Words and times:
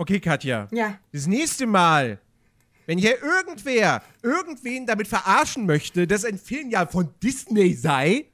Okay, 0.00 0.18
Katja. 0.18 0.66
Ja. 0.70 0.98
Das 1.12 1.26
nächste 1.26 1.66
Mal, 1.66 2.18
wenn 2.86 2.96
hier 2.96 3.22
irgendwer 3.22 4.02
irgendwen 4.22 4.86
damit 4.86 5.06
verarschen 5.06 5.66
möchte, 5.66 6.06
dass 6.06 6.24
ein 6.24 6.38
Film 6.38 6.70
ja 6.70 6.86
von 6.86 7.12
Disney 7.22 7.74
sei, 7.74 8.24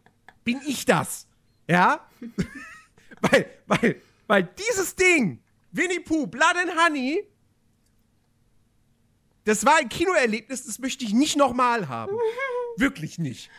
bin 0.44 0.60
ich 0.64 0.84
das. 0.84 1.26
Ja? 1.66 2.08
weil, 3.20 3.50
weil, 3.66 4.00
weil 4.28 4.44
dieses 4.44 4.94
Ding, 4.94 5.40
Winnie 5.72 5.98
Pooh, 5.98 6.28
Blood 6.28 6.54
and 6.54 6.70
Honey, 6.78 7.24
das 9.42 9.66
war 9.66 9.78
ein 9.78 9.88
Kinoerlebnis, 9.88 10.66
das 10.66 10.78
möchte 10.78 11.04
ich 11.04 11.14
nicht 11.14 11.36
nochmal 11.36 11.88
haben. 11.88 12.16
Wirklich 12.76 13.18
nicht. 13.18 13.50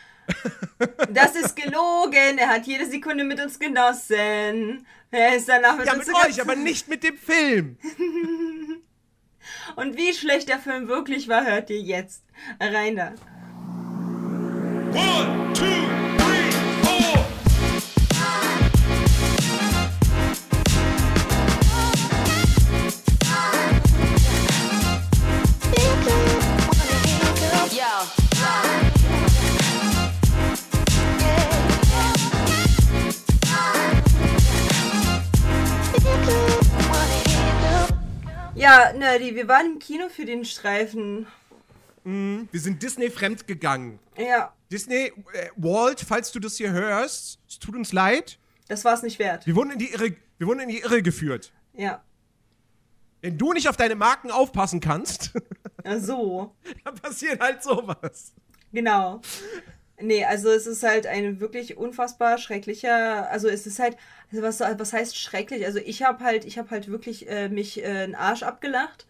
Das 1.10 1.34
ist 1.34 1.56
gelogen. 1.56 2.38
Er 2.38 2.48
hat 2.48 2.66
jede 2.66 2.86
Sekunde 2.86 3.24
mit 3.24 3.40
uns 3.40 3.58
genossen. 3.58 4.86
Er 5.10 5.36
ist 5.36 5.48
danach 5.48 5.76
mit 5.76 5.86
Ja, 5.86 5.94
uns 5.94 6.06
mit 6.06 6.16
euch, 6.16 6.40
aber 6.40 6.54
nicht 6.54 6.88
mit 6.88 7.02
dem 7.02 7.16
Film. 7.16 7.78
Und 9.76 9.96
wie 9.96 10.12
schlecht 10.12 10.48
der 10.48 10.58
Film 10.58 10.88
wirklich 10.88 11.28
war, 11.28 11.44
hört 11.44 11.70
ihr 11.70 11.80
jetzt. 11.80 12.24
Rein 12.60 12.96
da. 12.96 13.14
One, 14.92 15.52
two, 15.54 15.64
Ja, 38.58 38.92
Nerdy, 38.92 39.34
wir 39.36 39.46
waren 39.46 39.74
im 39.74 39.78
Kino 39.78 40.08
für 40.08 40.24
den 40.24 40.44
Streifen. 40.44 41.26
Wir 42.04 42.60
sind 42.60 42.82
Disney 42.82 43.10
fremd 43.10 43.46
gegangen. 43.46 43.98
Ja, 44.16 44.52
Disney, 44.72 45.12
äh, 45.32 45.50
Walt, 45.56 46.00
falls 46.00 46.32
du 46.32 46.40
das 46.40 46.56
hier 46.56 46.72
hörst, 46.72 47.38
es 47.48 47.58
tut 47.58 47.74
uns 47.76 47.92
leid. 47.92 48.38
das 48.68 48.84
war's 48.84 49.02
nicht 49.02 49.18
wert. 49.18 49.46
Wir 49.46 49.54
wurden 49.54 49.70
in 49.72 49.78
die 49.78 49.92
Irre, 49.92 50.16
wir 50.38 50.46
wurden 50.46 50.60
in 50.60 50.68
die 50.68 50.80
Irre 50.80 51.02
geführt. 51.02 51.52
Ja. 51.74 52.02
Wenn 53.20 53.36
du 53.38 53.52
nicht 53.52 53.68
auf 53.68 53.76
deine 53.76 53.94
Marken 53.94 54.30
aufpassen 54.30 54.80
kannst, 54.80 55.32
Ja, 55.84 55.98
so. 56.00 56.54
dann 56.84 56.94
passiert 56.96 57.40
halt 57.40 57.62
sowas. 57.62 58.32
Genau. 58.72 59.20
Nee, 60.00 60.24
also 60.24 60.50
es 60.50 60.66
ist 60.66 60.84
halt 60.84 61.06
ein 61.08 61.40
wirklich 61.40 61.76
unfassbar 61.76 62.38
schrecklicher, 62.38 63.28
also 63.30 63.48
es 63.48 63.66
ist 63.66 63.80
halt, 63.80 63.96
also 64.30 64.42
was, 64.42 64.60
was 64.60 64.92
heißt 64.92 65.16
schrecklich? 65.16 65.66
Also 65.66 65.80
ich 65.80 66.04
habe 66.04 66.22
halt, 66.22 66.44
ich 66.44 66.56
habe 66.56 66.70
halt 66.70 66.88
wirklich 66.88 67.28
äh, 67.28 67.48
mich 67.48 67.82
äh, 67.82 67.86
einen 67.86 68.14
Arsch 68.14 68.44
abgelacht, 68.44 69.06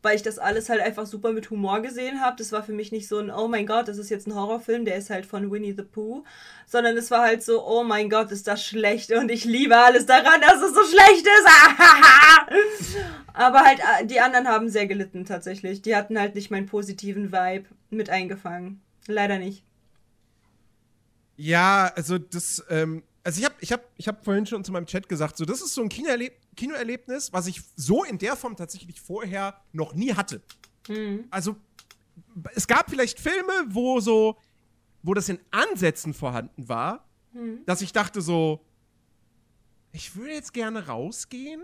weil 0.00 0.14
ich 0.14 0.22
das 0.22 0.38
alles 0.38 0.68
halt 0.68 0.80
einfach 0.80 1.06
super 1.06 1.32
mit 1.32 1.50
Humor 1.50 1.80
gesehen 1.80 2.20
habe. 2.20 2.36
Das 2.36 2.52
war 2.52 2.62
für 2.62 2.72
mich 2.72 2.92
nicht 2.92 3.08
so 3.08 3.18
ein, 3.18 3.32
oh 3.32 3.48
mein 3.48 3.66
Gott, 3.66 3.88
das 3.88 3.98
ist 3.98 4.10
jetzt 4.10 4.28
ein 4.28 4.34
Horrorfilm, 4.36 4.84
der 4.84 4.96
ist 4.96 5.10
halt 5.10 5.26
von 5.26 5.50
Winnie 5.50 5.74
the 5.76 5.82
Pooh, 5.82 6.22
sondern 6.66 6.96
es 6.96 7.10
war 7.10 7.22
halt 7.22 7.42
so, 7.42 7.66
oh 7.66 7.82
mein 7.82 8.08
Gott, 8.08 8.30
ist 8.30 8.46
das 8.46 8.64
schlecht 8.64 9.10
und 9.10 9.32
ich 9.32 9.44
liebe 9.44 9.76
alles 9.76 10.06
daran, 10.06 10.40
dass 10.40 10.62
es 10.62 10.72
so 10.72 10.84
schlecht 10.84 11.26
ist. 11.26 12.96
Aber 13.34 13.60
halt, 13.60 13.80
äh, 13.80 14.06
die 14.06 14.20
anderen 14.20 14.46
haben 14.46 14.68
sehr 14.68 14.86
gelitten 14.86 15.24
tatsächlich. 15.24 15.82
Die 15.82 15.96
hatten 15.96 16.18
halt 16.18 16.36
nicht 16.36 16.52
meinen 16.52 16.66
positiven 16.66 17.32
Vibe 17.32 17.66
mit 17.90 18.08
eingefangen. 18.08 18.80
Leider 19.08 19.38
nicht. 19.38 19.64
Ja, 21.38 21.92
also 21.94 22.18
das, 22.18 22.62
ähm, 22.68 23.04
also 23.22 23.38
ich 23.38 23.44
habe 23.44 23.54
ich 23.60 23.72
hab, 23.72 23.84
ich 23.96 24.08
hab 24.08 24.24
vorhin 24.24 24.44
schon 24.44 24.64
zu 24.64 24.72
meinem 24.72 24.86
Chat 24.86 25.08
gesagt, 25.08 25.36
so 25.36 25.44
das 25.44 25.62
ist 25.62 25.72
so 25.72 25.82
ein 25.82 25.88
Kinoerleb 25.88 26.34
Kinoerlebnis, 26.56 27.32
was 27.32 27.46
ich 27.46 27.62
so 27.76 28.02
in 28.02 28.18
der 28.18 28.34
Form 28.36 28.56
tatsächlich 28.56 29.00
vorher 29.00 29.54
noch 29.72 29.94
nie 29.94 30.12
hatte. 30.14 30.42
Also 31.30 31.54
es 32.56 32.66
gab 32.66 32.90
vielleicht 32.90 33.20
Filme, 33.20 33.52
wo 33.68 34.00
so, 34.00 34.36
wo 35.04 35.14
das 35.14 35.28
in 35.28 35.38
Ansätzen 35.52 36.12
vorhanden 36.12 36.68
war, 36.68 37.08
dass 37.66 37.82
ich 37.82 37.92
dachte 37.92 38.20
so, 38.20 38.64
ich 39.92 40.16
würde 40.16 40.32
jetzt 40.32 40.52
gerne 40.52 40.88
rausgehen. 40.88 41.62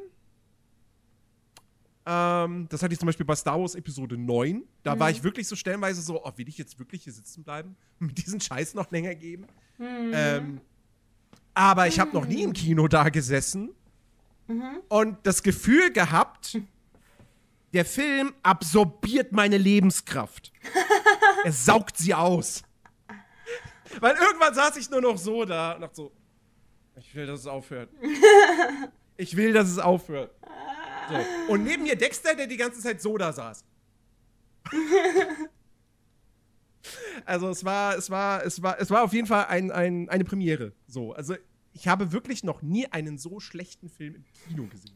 Ähm, 2.06 2.68
das 2.68 2.82
hatte 2.82 2.92
ich 2.92 3.00
zum 3.00 3.06
Beispiel 3.06 3.26
bei 3.26 3.34
Star 3.34 3.58
Wars 3.60 3.74
Episode 3.74 4.16
9. 4.16 4.62
Da 4.82 4.98
war 4.98 5.10
ich 5.10 5.22
wirklich 5.24 5.48
so 5.48 5.56
stellenweise 5.56 6.02
so, 6.02 6.24
oh, 6.24 6.32
will 6.36 6.48
ich 6.48 6.58
jetzt 6.58 6.78
wirklich 6.78 7.04
hier 7.04 7.12
sitzen 7.12 7.42
bleiben 7.42 7.76
und 7.98 8.06
mir 8.08 8.12
diesen 8.12 8.40
Scheiß 8.40 8.74
noch 8.74 8.90
länger 8.90 9.14
geben? 9.14 9.46
Ähm, 9.78 10.60
aber 11.54 11.86
ich 11.86 12.00
habe 12.00 12.12
noch 12.12 12.26
nie 12.26 12.42
im 12.42 12.52
Kino 12.52 12.88
da 12.88 13.08
gesessen 13.08 13.70
und 14.88 15.18
das 15.22 15.42
Gefühl 15.42 15.92
gehabt, 15.92 16.58
der 17.72 17.84
Film 17.84 18.34
absorbiert 18.42 19.32
meine 19.32 19.58
Lebenskraft. 19.58 20.52
er 21.44 21.52
saugt 21.52 21.96
sie 21.96 22.14
aus. 22.14 22.62
Weil 24.00 24.14
irgendwann 24.16 24.54
saß 24.54 24.76
ich 24.76 24.90
nur 24.90 25.00
noch 25.00 25.18
so 25.18 25.44
da 25.44 25.72
und 25.72 25.80
dachte 25.82 25.96
so, 25.96 26.12
ich 26.96 27.14
will, 27.14 27.26
dass 27.26 27.40
es 27.40 27.46
aufhört. 27.46 27.90
Ich 29.16 29.36
will, 29.36 29.52
dass 29.52 29.68
es 29.68 29.78
aufhört. 29.78 30.34
So. 31.08 31.52
Und 31.52 31.62
neben 31.62 31.84
mir 31.84 31.94
Dexter, 31.94 32.34
der 32.34 32.48
die 32.48 32.56
ganze 32.56 32.80
Zeit 32.80 33.00
so 33.00 33.16
da 33.16 33.32
saß. 33.32 33.64
Also 37.24 37.48
es 37.48 37.64
war, 37.64 37.96
es 37.96 38.10
war, 38.10 38.44
es 38.44 38.62
war, 38.62 38.80
es 38.80 38.90
war 38.90 39.04
auf 39.04 39.12
jeden 39.12 39.26
Fall 39.26 39.46
ein, 39.46 39.70
ein, 39.70 40.08
eine 40.08 40.24
Premiere. 40.24 40.72
So, 40.86 41.12
also 41.12 41.34
ich 41.72 41.88
habe 41.88 42.12
wirklich 42.12 42.44
noch 42.44 42.62
nie 42.62 42.86
einen 42.86 43.18
so 43.18 43.40
schlechten 43.40 43.88
Film 43.88 44.14
im 44.14 44.24
Kino 44.48 44.66
gesehen. 44.66 44.94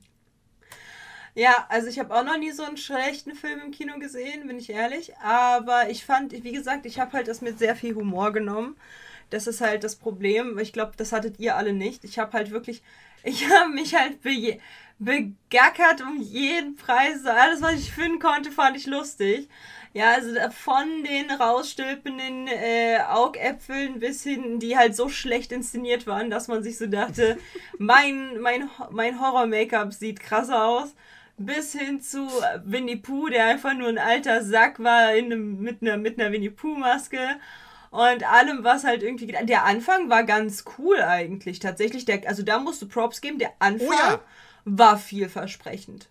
Ja, 1.35 1.67
also 1.69 1.89
ich 1.89 1.99
habe 1.99 2.15
auch 2.15 2.25
noch 2.25 2.39
nie 2.39 2.51
so 2.51 2.65
einen 2.65 2.77
schlechten 2.77 3.35
Film 3.35 3.61
im 3.67 3.71
Kino 3.71 3.99
gesehen, 3.99 4.47
bin 4.47 4.59
ich 4.59 4.71
ehrlich. 4.71 5.17
Aber 5.19 5.89
ich 5.89 6.05
fand, 6.05 6.33
wie 6.33 6.53
gesagt, 6.53 6.87
ich 6.87 6.99
habe 6.99 7.13
halt 7.13 7.29
das 7.29 7.41
mit 7.43 7.59
sehr 7.59 7.77
viel 7.77 7.95
Humor 7.95 8.33
genommen. 8.33 8.77
Das 9.31 9.47
ist 9.47 9.61
halt 9.61 9.85
das 9.85 9.97
Problem. 9.97 10.59
Ich 10.59 10.73
glaube, 10.73 10.93
das 10.97 11.13
hattet 11.13 11.39
ihr 11.39 11.57
alle 11.57 11.73
nicht. 11.73 12.05
Ich 12.05 12.19
habe 12.19 12.33
halt 12.33 12.51
wirklich, 12.51 12.83
ich 13.23 13.49
habe 13.51 13.71
mich 13.71 13.95
halt 13.95 14.21
be 14.23 14.59
begackert 15.01 16.03
um 16.03 16.21
jeden 16.21 16.75
Preis. 16.75 17.25
Alles, 17.25 17.63
was 17.63 17.75
ich 17.75 17.93
finden 17.93 18.19
konnte, 18.19 18.51
fand 18.51 18.77
ich 18.77 18.87
lustig. 18.87 19.49
Ja, 19.95 20.13
also 20.13 20.31
von 20.51 21.03
den 21.05 21.31
rausstülpenden 21.31 22.47
äh, 22.47 22.99
Augäpfeln 23.09 23.99
bis 24.01 24.23
hin, 24.23 24.59
die 24.61 24.77
halt 24.77 24.95
so 24.95 25.09
schlecht 25.09 25.51
inszeniert 25.51 26.07
waren, 26.07 26.31
dass 26.31 26.47
man 26.49 26.63
sich 26.63 26.77
so 26.79 26.87
dachte, 26.87 27.39
mein, 27.79 28.39
mein, 28.41 28.69
mein 28.91 29.21
Horror-Make-up 29.21 29.93
sieht 29.93 30.21
krass 30.21 30.51
aus. 30.51 30.95
Bis 31.41 31.73
hin 31.73 32.01
zu 32.01 32.27
Winnie 32.65 32.97
Pooh, 32.97 33.29
der 33.29 33.47
einfach 33.47 33.73
nur 33.75 33.89
ein 33.89 33.99
alter 33.99 34.43
Sack 34.43 34.83
war 34.83 35.15
in 35.15 35.27
einem, 35.27 35.61
mit 35.61 35.83
einer, 35.83 35.97
mit 35.97 36.21
einer 36.21 36.33
Winnie 36.33 36.51
Pooh-Maske. 36.51 37.19
Und 37.91 38.29
allem, 38.31 38.65
was 38.65 38.85
halt 38.85 39.03
irgendwie. 39.03 39.27
geht. 39.27 39.49
Der 39.49 39.65
Anfang 39.65 40.11
war 40.11 40.25
ganz 40.25 40.65
cool 40.79 41.01
eigentlich. 41.01 41.59
Tatsächlich, 41.61 42.05
der, 42.05 42.29
also 42.29 42.43
da 42.43 42.59
musst 42.59 42.83
du 42.83 42.89
Props 42.89 43.21
geben. 43.21 43.39
Der 43.39 43.53
Anfang 43.61 43.89
Oh 43.89 43.93
ja. 43.93 44.21
war 44.65 44.99
vielversprechend. 44.99 46.09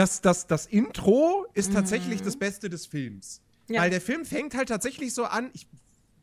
Das, 0.00 0.22
das, 0.22 0.46
das 0.46 0.64
Intro 0.64 1.46
ist 1.52 1.74
tatsächlich 1.74 2.22
das 2.22 2.34
Beste 2.38 2.70
des 2.70 2.86
Films. 2.86 3.42
Ja. 3.68 3.82
Weil 3.82 3.90
der 3.90 4.00
Film 4.00 4.24
fängt 4.24 4.54
halt 4.54 4.70
tatsächlich 4.70 5.12
so 5.12 5.24
an. 5.24 5.50
Ich, 5.52 5.66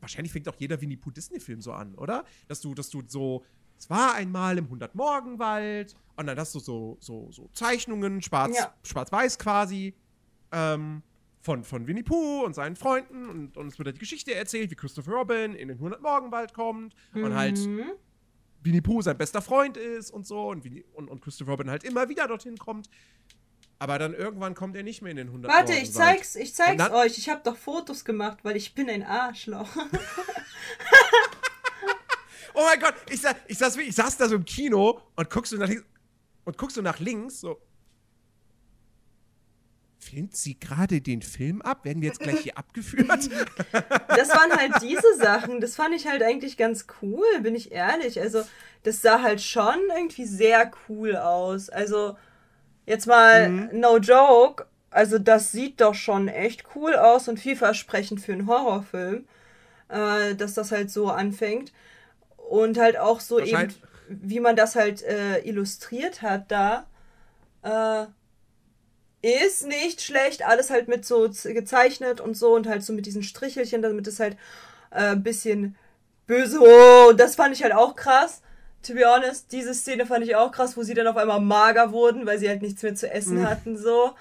wahrscheinlich 0.00 0.32
fängt 0.32 0.48
auch 0.48 0.56
jeder 0.58 0.80
Winnie 0.80 0.96
Pooh 0.96 1.12
Disney-Film 1.12 1.62
so 1.62 1.72
an, 1.72 1.94
oder? 1.94 2.24
Dass 2.48 2.60
du, 2.60 2.74
dass 2.74 2.90
du 2.90 3.04
so. 3.06 3.44
Es 3.78 3.88
war 3.88 4.14
einmal 4.14 4.58
im 4.58 4.68
Hundertmorgenwald 4.68 5.94
und 6.16 6.26
dann 6.26 6.36
hast 6.36 6.56
du 6.56 6.58
so, 6.58 6.96
so, 6.98 7.30
so 7.30 7.48
Zeichnungen, 7.52 8.20
schwarz, 8.20 8.58
Ja. 8.58 8.74
schwarz-weiß 8.82 9.38
quasi, 9.38 9.94
ähm, 10.50 11.02
von, 11.40 11.62
von 11.62 11.86
Winnie 11.86 12.02
Pooh 12.02 12.42
und 12.44 12.54
seinen 12.56 12.74
Freunden 12.74 13.28
und, 13.28 13.56
und 13.56 13.68
es 13.68 13.78
wird 13.78 13.86
halt 13.86 13.94
die 13.96 14.00
Geschichte 14.00 14.34
erzählt, 14.34 14.72
wie 14.72 14.74
Christopher 14.74 15.12
Robin 15.12 15.54
in 15.54 15.68
den 15.68 15.78
Hundertmorgenwald 15.78 16.52
kommt 16.52 16.96
und 17.14 17.32
halt 17.36 17.58
Mhm. 17.58 17.84
Winnie 18.64 18.80
Pooh 18.80 19.02
sein 19.02 19.16
bester 19.16 19.40
Freund 19.40 19.76
ist 19.76 20.10
und 20.10 20.26
so 20.26 20.48
und, 20.48 20.64
Winnie, 20.64 20.84
und, 20.94 21.08
und 21.08 21.20
Christopher 21.22 21.52
Robin 21.52 21.70
halt 21.70 21.84
immer 21.84 22.08
wieder 22.08 22.26
dorthin 22.26 22.58
kommt. 22.58 22.90
Aber 23.80 23.98
dann 23.98 24.12
irgendwann 24.12 24.54
kommt 24.54 24.74
er 24.74 24.82
nicht 24.82 25.02
mehr 25.02 25.12
in 25.12 25.16
den 25.18 25.28
100 25.28 25.52
Warte, 25.52 25.72
ich 25.74 25.92
zeig's, 25.92 26.34
ich 26.34 26.54
zeig's 26.54 26.78
dann- 26.78 26.92
euch. 26.92 27.16
Ich 27.18 27.28
habe 27.28 27.40
doch 27.44 27.56
Fotos 27.56 28.04
gemacht, 28.04 28.38
weil 28.42 28.56
ich 28.56 28.74
bin 28.74 28.88
ein 28.90 29.04
Arschloch. 29.04 29.68
Oh 32.54 32.62
mein 32.64 32.80
Gott, 32.80 32.94
ich, 33.10 33.20
sa 33.20 33.36
ich, 33.46 33.56
saß, 33.56 33.76
ich 33.76 33.94
saß 33.94 34.16
da 34.16 34.28
so 34.28 34.34
im 34.34 34.44
Kino 34.44 35.00
und 35.14 35.30
guckst 35.30 35.52
so 35.52 35.56
nach 35.58 35.68
links 35.68 35.84
und 36.44 36.58
guckst 36.58 36.74
so 36.74 36.82
nach 36.82 36.98
links 36.98 37.38
so. 37.40 37.60
Filmt 40.00 40.36
sie 40.36 40.58
gerade 40.58 41.00
den 41.00 41.22
Film 41.22 41.62
ab? 41.62 41.84
Werden 41.84 42.00
wir 42.02 42.08
jetzt 42.08 42.18
gleich 42.18 42.40
hier 42.40 42.58
abgeführt? 42.58 43.08
Das 44.08 44.30
waren 44.30 44.50
halt 44.52 44.82
diese 44.82 45.14
Sachen. 45.18 45.60
Das 45.60 45.76
fand 45.76 45.94
ich 45.94 46.08
halt 46.08 46.22
eigentlich 46.24 46.56
ganz 46.56 46.86
cool, 47.00 47.26
bin 47.42 47.54
ich 47.54 47.70
ehrlich. 47.70 48.20
Also, 48.20 48.42
das 48.82 49.02
sah 49.02 49.22
halt 49.22 49.40
schon 49.40 49.76
irgendwie 49.94 50.24
sehr 50.26 50.68
cool 50.88 51.14
aus. 51.16 51.68
Also, 51.68 52.16
jetzt 52.88 53.06
mal 53.06 53.48
no 53.72 53.98
joke. 53.98 54.66
Also, 54.90 55.18
das 55.18 55.52
sieht 55.52 55.80
doch 55.80 55.94
schon 55.94 56.28
echt 56.28 56.64
cool 56.74 56.94
aus 56.96 57.28
und 57.28 57.38
vielversprechend 57.38 58.20
für 58.20 58.32
einen 58.32 58.46
Horrorfilm, 58.46 59.26
äh, 59.88 60.34
dass 60.34 60.54
das 60.54 60.72
halt 60.72 60.90
so 60.90 61.08
anfängt. 61.08 61.72
Und 62.36 62.78
halt 62.78 62.96
auch 62.96 63.20
so 63.20 63.38
eben, 63.38 63.74
wie 64.08 64.40
man 64.40 64.56
das 64.56 64.74
halt 64.74 65.02
äh, 65.02 65.40
illustriert 65.40 66.22
hat 66.22 66.50
da. 66.50 66.86
Äh, 67.62 68.06
ist 69.20 69.66
nicht 69.66 70.00
schlecht, 70.00 70.46
alles 70.46 70.70
halt 70.70 70.88
mit 70.88 71.04
so 71.04 71.28
gezeichnet 71.44 72.20
und 72.20 72.36
so 72.36 72.54
und 72.54 72.66
halt 72.66 72.84
so 72.84 72.92
mit 72.92 73.04
diesen 73.04 73.22
Strichelchen, 73.22 73.82
damit 73.82 74.06
es 74.06 74.20
halt 74.20 74.36
äh, 74.90 75.10
ein 75.10 75.22
bisschen 75.22 75.76
böse. 76.26 76.60
Oh, 76.60 77.12
das 77.12 77.34
fand 77.34 77.54
ich 77.54 77.62
halt 77.62 77.74
auch 77.74 77.96
krass. 77.96 78.42
To 78.82 78.94
be 78.94 79.04
honest, 79.04 79.52
diese 79.52 79.74
Szene 79.74 80.06
fand 80.06 80.24
ich 80.24 80.36
auch 80.36 80.52
krass, 80.52 80.76
wo 80.76 80.82
sie 80.82 80.94
dann 80.94 81.08
auf 81.08 81.16
einmal 81.16 81.40
mager 81.40 81.92
wurden, 81.92 82.26
weil 82.26 82.38
sie 82.38 82.48
halt 82.48 82.62
nichts 82.62 82.82
mehr 82.82 82.94
zu 82.94 83.10
essen 83.10 83.46
hatten, 83.48 83.76
so. 83.76 84.14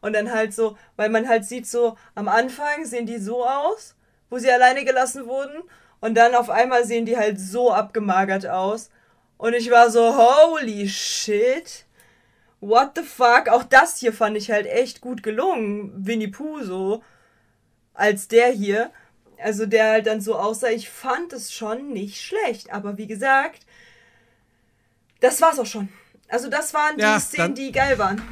Und 0.00 0.14
dann 0.14 0.32
halt 0.32 0.54
so, 0.54 0.76
weil 0.96 1.10
man 1.10 1.28
halt 1.28 1.44
sieht 1.44 1.66
so, 1.66 1.96
am 2.14 2.28
Anfang 2.28 2.84
sehen 2.84 3.06
die 3.06 3.18
so 3.18 3.46
aus, 3.46 3.96
wo 4.30 4.38
sie 4.38 4.50
alleine 4.50 4.84
gelassen 4.84 5.26
wurden. 5.26 5.62
Und 6.00 6.14
dann 6.14 6.34
auf 6.34 6.50
einmal 6.50 6.84
sehen 6.84 7.06
die 7.06 7.16
halt 7.16 7.40
so 7.40 7.72
abgemagert 7.72 8.46
aus. 8.46 8.90
Und 9.36 9.54
ich 9.54 9.70
war 9.70 9.90
so, 9.90 10.16
holy 10.16 10.88
shit. 10.88 11.84
What 12.60 12.92
the 12.96 13.02
fuck? 13.02 13.48
Auch 13.48 13.62
das 13.64 13.98
hier 13.98 14.12
fand 14.12 14.36
ich 14.36 14.50
halt 14.50 14.66
echt 14.66 15.00
gut 15.00 15.22
gelungen. 15.22 15.92
Winnie 15.96 16.28
Pooh 16.28 16.62
so. 16.62 17.02
Als 17.94 18.28
der 18.28 18.48
hier. 18.48 18.90
Also 19.40 19.66
der 19.66 19.90
halt 19.90 20.06
dann 20.06 20.20
so 20.20 20.36
aussah. 20.36 20.68
Ich 20.68 20.88
fand 20.90 21.32
es 21.32 21.52
schon 21.52 21.92
nicht 21.92 22.20
schlecht. 22.20 22.72
Aber 22.72 22.98
wie 22.98 23.06
gesagt, 23.06 23.64
das 25.20 25.40
war's 25.40 25.58
auch 25.58 25.66
schon. 25.66 25.88
Also 26.28 26.48
das 26.50 26.72
waren 26.74 26.96
die 26.96 27.02
Ja, 27.02 27.18
Szenen, 27.20 27.48
dann- 27.48 27.54
die 27.54 27.72
geil 27.72 27.98
waren. 27.98 28.22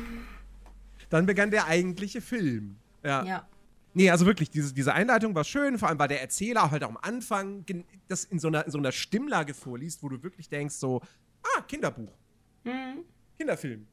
Dann 1.10 1.24
begann 1.26 1.50
der 1.50 1.66
eigentliche 1.66 2.20
Film. 2.20 2.76
Ja. 3.04 3.24
Ja. 3.24 3.48
Nee, 3.94 4.10
also 4.10 4.26
wirklich, 4.26 4.50
diese, 4.50 4.74
diese 4.74 4.92
Einleitung 4.92 5.34
war 5.34 5.44
schön, 5.44 5.78
vor 5.78 5.88
allem 5.88 5.98
weil 5.98 6.08
der 6.08 6.20
Erzähler 6.20 6.70
halt 6.70 6.84
auch 6.84 6.90
am 6.90 6.98
Anfang 7.00 7.64
das 8.08 8.24
in 8.24 8.38
so, 8.38 8.48
einer, 8.48 8.66
in 8.66 8.70
so 8.70 8.76
einer 8.78 8.92
Stimmlage 8.92 9.54
vorliest, 9.54 10.02
wo 10.02 10.08
du 10.10 10.22
wirklich 10.22 10.48
denkst, 10.50 10.74
so, 10.74 11.00
ah, 11.42 11.62
Kinderbuch. 11.62 12.12
Mhm. 12.64 13.04
Kinderfilm. 13.38 13.86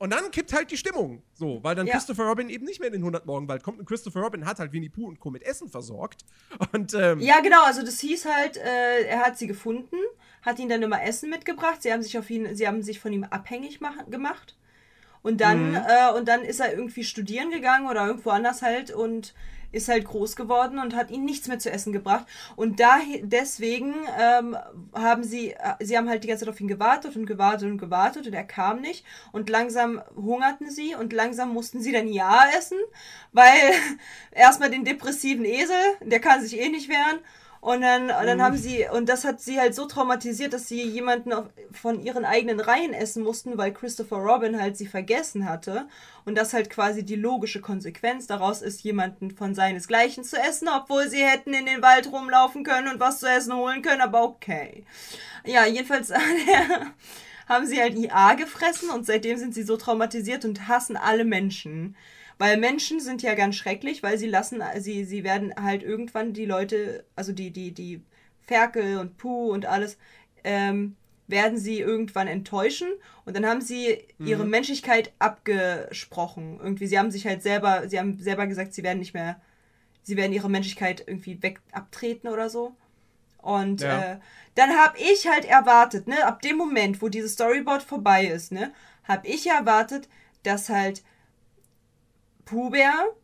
Und 0.00 0.14
dann 0.14 0.30
kippt 0.30 0.54
halt 0.54 0.70
die 0.70 0.78
Stimmung. 0.78 1.22
So, 1.34 1.62
weil 1.62 1.74
dann 1.74 1.86
Ja. 1.86 1.92
Christopher 1.92 2.24
Robin 2.24 2.48
eben 2.48 2.64
nicht 2.64 2.80
mehr 2.80 2.86
in 2.86 2.94
den 2.94 3.02
100 3.02 3.26
Morgenwald 3.26 3.62
kommt 3.62 3.78
und 3.78 3.84
Christopher 3.84 4.20
Robin 4.20 4.46
hat 4.46 4.58
halt 4.58 4.72
Winnie 4.72 4.88
Pooh 4.88 5.06
und 5.06 5.20
Co. 5.20 5.30
mit 5.30 5.42
Essen 5.42 5.68
versorgt. 5.68 6.24
Und, 6.72 6.94
ähm, 6.94 7.20
Ja, 7.20 7.40
genau, 7.40 7.62
also 7.64 7.82
das 7.82 8.00
hieß 8.00 8.24
halt, 8.24 8.56
äh, 8.56 9.02
er 9.04 9.18
hat 9.20 9.36
sie 9.36 9.46
gefunden, 9.46 9.96
hat 10.40 10.58
ihn 10.58 10.70
dann 10.70 10.82
immer 10.82 11.02
Essen 11.02 11.28
mitgebracht, 11.28 11.82
sie 11.82 11.92
haben 11.92 12.02
sich 12.02 12.16
auf 12.18 12.30
ihn, 12.30 12.56
sie 12.56 12.66
haben 12.66 12.82
sich 12.82 12.98
von 12.98 13.12
ihm 13.12 13.24
abhängig 13.24 13.82
mach, 13.82 14.06
gemacht. 14.10 14.56
Und 15.20 15.42
dann, 15.42 15.74
äh, 15.74 16.10
und 16.16 16.26
dann 16.28 16.40
ist 16.44 16.60
er 16.60 16.72
irgendwie 16.72 17.04
studieren 17.04 17.50
gegangen 17.50 17.86
oder 17.86 18.06
irgendwo 18.06 18.30
anders 18.30 18.62
halt 18.62 18.90
und 18.90 19.34
ist 19.72 19.88
halt 19.88 20.04
groß 20.04 20.36
geworden 20.36 20.78
und 20.78 20.94
hat 20.94 21.10
ihnen 21.10 21.24
nichts 21.24 21.48
mehr 21.48 21.58
zu 21.58 21.70
essen 21.70 21.92
gebracht. 21.92 22.26
Und 22.56 22.80
daher, 22.80 23.20
deswegen 23.22 23.94
ähm, 24.18 24.56
haben 24.92 25.24
sie, 25.24 25.52
äh, 25.52 25.74
sie 25.80 25.96
haben 25.96 26.08
halt 26.08 26.24
die 26.24 26.28
ganze 26.28 26.44
Zeit 26.44 26.52
auf 26.52 26.60
ihn 26.60 26.68
gewartet 26.68 27.16
und 27.16 27.26
gewartet 27.26 27.70
und 27.70 27.78
gewartet 27.78 28.26
und 28.26 28.34
er 28.34 28.44
kam 28.44 28.80
nicht. 28.80 29.04
Und 29.32 29.48
langsam 29.48 30.02
hungerten 30.16 30.70
sie 30.70 30.94
und 30.94 31.12
langsam 31.12 31.52
mussten 31.52 31.80
sie 31.80 31.92
dann 31.92 32.08
Ja 32.08 32.44
essen, 32.56 32.78
weil 33.32 33.72
erstmal 34.32 34.70
den 34.70 34.84
depressiven 34.84 35.44
Esel, 35.44 35.76
der 36.00 36.20
kann 36.20 36.42
sich 36.42 36.58
eh 36.58 36.68
nicht 36.68 36.88
wehren. 36.88 37.20
Und 37.60 37.82
dann, 37.82 38.04
und 38.04 38.26
dann 38.26 38.40
haben 38.40 38.56
sie, 38.56 38.86
und 38.90 39.06
das 39.10 39.24
hat 39.24 39.40
sie 39.42 39.60
halt 39.60 39.74
so 39.74 39.84
traumatisiert, 39.84 40.54
dass 40.54 40.66
sie 40.66 40.82
jemanden 40.82 41.34
auf, 41.34 41.44
von 41.72 42.00
ihren 42.00 42.24
eigenen 42.24 42.58
Reihen 42.58 42.94
essen 42.94 43.22
mussten, 43.22 43.58
weil 43.58 43.74
Christopher 43.74 44.16
Robin 44.16 44.58
halt 44.58 44.78
sie 44.78 44.86
vergessen 44.86 45.46
hatte. 45.46 45.86
Und 46.24 46.38
das 46.38 46.54
halt 46.54 46.70
quasi 46.70 47.04
die 47.04 47.16
logische 47.16 47.60
Konsequenz 47.60 48.26
daraus 48.26 48.62
ist, 48.62 48.82
jemanden 48.82 49.30
von 49.30 49.54
seinesgleichen 49.54 50.24
zu 50.24 50.38
essen, 50.38 50.68
obwohl 50.68 51.08
sie 51.08 51.22
hätten 51.22 51.52
in 51.52 51.66
den 51.66 51.82
Wald 51.82 52.10
rumlaufen 52.10 52.64
können 52.64 52.88
und 52.88 52.98
was 52.98 53.20
zu 53.20 53.26
essen 53.26 53.54
holen 53.54 53.82
können, 53.82 54.00
aber 54.00 54.22
okay. 54.22 54.84
Ja, 55.44 55.66
jedenfalls 55.66 56.12
haben 57.46 57.66
sie 57.66 57.80
halt 57.80 57.94
IA 57.94 58.34
gefressen 58.34 58.88
und 58.88 59.04
seitdem 59.04 59.36
sind 59.36 59.54
sie 59.54 59.64
so 59.64 59.76
traumatisiert 59.76 60.46
und 60.46 60.66
hassen 60.66 60.96
alle 60.96 61.24
Menschen. 61.26 61.94
Weil 62.40 62.56
Menschen 62.56 63.00
sind 63.00 63.20
ja 63.20 63.34
ganz 63.34 63.56
schrecklich, 63.56 64.02
weil 64.02 64.16
sie 64.16 64.26
lassen, 64.26 64.62
sie, 64.78 65.04
sie 65.04 65.24
werden 65.24 65.52
halt 65.60 65.82
irgendwann 65.82 66.32
die 66.32 66.46
Leute, 66.46 67.04
also 67.14 67.32
die, 67.32 67.50
die, 67.50 67.72
die 67.72 68.00
Ferkel 68.40 68.96
und 68.96 69.18
Puh 69.18 69.52
und 69.52 69.66
alles, 69.66 69.98
ähm, 70.42 70.96
werden 71.26 71.58
sie 71.58 71.80
irgendwann 71.80 72.28
enttäuschen 72.28 72.88
und 73.26 73.36
dann 73.36 73.44
haben 73.44 73.60
sie 73.60 73.98
ihre 74.24 74.46
Menschlichkeit 74.46 75.12
abgesprochen. 75.18 76.58
Irgendwie, 76.62 76.86
sie 76.86 76.98
haben 76.98 77.10
sich 77.10 77.26
halt 77.26 77.42
selber, 77.42 77.86
sie 77.90 77.98
haben 77.98 78.18
selber 78.18 78.46
gesagt, 78.46 78.72
sie 78.72 78.82
werden 78.84 79.00
nicht 79.00 79.12
mehr, 79.12 79.38
sie 80.02 80.16
werden 80.16 80.32
ihre 80.32 80.48
Menschlichkeit 80.48 81.04
irgendwie 81.06 81.42
weg 81.42 81.60
abtreten 81.72 82.28
oder 82.28 82.48
so. 82.48 82.74
Und 83.36 83.82
Ja. 83.82 84.12
äh, 84.14 84.18
dann 84.54 84.70
habe 84.70 84.96
ich 84.98 85.28
halt 85.28 85.44
erwartet, 85.44 86.06
ne, 86.08 86.24
ab 86.24 86.40
dem 86.40 86.56
Moment, 86.56 87.02
wo 87.02 87.10
dieses 87.10 87.34
Storyboard 87.34 87.82
vorbei 87.82 88.24
ist, 88.24 88.50
ne, 88.50 88.72
habe 89.04 89.28
ich 89.28 89.46
erwartet, 89.46 90.08
dass 90.42 90.70
halt 90.70 91.02
Puber 92.50 93.14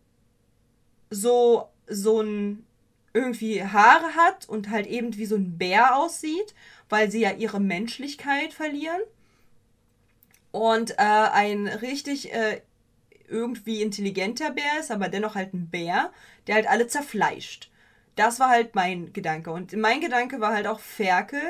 so 1.11 1.69
so 1.89 2.21
ein 2.21 2.65
irgendwie 3.13 3.65
Haare 3.65 4.15
hat 4.15 4.49
und 4.49 4.71
halt 4.71 4.87
eben 4.87 5.17
wie 5.17 5.27
so 5.27 5.37
ein 5.37 5.59
Bär 5.59 5.97
aussieht, 5.97 6.55
weil 6.89 7.11
sie 7.11 7.21
ja 7.21 7.33
ihre 7.33 7.61
Menschlichkeit 7.61 8.53
verlieren. 8.53 9.01
Und 10.53 10.93
äh, 10.93 10.95
ein 11.03 11.67
richtig 11.67 12.33
äh, 12.33 12.61
irgendwie 13.29 13.83
intelligenter 13.83 14.51
Bär 14.51 14.81
ist, 14.81 14.91
aber 14.91 15.09
dennoch 15.09 15.35
halt 15.35 15.55
ein 15.55 15.69
Bär, 15.71 16.13
der 16.47 16.57
halt 16.57 16.69
alle 16.69 16.87
zerfleischt. 16.87 17.71
Das 18.15 18.39
war 18.39 18.51
halt 18.51 18.75
mein 18.75 19.13
Gedanke. 19.13 19.51
Und 19.51 19.75
mein 19.77 20.01
Gedanke 20.01 20.41
war 20.41 20.55
halt 20.55 20.67
auch 20.67 20.81
Ferkel, 20.81 21.43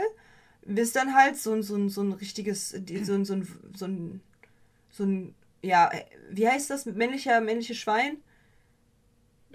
bis 0.64 0.92
dann 0.92 1.14
halt 1.14 1.36
so 1.36 1.52
ein, 1.52 1.62
so 1.62 1.88
so 1.88 2.02
ein 2.02 2.12
richtiges, 2.12 2.70
so 2.70 3.14
ein, 3.14 3.24
so 3.24 3.34
ein, 3.34 3.48
so 3.74 3.84
ein, 3.86 4.20
so 4.90 5.04
ein, 5.04 5.34
ja, 5.62 5.90
wie 6.30 6.48
heißt 6.48 6.70
das? 6.70 6.86
Männlicher, 6.86 7.40
männliches 7.40 7.76
Schwein? 7.76 8.18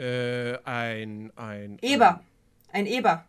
äh, 0.01 0.57
ein, 0.63 1.31
ein. 1.35 1.77
Eber. 1.81 2.23
Ein 2.71 2.85
Eber. 2.85 3.25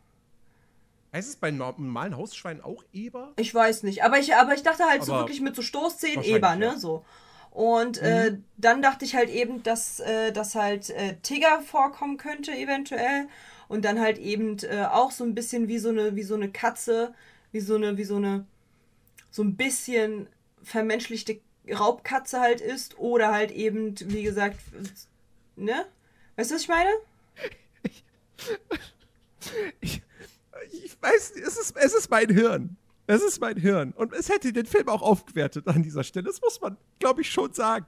Heißt 1.13 1.29
es 1.29 1.37
bei 1.37 1.51
normalen 1.51 2.17
Hausschweinen 2.17 2.63
auch 2.63 2.83
Eber? 2.93 3.33
Ich 3.37 3.55
weiß 3.55 3.83
nicht. 3.83 4.03
Aber 4.03 4.19
ich, 4.19 4.35
aber 4.35 4.55
ich 4.55 4.63
dachte 4.63 4.85
halt 4.85 5.05
so 5.05 5.13
Aber 5.13 5.23
wirklich 5.23 5.43
mit 5.43 5.55
so 5.55 5.61
Stoßzähnen 5.61 6.25
Eber, 6.25 6.57
ne? 6.57 6.67
ja. 6.67 6.79
So. 6.79 7.05
Und 7.51 7.99
äh, 7.99 8.39
dann 8.57 8.81
dachte 8.81 9.05
ich 9.05 9.15
halt 9.15 9.29
eben, 9.29 9.63
dass, 9.63 10.01
äh, 10.01 10.33
dass 10.33 10.55
halt 10.55 10.89
äh, 10.89 11.17
Tigger 11.23 11.61
vorkommen 11.61 12.17
könnte, 12.17 12.53
eventuell. 12.53 13.29
Und 13.69 13.85
dann 13.85 14.01
halt 14.01 14.17
eben 14.17 14.57
äh, 14.61 14.87
auch 14.91 15.11
so 15.11 15.25
ein 15.25 15.35
bisschen 15.35 15.69
wie 15.69 15.79
so 15.79 15.91
eine, 15.91 16.17
wie 16.17 16.23
so 16.23 16.35
eine 16.35 16.51
Katze, 16.51 17.15
wie 17.51 17.61
so 17.61 17.75
eine, 17.75 17.99
wie 17.99 18.05
so 18.05 18.17
eine, 18.17 18.47
so 19.31 19.43
ein 19.43 19.57
bisschen 19.57 20.29
vermenschlichte 20.63 21.41
Raubkatze 21.70 22.41
halt 22.41 22.61
ist. 22.61 22.99
Oder 22.99 23.32
halt 23.32 23.50
eben, 23.50 23.94
wie 24.00 24.23
gesagt, 24.23 24.59
ne? 25.56 25.87
Weißt 26.37 26.50
du, 26.50 26.54
was 26.54 26.62
ich 26.62 26.69
meine? 26.69 26.90
Ich, 29.81 30.02
ich 30.73 31.02
weiß, 31.02 31.33
es 31.33 31.57
ist, 31.57 31.76
es 31.76 31.95
ist 31.95 32.11
mein 32.11 32.28
Hirn. 32.28 32.76
Es 33.07 33.23
ist 33.23 33.40
mein 33.40 33.57
Hirn. 33.57 33.92
Und 33.92 34.12
es 34.12 34.28
hätte 34.28 34.52
den 34.52 34.66
Film 34.66 34.88
auch 34.88 35.02
aufgewertet 35.02 35.66
an 35.69 35.83
dieser 35.83 36.04
Stelle. 36.04 36.26
Das 36.26 36.40
muss 36.40 36.61
man, 36.61 36.76
glaube 36.99 37.21
ich, 37.21 37.31
schon 37.31 37.52
sagen. 37.52 37.87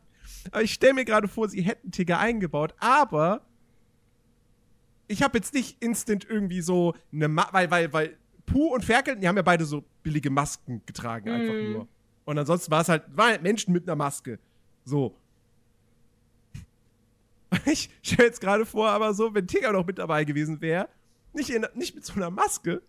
Aber 0.51 0.63
ich 0.63 0.73
stelle 0.73 0.95
mir 0.95 1.05
gerade 1.05 1.29
vor, 1.29 1.49
sie 1.49 1.63
hätten 1.63 1.91
Tigger 1.91 2.19
eingebaut, 2.19 2.75
aber 2.79 3.43
ich 5.07 5.23
habe 5.23 5.39
jetzt 5.39 5.55
nicht 5.55 5.83
instant 5.83 6.27
irgendwie 6.29 6.61
so 6.61 6.95
eine 7.13 7.29
Ma 7.29 7.49
weil, 7.53 7.71
weil, 7.71 7.93
weil 7.93 8.17
Puh 8.47 8.75
und 8.75 8.85
Ferkel, 8.85 9.17
die 9.17 9.29
haben 9.29 9.37
ja 9.37 9.43
beide 9.43 9.65
so 9.65 9.85
billige 10.03 10.31
Masken 10.31 10.83
getragen, 10.87 11.31
einfach 11.31 11.55
nur. 11.55 11.89
Und 12.25 12.39
ansonsten 12.39 12.71
war 12.71 12.83
es 12.83 12.89
halt, 12.89 13.05
war 13.15 13.27
halt 13.27 13.43
Menschen 13.43 13.73
mit 13.73 13.85
einer 13.85 13.97
Maske. 13.97 14.39
So. 14.85 15.17
Ich 17.67 17.89
stelle 18.03 18.29
jetzt 18.29 18.41
gerade 18.41 18.67
vor, 18.67 18.89
aber 18.89 19.15
so, 19.15 19.33
wenn 19.33 19.47
Tigger 19.47 19.73
noch 19.73 19.87
mit 19.87 19.99
dabei 19.99 20.25
gewesen 20.25 20.61
wäre, 20.61 20.89
nicht, 21.33 21.53
nicht 21.77 21.95
mit 21.95 22.05
so 22.05 22.15
einer 22.15 22.31
Maske, 22.31 22.83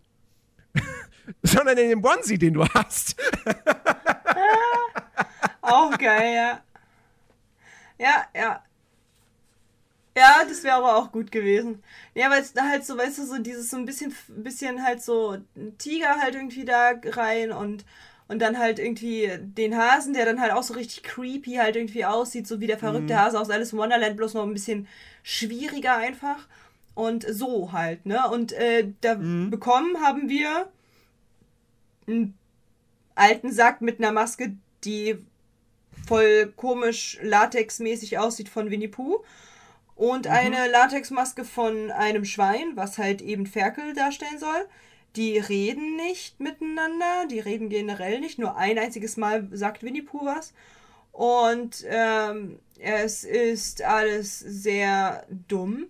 sondern 1.44 1.78
in 1.78 1.90
dem 1.90 2.04
Onesie, 2.04 2.38
den 2.38 2.56
du 2.56 2.66
hast. 2.66 3.16
Auch 5.62 5.98
geil, 5.98 6.36
ja. 6.36 6.62
Ja, 7.98 8.26
ja. 8.36 8.64
Ja, 10.18 10.46
das 10.48 10.64
wäre 10.64 10.76
aber 10.76 10.96
auch 10.96 11.12
gut 11.12 11.30
gewesen. 11.30 11.84
Ja, 12.14 12.30
weil 12.30 12.42
es 12.42 12.54
da 12.54 12.70
halt 12.70 12.86
so, 12.86 12.98
weißt 12.98 13.18
du, 13.18 13.26
so 13.26 13.38
dieses 13.38 13.70
so 13.70 13.76
ein 13.76 13.86
bisschen, 13.86 14.16
bisschen 14.30 14.82
halt 14.82 15.04
so 15.04 15.38
ein 15.56 15.78
Tiger 15.78 16.22
halt 16.22 16.36
irgendwie 16.36 16.64
da 16.64 16.94
rein 17.04 17.52
und, 17.52 17.84
und 18.28 18.40
dann 18.40 18.58
halt 18.58 18.80
irgendwie 18.80 19.30
den 19.40 19.78
Hasen, 19.78 20.14
der 20.14 20.26
dann 20.26 20.42
halt 20.42 20.52
auch 20.52 20.64
so 20.64 20.74
richtig 20.74 21.04
creepy 21.04 21.56
halt 21.56 21.76
irgendwie 21.76 22.06
aussieht, 22.06 22.48
so 22.48 22.60
wie 22.60 22.68
der 22.68 22.80
verrückte 22.80 23.20
Hase 23.20 23.40
aus 23.40 23.50
Alice 23.50 23.74
in 23.74 23.80
Wonderland, 23.80 24.18
bloß 24.18 24.34
noch 24.34 24.44
ein 24.44 24.54
bisschen 24.54 24.88
schwieriger 25.24 25.96
einfach. 25.98 26.48
Und 26.96 27.26
so 27.30 27.74
halt, 27.74 28.06
ne? 28.06 28.30
Und 28.30 28.54
äh, 28.54 28.88
da 29.02 29.16
bekommen 29.16 30.02
haben 30.02 30.30
wir 30.30 30.70
einen 32.08 32.38
alten 33.16 33.52
Sack 33.52 33.82
mit 33.82 34.00
einer 34.00 34.14
Maske, 34.14 34.56
die 34.86 35.18
voll 36.08 36.54
komisch 36.56 37.20
latexmäßig 37.22 38.18
aussieht 38.18 38.50
von 38.50 38.72
Winnie 38.72 38.88
Pooh. 38.88 39.24
Und 39.96 40.28
eine 40.28 40.70
Latexmaske 40.70 41.46
von 41.46 41.92
einem 41.92 42.26
Schwein, 42.26 42.72
was 42.76 42.98
halt 42.98 43.22
eben 43.22 43.46
Ferkel 43.46 43.94
darstellen 43.94 44.40
soll. 44.40 44.68
Die 45.16 45.38
reden 45.38 45.96
nicht 45.96 46.40
miteinander, 46.40 47.28
die 47.30 47.40
reden 47.40 47.70
generell 47.70 48.20
nicht. 48.20 48.40
Nur 48.40 48.58
ein 48.58 48.78
einziges 48.78 49.18
Mal 49.18 49.48
sagt 49.52 49.84
Winnie 49.84 50.02
Pooh 50.02 50.26
was. 50.26 50.54
Und 51.12 51.86
ähm, 51.88 52.60
es 52.80 53.24
ist 53.24 53.82
alles 53.82 54.40
sehr 54.40 55.26
dumm. 55.48 55.88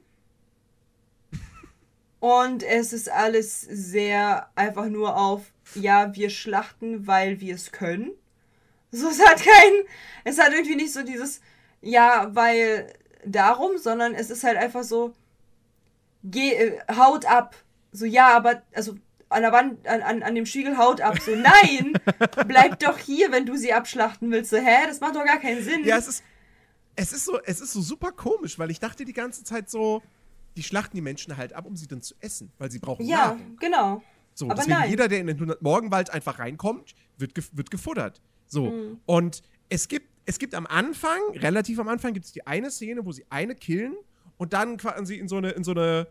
Und 2.19 2.63
es 2.63 2.93
ist 2.93 3.09
alles 3.09 3.61
sehr 3.61 4.49
einfach 4.55 4.85
nur 4.87 5.17
auf, 5.17 5.51
ja, 5.75 6.15
wir 6.15 6.29
schlachten, 6.29 7.07
weil 7.07 7.39
wir 7.39 7.55
es 7.55 7.71
können. 7.71 8.11
So, 8.91 9.09
es 9.09 9.19
hat 9.19 9.43
kein, 9.43 9.73
es 10.23 10.39
hat 10.39 10.53
irgendwie 10.53 10.75
nicht 10.75 10.93
so 10.93 11.03
dieses, 11.03 11.41
ja, 11.81 12.33
weil 12.33 12.93
darum, 13.25 13.77
sondern 13.77 14.13
es 14.13 14.29
ist 14.29 14.43
halt 14.43 14.57
einfach 14.57 14.83
so, 14.83 15.13
geh, 16.23 16.53
äh, 16.53 16.79
haut 16.95 17.25
ab. 17.25 17.55
So, 17.91 18.05
ja, 18.05 18.35
aber, 18.35 18.61
also, 18.73 18.95
an 19.29 19.41
der 19.41 19.51
Wand, 19.51 19.87
an, 19.87 20.01
an, 20.01 20.23
an 20.23 20.35
dem 20.35 20.45
Spiegel 20.45 20.77
haut 20.77 21.01
ab. 21.01 21.19
So, 21.19 21.31
nein, 21.35 21.93
bleib 22.47 22.79
doch 22.79 22.97
hier, 22.97 23.31
wenn 23.31 23.45
du 23.45 23.57
sie 23.57 23.73
abschlachten 23.73 24.31
willst. 24.31 24.51
So, 24.51 24.57
hä, 24.57 24.85
das 24.87 24.99
macht 24.99 25.15
doch 25.15 25.25
gar 25.25 25.39
keinen 25.39 25.63
Sinn. 25.63 25.83
Ja, 25.83 25.97
es 25.97 26.07
ist, 26.07 26.23
es 26.95 27.13
ist 27.13 27.25
so, 27.25 27.39
es 27.43 27.61
ist 27.61 27.73
so 27.73 27.81
super 27.81 28.11
komisch, 28.11 28.57
weil 28.59 28.71
ich 28.71 28.79
dachte 28.79 29.05
die 29.05 29.13
ganze 29.13 29.43
Zeit 29.43 29.69
so, 29.69 30.01
die 30.55 30.63
schlachten 30.63 30.95
die 30.95 31.01
Menschen 31.01 31.35
halt 31.35 31.53
ab, 31.53 31.65
um 31.65 31.75
sie 31.75 31.87
dann 31.87 32.01
zu 32.01 32.15
essen, 32.21 32.51
weil 32.57 32.71
sie 32.71 32.79
brauchen 32.79 33.05
ja, 33.05 33.17
Nahrung. 33.17 33.57
genau. 33.59 34.03
So, 34.33 34.45
aber 34.45 34.55
deswegen 34.55 34.79
nein. 34.79 34.89
jeder, 34.89 35.07
der 35.07 35.19
in 35.19 35.27
den 35.27 35.37
100 35.37 35.61
Morgenwald 35.61 36.09
einfach 36.09 36.39
reinkommt, 36.39 36.93
wird, 37.17 37.35
gef 37.35 37.49
wird 37.53 37.71
gefuttert. 37.71 38.21
So. 38.47 38.69
Mhm. 38.69 38.99
Und 39.05 39.41
es 39.69 39.87
gibt, 39.87 40.07
es 40.25 40.39
gibt 40.39 40.55
am 40.55 40.65
Anfang, 40.67 41.19
relativ 41.35 41.79
am 41.79 41.87
Anfang, 41.87 42.13
gibt 42.13 42.25
es 42.25 42.31
die 42.31 42.45
eine 42.45 42.69
Szene, 42.71 43.05
wo 43.05 43.11
sie 43.11 43.25
eine 43.29 43.55
killen 43.55 43.95
und 44.37 44.53
dann 44.53 44.77
quasi 44.77 45.15
in 45.15 45.27
so 45.27 45.37
eine, 45.37 45.51
in 45.51 45.63
so 45.63 45.71
eine 45.71 46.07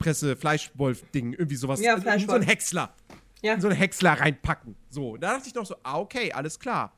Fleischpresse, 0.00 0.36
Fleischwolf-Ding, 0.36 1.32
irgendwie 1.32 1.56
sowas. 1.56 1.80
Ja, 1.80 1.92
in 1.94 1.98
so 1.98 2.02
Fleischwolf. 2.02 2.34
einen 2.36 2.44
Häcksler. 2.44 2.94
Ja. 3.42 3.60
So 3.60 3.68
einen 3.68 3.76
Häcksler 3.76 4.12
reinpacken. 4.20 4.76
So. 4.90 5.16
Da 5.16 5.34
dachte 5.34 5.48
ich 5.48 5.54
noch 5.54 5.66
so, 5.66 5.76
ah, 5.82 5.98
okay, 5.98 6.32
alles 6.32 6.58
klar. 6.58 6.92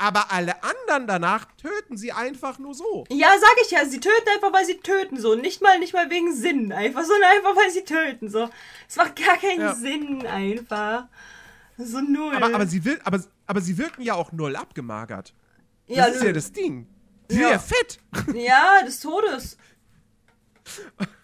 Aber 0.00 0.30
alle 0.30 0.54
anderen 0.62 1.08
danach 1.08 1.46
töten 1.56 1.96
sie 1.96 2.12
einfach 2.12 2.58
nur 2.60 2.72
so. 2.74 3.04
Ja, 3.10 3.30
sag 3.40 3.50
ich 3.64 3.72
ja, 3.72 3.84
sie 3.84 3.98
töten 3.98 4.28
einfach, 4.32 4.52
weil 4.52 4.64
sie 4.64 4.76
töten 4.78 5.18
so. 5.20 5.34
Nicht 5.34 5.60
mal, 5.60 5.78
nicht 5.80 5.92
mal 5.92 6.08
wegen 6.08 6.34
Sinn 6.34 6.72
einfach, 6.72 7.02
sondern 7.02 7.30
einfach, 7.36 7.56
weil 7.56 7.70
sie 7.70 7.82
töten 7.84 8.28
so. 8.28 8.48
Es 8.88 8.96
macht 8.96 9.16
gar 9.16 9.36
keinen 9.36 9.60
Ja. 9.60 9.74
Sinn 9.74 10.24
einfach. 10.26 11.06
So 11.78 12.00
null. 12.00 12.34
Aber, 12.36 12.54
aber, 12.54 12.66
sie 12.66 12.84
will, 12.84 13.00
aber, 13.04 13.22
aber 13.46 13.60
sie 13.60 13.76
wirken 13.76 14.02
ja 14.02 14.14
auch 14.14 14.30
null 14.32 14.54
abgemagert. 14.56 15.34
Das 15.88 15.96
ja, 15.96 16.04
ist 16.06 16.22
ja 16.22 16.32
das 16.32 16.52
Ding. 16.52 16.86
Sie 17.28 17.40
Ja. 17.40 17.50
ja 17.50 17.58
fett. 17.58 17.98
ja, 18.34 18.82
des 18.84 19.00
Todes. 19.00 19.56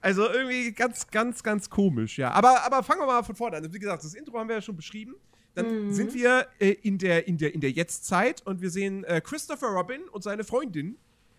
Also 0.00 0.28
irgendwie 0.30 0.72
ganz, 0.72 1.06
ganz, 1.08 1.42
ganz 1.42 1.68
komisch, 1.70 2.18
ja. 2.18 2.30
Aber, 2.30 2.64
aber 2.64 2.82
fangen 2.82 3.00
wir 3.00 3.06
mal 3.06 3.22
von 3.22 3.34
vorne 3.34 3.56
an. 3.56 3.72
Wie 3.74 3.78
gesagt, 3.78 4.04
das 4.04 4.14
Intro 4.14 4.38
haben 4.38 4.48
wir 4.48 4.56
ja 4.56 4.62
schon 4.62 4.76
beschrieben. 4.76 5.14
Dann 5.54 5.92
sind 5.94 6.12
wir 6.12 6.46
äh, 6.58 6.72
in, 6.82 6.98
der, 6.98 7.26
in, 7.26 7.38
der, 7.38 7.54
in 7.54 7.60
der 7.62 7.70
Jetztzeit 7.70 8.42
und 8.46 8.60
wir 8.60 8.68
sehen 8.70 9.04
äh, 9.04 9.22
Christopher 9.22 9.68
Robin 9.68 10.02
und 10.12 10.22
seine 10.22 10.44
Freundin. 10.44 10.96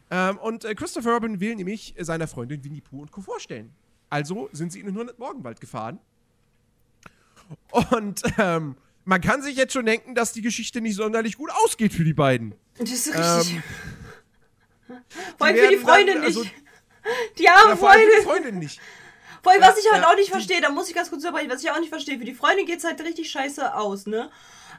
Ähm, 0.10 0.38
und 0.40 0.66
äh, 0.66 0.74
Christopher 0.74 1.14
Robin 1.14 1.40
will 1.40 1.56
nämlich 1.56 1.94
äh, 2.00 2.04
seiner 2.04 2.28
Freundin 2.28 2.64
Winnie 2.64 2.82
Pooh 2.82 3.02
und 3.02 3.12
Co. 3.12 3.22
vorstellen. 3.22 3.70
Also 4.10 4.50
sind 4.54 4.72
sie 4.72 4.80
in 4.80 4.88
den 4.88 4.96
100 4.96 5.20
Morgenwald 5.20 5.62
gefahren. 5.62 6.00
Und 7.92 8.24
ähm, 8.40 8.76
man 9.06 9.22
kann 9.22 9.42
sich 9.42 9.56
jetzt 9.56 9.74
schon 9.74 9.86
denken, 9.86 10.16
dass 10.16 10.34
die 10.34 10.42
Geschichte 10.42 10.82
nicht 10.82 10.96
sonderlich 10.96 11.38
gut 11.38 11.52
ausgeht 11.64 11.94
für 11.94 12.04
die 12.04 12.14
beiden. 12.14 12.56
Das 12.78 12.90
ist 12.90 13.08
richtig. 13.08 13.58
Ähm, 13.58 13.64
vor 15.38 15.48
allem 15.48 15.58
für 15.58 15.70
die 15.70 15.78
Freundin 15.78 16.16
dann, 16.16 16.24
also- 16.24 16.42
nicht. 16.42 16.54
Die 17.38 17.48
arme 17.50 17.72
Ja, 17.72 17.76
vor 17.76 17.90
allem 17.92 18.02
Freundin. 18.02 18.20
die 18.20 18.26
Freundin 18.26 18.60
nicht. 18.60 18.82
Vor 19.44 19.52
allem, 19.52 19.62
was 19.62 19.76
Ja, 19.76 19.82
ich 19.86 19.92
halt 19.94 20.04
ja, 20.04 20.10
auch 20.12 20.16
nicht 20.16 20.32
verstehe, 20.32 20.62
da 20.62 20.70
muss 20.70 20.90
ich 20.90 20.96
ganz 20.96 21.10
kurz 21.10 21.24
unterbrechen, 21.24 21.50
was 21.50 21.64
ich 21.64 21.72
auch 21.72 21.80
nicht 21.80 21.90
verstehe, 21.90 22.18
für 22.18 22.26
die 22.26 22.34
Freundin 22.34 22.66
geht's 22.66 22.84
halt 22.84 23.00
richtig 23.02 23.30
scheiße 23.32 23.76
aus, 23.76 24.06
ne? 24.08 24.30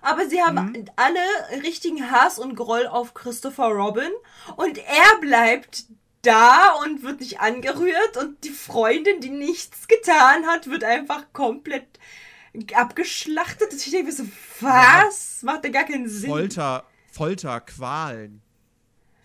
Aber 0.02 0.28
sie 0.28 0.42
haben 0.42 0.54
Mhm. 0.72 0.84
alle 0.96 1.62
richtigen 1.62 2.10
Hass 2.10 2.38
und 2.38 2.54
Groll 2.54 2.86
auf 2.86 3.14
Christopher 3.14 3.68
Robin 3.68 4.10
und 4.56 4.78
er 4.78 5.18
bleibt 5.20 5.84
da 6.22 6.72
und 6.84 7.02
wird 7.02 7.20
nicht 7.20 7.40
angerührt 7.40 8.16
und 8.16 8.44
die 8.44 8.50
Freundin, 8.50 9.20
die 9.20 9.30
nichts 9.30 9.88
getan 9.88 10.46
hat, 10.46 10.68
wird 10.68 10.84
einfach 10.84 11.24
komplett 11.32 11.86
abgeschlachtet. 12.74 13.72
Ich 13.72 13.90
denke 13.90 14.06
mir 14.06 14.12
so, 14.12 14.24
was? 14.60 15.42
Macht 15.42 15.64
ja 15.64 15.70
gar 15.70 15.84
keinen 15.84 16.08
Sinn. 16.08 16.28
Folter, 16.30 16.84
Folter, 17.12 17.60
Qualen. 17.60 18.42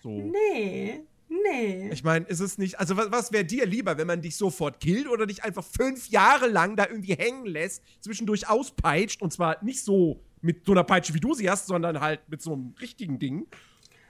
So. 0.02 0.10
Nee, 0.10 1.02
nee. 1.28 1.90
Ich 1.92 2.04
meine, 2.04 2.26
ist 2.26 2.40
es 2.40 2.58
nicht, 2.58 2.78
also 2.78 2.96
was, 2.96 3.10
was 3.10 3.32
wäre 3.32 3.44
dir 3.44 3.66
lieber, 3.66 3.96
wenn 3.98 4.06
man 4.06 4.20
dich 4.22 4.36
sofort 4.36 4.80
killt 4.80 5.08
oder 5.08 5.26
dich 5.26 5.44
einfach 5.44 5.64
fünf 5.64 6.08
Jahre 6.08 6.46
lang 6.48 6.76
da 6.76 6.86
irgendwie 6.86 7.14
hängen 7.14 7.46
lässt, 7.46 7.82
zwischendurch 8.00 8.48
auspeitscht 8.48 9.22
und 9.22 9.32
zwar 9.32 9.62
nicht 9.64 9.82
so 9.82 10.20
mit 10.40 10.66
so 10.66 10.72
einer 10.72 10.84
Peitsche, 10.84 11.14
wie 11.14 11.20
du 11.20 11.34
sie 11.34 11.48
hast, 11.50 11.66
sondern 11.66 12.00
halt 12.00 12.20
mit 12.28 12.42
so 12.42 12.52
einem 12.52 12.74
richtigen 12.80 13.18
Ding. 13.18 13.46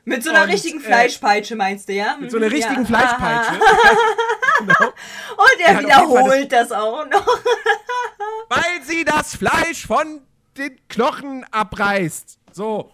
Mit 0.06 0.22
so 0.22 0.30
einer 0.30 0.42
und, 0.42 0.50
richtigen 0.50 0.80
äh, 0.80 0.82
Fleischpeitsche 0.82 1.56
meinst 1.56 1.88
du, 1.88 1.94
ja? 1.94 2.16
Mit 2.20 2.30
so 2.30 2.36
einer 2.36 2.46
Mhm, 2.48 2.52
richtigen 2.52 2.82
ja. 2.82 2.84
Fleischpeitsche. 2.84 3.52
genau. 4.58 4.88
Und 4.88 5.60
er 5.60 5.72
Ja, 5.72 5.80
wiederholt 5.80 6.52
das 6.52 6.72
auch 6.72 7.06
noch. 7.08 7.26
Weil 8.48 8.82
sie 8.82 9.04
das 9.04 9.36
Fleisch 9.36 9.86
von 9.86 10.20
den 10.58 10.76
Knochen 10.88 11.44
abreißt. 11.50 12.38
So. 12.52 12.90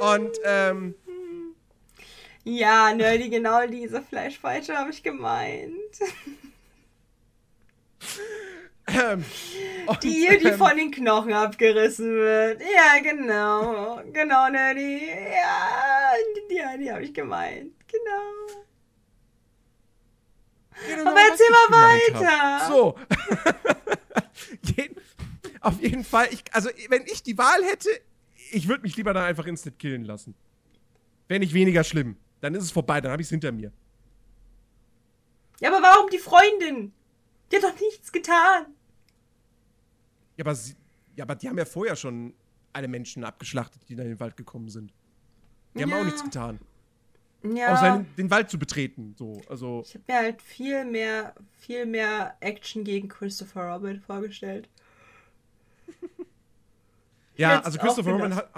Und, 0.00 0.30
ähm, 0.44 0.94
Ja, 2.58 2.92
Nerdy, 2.92 3.30
genau 3.30 3.64
diese 3.66 4.02
Fleischpeitsche 4.02 4.76
habe 4.76 4.90
ich 4.90 5.02
gemeint. 5.02 5.70
ähm 8.88 9.24
und, 9.86 10.02
Die, 10.02 10.26
die 10.40 10.46
ähm, 10.48 10.58
von 10.58 10.76
den 10.76 10.90
Knochen 10.90 11.32
abgerissen 11.32 12.12
wird. 12.12 12.60
Ja, 12.60 13.00
genau. 13.02 14.02
Genau, 14.12 14.48
Nerdy. 14.48 15.06
Ja, 15.06 16.12
die, 16.50 16.54
ja, 16.56 16.76
die 16.76 16.90
habe 16.90 17.04
ich 17.04 17.14
gemeint. 17.14 17.72
Genau. 17.86 18.64
Genau, 20.88 21.10
Aber 21.10 21.20
erzähl 21.20 21.50
mal 21.50 21.70
weiter. 22.18 22.68
So. 22.68 22.98
Auf 25.60 25.80
jeden 25.80 26.04
Fall, 26.04 26.28
ich, 26.32 26.42
also 26.52 26.70
wenn 26.88 27.02
ich 27.04 27.22
die 27.22 27.38
Wahl 27.38 27.62
hätte, 27.64 27.90
ich 28.50 28.66
würde 28.66 28.82
mich 28.82 28.96
lieber 28.96 29.12
dann 29.12 29.24
einfach 29.24 29.46
instant 29.46 29.78
killen 29.78 30.04
lassen. 30.04 30.34
Wäre 31.28 31.38
nicht 31.38 31.54
weniger 31.54 31.84
schlimm. 31.84 32.16
Dann 32.40 32.54
ist 32.54 32.64
es 32.64 32.70
vorbei, 32.70 33.00
dann 33.00 33.12
habe 33.12 33.22
ich 33.22 33.26
es 33.26 33.30
hinter 33.30 33.52
mir. 33.52 33.72
Ja, 35.60 35.70
aber 35.74 35.82
warum 35.82 36.08
die 36.10 36.18
Freundin? 36.18 36.92
Die 37.50 37.56
hat 37.56 37.64
doch 37.64 37.78
nichts 37.80 38.10
getan. 38.10 38.66
Ja, 40.36 40.44
aber, 40.44 40.54
sie, 40.54 40.74
ja, 41.16 41.24
aber 41.24 41.34
die 41.34 41.48
haben 41.48 41.58
ja 41.58 41.64
vorher 41.66 41.96
schon 41.96 42.32
alle 42.72 42.88
Menschen 42.88 43.24
abgeschlachtet, 43.24 43.82
die 43.88 43.92
in 43.92 43.98
den 43.98 44.20
Wald 44.20 44.36
gekommen 44.36 44.68
sind. 44.70 44.92
Die 45.74 45.82
haben 45.82 45.90
Ja. 45.90 46.00
auch 46.00 46.04
nichts 46.04 46.22
getan. 46.22 46.58
Ja. 47.42 47.72
Außer 47.74 48.04
den, 48.16 48.30
Wald 48.30 48.50
zu 48.50 48.58
betreten. 48.58 49.14
So, 49.18 49.40
also. 49.48 49.82
Ich 49.84 49.94
habe 49.94 50.04
mir 50.08 50.16
halt 50.16 50.42
viel 50.42 50.84
mehr, 50.84 51.34
viel 51.58 51.86
mehr 51.86 52.36
Action 52.40 52.84
gegen 52.84 53.08
Christopher 53.08 53.70
Robin 53.72 54.00
vorgestellt. 54.00 54.68
Ja, 57.36 57.60
also 57.60 57.78
Christopher. 57.78 58.12
Robin 58.12 58.34
hat- 58.34 58.50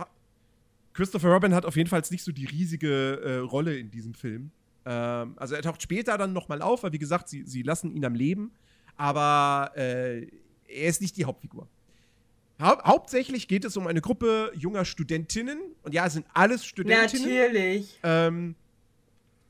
Christopher 0.92 1.28
Robin 1.28 1.54
hat 1.54 1.64
auf 1.64 1.76
jeden 1.76 1.88
Fall 1.88 2.02
nicht 2.10 2.24
so 2.24 2.32
die 2.32 2.46
riesige 2.46 3.20
äh, 3.22 3.36
Rolle 3.38 3.76
in 3.76 3.90
diesem 3.90 4.14
Film. 4.14 4.50
Ähm, 4.84 5.34
also 5.36 5.54
er 5.54 5.62
taucht 5.62 5.82
später 5.82 6.18
dann 6.18 6.32
noch 6.32 6.48
mal 6.48 6.62
auf, 6.62 6.82
weil 6.82 6.92
wie 6.92 6.98
gesagt, 6.98 7.28
sie, 7.28 7.44
sie 7.44 7.62
lassen 7.62 7.94
ihn 7.94 8.04
am 8.04 8.14
Leben, 8.14 8.52
aber 8.96 9.72
äh, 9.76 10.26
er 10.66 10.88
ist 10.88 11.00
nicht 11.00 11.16
die 11.16 11.24
Hauptfigur. 11.24 11.68
Hau 12.60 12.78
hauptsächlich 12.84 13.48
geht 13.48 13.64
es 13.64 13.76
um 13.76 13.86
eine 13.86 14.00
Gruppe 14.00 14.52
junger 14.54 14.84
Studentinnen 14.84 15.58
und 15.82 15.94
ja, 15.94 16.06
es 16.06 16.12
sind 16.12 16.26
alles 16.32 16.64
Studentinnen. 16.64 17.28
Natürlich. 17.28 17.98
Ähm, 18.02 18.54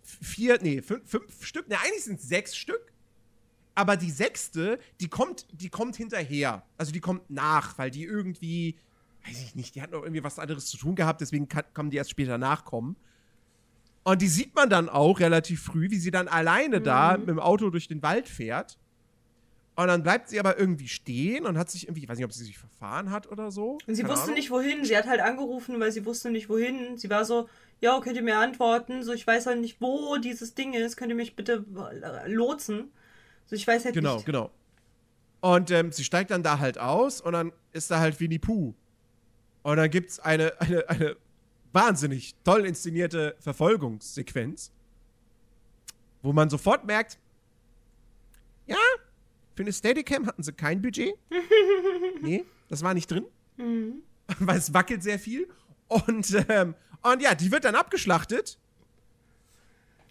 vier, 0.03 0.59
nee, 0.63 0.83
fünf, 0.83 1.09
fünf 1.09 1.45
Stück, 1.45 1.69
ne, 1.69 1.77
eigentlich 1.79 2.05
sind 2.05 2.21
es 2.21 2.29
sechs 2.29 2.57
Stück. 2.57 2.93
Aber 3.75 3.97
die 3.97 4.11
sechste, 4.11 4.79
die 5.01 5.09
kommt, 5.09 5.47
die 5.51 5.71
kommt 5.71 5.97
hinterher. 5.97 6.63
Also 6.77 6.93
die 6.93 7.01
kommt 7.01 7.31
nach, 7.31 7.79
weil 7.79 7.91
die 7.91 8.05
irgendwie, 8.05 8.77
weiß 9.27 9.41
ich 9.43 9.55
nicht, 9.55 9.75
die 9.75 9.83
hat 9.83 9.91
noch 9.93 10.03
irgendwie 10.03 10.25
was 10.25 10.39
anderes 10.39 10.67
zu 10.67 10.77
tun 10.77 10.95
gehabt, 10.95 11.21
deswegen 11.21 11.49
kann, 11.49 11.65
kann 11.75 11.91
die 11.91 11.97
erst 11.97 12.11
später 12.11 12.39
nachkommen. 12.39 12.97
Und 14.05 14.21
die 14.21 14.29
sieht 14.29 14.55
man 14.55 14.69
dann 14.69 14.89
auch 14.89 15.21
relativ 15.21 15.63
früh, 15.63 15.91
wie 15.91 15.99
sie 15.99 16.11
dann 16.11 16.27
alleine 16.29 16.81
da 16.81 17.17
mit 17.17 17.29
dem 17.29 17.39
Auto 17.39 17.71
durch 17.71 17.87
den 17.87 18.03
Wald 18.03 18.29
fährt. 18.29 18.79
Und 19.75 19.87
dann 19.87 20.03
bleibt 20.03 20.29
sie 20.29 20.39
aber 20.41 20.59
irgendwie 20.59 20.89
stehen 20.89 21.47
und 21.47 21.57
hat 21.57 21.71
sich 21.71 21.85
irgendwie, 21.87 22.03
ich 22.03 22.09
weiß 22.09 22.19
nicht, 22.19 22.25
ob 22.27 22.33
sie 22.33 22.45
sich 22.45 22.59
verfahren 22.59 23.11
hat 23.11 23.31
oder 23.31 23.51
so. 23.51 23.79
Und 23.87 23.95
sie 23.95 24.03
Keine 24.03 24.13
wusste 24.13 24.25
Ahnung. 24.25 24.35
nicht 24.37 24.51
wohin. 24.51 24.85
Sie 24.85 24.97
hat 24.97 25.07
halt 25.07 25.21
angerufen, 25.21 25.79
weil 25.81 25.91
sie 25.93 26.05
wusste 26.05 26.31
nicht 26.31 26.49
wohin. 26.51 26.99
Sie 26.99 27.09
war 27.09 27.25
so, 27.25 27.49
ja, 27.81 27.99
könnt 28.01 28.17
ihr 28.17 28.23
mir 28.23 28.37
antworten? 28.39 29.03
So, 29.03 29.13
ich 29.13 29.27
weiß 29.27 29.47
halt 29.47 29.61
nicht, 29.61 29.81
wo 29.81 30.17
dieses 30.19 30.55
Ding 30.55 30.75
ist. 30.75 30.97
Könnt 30.97 31.11
ihr 31.11 31.17
mich 31.17 31.37
bitte 31.37 31.65
äh, 32.03 32.31
lotsen? 32.31 32.91
So, 33.47 33.57
ich 33.57 33.67
weiß 33.67 33.85
halt 33.87 33.95
Genau, 33.95 34.17
nicht. 34.17 34.27
genau. 34.27 34.51
Und 35.41 35.71
ähm, 35.71 35.91
sie 35.91 36.05
steigt 36.05 36.33
dann 36.33 36.43
da 36.43 36.59
halt 36.59 36.77
aus 36.79 37.21
und 37.21 37.33
dann 37.33 37.53
ist 37.73 37.91
da 37.91 37.99
halt 37.99 38.21
Winnie 38.21 38.39
Pooh. 38.39 38.75
Und 39.63 39.77
dann 39.77 39.91
gibt's 39.91 40.19
eine, 40.19 40.61
eine, 40.61 40.89
eine 40.89 41.17
wahnsinnig 41.73 42.35
toll 42.45 42.67
inszenierte 42.67 43.37
Verfolgungssequenz, 43.41 44.73
wo 46.23 46.33
man 46.33 46.51
sofort 46.51 46.85
merkt, 46.85 47.19
ja, 48.67 48.77
für 49.55 49.63
eine 49.63 49.73
Steadicam 49.73 50.27
hatten 50.27 50.43
sie 50.43 50.53
kein 50.53 50.81
Budget. 50.81 51.15
nee, 52.21 52.45
das 52.69 52.83
war 52.83 52.95
nicht 52.95 53.11
drin. 53.11 53.27
Weil 54.39 54.59
es 54.59 54.73
wackelt 54.73 55.03
sehr 55.03 55.19
viel. 55.19 55.49
Und, 55.89 56.45
ähm, 56.49 56.75
Und 57.03 57.21
ja, 57.21 57.35
die 57.35 57.51
wird 57.51 57.65
dann 57.65 57.75
abgeschlachtet. 57.75 58.59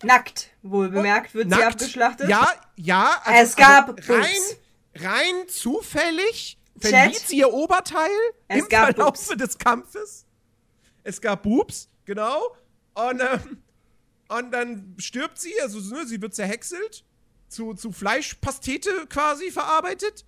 Nackt, 0.03 0.49
wohl 0.61 0.89
bemerkt, 0.89 1.33
wird 1.33 1.45
sie 1.45 1.49
Nackt. 1.49 1.63
abgeschlachtet. 1.73 2.29
Ja, 2.29 2.47
ja. 2.75 3.21
Es 3.33 3.55
gab 3.55 3.89
rein, 3.89 3.97
Boobs. 4.07 4.57
rein 4.95 5.47
zufällig 5.47 6.57
Chat. 6.79 6.89
verliert 6.91 7.15
sie 7.27 7.37
ihr 7.37 7.51
Oberteil 7.53 8.09
Es 8.47 8.59
im 8.63 8.69
Verlauf 8.69 8.95
Boobs. 8.95 9.27
des 9.29 9.57
Kampfes. 9.57 10.25
Es 11.03 11.19
gab 11.21 11.43
Boobs, 11.43 11.89
genau. 12.05 12.55
Und, 12.93 13.21
ähm, 13.21 13.57
und 14.29 14.51
dann 14.51 14.95
stirbt 14.97 15.39
sie, 15.39 15.53
also 15.61 15.79
ne, 15.93 16.05
sie 16.05 16.21
wird 16.21 16.33
zerhäckselt, 16.35 17.03
zu, 17.47 17.73
zu 17.73 17.91
Fleischpastete 17.91 19.07
quasi 19.09 19.51
verarbeitet. 19.51 20.25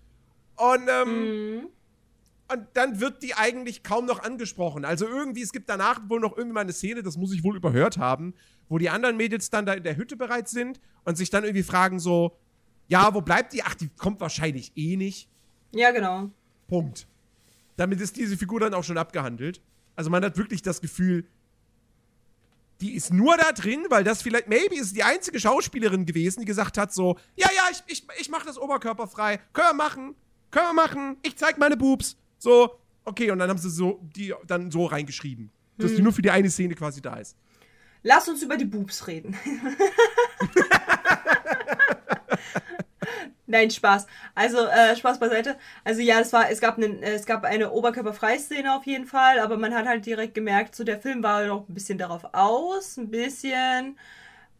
Und, 0.55 0.88
ähm, 0.89 1.57
Mhm. 1.59 1.67
und 2.51 2.67
dann 2.73 3.00
wird 3.00 3.23
die 3.23 3.33
eigentlich 3.35 3.83
kaum 3.83 4.05
noch 4.05 4.21
angesprochen. 4.21 4.85
Also 4.85 5.07
irgendwie, 5.07 5.41
es 5.41 5.51
gibt 5.51 5.69
danach 5.69 6.01
wohl 6.09 6.19
noch 6.19 6.35
irgendwie 6.38 6.53
mal 6.53 6.62
eine 6.62 6.73
Szene, 6.73 7.01
das 7.03 7.17
muss 7.17 7.33
ich 7.33 7.43
wohl 7.43 7.55
überhört 7.55 7.97
haben, 7.97 8.33
wo 8.69 8.77
die 8.77 8.89
anderen 8.89 9.17
Mädels 9.17 9.50
dann 9.50 9.65
da 9.65 9.73
in 9.73 9.83
der 9.83 9.95
Hütte 9.97 10.15
bereits 10.17 10.51
sind 10.51 10.79
und 11.05 11.17
sich 11.17 11.29
dann 11.29 11.43
irgendwie 11.43 11.63
fragen 11.63 12.00
so, 12.00 12.38
ja, 12.88 13.13
wo 13.13 13.21
bleibt 13.21 13.53
die? 13.53 13.63
Ach, 13.63 13.73
die 13.75 13.89
kommt 13.89 14.19
wahrscheinlich 14.19 14.71
eh 14.75 14.97
nicht. 14.97 15.29
Ja, 15.74 15.92
genau. 15.92 16.30
Punkt. 16.68 17.08
Damit 17.75 18.00
ist 18.01 18.15
diese 18.15 18.38
Figur 18.38 18.60
dann 18.60 18.74
auch 18.74 18.84
schon 18.84 18.98
abgehandelt. 18.98 19.62
Also 19.96 20.10
man 20.10 20.24
hat 20.24 20.38
wirklich 20.38 20.62
das 20.62 20.82
Gefühl, 20.82 21.25
die 22.82 22.96
ist 22.96 23.13
nur 23.13 23.38
da 23.38 23.51
drin, 23.51 23.86
weil 23.89 24.03
das 24.03 24.22
vielleicht, 24.22 24.48
maybe 24.48 24.75
ist 24.75 24.96
die 24.96 25.03
einzige 25.03 25.39
Schauspielerin 25.39 26.06
gewesen, 26.06 26.42
die 26.42 26.46
gesagt 26.46 26.77
hat 26.77 26.94
so, 26.94 27.18
ja, 27.36 27.50
ja, 27.56 27.63
ich, 27.72 27.84
ich, 27.88 28.08
ich 28.20 28.30
mach 28.30 28.46
das 28.46 28.58
oberkörperfrei. 28.58 29.39
Können 29.53 29.70
wir 29.70 29.74
machen. 29.74 30.15
Können 30.51 30.68
wir 30.68 30.74
machen. 30.74 31.18
Ich 31.24 31.38
zeig 31.38 31.58
meine 31.58 31.77
Boobs. 31.77 32.18
So, 32.38 32.77
okay, 33.06 33.32
und 33.32 33.39
dann 33.39 33.50
haben 33.50 33.58
sie 33.58 33.70
so, 33.70 34.00
die 34.15 34.34
dann 34.48 34.70
so 34.70 34.86
reingeschrieben. 34.86 35.50
Dass 35.77 35.96
die 35.96 36.01
nur 36.01 36.13
für 36.13 36.22
die 36.22 36.30
eine 36.30 36.50
Szene 36.51 36.75
quasi 36.75 37.01
da 37.01 37.15
ist. 37.15 37.36
Lass 38.03 38.27
uns 38.27 38.44
über 38.44 38.58
die 38.58 38.65
Boobs 38.65 39.08
reden. 39.08 39.36
Nein, 43.45 43.69
Spaß. 43.69 44.07
Also, 44.35 44.65
äh, 44.67 44.95
Spaß 44.95 45.19
beiseite. 45.19 45.57
Also 45.83 46.01
ja, 46.01 46.19
es 46.19 46.31
war, 46.31 46.50
es 46.50 46.62
gab, 46.62 46.77
einen, 46.77 47.03
äh, 47.03 47.13
es 47.13 47.25
gab 47.25 47.43
eine 47.43 47.71
Oberkörperfreiszene 47.71 48.73
auf 48.73 48.85
jeden 48.85 49.05
Fall, 49.05 49.39
aber 49.39 49.57
man 49.57 49.73
hat 49.73 49.85
halt 49.85 50.05
direkt 50.05 50.33
gemerkt, 50.33 50.75
so 50.75 50.83
der 50.85 51.00
Film 51.01 51.23
war 51.23 51.45
noch 51.45 51.67
ein 51.67 51.73
bisschen 51.73 51.97
darauf 51.97 52.23
aus, 52.33 52.95
ein 52.97 53.09
bisschen 53.12 53.97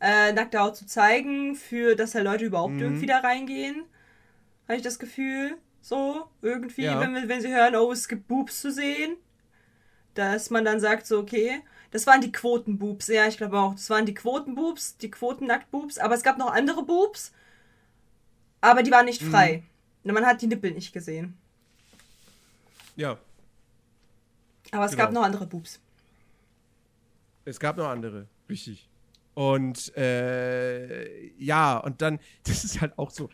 äh, 0.02 0.34
nackte 0.34 0.60
Haut 0.60 0.76
zu 0.76 0.86
zeigen, 0.86 1.56
für 1.56 1.96
dass 1.96 2.12
da 2.12 2.20
Leute 2.22 2.46
überhaupt 2.46 2.80
irgendwie 2.80 3.06
da 3.06 3.20
reingehen. 3.20 3.86
Habe 4.68 4.78
ich 4.78 4.84
das 4.84 5.00
Gefühl. 5.00 5.58
So, 5.82 6.28
irgendwie, 6.42 6.84
Ja. 6.84 7.00
wenn, 7.00 7.28
wenn 7.30 7.42
sie 7.42 7.54
hören, 7.54 7.76
oh, 7.76 7.92
es 7.92 8.08
gibt 8.08 8.28
Boobs 8.28 8.62
zu 8.62 8.72
sehen, 8.72 9.18
dass 10.14 10.50
man 10.50 10.66
dann 10.66 10.80
sagt, 10.80 11.08
so, 11.08 11.20
okay, 11.20 11.62
das 11.92 12.08
waren 12.08 12.22
die 12.22 12.32
Quotenboobs. 12.32 13.08
Ja, 13.08 13.28
ich 13.28 13.38
glaube 13.38 13.58
auch. 13.60 13.74
Das 13.74 13.90
waren 13.90 14.06
die 14.06 14.14
Quotenboobs, 14.14 14.98
die 14.98 15.12
Quotennacktboobs. 15.12 16.00
Aber 16.00 16.16
es 16.16 16.24
gab 16.24 16.38
noch 16.38 16.52
andere 16.54 16.84
Boobs. 16.84 17.34
Aber 18.64 18.82
die 18.82 18.92
waren 18.92 19.06
nicht 19.06 19.22
frei. 19.22 19.62
Man 20.06 20.26
hat 20.26 20.42
die 20.42 20.48
Nippel 20.48 20.72
nicht 20.72 20.94
gesehen. 20.94 21.38
Ja. 22.96 23.18
Aber 24.72 24.86
es 24.86 24.92
Genau. 24.92 25.04
gab 25.04 25.12
noch 25.14 25.24
andere 25.24 25.46
Boobs. 25.46 25.82
Es 27.44 27.60
gab 27.60 27.76
noch 27.76 27.90
andere, 27.90 28.26
richtig. 28.50 28.88
Und 29.34 29.94
äh, 29.98 31.28
ja, 31.38 31.78
und 31.78 32.02
dann, 32.02 32.20
das 32.46 32.64
ist 32.64 32.80
halt 32.80 32.98
auch 32.98 33.12
so, 33.12 33.30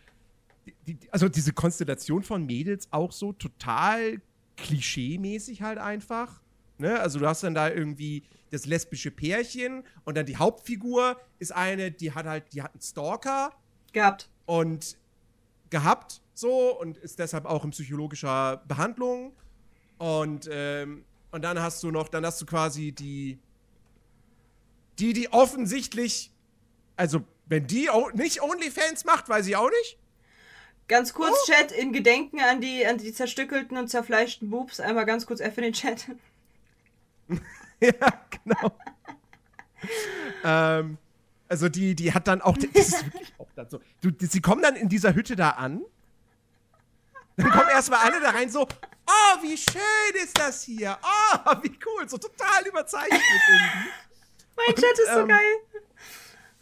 die, 0.88 0.98
also 1.12 1.30
diese 1.30 1.54
Konstellation 1.54 2.24
von 2.24 2.44
Mädels 2.48 2.88
auch 2.90 3.12
so 3.12 3.32
total 3.32 4.22
klischee-mäßig 4.58 5.62
halt 5.62 5.78
einfach. 5.78 6.42
Ne? 6.80 7.00
Also 7.00 7.20
du 7.20 7.28
hast 7.28 7.44
dann 7.44 7.54
da 7.54 7.70
irgendwie 7.70 8.24
das 8.50 8.66
lesbische 8.66 9.12
Pärchen 9.12 9.84
und 10.06 10.18
dann 10.18 10.26
die 10.26 10.38
Hauptfigur 10.38 11.20
ist 11.38 11.52
eine, 11.52 11.92
die 11.92 12.14
hat 12.14 12.26
halt, 12.26 12.52
die 12.52 12.64
hat 12.64 12.72
einen 12.74 12.82
Stalker 12.82 13.52
Gehabt. 13.94 14.28
und 14.48 14.98
gehabt 15.70 16.22
so 16.34 16.80
und 16.80 16.98
ist 16.98 17.20
deshalb 17.20 17.46
auch 17.46 17.64
in 17.64 17.72
psychologischer 17.72 18.64
Behandlung. 18.68 19.34
Und, 19.98 20.50
ähm, 20.52 21.04
und 21.32 21.44
dann 21.44 21.62
hast 21.62 21.84
du 21.84 21.92
noch, 21.92 22.08
dann 22.08 22.26
hast 22.26 22.42
du 22.42 22.46
quasi 22.46 22.92
die, 22.92 23.38
die, 24.98 25.14
die 25.14 25.32
offensichtlich, 25.32 26.32
also 26.96 27.22
wenn 27.46 27.68
die 27.68 27.90
auch 27.90 28.14
nicht 28.14 28.42
OnlyFans 28.42 29.06
macht, 29.06 29.28
weiß 29.28 29.48
ich 29.48 29.56
auch 29.56 29.70
nicht. 29.70 29.98
Ganz 30.88 31.14
kurz, 31.14 31.36
Oh. 31.44 31.52
Chat, 31.52 31.72
in 31.72 31.94
Gedenken 31.94 32.40
an 32.40 32.62
die, 32.62 32.86
an 32.86 32.98
die 32.98 33.14
zerstückelten 33.14 33.78
und 33.78 33.90
zerfleischten 33.90 34.50
Boobs. 34.50 34.80
Einmal 34.80 35.06
ganz 35.06 35.26
kurz 35.26 35.40
F 35.40 35.58
in 35.58 35.66
den 35.66 35.74
Chat. 35.74 36.08
ja, 37.80 38.26
genau. 38.44 38.72
ähm, 40.44 40.98
also 41.48 41.70
die, 41.70 41.96
die 41.96 42.14
hat 42.14 42.28
dann 42.28 42.42
auch, 42.42 42.58
das 42.58 42.72
ist 42.74 43.06
dann 43.60 43.70
so, 43.70 43.80
du, 44.02 44.12
sie 44.20 44.42
kommen 44.42 44.62
dann 44.62 44.76
in 44.76 44.90
dieser 44.90 45.14
Hütte 45.14 45.36
da 45.36 45.52
an, 45.52 45.82
dann 47.38 47.52
kommen 47.52 47.70
erstmal 47.70 48.00
alle 48.00 48.20
da 48.20 48.32
rein 48.32 48.50
so, 48.50 48.64
oh, 48.64 49.42
wie 49.42 49.58
schön 49.58 50.24
ist 50.24 50.38
das 50.38 50.64
hier, 50.64 50.98
oh, 51.02 51.54
wie 51.62 51.78
cool, 51.86 52.08
so 52.10 52.18
total 52.18 52.66
überzeichnet 52.68 53.22
irgendwie. 53.22 53.90
Mein 54.56 54.76
Chat 54.76 55.00
ist 55.00 55.14
so 55.14 55.20
ähm, 55.20 55.28
geil. 55.28 55.56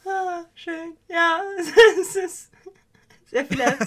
Ah, 0.06 0.46
schön. 0.56 0.98
Ja, 1.08 1.42
es 2.00 2.16
ist 2.16 2.52
sehr 3.26 3.46
viel. 3.46 3.64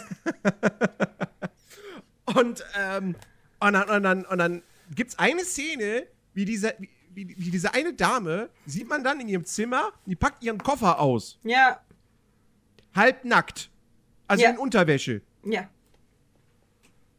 Und, 2.35 2.65
ähm, 2.79 3.17
und 3.59 3.73
dann, 3.73 3.91
und 3.91 4.03
dann, 4.05 4.25
und 4.25 4.39
dann 4.39 4.63
gibt's 4.95 5.19
eine 5.19 5.45
Szene, 5.45 6.07
wie 6.33 6.45
diese, 6.45 6.77
wie, 7.13 7.35
wie 7.37 7.51
diese 7.51 7.75
eine 7.75 7.93
Dame, 7.93 8.51
sieht 8.67 8.89
man 8.89 9.03
dann 9.03 9.19
in 9.19 9.27
ihrem 9.27 9.45
Zimmer, 9.45 9.93
die 10.07 10.15
packt 10.15 10.45
ihren 10.45 10.59
Koffer 10.59 11.01
aus, 11.01 11.41
Ja, 11.43 11.81
halb 12.95 13.25
nackt, 13.25 13.71
also 14.29 14.43
Ja. 14.43 14.51
in 14.51 14.59
Unterwäsche. 14.59 15.23
ja. 15.45 15.69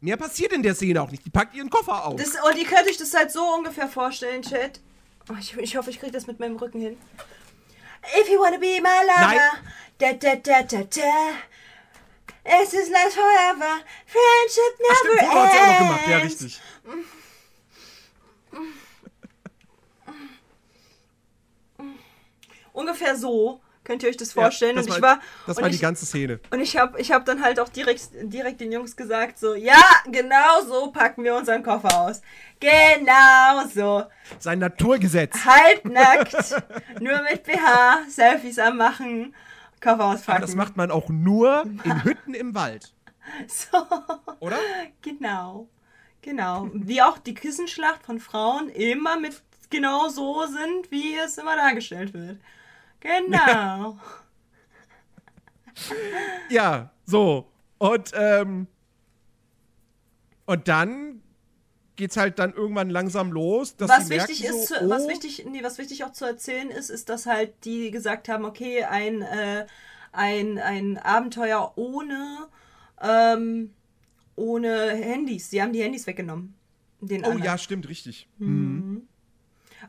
Mehr 0.03 0.17
passiert 0.17 0.51
in 0.51 0.63
der 0.63 0.73
Szene 0.73 0.99
auch 0.99 1.11
nicht. 1.11 1.23
Die 1.23 1.29
packt 1.29 1.53
ihren 1.53 1.69
Koffer 1.69 2.05
aus. 2.07 2.19
Das, 2.19 2.29
und 2.29 2.57
ihr 2.57 2.65
könnt 2.65 2.87
euch 2.89 2.97
das 2.97 3.13
halt 3.13 3.31
so 3.31 3.43
ungefähr 3.53 3.87
vorstellen, 3.87 4.41
Chat. 4.41 4.79
Oh, 5.29 5.35
ich, 5.39 5.55
ich 5.57 5.75
hoffe, 5.77 5.91
ich 5.91 5.99
kriege 5.99 6.11
das 6.11 6.25
mit 6.25 6.39
meinem 6.39 6.55
Rücken 6.55 6.81
hin. 6.81 6.97
If 8.19 8.27
you 8.27 8.39
wanna 8.39 8.57
be 8.57 8.81
my 8.81 9.05
lover, 9.05 9.51
da 9.99 10.13
da 10.13 10.35
da 10.37 10.63
da 10.63 10.81
da. 10.85 11.29
Es 12.43 12.73
ist 12.73 12.89
last 12.89 13.13
forever, 13.13 13.77
friendship 14.07 14.73
Ach, 14.73 15.03
never 15.03 15.15
stimmt, 15.17 15.19
Foto 15.19 15.39
hat 15.39 15.49
auch 15.51 15.53
noch 15.53 15.67
ends. 15.69 15.77
gemacht. 15.77 16.07
Ja, 16.09 16.17
richtig. 16.17 16.61
Ungefähr 22.73 23.15
so 23.15 23.61
könnt 23.91 24.03
ihr 24.03 24.09
euch 24.09 24.15
das 24.17 24.33
Ja, 24.33 24.43
vorstellen. 24.43 24.77
das 24.77 24.85
und 24.87 24.95
ich 24.95 25.01
war, 25.01 25.17
war, 25.17 25.19
Das 25.47 25.57
war 25.57 25.67
ich, 25.67 25.75
die 25.75 25.81
ganze 25.81 26.05
Szene. 26.05 26.39
Und 26.49 26.61
ich 26.61 26.77
habe 26.77 26.99
ich 27.01 27.11
hab 27.11 27.25
dann 27.25 27.43
halt 27.43 27.59
auch 27.59 27.67
direkt, 27.67 28.07
direkt 28.23 28.61
den 28.61 28.71
Jungs 28.71 28.95
gesagt, 28.95 29.37
so, 29.37 29.53
ja, 29.53 29.81
genau 30.09 30.61
so 30.65 30.91
packen 30.91 31.23
wir 31.25 31.35
unseren 31.35 31.61
Koffer 31.61 31.99
aus. 32.01 32.21
Genau 32.61 33.67
so. 33.73 34.03
Sein 34.39 34.59
Naturgesetz. 34.59 35.35
Halbnackt, 35.45 36.55
nur 37.01 37.21
mit 37.23 37.43
BH, 37.43 38.03
Selfies 38.07 38.59
am 38.59 38.77
Machen, 38.77 39.35
Koffer 39.81 39.93
Aber 39.95 40.05
auspacken. 40.13 40.41
das 40.41 40.55
macht 40.55 40.77
man 40.77 40.89
auch 40.89 41.09
nur 41.09 41.63
in 41.83 42.03
Hütten 42.05 42.33
im 42.33 42.55
Wald. 42.55 42.93
So, 43.47 43.77
Oder? 44.39 44.57
genau. 45.01 45.67
Genau. 46.21 46.69
Wie 46.73 47.01
auch 47.01 47.17
die 47.17 47.33
Kissenschlacht 47.33 48.03
von 48.03 48.19
Frauen 48.19 48.69
immer 48.69 49.19
mit 49.19 49.41
genau 49.69 50.07
so 50.09 50.45
sind, 50.45 50.91
wie 50.91 51.15
es 51.17 51.37
immer 51.37 51.55
dargestellt 51.55 52.13
wird. 52.13 52.37
Genau. 53.01 53.97
Ja, 56.49 56.91
so. 57.05 57.47
Und, 57.77 58.11
ähm, 58.13 58.67
und 60.45 60.67
dann 60.67 61.23
geht's 61.95 62.17
halt 62.17 62.39
dann 62.39 62.53
irgendwann 62.53 62.89
langsam 62.89 63.31
los, 63.31 63.75
dass 63.75 63.89
was 63.89 64.07
sie 64.07 64.15
merken 64.15 64.29
wichtig 64.29 64.45
ist, 64.45 64.67
so, 64.67 64.75
zu, 64.75 64.89
was 64.89 65.03
oh, 65.03 65.09
wichtig, 65.09 65.45
nee, 65.49 65.63
was 65.63 65.77
wichtig 65.77 66.03
auch 66.03 66.11
zu 66.11 66.25
erzählen 66.25 66.69
ist, 66.69 66.89
ist, 66.89 67.09
dass 67.09 67.25
halt 67.25 67.53
die 67.63 67.91
gesagt 67.91 68.29
haben, 68.29 68.45
okay, 68.45 68.83
ein, 68.83 69.21
äh, 69.21 69.65
ein, 70.11 70.57
ein 70.59 70.97
Abenteuer 70.97 71.73
ohne, 71.75 72.47
ähm, 73.01 73.73
ohne 74.35 74.91
Handys. 74.91 75.49
Sie 75.49 75.61
haben 75.61 75.73
die 75.73 75.81
Handys 75.81 76.07
weggenommen. 76.07 76.55
Den 76.99 77.23
Oh 77.23 77.29
anderen. 77.29 77.43
ja, 77.43 77.57
stimmt, 77.57 77.87
richtig. 77.89 78.27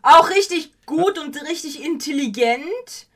Auch 0.03 0.31
richtig 0.31 0.73
gut 0.87 1.19
und 1.19 1.41
richtig 1.43 1.83
intelligent. 1.85 3.07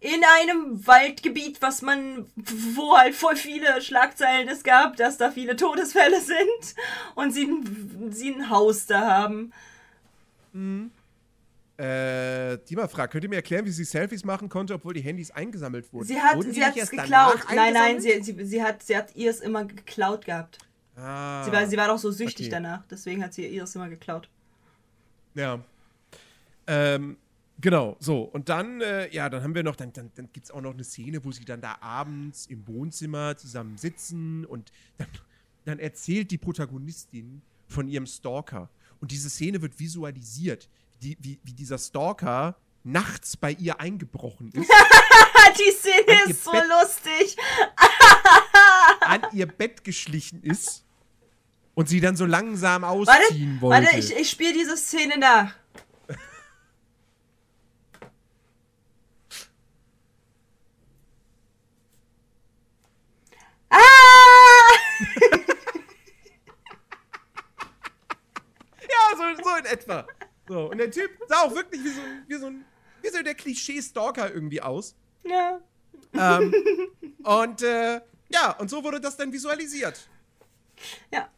In 0.00 0.22
einem 0.38 0.86
Waldgebiet, 0.86 1.62
was 1.62 1.80
man, 1.80 2.26
wo 2.36 2.96
halt 2.98 3.14
voll 3.14 3.36
viele 3.36 3.80
Schlagzeilen 3.80 4.48
es 4.48 4.62
gab, 4.62 4.96
dass 4.96 5.16
da 5.16 5.30
viele 5.30 5.56
Todesfälle 5.56 6.20
sind 6.20 6.74
und 7.14 7.32
sie, 7.32 7.44
ein- 7.44 8.12
sie 8.12 8.32
ein 8.34 8.50
Haus 8.50 8.84
da 8.84 9.00
haben. 9.00 9.52
Äh, 11.76 12.58
Dima 12.68 12.86
fragt, 12.86 13.12
könnt 13.12 13.24
ihr 13.24 13.30
mir 13.30 13.36
erklären, 13.36 13.64
wie 13.64 13.70
sie 13.70 13.84
Selfies 13.84 14.24
machen 14.24 14.48
konnte, 14.48 14.74
obwohl 14.74 14.94
die 14.94 15.00
Handys 15.00 15.30
eingesammelt 15.30 15.92
wurden? 15.92 16.06
Sie 16.06 16.20
hat 16.20 16.36
Wurden 16.36 16.50
die 16.50 16.54
sie 16.54 16.64
hat 16.64 16.74
nicht 16.74 16.84
es 16.84 16.90
geklaut. 16.90 17.38
Nein, 17.52 17.72
nein, 17.72 18.00
sie, 18.00 18.22
sie, 18.22 18.44
sie, 18.44 18.62
hat, 18.62 18.82
sie 18.82 18.96
hat 18.96 19.16
ihr 19.16 19.30
es 19.30 19.40
immer 19.40 19.64
geklaut 19.64 20.24
gehabt. 20.26 20.58
Ah, 20.96 21.42
Sie 21.44 21.50
war, 21.50 21.66
sie 21.66 21.76
war 21.76 21.88
doch 21.88 21.98
so 21.98 22.12
süchtig 22.12 22.46
okay. 22.46 22.50
danach, 22.50 22.84
deswegen 22.88 23.24
hat 23.24 23.34
sie 23.34 23.46
ihr 23.48 23.64
es 23.64 23.74
immer 23.74 23.88
geklaut. 23.88 24.28
Ja. 25.34 25.58
Ähm, 26.66 27.16
Genau, 27.60 27.96
so. 28.00 28.22
Und 28.22 28.48
dann, 28.48 28.80
äh, 28.80 29.08
ja, 29.14 29.30
dann 29.30 29.44
haben 29.44 29.54
wir 29.54 29.62
noch, 29.62 29.76
dann, 29.76 29.92
dann, 29.92 30.10
dann 30.16 30.28
gibt 30.32 30.46
es 30.46 30.50
auch 30.50 30.60
noch 30.60 30.72
eine 30.74 30.82
Szene, 30.82 31.24
wo 31.24 31.30
sie 31.30 31.44
dann 31.44 31.60
da 31.60 31.76
abends 31.80 32.46
im 32.46 32.66
Wohnzimmer 32.66 33.36
zusammen 33.36 33.78
sitzen 33.78 34.44
und 34.44 34.72
dann, 34.98 35.06
dann 35.64 35.78
erzählt 35.78 36.32
die 36.32 36.36
Protagonistin 36.36 37.42
von 37.68 37.86
ihrem 37.88 38.06
Stalker. 38.06 38.68
Und 39.00 39.12
diese 39.12 39.30
Szene 39.30 39.62
wird 39.62 39.78
visualisiert, 39.78 40.68
die, 41.00 41.16
wie, 41.20 41.38
wie 41.44 41.52
dieser 41.52 41.78
Stalker 41.78 42.56
nachts 42.82 43.36
bei 43.36 43.52
ihr 43.52 43.78
eingebrochen 43.80 44.50
ist, 44.52 44.68
die 45.58 45.72
Szene 45.76 46.30
ist 46.30 46.42
so 46.42 46.50
Bett- 46.50 46.64
lustig. 46.68 47.36
an 49.00 49.22
ihr 49.32 49.46
Bett 49.46 49.84
geschlichen 49.84 50.42
ist 50.42 50.84
und 51.74 51.88
sie 51.88 52.00
dann 52.00 52.16
so 52.16 52.26
langsam 52.26 52.82
Warte, 52.82 53.12
ausziehen 53.12 53.60
wollte. 53.60 53.84
warte, 53.86 53.98
ich, 53.98 54.12
ich 54.14 54.28
spiele 54.28 54.52
diese 54.54 54.76
Szene 54.76 55.18
nach. 55.18 55.54
Ah! 63.74 64.78
Ja, 68.82 69.16
so, 69.16 69.42
so 69.42 69.56
in 69.56 69.64
etwa. 69.64 70.06
So, 70.48 70.70
und 70.70 70.78
der 70.78 70.90
Typ 70.90 71.10
sah 71.28 71.42
auch 71.42 71.54
wirklich 71.54 71.82
wie 71.82 71.88
so, 71.88 72.00
wie 72.28 72.36
so, 72.36 72.46
ein, 72.46 72.64
wie 73.02 73.08
so 73.08 73.22
der 73.22 73.34
Klischee-Stalker 73.34 74.32
irgendwie 74.32 74.60
aus. 74.60 74.94
Ja. 75.24 75.60
Ähm, 76.12 76.54
und 77.22 77.62
äh, 77.62 78.00
ja, 78.28 78.50
und 78.58 78.68
so 78.70 78.84
wurde 78.84 79.00
das 79.00 79.16
dann 79.16 79.32
visualisiert. 79.32 80.08
Ja. 81.12 81.28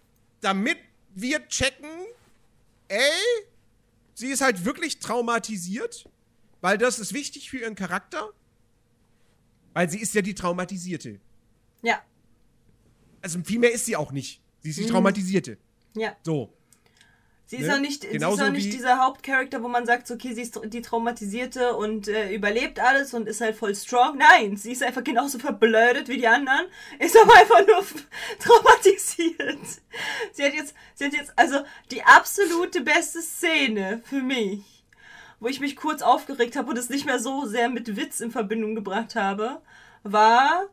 Damit 0.41 0.79
wir 1.15 1.47
checken, 1.49 1.91
ey, 2.89 3.01
sie 4.15 4.29
ist 4.29 4.41
halt 4.41 4.65
wirklich 4.65 4.99
traumatisiert, 4.99 6.09
weil 6.61 6.79
das 6.79 6.99
ist 6.99 7.13
wichtig 7.13 7.51
für 7.51 7.59
ihren 7.59 7.75
Charakter. 7.75 8.31
Weil 9.73 9.91
sie 9.91 10.01
ist 10.01 10.15
ja 10.15 10.23
die 10.23 10.35
Traumatisierte. 10.35 11.21
Ja. 11.83 12.03
Also 13.27 13.41
viel 13.45 13.59
mehr 13.59 13.73
ist 13.73 13.87
sie 13.87 13.97
auch 13.97 14.13
nicht. 14.13 14.41
Sie 14.61 14.69
Mhm. 14.69 14.71
ist 14.71 14.79
die 14.79 14.87
Traumatisierte. 14.87 15.59
Ja. 15.97 16.15
So. 16.23 16.53
Sie 17.49 17.57
ist 17.57 17.67
Ne? 17.67 17.75
auch 17.75 17.81
nicht, 17.81 18.03
sie 18.03 18.09
ist 18.09 18.23
auch 18.25 18.51
nicht 18.51 18.73
dieser 18.73 18.99
Hauptcharakter, 19.05 19.63
wo 19.65 19.69
man 19.69 19.85
sagt, 19.85 20.09
okay, 20.13 20.33
sie 20.33 20.43
ist 20.43 20.61
die 20.65 20.81
Traumatisierte 20.83 21.75
und 21.75 22.07
äh, 22.07 22.33
überlebt 22.33 22.79
alles 22.79 23.15
und 23.15 23.27
ist 23.27 23.41
halt 23.41 23.57
voll 23.57 23.75
strong. 23.75 24.17
Nein, 24.19 24.57
sie 24.57 24.71
ist 24.71 24.83
einfach 24.85 25.03
genauso 25.03 25.41
verblödet 25.41 26.07
wie 26.09 26.19
die 26.19 26.27
anderen, 26.29 26.67
ist 27.01 27.17
aber 27.21 27.35
einfach 27.37 27.67
nur 27.67 27.85
traumatisiert. 28.39 29.59
Sie 30.33 30.45
hat 30.45 30.55
jetzt, 30.55 30.75
sie 30.95 31.05
hat 31.07 31.13
jetzt, 31.13 31.33
also 31.37 31.59
die 31.91 32.03
absolute 32.05 32.81
beste 32.83 33.21
Szene 33.23 34.03
für 34.05 34.23
mich, 34.23 34.85
wo 35.41 35.49
ich 35.49 35.59
mich 35.61 35.75
kurz 35.77 36.03
aufgeregt 36.03 36.55
habe 36.57 36.71
und 36.71 36.79
es 36.79 36.89
nicht 36.91 37.07
mehr 37.07 37.19
so 37.19 37.47
sehr 37.47 37.69
mit 37.69 37.97
Witz 37.97 38.21
in 38.21 38.31
Verbindung 38.31 38.75
gebracht 38.77 39.15
habe, 39.17 39.61
war, 40.03 40.67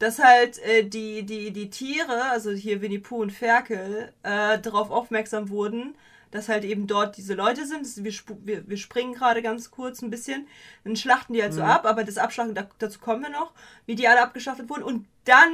dass 0.00 0.18
halt 0.18 0.58
äh, 0.58 0.82
die, 0.84 1.22
die, 1.22 1.52
die 1.52 1.70
Tiere, 1.70 2.24
also 2.30 2.50
hier 2.50 2.82
Winnie 2.82 2.98
Pooh 2.98 3.20
und 3.22 3.30
Ferkel, 3.30 4.12
äh, 4.24 4.58
darauf 4.58 4.90
aufmerksam 4.90 5.48
wurden, 5.50 5.94
dass 6.32 6.48
halt 6.48 6.64
eben 6.64 6.86
dort 6.86 7.16
diese 7.16 7.34
Leute 7.34 7.66
sind. 7.66 7.82
Das- 7.82 8.02
Wir, 8.02 8.12
wir, 8.44 8.68
wir 8.68 8.76
springen 8.76 9.12
gerade 9.14 9.42
ganz 9.42 9.70
kurz 9.70 10.02
ein 10.02 10.10
bisschen, 10.10 10.46
dann 10.84 10.96
schlachten 10.96 11.32
die 11.34 11.42
halt 11.42 11.52
so 11.54 11.60
ab, 11.62 11.86
aber 11.86 12.02
das 12.04 12.18
Abschlachten, 12.18 12.54
da, 12.54 12.68
dazu 12.78 12.98
kommen 12.98 13.22
wir 13.22 13.30
noch, 13.30 13.52
wie 13.86 13.94
die 13.94 14.08
alle 14.08 14.22
abgeschlachtet 14.22 14.68
wurden. 14.70 14.82
Und 14.84 15.06
dann 15.24 15.52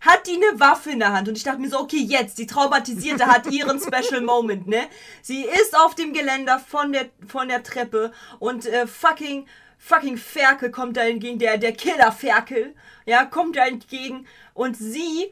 hat 0.00 0.26
die 0.26 0.34
eine 0.36 0.60
Waffe 0.60 0.90
in 0.90 0.98
der 0.98 1.12
Hand 1.14 1.28
und 1.28 1.36
ich 1.36 1.44
dachte 1.44 1.60
mir 1.60 1.68
so, 1.70 1.80
okay, 1.80 1.96
jetzt, 2.02 2.36
die 2.38 2.46
Traumatisierte 2.46 3.26
hat 3.26 3.50
ihren 3.50 3.80
Special 3.86 4.20
Moment, 4.20 4.66
ne? 4.68 4.82
Sie 5.22 5.44
ist 5.44 5.74
auf 5.76 5.94
dem 5.94 6.12
Geländer 6.12 6.58
von 6.58 6.92
der, 6.92 7.06
von 7.26 7.48
der 7.48 7.62
Treppe 7.62 8.12
und 8.38 8.66
äh, 8.66 8.86
fucking, 8.86 9.46
fucking 9.84 10.16
Ferkel 10.16 10.70
kommt 10.70 10.96
da 10.96 11.02
entgegen, 11.02 11.38
der, 11.38 11.58
der 11.58 11.72
Killer 11.72 12.10
Ferkel, 12.10 12.74
ja, 13.04 13.24
kommt 13.26 13.56
da 13.56 13.66
entgegen 13.66 14.26
und 14.54 14.76
sie 14.76 15.30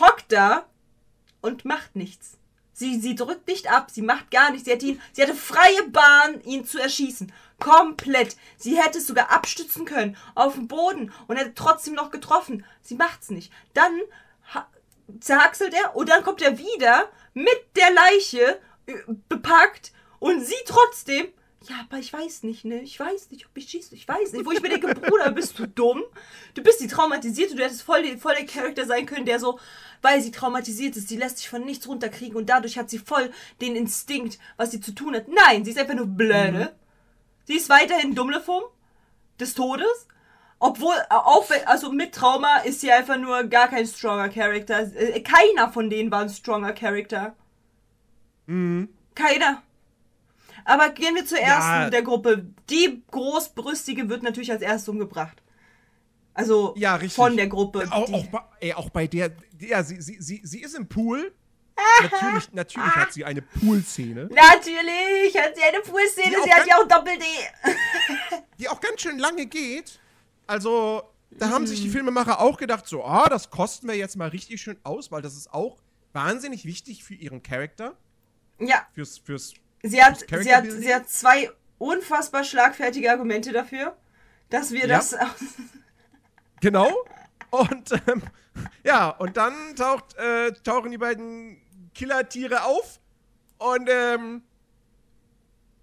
hockt 0.00 0.32
da 0.32 0.66
und 1.42 1.64
macht 1.66 1.94
nichts. 1.94 2.38
Sie, 2.72 2.98
sie 3.00 3.14
drückt 3.14 3.46
nicht 3.46 3.70
ab, 3.70 3.90
sie 3.90 4.02
macht 4.02 4.30
gar 4.30 4.50
nichts. 4.50 4.66
Sie, 4.66 4.72
hat 4.72 4.82
ihn, 4.82 5.00
sie 5.12 5.22
hatte 5.22 5.34
freie 5.34 5.82
Bahn, 5.88 6.40
ihn 6.42 6.64
zu 6.66 6.78
erschießen. 6.78 7.32
Komplett. 7.58 8.36
Sie 8.58 8.78
hätte 8.78 8.98
es 8.98 9.06
sogar 9.06 9.30
abstützen 9.30 9.84
können 9.84 10.16
auf 10.34 10.54
dem 10.54 10.68
Boden 10.68 11.12
und 11.26 11.36
hätte 11.36 11.54
trotzdem 11.54 11.94
noch 11.94 12.10
getroffen. 12.10 12.64
Sie 12.82 12.94
macht's 12.94 13.30
nicht. 13.30 13.50
Dann 13.72 13.98
ha- 14.54 14.68
zerhackselt 15.20 15.72
er 15.74 15.96
und 15.96 16.08
dann 16.08 16.22
kommt 16.22 16.42
er 16.42 16.58
wieder 16.58 17.10
mit 17.32 17.76
der 17.76 17.92
Leiche 17.92 18.60
äh, 18.86 18.94
bepackt 19.28 19.92
und 20.18 20.44
sie 20.44 20.54
trotzdem. 20.66 21.28
Ja, 21.68 21.76
aber 21.88 21.98
ich 21.98 22.12
weiß 22.12 22.44
nicht, 22.44 22.64
ne? 22.64 22.80
Ich 22.80 22.98
weiß 23.00 23.30
nicht, 23.30 23.46
ob 23.46 23.56
ich 23.56 23.68
schieße. 23.68 23.94
Ich 23.94 24.06
weiß 24.06 24.32
nicht. 24.32 24.46
Wo 24.46 24.52
ich 24.52 24.62
mir 24.62 24.68
denke, 24.68 24.94
Bruder, 24.94 25.30
bist 25.32 25.58
du 25.58 25.66
dumm? 25.66 26.02
Du 26.54 26.62
bist 26.62 26.80
die 26.80 26.86
Traumatisierte. 26.86 27.56
Du 27.56 27.62
hättest 27.62 27.82
voll, 27.82 28.04
voll 28.18 28.34
der 28.34 28.46
Charakter 28.46 28.86
sein 28.86 29.06
können, 29.06 29.26
der 29.26 29.40
so, 29.40 29.58
weil 30.02 30.20
sie 30.20 30.30
traumatisiert 30.30 30.96
ist, 30.96 31.08
sie 31.08 31.16
lässt 31.16 31.38
sich 31.38 31.48
von 31.48 31.64
nichts 31.64 31.88
runterkriegen 31.88 32.36
und 32.36 32.48
dadurch 32.48 32.78
hat 32.78 32.90
sie 32.90 32.98
voll 32.98 33.32
den 33.60 33.74
Instinkt, 33.74 34.38
was 34.56 34.70
sie 34.70 34.80
zu 34.80 34.92
tun 34.94 35.16
hat. 35.16 35.26
Nein, 35.28 35.64
sie 35.64 35.72
ist 35.72 35.78
einfach 35.78 35.94
nur 35.94 36.06
blöde. 36.06 36.76
Sie 37.44 37.54
ist 37.56 37.68
weiterhin 37.68 38.14
Dummlefum 38.14 38.62
des 39.40 39.54
Todes. 39.54 40.06
Obwohl, 40.58 40.94
auch 41.10 41.50
wenn, 41.50 41.66
also 41.66 41.92
mit 41.92 42.14
Trauma 42.14 42.58
ist 42.58 42.80
sie 42.80 42.90
einfach 42.92 43.18
nur 43.18 43.44
gar 43.44 43.68
kein 43.68 43.86
stronger 43.86 44.28
Charakter. 44.28 44.90
Äh, 44.96 45.20
Keiner 45.20 45.70
von 45.72 45.90
denen 45.90 46.10
war 46.10 46.20
ein 46.20 46.30
stronger 46.30 46.72
Charakter. 46.72 47.34
Keiner. 49.14 49.62
Aber 50.66 50.90
gehen 50.90 51.14
wir 51.14 51.24
zur 51.24 51.38
ersten 51.38 51.70
Ja. 51.70 51.90
der 51.90 52.02
Gruppe. 52.02 52.46
Die 52.68 53.02
großbrüstige 53.10 54.08
wird 54.08 54.22
natürlich 54.24 54.50
als 54.50 54.62
erstes 54.62 54.88
umgebracht. 54.88 55.40
Also 56.34 56.74
Ja, 56.76 56.98
von 56.98 57.36
der 57.36 57.46
Gruppe. 57.46 57.86
Auch, 57.90 58.12
auch, 58.12 58.26
bei, 58.26 58.40
ey, 58.60 58.72
auch 58.74 58.90
bei 58.90 59.06
der, 59.06 59.30
ja, 59.60 59.82
sie, 59.84 60.00
sie, 60.02 60.16
sie, 60.20 60.40
sie 60.44 60.60
ist 60.60 60.74
im 60.74 60.88
Pool. 60.88 61.32
natürlich, 62.02 62.52
natürlich 62.52 62.94
hat 62.96 63.12
sie 63.12 63.24
eine 63.24 63.42
Pool-Szene, 63.42 64.28
Natürlich 64.32 65.36
hat 65.36 65.54
sie 65.56 65.62
eine 65.62 65.80
auch 66.40 66.44
sie 66.44 66.52
hat 66.52 66.66
ja 66.66 66.76
auch 66.78 66.88
Doppel-D. 66.88 67.24
die 68.58 68.68
auch 68.68 68.80
ganz 68.80 69.02
schön 69.02 69.18
lange 69.18 69.46
geht. 69.46 70.00
Also, 70.46 71.02
da 71.30 71.50
haben 71.50 71.62
Mhm. 71.62 71.66
sich 71.68 71.82
die 71.82 71.90
Filmemacher 71.90 72.40
auch 72.40 72.56
gedacht, 72.56 72.86
so, 72.88 73.04
ah, 73.04 73.28
das 73.28 73.50
kosten 73.50 73.88
wir 73.88 73.94
jetzt 73.96 74.16
mal 74.16 74.28
richtig 74.28 74.60
schön 74.60 74.78
aus, 74.84 75.12
weil 75.12 75.22
das 75.22 75.36
ist 75.36 75.52
auch 75.52 75.78
wahnsinnig 76.12 76.64
wichtig 76.64 77.04
für 77.04 77.14
ihren 77.14 77.42
Charakter, 77.42 77.94
Ja, 78.58 78.86
fürs, 78.94 79.18
fürs, 79.18 79.52
sie 79.82 80.02
hat, 80.02 80.24
sie, 80.28 80.54
hat, 80.54 80.70
sie 80.70 80.94
hat 80.94 81.08
zwei 81.08 81.50
unfassbar 81.78 82.44
schlagfertige 82.44 83.10
Argumente 83.10 83.52
dafür, 83.52 83.96
dass 84.50 84.72
wir 84.72 84.86
Ja. 84.86 84.96
das. 84.98 85.16
genau. 86.60 86.90
Und, 87.50 87.92
ähm, 88.08 88.22
ja, 88.84 89.10
und 89.10 89.36
dann 89.36 89.54
taucht, 89.76 90.14
äh, 90.16 90.52
tauchen 90.64 90.90
die 90.90 90.98
beiden 90.98 91.60
Killertiere 91.94 92.64
auf 92.64 93.00
und, 93.58 93.88
ähm, 93.90 94.42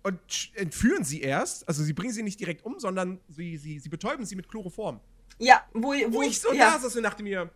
und 0.04 0.20
entführen 0.56 1.04
sie 1.04 1.22
erst. 1.22 1.68
Also, 1.68 1.84
sie 1.84 1.94
bringen 1.94 2.12
sie 2.14 2.24
nicht 2.24 2.40
direkt 2.40 2.66
um, 2.66 2.80
sondern 2.80 3.20
sie, 3.30 3.58
sie, 3.58 3.80
sie 3.80 3.90
betäuben 3.90 4.26
sie 4.26 4.36
mit 4.36 4.50
Chloroform. 4.50 5.00
Ja, 5.40 5.66
wo, 5.74 5.94
wo, 5.94 6.14
Wo 6.14 6.22
ich 6.22 6.40
so 6.40 6.52
ja. 6.54 6.72
da 6.74 6.80
saß 6.80 6.96
und 6.98 7.04
dachte 7.04 7.24
mir, 7.24 7.50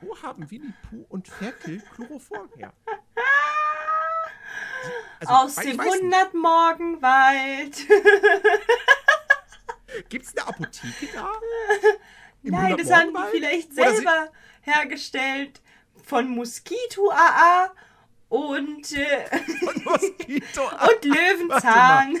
wo 0.00 0.16
haben 0.22 0.50
Winnie 0.50 0.72
Pooh 0.88 1.04
und 1.08 1.28
Ferkel 1.28 1.82
Chloroform 1.94 2.48
her? 2.56 2.72
Also, 5.20 5.32
Aus 5.32 5.54
dem 5.56 5.70
ich 5.72 5.78
weiß 5.78 5.86
nicht, 6.00 6.14
100 6.14 6.34
Morgenwald. 6.34 7.76
Gibt's 10.08 10.36
eine 10.36 10.46
Apotheke 10.46 11.08
da? 11.12 11.30
Im 12.42 12.52
Nein, 12.52 12.76
das 12.76 12.90
haben 12.90 13.10
die 13.10 13.16
100-Morgenwald? 13.16 13.30
vielleicht 13.32 13.74
selber 13.74 14.28
hergestellt. 14.62 15.60
Von 16.04 16.28
Moskito 16.30 17.10
AA 17.10 17.72
und, 18.30 18.92
äh, 18.96 19.26
Von 19.64 19.84
Moskito. 19.84 20.62
und 20.62 21.04
Löwenzahn. 21.04 22.18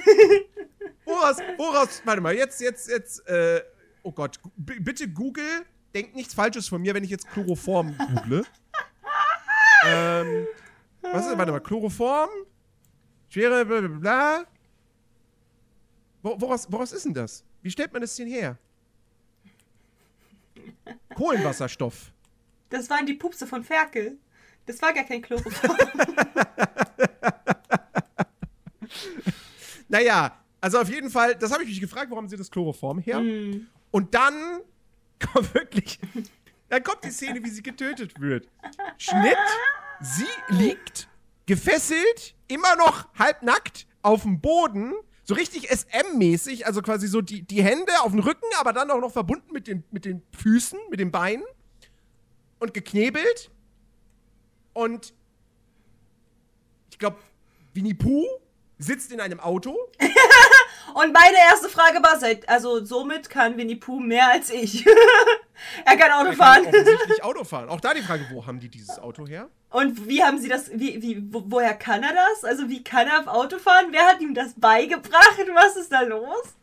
Woraus, 1.04 1.36
woraus, 1.56 2.02
warte 2.04 2.20
mal, 2.20 2.34
jetzt, 2.34 2.60
jetzt, 2.60 2.88
jetzt, 2.88 3.26
äh, 3.28 3.62
oh 4.02 4.12
Gott, 4.12 4.38
bitte 4.56 5.08
Google, 5.08 5.64
denkt 5.94 6.14
nichts 6.14 6.34
Falsches 6.34 6.68
von 6.68 6.82
mir, 6.82 6.94
wenn 6.94 7.04
ich 7.04 7.10
jetzt 7.10 7.28
Chloroform 7.30 7.96
google. 8.14 8.44
ähm, 9.86 10.46
was 11.02 11.26
ist, 11.26 11.38
warte 11.38 11.52
mal, 11.52 11.60
Chloroform? 11.60 12.30
Schwere, 13.28 13.64
bla, 13.64 13.80
bla, 13.80 13.98
bla. 13.98 14.44
Wo, 16.22 16.40
woraus, 16.40 16.70
woraus 16.70 16.92
ist 16.92 17.04
denn 17.04 17.14
das? 17.14 17.44
Wie 17.62 17.70
stellt 17.70 17.92
man 17.92 18.02
das 18.02 18.14
denn 18.16 18.28
her? 18.28 18.58
Kohlenwasserstoff. 21.14 22.12
Das 22.68 22.90
waren 22.90 23.06
die 23.06 23.14
Pupse 23.14 23.46
von 23.46 23.62
Ferkel. 23.62 24.18
Das 24.66 24.80
war 24.82 24.92
gar 24.92 25.04
kein 25.04 25.22
Chloroform. 25.22 25.76
Naja, 29.90 30.38
also 30.60 30.78
auf 30.78 30.88
jeden 30.88 31.10
Fall, 31.10 31.34
das 31.34 31.52
habe 31.52 31.64
ich 31.64 31.68
mich 31.68 31.80
gefragt, 31.80 32.10
warum 32.10 32.28
sie 32.28 32.36
das 32.36 32.50
Chloroform 32.50 33.00
her? 33.00 33.18
Hm. 33.18 33.66
Und 33.90 34.14
dann 34.14 34.60
kommt 35.32 35.52
wirklich, 35.52 35.98
dann 36.68 36.82
kommt 36.84 37.04
die 37.04 37.10
Szene, 37.10 37.42
wie 37.42 37.50
sie 37.50 37.62
getötet 37.62 38.18
wird. 38.20 38.48
Schnitt, 38.96 39.36
sie 40.00 40.26
liegt 40.48 41.08
gefesselt, 41.46 42.34
immer 42.48 42.76
noch 42.76 43.08
halbnackt, 43.18 43.86
auf 44.02 44.22
dem 44.22 44.40
Boden, 44.40 44.94
so 45.24 45.34
richtig 45.34 45.68
SM-mäßig, 45.70 46.66
also 46.66 46.82
quasi 46.82 47.06
so 47.06 47.20
die, 47.20 47.42
die 47.42 47.62
Hände 47.62 47.92
auf 48.02 48.12
dem 48.12 48.20
Rücken, 48.20 48.46
aber 48.58 48.72
dann 48.72 48.90
auch 48.90 49.00
noch 49.00 49.12
verbunden 49.12 49.52
mit 49.52 49.66
den, 49.66 49.84
mit 49.90 50.04
den 50.04 50.22
Füßen, 50.36 50.78
mit 50.90 51.00
den 51.00 51.10
Beinen 51.10 51.44
und 52.58 52.74
geknebelt. 52.74 53.50
Und 54.72 55.12
ich 56.90 56.98
glaube, 56.98 57.18
Winnie 57.74 57.94
Pooh 57.94 58.26
sitzt 58.78 59.12
in 59.12 59.20
einem 59.20 59.40
Auto. 59.40 59.76
Und 60.94 61.12
meine 61.12 61.36
erste 61.36 61.68
Frage 61.68 62.02
war, 62.02 62.18
seit, 62.18 62.48
also 62.48 62.84
somit 62.84 63.30
kann 63.30 63.56
Winnie 63.56 63.76
Pooh 63.76 64.00
mehr 64.00 64.28
als 64.32 64.50
ich. 64.50 64.84
er 65.84 65.96
kann 65.96 66.10
Auto 66.10 66.30
Er 66.30 66.36
kann 66.36 66.36
fahren. 66.36 66.66
offensichtlich 66.66 67.22
Auto 67.22 67.44
fahren. 67.44 67.68
Auch 67.68 67.80
da 67.80 67.94
die 67.94 68.02
Frage, 68.02 68.26
wo 68.32 68.44
haben 68.44 68.58
die 68.58 68.68
dieses 68.68 68.98
Auto 68.98 69.26
her? 69.26 69.48
Und 69.70 70.08
wie 70.08 70.22
haben 70.22 70.38
sie 70.38 70.48
das, 70.48 70.70
wie, 70.72 71.00
wie, 71.00 71.32
wo, 71.32 71.44
woher 71.46 71.74
kann 71.74 72.02
er 72.02 72.12
das? 72.12 72.44
Also 72.44 72.68
wie 72.68 72.82
kann 72.82 73.06
er 73.06 73.20
auf 73.20 73.26
Auto 73.28 73.58
fahren? 73.58 73.86
Wer 73.90 74.06
hat 74.06 74.20
ihm 74.20 74.34
das 74.34 74.54
beigebracht? 74.54 75.38
Was 75.54 75.76
ist 75.76 75.92
da 75.92 76.02
los? 76.02 76.54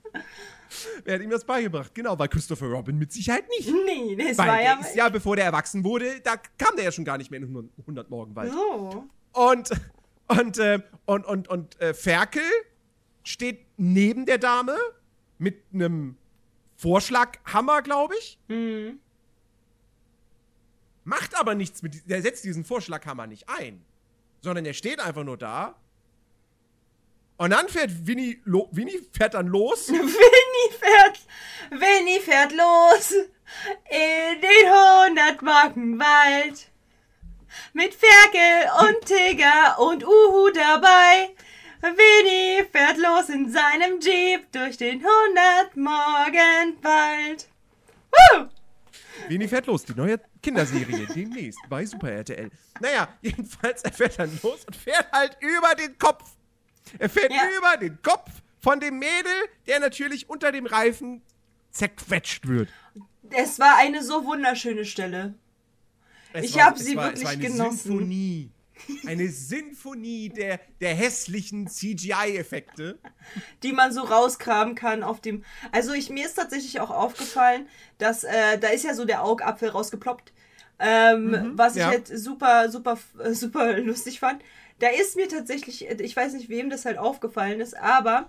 Wer 1.06 1.16
hat 1.16 1.22
ihm 1.22 1.30
das 1.30 1.46
beigebracht? 1.46 1.96
Genau, 1.96 2.20
weil 2.20 2.28
Christopher 2.28 2.68
Robin 2.68 2.98
mit 2.98 3.14
Sicherheit 3.14 3.48
nicht. 3.50 3.70
Nee, 3.86 4.16
das 4.18 4.38
Weil 4.38 4.48
war 4.48 4.62
ja, 4.62 4.80
ist 4.82 4.96
ja, 4.96 5.08
bevor 5.08 5.38
der 5.38 5.46
erwachsen 5.46 5.84
wurde, 5.84 6.20
da 6.20 6.36
kam 6.58 6.76
der 6.76 6.86
ja 6.86 6.92
schon 6.92 7.06
gar 7.06 7.18
nicht 7.18 7.32
mehr 7.32 7.40
in 7.40 7.46
100 7.46 7.72
100 7.80 8.10
Morgenwald. 8.10 8.52
so. 8.52 9.06
Und, 9.32 9.70
und, 10.28 10.58
äh, 10.58 10.80
und, 11.06 11.26
und, 11.26 11.48
und 11.48 11.80
äh, 11.80 11.94
Ferkel 11.94 12.44
steht 13.24 13.66
neben 13.78 14.26
der 14.26 14.38
Dame 14.38 14.76
mit 15.38 15.64
einem 15.74 16.18
Vorschlaghammer, 16.76 17.82
glaube 17.82 18.16
ich. 18.20 18.40
Mhm. 18.50 19.00
Macht 21.38 21.42
aber 21.42 21.56
nichts 21.56 21.84
mit, 21.84 22.10
der 22.10 22.24
setzt 22.24 22.44
diesen 22.46 22.66
Vorschlaghammer 22.66 23.28
nicht 23.28 23.48
ein, 23.48 23.86
sondern 24.42 24.66
er 24.66 24.74
steht 24.74 25.00
einfach 25.00 25.24
nur 25.24 25.38
da. 25.38 25.76
Und 27.38 27.52
dann 27.52 27.70
fährt 27.70 28.08
Winnie, 28.08 28.42
lo, 28.44 28.70
Winnie 28.72 29.08
fährt 29.12 29.36
dann 29.36 29.46
los. 29.46 29.88
Winnie 29.90 30.74
fährt, 30.80 31.20
Winnie 31.70 32.20
fährt 32.22 32.54
los 32.54 33.12
in 33.12 34.42
den 34.42 35.20
100 35.20 35.44
Markenwald. 35.44 36.72
Mit 37.74 37.94
Ferkel 37.94 38.72
und 38.88 39.06
Tigger 39.06 39.80
und 39.80 40.04
Uhu 40.04 40.50
dabei. 40.50 41.36
Winnie 41.82 42.66
fährt 42.72 42.98
los 42.98 43.30
in 43.30 43.52
seinem 43.52 44.00
Jeep 44.00 44.52
durch 44.52 44.78
den 44.78 45.06
100 45.06 45.78
Morgenwald. 45.78 47.48
Woo! 48.10 48.48
Winnie 49.28 49.48
fährt 49.48 49.68
los, 49.68 49.86
die 49.86 49.94
neue 49.94 50.20
Kinderserie 50.48 51.06
demnächst 51.14 51.60
bei 51.70 51.86
Super 51.86 52.10
RTL. 52.12 52.50
Naja, 52.80 53.10
jedenfalls, 53.22 53.82
er 53.84 53.92
fährt 53.92 54.18
dann 54.18 54.32
los 54.42 54.64
und 54.66 54.76
fährt 54.78 55.12
halt 55.12 55.38
über 55.42 55.76
den 55.76 55.98
Kopf. 55.98 56.24
Er 56.98 57.10
fährt 57.10 57.32
Ja. 57.34 57.42
über 57.58 57.76
den 57.78 58.02
Kopf 58.02 58.30
von 58.62 58.80
dem 58.80 58.98
Mädel, 58.98 59.34
der 59.68 59.82
natürlich 59.82 60.30
unter 60.30 60.54
dem 60.54 60.66
Reifen 60.66 61.22
zerquetscht 61.72 62.48
wird. 62.48 62.70
Es 63.30 63.60
war 63.60 63.76
eine 63.78 64.02
so 64.04 64.24
wunderschöne 64.26 64.86
Stelle. 64.86 65.34
Es 66.32 66.46
Ich 66.46 66.56
war- 66.56 66.66
hab 66.68 66.78
es 66.78 66.86
sie 66.86 66.96
war, 66.96 67.04
wirklich 67.06 67.20
es 67.24 67.26
war 67.26 67.32
eine 67.34 67.42
genossen. 67.44 67.78
Sinfonie. 67.78 68.52
Eine 69.08 69.28
Sinfonie 69.30 70.30
der, 70.30 70.60
der 70.80 70.94
hässlichen 70.94 71.68
CGI-Effekte. 71.68 73.00
die 73.64 73.74
man 73.74 73.92
so 73.92 74.02
rausgraben 74.02 74.76
kann 74.76 75.02
auf 75.04 75.20
dem. 75.20 75.44
Also 75.72 75.94
ich 75.94 76.10
mir 76.12 76.26
ist 76.26 76.36
tatsächlich 76.36 76.80
auch 76.80 76.92
aufgefallen, 76.92 77.68
dass 77.98 78.24
äh, 78.24 78.58
da 78.60 78.68
ist 78.70 78.84
ja 78.86 78.94
so 78.94 79.04
der 79.04 79.24
Augapfel 79.24 79.70
rausgeploppt, 79.70 80.32
ähm, 80.80 81.54
was 81.56 81.76
ich 81.76 81.82
ja. 81.82 81.88
halt 81.88 82.08
super 82.08 82.70
super 82.70 82.98
äh, 83.24 83.34
super 83.34 83.78
lustig 83.80 84.20
fand. 84.20 84.42
Da 84.80 84.90
ist 84.90 85.16
mir 85.16 85.28
tatsächlich, 85.28 85.88
ich 85.88 86.16
weiß 86.16 86.34
nicht 86.34 86.50
wem 86.50 86.70
das 86.70 86.86
halt 86.86 86.98
aufgefallen 87.00 87.62
ist, 87.62 87.76
aber 87.76 88.28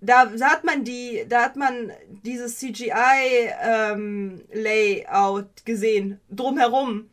da, 0.00 0.26
da 0.26 0.50
hat 0.50 0.64
man 0.64 0.84
die, 0.84 1.24
da 1.28 1.42
hat 1.42 1.56
man 1.56 1.92
dieses 2.06 2.58
CGI 2.58 3.50
ähm, 3.62 4.42
Layout 4.52 5.64
gesehen 5.64 6.20
drumherum. 6.30 7.08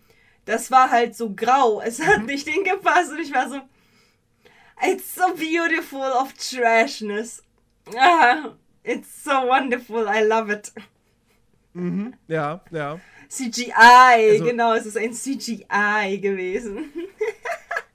Das 0.46 0.72
war 0.72 0.90
halt 0.90 1.16
so 1.16 1.34
grau. 1.34 1.82
Es 1.82 2.00
hat 2.02 2.24
nicht 2.26 2.48
hingepasst 2.48 3.12
und 3.12 3.20
ich 3.20 3.34
war 3.34 3.50
so, 3.50 3.62
It's 4.82 5.14
so 5.14 5.36
beautiful 5.36 6.02
of 6.02 6.34
trashness. 6.34 7.44
Ah, 7.98 8.54
it's 8.84 9.24
so 9.24 9.32
wonderful. 9.48 10.08
I 10.08 10.24
love 10.24 10.50
it. 10.50 10.72
Ja, 12.28 12.62
ja. 12.72 13.00
CGI, 13.30 13.72
Also- 13.74 14.44
genau, 14.46 14.74
es 14.74 14.86
ist 14.86 14.98
ein 14.98 15.14
CGI 15.14 16.20
gewesen. 16.20 16.90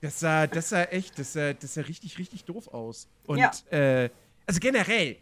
Das 0.01 0.19
sah, 0.19 0.45
das 0.45 0.69
sah 0.69 0.83
echt, 0.83 1.17
das 1.17 1.33
sah, 1.33 1.53
das 1.53 1.73
sah 1.73 1.81
richtig, 1.81 2.19
richtig 2.19 2.43
doof 2.43 2.67
aus. 2.67 3.07
Und, 3.25 3.39
Ja. 3.39 3.51
äh, 3.71 4.09
also 4.45 4.59
generell, 4.59 5.17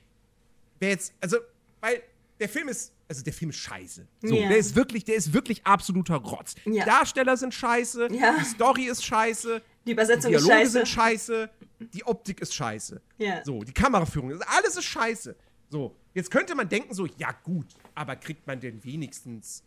wer 0.80 0.90
jetzt, 0.90 1.14
also, 1.22 1.38
weil 1.80 2.02
der 2.38 2.50
Film 2.50 2.68
ist, 2.68 2.92
also 3.08 3.24
der 3.24 3.32
Film 3.32 3.52
ist 3.52 3.58
scheiße. 3.60 4.06
So, 4.24 4.36
Ja. 4.36 4.50
der 4.50 4.58
ist 4.58 4.76
wirklich, 4.76 5.06
der 5.06 5.16
ist 5.16 5.32
wirklich 5.32 5.66
absoluter 5.66 6.16
Rotz. 6.16 6.56
Ja. 6.66 6.84
Die 6.84 6.90
Darsteller 6.90 7.38
sind 7.38 7.54
scheiße, 7.54 8.10
Ja. 8.12 8.36
die 8.38 8.44
Story 8.44 8.86
ist 8.88 9.06
scheiße, 9.06 9.60
Die 9.60 9.86
die 9.86 9.92
Übersetzung 9.94 10.34
ist 10.34 10.42
Dialoge 10.44 10.54
scheiße. 10.66 10.72
sind 10.72 10.88
scheiße, 10.90 11.50
die 11.80 12.04
Optik 12.06 12.42
ist 12.42 12.54
scheiße. 12.54 13.02
Ja. 13.20 13.42
So, 13.46 13.64
die 13.64 13.74
Kameraführung, 13.74 14.32
ist- 14.32 14.42
alles 14.50 14.76
ist 14.76 14.84
scheiße. 14.86 15.34
So, 15.70 15.96
jetzt 16.14 16.30
könnte 16.30 16.56
man 16.56 16.68
denken 16.68 16.94
so, 16.94 17.06
ja 17.06 17.32
gut, 17.44 17.68
aber 17.96 18.18
kriegt 18.18 18.46
man 18.48 18.60
denn 18.60 18.84
wenigstens 18.84 19.64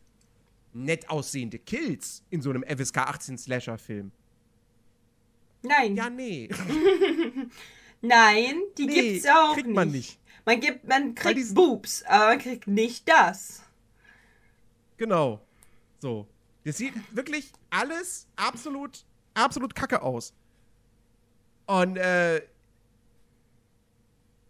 nett 0.76 1.08
aussehende 1.10 1.58
Kills 1.58 2.22
in 2.30 2.40
so 2.42 2.50
einem 2.50 2.62
FSK 2.64 2.98
18 2.98 3.38
Slasher-Film? 3.38 4.12
Nein, 5.62 5.96
Ja, 5.96 6.08
nee. 6.10 6.48
nein, 8.02 8.60
die 8.78 8.86
Nee, 8.86 9.12
gibt's 9.12 9.28
auch 9.28 9.54
kriegt 9.54 9.66
nicht. 9.66 9.74
man 9.76 9.90
nicht. 9.90 10.18
Man 10.44 10.60
gibt, 10.60 10.86
man 10.86 11.14
kriegt 11.14 11.38
die 11.38 11.42
sind- 11.42 11.54
Boobs, 11.56 12.02
aber 12.04 12.26
man 12.26 12.38
kriegt 12.38 12.66
nicht 12.68 13.08
das. 13.08 13.62
Genau. 14.96 15.40
So. 15.98 16.26
Das 16.64 16.76
sieht 16.78 16.94
wirklich 17.14 17.52
alles 17.70 18.26
absolut, 18.36 19.04
absolut 19.34 19.74
kacke 19.74 20.02
aus. 20.02 20.32
Und, 21.66 21.96
äh, 21.96 22.42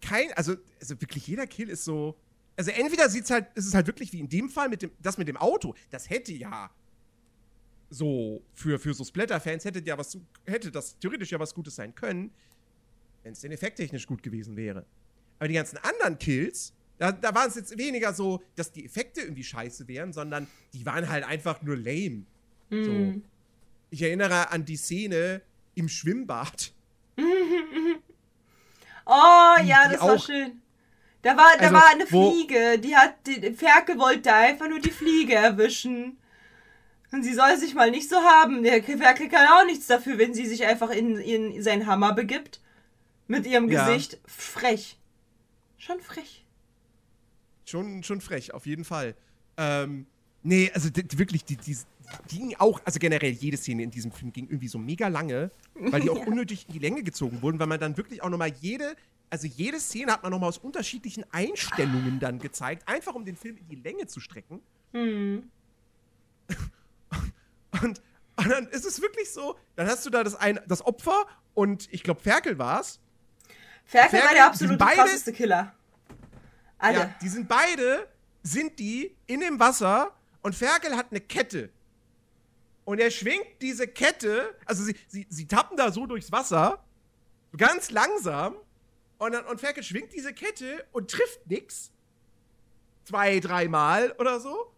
kein, 0.02 0.32
also, 0.34 0.54
also 0.80 1.00
wirklich 1.00 1.26
jeder 1.26 1.46
Kill 1.46 1.68
ist 1.68 1.84
so. 1.84 2.14
Also 2.56 2.70
entweder 2.70 3.08
sieht's 3.10 3.30
halt, 3.30 3.46
ist 3.54 3.66
es 3.66 3.74
halt 3.74 3.86
wirklich 3.86 4.12
wie 4.12 4.20
in 4.20 4.28
dem 4.28 4.48
Fall 4.48 4.68
mit 4.68 4.82
dem, 4.82 4.90
das 5.02 5.18
mit 5.18 5.28
dem 5.28 5.36
Auto. 5.36 5.74
Das 5.90 6.08
hätte 6.08 6.32
ja 6.32 6.70
so 7.90 8.42
für, 8.54 8.78
für 8.78 8.94
so 8.94 9.04
Splatter-Fans 9.04 9.64
hätte 9.64 9.80
ja 9.84 9.96
was, 9.96 10.18
hätte 10.46 10.70
das 10.72 10.98
theoretisch 10.98 11.30
ja 11.30 11.38
was 11.38 11.54
Gutes 11.54 11.76
sein 11.76 11.94
können, 11.94 12.30
wenn 13.22 13.32
es 13.32 13.40
denn 13.40 13.52
effekttechnisch 13.52 14.06
gut 14.06 14.22
gewesen 14.22 14.56
wäre. 14.56 14.84
Aber 15.38 15.48
die 15.48 15.54
ganzen 15.54 15.76
anderen 15.78 16.18
Kills, 16.18 16.72
da, 16.98 17.12
da 17.12 17.34
waren 17.34 17.48
es 17.48 17.54
jetzt 17.56 17.76
weniger 17.78 18.12
so, 18.14 18.42
dass 18.56 18.72
die 18.72 18.84
Effekte 18.86 19.20
irgendwie 19.20 19.44
scheiße 19.44 19.86
wären, 19.86 20.12
sondern 20.12 20.46
die 20.72 20.84
waren 20.86 21.08
halt 21.08 21.24
einfach 21.24 21.60
nur 21.62 21.76
lame. 21.76 22.24
So. 22.70 23.20
Ich 23.90 24.02
erinnere 24.02 24.50
an 24.50 24.64
die 24.64 24.76
Szene 24.76 25.42
im 25.74 25.88
Schwimmbad. 25.88 26.72
Oh, 29.08 29.54
Die- 29.62 29.68
ja, 29.68 29.88
das 29.88 30.00
war 30.00 30.18
schön. 30.18 30.60
Da 31.22 31.36
war, 31.36 31.52
da 31.58 31.64
Also, 31.64 31.74
war 31.74 31.88
eine 31.90 32.06
Fliege, 32.06 32.78
die 32.78 32.94
hat, 32.94 33.14
die, 33.26 33.52
Ferkel 33.52 33.98
wollte 33.98 34.32
einfach 34.32 34.68
nur 34.68 34.80
die 34.80 34.90
Fliege 34.90 35.34
erwischen. 35.34 36.18
Und 37.12 37.22
sie 37.22 37.34
soll 37.34 37.56
sich 37.56 37.74
mal 37.74 37.90
nicht 37.90 38.08
so 38.08 38.16
haben. 38.16 38.62
Der 38.62 38.82
Ferkel 38.82 39.28
kann 39.28 39.46
auch 39.48 39.64
nichts 39.64 39.86
dafür, 39.86 40.18
wenn 40.18 40.34
sie 40.34 40.46
sich 40.46 40.64
einfach 40.66 40.90
in, 40.90 41.16
in 41.18 41.62
seinen 41.62 41.86
Hammer 41.86 42.12
begibt. 42.12 42.60
Mit 43.28 43.46
ihrem 43.46 43.68
Ja. 43.70 43.88
Gesicht. 43.88 44.18
Frech. 44.26 44.98
Schon 45.78 46.00
frech. 46.00 46.44
Schon, 47.64 48.02
schon 48.04 48.20
frech, 48.20 48.54
auf 48.54 48.66
jeden 48.66 48.84
Fall. 48.84 49.14
Ähm, 49.56 50.06
nee, 50.42 50.70
also 50.72 50.88
die, 50.90 51.18
wirklich, 51.18 51.44
die, 51.44 51.56
die, 51.56 51.76
die 52.30 52.38
ging 52.38 52.54
auch, 52.58 52.80
also 52.84 53.00
generell 53.00 53.32
jede 53.32 53.56
Szene 53.56 53.82
in 53.82 53.90
diesem 53.90 54.12
Film 54.12 54.32
ging 54.32 54.46
irgendwie 54.46 54.68
so 54.68 54.78
mega 54.78 55.08
lange, 55.08 55.50
weil 55.74 56.00
die 56.02 56.10
auch 56.10 56.24
unnötig 56.26 56.66
in 56.68 56.74
die 56.74 56.78
Länge 56.78 57.02
gezogen 57.02 57.42
wurden, 57.42 57.58
weil 57.58 57.66
man 57.66 57.80
dann 57.80 57.96
wirklich 57.96 58.22
auch 58.22 58.28
nochmal 58.28 58.52
jede, 58.60 58.94
also 59.30 59.46
jede 59.46 59.80
Szene 59.80 60.12
hat 60.12 60.22
man 60.22 60.30
nochmal 60.32 60.48
aus 60.48 60.58
unterschiedlichen 60.58 61.24
Einstellungen 61.32 62.20
dann 62.20 62.38
gezeigt, 62.38 62.88
einfach 62.88 63.14
um 63.14 63.24
den 63.24 63.36
Film 63.36 63.56
in 63.56 63.68
die 63.68 63.76
Länge 63.76 64.06
zu 64.06 64.20
strecken. 64.20 64.60
Hm. 64.92 65.50
Und, 67.82 68.00
und 68.36 68.48
dann 68.48 68.66
ist 68.68 68.86
es 68.86 69.02
wirklich 69.02 69.30
so, 69.30 69.56
dann 69.74 69.86
hast 69.86 70.06
du 70.06 70.10
da 70.10 70.24
das, 70.24 70.34
ein, 70.34 70.60
das 70.66 70.84
Opfer 70.84 71.26
und 71.54 71.88
ich 71.92 72.02
glaube, 72.02 72.20
Ferkel 72.20 72.58
war's. 72.58 73.00
Ferkel, 73.84 74.10
Ferkel, 74.10 74.26
war 74.28 74.34
der 74.34 74.46
absolute 74.46 74.78
beide- 74.78 74.96
krasseste 74.96 75.32
Killer. 75.32 75.74
Alle. 76.78 76.98
Ja, 76.98 77.14
die 77.20 77.28
sind 77.28 77.48
beide, 77.48 78.08
sind 78.42 78.78
die 78.78 79.14
in 79.26 79.40
dem 79.40 79.58
Wasser 79.58 80.12
und 80.42 80.54
Ferkel 80.54 80.96
hat 80.96 81.06
eine 81.10 81.20
Kette. 81.20 81.70
Und 82.84 83.00
er 83.00 83.10
schwingt 83.10 83.46
diese 83.60 83.88
Kette, 83.88 84.54
also 84.64 84.84
sie, 84.84 84.94
sie, 85.08 85.26
sie 85.28 85.46
tappen 85.46 85.76
da 85.76 85.90
so 85.90 86.06
durchs 86.06 86.30
Wasser, 86.30 86.84
ganz 87.56 87.90
langsam, 87.90 88.54
und, 89.18 89.32
dann, 89.32 89.44
und 89.46 89.60
Ferkel 89.60 89.82
schwingt 89.82 90.12
diese 90.12 90.32
Kette 90.32 90.84
und 90.92 91.10
trifft 91.10 91.46
nix. 91.46 91.90
Zwei, 93.04 93.40
dreimal 93.40 94.12
oder 94.18 94.40
so. 94.40 94.72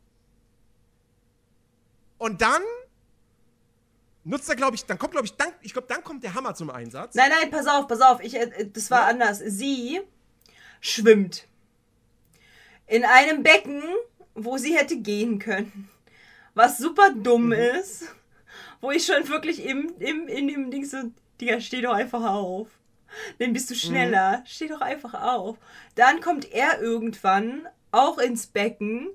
Und 2.18 2.42
dann 2.42 2.62
nutzt 4.24 4.48
er, 4.48 4.56
glaube 4.56 4.76
ich, 4.76 4.84
dann 4.84 4.98
kommt, 4.98 5.12
glaube 5.12 5.26
ich, 5.26 5.36
dann, 5.36 5.52
ich 5.62 5.72
glaube, 5.72 5.88
dann 5.88 6.04
kommt 6.04 6.22
der 6.22 6.34
Hammer 6.34 6.54
zum 6.54 6.70
Einsatz. 6.70 7.14
Nein, 7.14 7.30
nein, 7.30 7.50
pass 7.50 7.66
auf, 7.66 7.88
pass 7.88 8.00
auf. 8.00 8.20
Ich, 8.20 8.34
äh, 8.34 8.68
das 8.72 8.90
war 8.90 9.06
anders. 9.06 9.38
Sie 9.38 10.00
schwimmt 10.80 11.46
in 12.86 13.04
einem 13.04 13.42
Becken, 13.42 13.82
wo 14.34 14.56
sie 14.58 14.76
hätte 14.76 14.96
gehen 14.98 15.38
können. 15.38 15.88
Was 16.54 16.78
super 16.78 17.10
dumm 17.10 17.52
ist. 17.52 18.14
Wo 18.80 18.90
ich 18.90 19.06
schon 19.06 19.28
wirklich 19.28 19.64
im, 19.64 19.92
im, 19.98 20.28
in 20.28 20.48
dem 20.48 20.70
Ding 20.70 20.84
so, 20.84 20.98
Digga, 21.40 21.60
steh 21.60 21.80
doch 21.80 21.94
einfach 21.94 22.22
auf. 22.22 22.68
Dann 23.38 23.52
bist 23.52 23.70
du 23.70 23.74
schneller. 23.74 24.42
Steh 24.46 24.68
doch 24.68 24.80
einfach 24.80 25.14
auf. 25.14 25.56
Dann 25.94 26.20
kommt 26.20 26.52
er 26.52 26.80
irgendwann 26.80 27.66
auch 27.90 28.18
ins 28.18 28.46
Becken. 28.46 29.08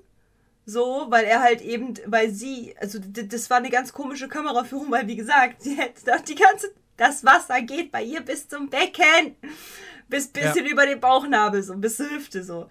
So, 0.66 1.06
weil 1.10 1.24
er 1.24 1.42
halt 1.42 1.60
eben, 1.60 1.94
weil 2.06 2.30
sie, 2.30 2.74
also 2.78 2.98
das 2.98 3.50
war 3.50 3.58
eine 3.58 3.68
ganz 3.68 3.92
komische 3.92 4.28
Kameraführung, 4.28 4.90
weil 4.90 5.06
wie 5.06 5.16
gesagt, 5.16 5.62
sie 5.62 5.74
hätte 5.74 6.06
doch 6.06 6.20
die 6.20 6.36
ganze, 6.36 6.72
das 6.96 7.22
Wasser 7.24 7.60
geht 7.60 7.92
bei 7.92 8.02
ihr 8.02 8.22
bis 8.22 8.48
zum 8.48 8.70
Becken. 8.70 9.36
Bis 10.08 10.28
bisschen 10.28 10.66
über 10.66 10.86
den 10.86 11.00
Bauchnabel, 11.00 11.62
so 11.62 11.76
bis 11.76 11.96
zur 11.96 12.10
Hüfte 12.10 12.44
so. 12.44 12.68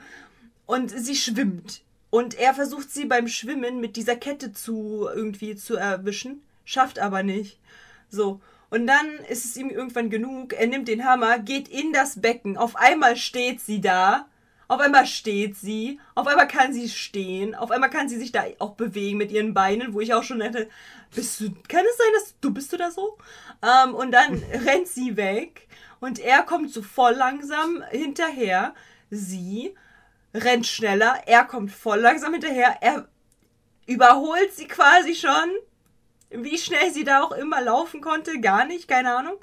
Und 0.66 0.90
sie 0.90 1.16
schwimmt. 1.16 1.84
Und 2.10 2.36
er 2.36 2.54
versucht 2.54 2.92
sie 2.92 3.06
beim 3.06 3.28
Schwimmen 3.28 3.80
mit 3.80 3.96
dieser 3.96 4.16
Kette 4.16 4.54
zu 4.54 5.08
irgendwie 5.14 5.56
zu 5.56 5.76
erwischen, 5.76 6.44
schafft 6.64 7.00
aber 7.00 7.24
nicht. 7.24 7.60
So. 8.10 8.40
Und 8.74 8.88
dann 8.88 9.20
ist 9.30 9.46
es 9.46 9.56
ihm 9.56 9.70
irgendwann 9.70 10.10
genug. 10.10 10.54
Er 10.54 10.66
nimmt 10.66 10.88
den 10.88 11.06
Hammer, 11.06 11.38
geht 11.38 11.68
in 11.68 11.94
das 11.94 12.20
Becken. 12.20 12.58
Auf 12.58 12.76
einmal 12.76 13.16
steht 13.18 13.62
sie 13.62 13.82
da. 13.82 14.26
Auf 14.68 14.80
einmal 14.80 15.06
steht 15.06 15.56
sie. 15.56 16.00
Auf 16.16 16.26
einmal 16.26 16.48
kann 16.48 16.74
sie 16.74 16.90
stehen. 16.90 17.54
Auf 17.54 17.70
einmal 17.70 17.92
kann 17.92 18.10
sie 18.10 18.18
sich 18.18 18.32
da 18.32 18.46
auch 18.58 18.72
bewegen 18.72 19.20
mit 19.20 19.32
ihren 19.32 19.54
Beinen, 19.54 19.94
wo 19.94 20.00
ich 20.00 20.16
auch 20.16 20.24
schon 20.24 20.42
hätte, 20.42 20.68
bist 21.14 21.40
du, 21.40 21.52
kann 21.68 21.86
es 21.88 21.98
sein, 21.98 22.08
dass 22.16 22.36
du 22.42 22.52
bist 22.52 22.74
du 22.74 22.78
da 22.78 22.90
so? 22.90 23.16
Ähm, 23.62 23.94
und 23.94 24.10
dann 24.10 24.42
rennt 24.66 24.88
sie 24.88 25.18
weg. 25.18 25.68
Und 26.00 26.18
er 26.18 26.42
kommt 26.42 26.72
so 26.74 26.82
voll 26.82 27.14
langsam 27.14 27.84
hinterher. 27.92 28.74
Sie 29.12 29.76
rennt 30.34 30.66
schneller. 30.66 31.22
Er 31.28 31.46
kommt 31.46 31.72
voll 31.72 32.00
langsam 32.00 32.34
hinterher. 32.34 32.78
Er 32.82 33.08
überholt 33.86 34.52
sie 34.56 34.68
quasi 34.68 35.14
schon. 35.14 35.52
Wie 36.36 36.58
schnell 36.58 36.92
sie 36.92 37.04
da 37.04 37.22
auch 37.24 37.32
immer 37.32 37.62
laufen 37.62 38.02
konnte, 38.02 38.40
gar 38.42 38.66
nicht, 38.66 38.88
keine 38.88 39.16
Ahnung. 39.16 39.36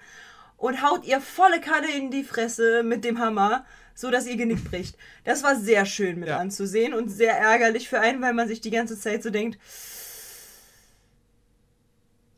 Und 0.56 0.82
haut 0.82 1.04
ihr 1.04 1.20
volle 1.20 1.60
Kanne 1.60 1.90
in 1.96 2.10
die 2.10 2.24
Fresse 2.24 2.82
mit 2.82 3.04
dem 3.04 3.18
Hammer, 3.18 3.64
so 3.94 4.10
dass 4.10 4.26
ihr 4.26 4.36
Genick 4.36 4.64
bricht. 4.64 4.96
Das 5.24 5.42
war 5.42 5.56
sehr 5.56 5.86
schön 5.86 6.18
mit 6.20 6.28
Ja. 6.28 6.38
anzusehen 6.38 6.92
und 6.94 7.08
sehr 7.08 7.36
ärgerlich 7.36 7.88
für 7.88 8.00
einen, 8.00 8.20
weil 8.20 8.34
man 8.34 8.48
sich 8.48 8.60
die 8.60 8.70
ganze 8.70 8.98
Zeit 8.98 9.22
so 9.22 9.30
denkt, 9.30 9.58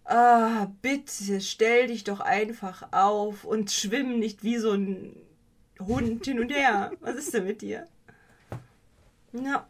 ah, 0.04 0.66
bitte 0.82 1.40
stell 1.40 1.86
dich 1.88 2.04
doch 2.04 2.20
einfach 2.20 2.88
auf 2.92 3.44
und 3.44 3.70
schwimm 3.70 4.18
nicht 4.18 4.42
wie 4.44 4.58
so 4.58 4.72
ein 4.72 5.16
Hund 5.80 6.24
hin 6.24 6.40
und 6.40 6.50
her. 6.50 6.92
Was 7.00 7.16
ist 7.16 7.34
denn 7.34 7.44
mit 7.44 7.62
dir? 7.62 7.86
Ja. 9.32 9.66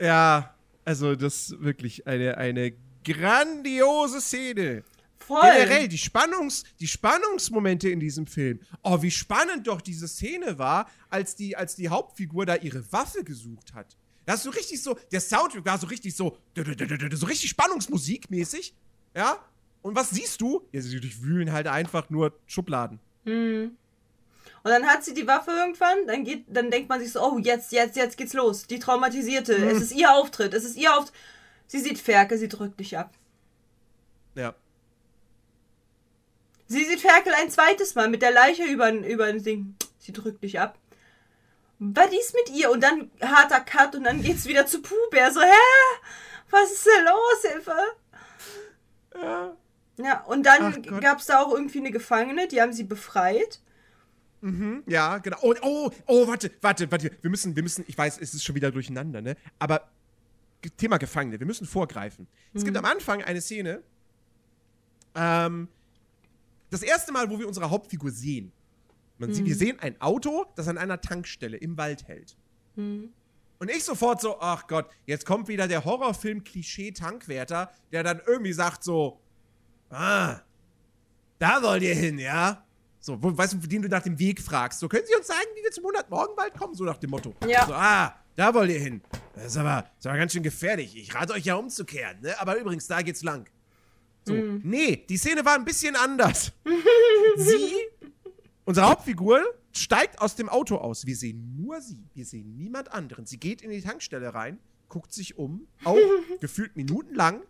Ja, 0.00 0.54
also 0.84 1.14
das 1.14 1.50
ist 1.50 1.62
wirklich 1.62 2.06
eine, 2.06 2.36
eine 2.38 2.72
grandiose 3.12 4.20
Szene. 4.20 4.84
Voll. 5.18 5.42
Generell, 5.42 5.86
die, 5.86 5.98
Spannungs, 5.98 6.64
die 6.80 6.88
Spannungsmomente 6.88 7.88
in 7.88 8.00
diesem 8.00 8.26
Film. 8.26 8.58
Oh, 8.82 9.00
wie 9.00 9.10
spannend 9.10 9.66
doch 9.66 9.80
diese 9.80 10.08
Szene 10.08 10.58
war, 10.58 10.90
als 11.08 11.36
die, 11.36 11.56
als 11.56 11.76
die 11.76 11.88
Hauptfigur 11.88 12.46
da 12.46 12.56
ihre 12.56 12.90
Waffe 12.92 13.22
gesucht 13.22 13.72
hat. 13.74 13.96
Da 14.26 14.32
hast 14.32 14.44
du 14.44 14.50
richtig 14.50 14.82
so, 14.82 14.98
der 15.12 15.20
Soundtrack 15.20 15.64
war 15.64 15.78
so 15.78 15.86
richtig 15.86 16.16
so, 16.16 16.36
so 16.54 17.26
richtig 17.26 17.50
Spannungsmusikmäßig. 17.50 18.74
Ja? 19.14 19.38
Und 19.82 19.94
was 19.94 20.10
siehst 20.10 20.40
du? 20.40 20.66
Ja, 20.72 20.80
sie 20.80 21.00
durchwühlen 21.00 21.52
halt 21.52 21.66
einfach 21.66 22.10
nur 22.10 22.32
Schubladen. 22.46 22.98
Und 24.62 24.70
dann 24.70 24.86
hat 24.86 25.04
sie 25.04 25.14
die 25.14 25.26
Waffe 25.26 25.52
irgendwann, 25.52 26.06
dann 26.06 26.24
geht, 26.24 26.44
dann 26.48 26.70
denkt 26.70 26.88
man 26.88 27.00
sich 27.00 27.12
so, 27.12 27.22
oh, 27.22 27.38
jetzt, 27.38 27.72
jetzt, 27.72 27.96
jetzt 27.96 28.16
geht's 28.16 28.34
los. 28.34 28.66
Die 28.66 28.78
Traumatisierte. 28.78 29.54
Es 29.54 29.80
ist 29.80 29.92
ihr 29.92 30.12
Auftritt, 30.12 30.54
es 30.54 30.64
ist 30.64 30.76
ihr 30.76 30.94
Auftritt. 30.94 31.14
Sie 31.70 31.78
sieht 31.78 32.00
Ferkel, 32.00 32.36
sie 32.36 32.48
drückt 32.48 32.80
dich 32.80 32.98
ab. 32.98 33.14
Ja. 34.34 34.56
Sie 36.66 36.84
sieht 36.84 36.98
Ferkel 36.98 37.32
ein 37.32 37.48
zweites 37.48 37.94
Mal 37.94 38.08
mit 38.08 38.22
der 38.22 38.32
Leiche 38.32 38.64
über, 38.64 38.90
über 38.90 39.26
ein 39.26 39.40
Ding. 39.40 39.76
Sie 40.00 40.12
drückt 40.12 40.42
dich 40.42 40.58
ab. 40.58 40.80
Was 41.78 42.12
ist 42.12 42.34
mit 42.34 42.50
ihr? 42.58 42.72
Und 42.72 42.82
dann 42.82 43.12
harter 43.22 43.60
Cut 43.60 43.94
und 43.94 44.02
dann 44.02 44.20
geht's 44.20 44.46
wieder 44.46 44.66
zu 44.66 44.82
Puber. 44.82 45.30
So, 45.30 45.40
hä? 45.42 46.00
Was 46.50 46.72
ist 46.72 46.86
denn 46.86 47.04
los, 47.04 47.52
Hilfe? 47.52 47.76
Ja. 49.22 49.56
Ja, 49.96 50.24
und 50.24 50.44
dann 50.44 50.82
gab's 51.00 51.26
da 51.26 51.40
auch 51.40 51.54
irgendwie 51.54 51.78
eine 51.78 51.92
Gefangene, 51.92 52.48
die 52.48 52.60
haben 52.60 52.72
sie 52.72 52.82
befreit. 52.82 53.60
Ja, 54.86 55.18
genau. 55.18 55.38
Oh, 55.42 55.54
oh, 55.62 55.90
oh, 56.06 56.26
warte, 56.26 56.50
warte, 56.62 56.90
warte. 56.90 57.12
Wir 57.20 57.30
müssen, 57.30 57.54
wir 57.54 57.62
müssen, 57.62 57.84
ich 57.86 57.96
weiß, 57.96 58.18
es 58.18 58.34
ist 58.34 58.42
schon 58.42 58.56
wieder 58.56 58.72
durcheinander, 58.72 59.20
ne? 59.20 59.36
Aber 59.60 59.88
Thema 60.76 60.98
Gefangene, 60.98 61.38
wir 61.40 61.46
müssen 61.46 61.66
vorgreifen. 61.66 62.26
Es 62.52 62.64
gibt 62.64 62.76
am 62.76 62.84
Anfang 62.84 63.22
eine 63.22 63.40
Szene, 63.40 63.82
ähm, 65.14 65.68
das 66.70 66.82
erste 66.82 67.12
Mal, 67.12 67.30
wo 67.30 67.38
wir 67.38 67.48
unsere 67.48 67.70
Hauptfigur 67.70 68.10
sehen. 68.10 68.52
Man 69.18 69.34
sieht, 69.34 69.44
wir 69.44 69.56
sehen 69.56 69.78
ein 69.80 70.00
Auto, 70.00 70.46
das 70.56 70.68
an 70.68 70.78
einer 70.78 71.00
Tankstelle 71.00 71.56
im 71.56 71.76
Wald 71.76 72.06
hält. 72.08 72.36
Und 73.58 73.70
ich 73.70 73.84
sofort 73.84 74.20
so, 74.22 74.40
ach 74.40 74.66
Gott, 74.66 74.88
jetzt 75.04 75.26
kommt 75.26 75.48
wieder 75.48 75.68
der 75.68 75.84
Horrorfilm-Klischee-Tankwärter, 75.84 77.70
der 77.92 78.02
dann 78.02 78.22
irgendwie 78.26 78.54
sagt 78.54 78.82
so, 78.82 79.20
ah, 79.90 80.40
da 81.38 81.62
wollt 81.62 81.82
ihr 81.82 81.94
hin, 81.94 82.18
ja? 82.18 82.64
So, 83.00 83.22
wo, 83.22 83.36
weißt 83.36 83.54
du, 83.54 83.58
den 83.58 83.82
du 83.82 83.88
nach 83.88 84.02
dem 84.02 84.18
Weg 84.18 84.40
fragst. 84.40 84.80
So, 84.80 84.88
können 84.88 85.04
Sie 85.06 85.14
uns 85.14 85.26
sagen, 85.26 85.46
wie 85.54 85.62
wir 85.62 85.70
zum 85.70 85.84
100-Morgenwald 85.84 86.54
kommen? 86.54 86.74
So 86.74 86.84
nach 86.84 86.98
dem 86.98 87.10
Motto. 87.10 87.34
Ja. 87.46 87.66
So, 87.66 87.74
ah, 87.74 88.14
da 88.40 88.54
wollt 88.54 88.70
ihr 88.70 88.80
hin. 88.80 89.02
Das 89.34 89.44
ist 89.44 89.56
aber, 89.58 89.82
das 89.82 89.98
ist 89.98 90.06
aber 90.06 90.16
ganz 90.16 90.32
schön 90.32 90.42
gefährlich. 90.42 90.96
Ich 90.96 91.14
rate 91.14 91.34
euch 91.34 91.44
ja 91.44 91.56
umzukehren, 91.56 92.22
ne? 92.22 92.40
Aber 92.40 92.56
übrigens, 92.56 92.86
da 92.86 93.02
geht's 93.02 93.22
lang. 93.22 93.46
So, 94.24 94.32
nee, 94.32 95.04
die 95.08 95.18
Szene 95.18 95.44
war 95.44 95.56
ein 95.56 95.64
bisschen 95.66 95.94
anders. 95.94 96.50
sie, 97.36 97.74
unsere 98.64 98.88
Hauptfigur, 98.88 99.42
steigt 99.72 100.22
aus 100.22 100.36
dem 100.36 100.48
Auto 100.48 100.76
aus. 100.76 101.04
Wir 101.04 101.16
sehen 101.16 101.54
nur 101.58 101.82
sie. 101.82 102.02
Wir 102.14 102.24
sehen 102.24 102.56
niemand 102.56 102.92
anderen. 102.92 103.26
Sie 103.26 103.36
geht 103.36 103.60
in 103.60 103.70
die 103.70 103.82
Tankstelle 103.82 104.32
rein, 104.32 104.58
guckt 104.88 105.12
sich 105.12 105.36
um, 105.36 105.66
auch 105.84 105.98
gefühlt 106.40 106.76
minutenlang. 106.76 107.42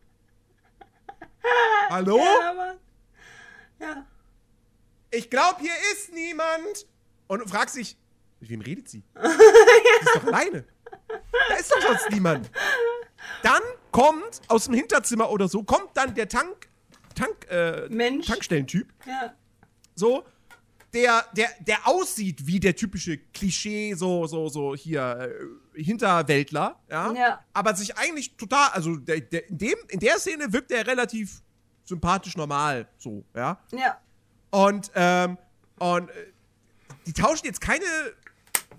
Hallo? 1.88 2.18
Ja, 2.18 2.50
aber. 2.50 2.76
Ja. 3.80 4.06
Ich 5.12 5.30
glaube, 5.30 5.60
hier 5.60 5.74
ist 5.92 6.12
niemand. 6.12 6.88
Und 7.28 7.42
du 7.42 7.46
fragst 7.46 7.76
dich, 7.76 7.96
mit 8.40 8.50
wem 8.50 8.60
redet 8.60 8.88
sie? 8.88 9.04
Sie 9.14 9.28
ist 9.28 10.16
doch 10.16 10.24
alleine. 10.24 10.64
Da 11.48 11.54
ist 11.56 11.70
doch 11.70 11.80
sonst 11.82 12.10
niemand. 12.10 12.50
Dann 13.42 13.62
kommt 13.90 14.40
aus 14.48 14.64
dem 14.66 14.74
Hinterzimmer 14.74 15.30
oder 15.30 15.48
so, 15.48 15.62
kommt 15.62 15.90
dann 15.94 16.14
der 16.14 16.28
Tank, 16.28 16.68
Tank, 17.14 17.46
äh, 17.50 17.88
Mensch. 17.88 18.26
Tankstellentyp, 18.26 18.92
Ja. 19.06 19.34
so, 19.94 20.24
der, 20.92 21.24
der, 21.36 21.48
der 21.60 21.86
aussieht 21.86 22.46
wie 22.46 22.58
der 22.58 22.74
typische 22.74 23.18
Klischee, 23.18 23.94
so, 23.94 24.26
so, 24.26 24.48
so 24.48 24.74
hier, 24.74 25.30
äh, 25.74 25.82
Hinterwäldler, 25.82 26.80
ja? 26.90 27.12
Ja. 27.12 27.44
Aber 27.52 27.74
sich 27.76 27.96
eigentlich 27.96 28.36
total, 28.36 28.70
also 28.70 28.96
der, 28.96 29.20
der, 29.20 29.48
in, 29.48 29.58
dem, 29.58 29.76
in 29.88 30.00
der 30.00 30.18
Szene 30.18 30.52
wirkt 30.52 30.70
er 30.72 30.86
relativ 30.86 31.42
sympathisch 31.84 32.36
normal, 32.36 32.88
so, 32.98 33.24
ja? 33.34 33.58
Ja. 33.72 33.98
Und, 34.50 34.90
ähm, 34.94 35.38
und 35.78 36.10
äh, 36.10 36.12
die 37.06 37.12
tauschen 37.12 37.46
jetzt 37.46 37.60
keine 37.60 37.84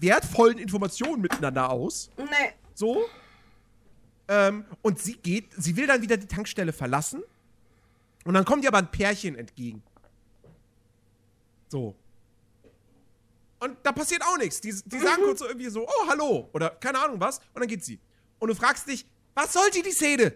wertvollen 0.02 0.58
Informationen 0.58 1.22
miteinander 1.22 1.70
aus. 1.70 2.10
Nee. 2.18 2.54
So. 2.74 3.06
Ähm, 4.28 4.66
und 4.82 5.00
sie 5.00 5.14
geht, 5.14 5.50
sie 5.58 5.76
will 5.76 5.88
dann 5.88 6.02
wieder 6.02 6.18
die 6.18 6.28
Tankstelle 6.28 6.74
verlassen. 6.74 7.24
Und 8.24 8.34
dann 8.34 8.46
kommt 8.46 8.64
ihr 8.64 8.70
aber 8.70 8.80
ein 8.80 8.92
Pärchen 8.92 9.36
entgegen. 9.36 9.82
So. 11.70 11.96
Und 13.60 13.78
da 13.84 13.92
passiert 13.92 14.24
auch 14.24 14.38
nichts. 14.38 14.60
Die, 14.62 14.74
die 14.86 15.00
sagen 15.00 15.22
kurz 15.24 15.40
so 15.40 15.48
irgendwie 15.48 15.70
so, 15.70 15.88
oh, 15.88 16.08
hallo. 16.08 16.50
Oder 16.54 16.72
keine 16.72 17.00
Ahnung 17.00 17.20
was. 17.20 17.40
Und 17.54 17.62
dann 17.62 17.68
geht 17.68 17.84
sie. 17.84 18.00
Und 18.40 18.50
du 18.50 18.56
fragst 18.56 18.88
dich, 18.88 19.06
was 19.36 19.54
sollte 19.54 19.82
die 19.82 19.92
Szene? 19.92 20.34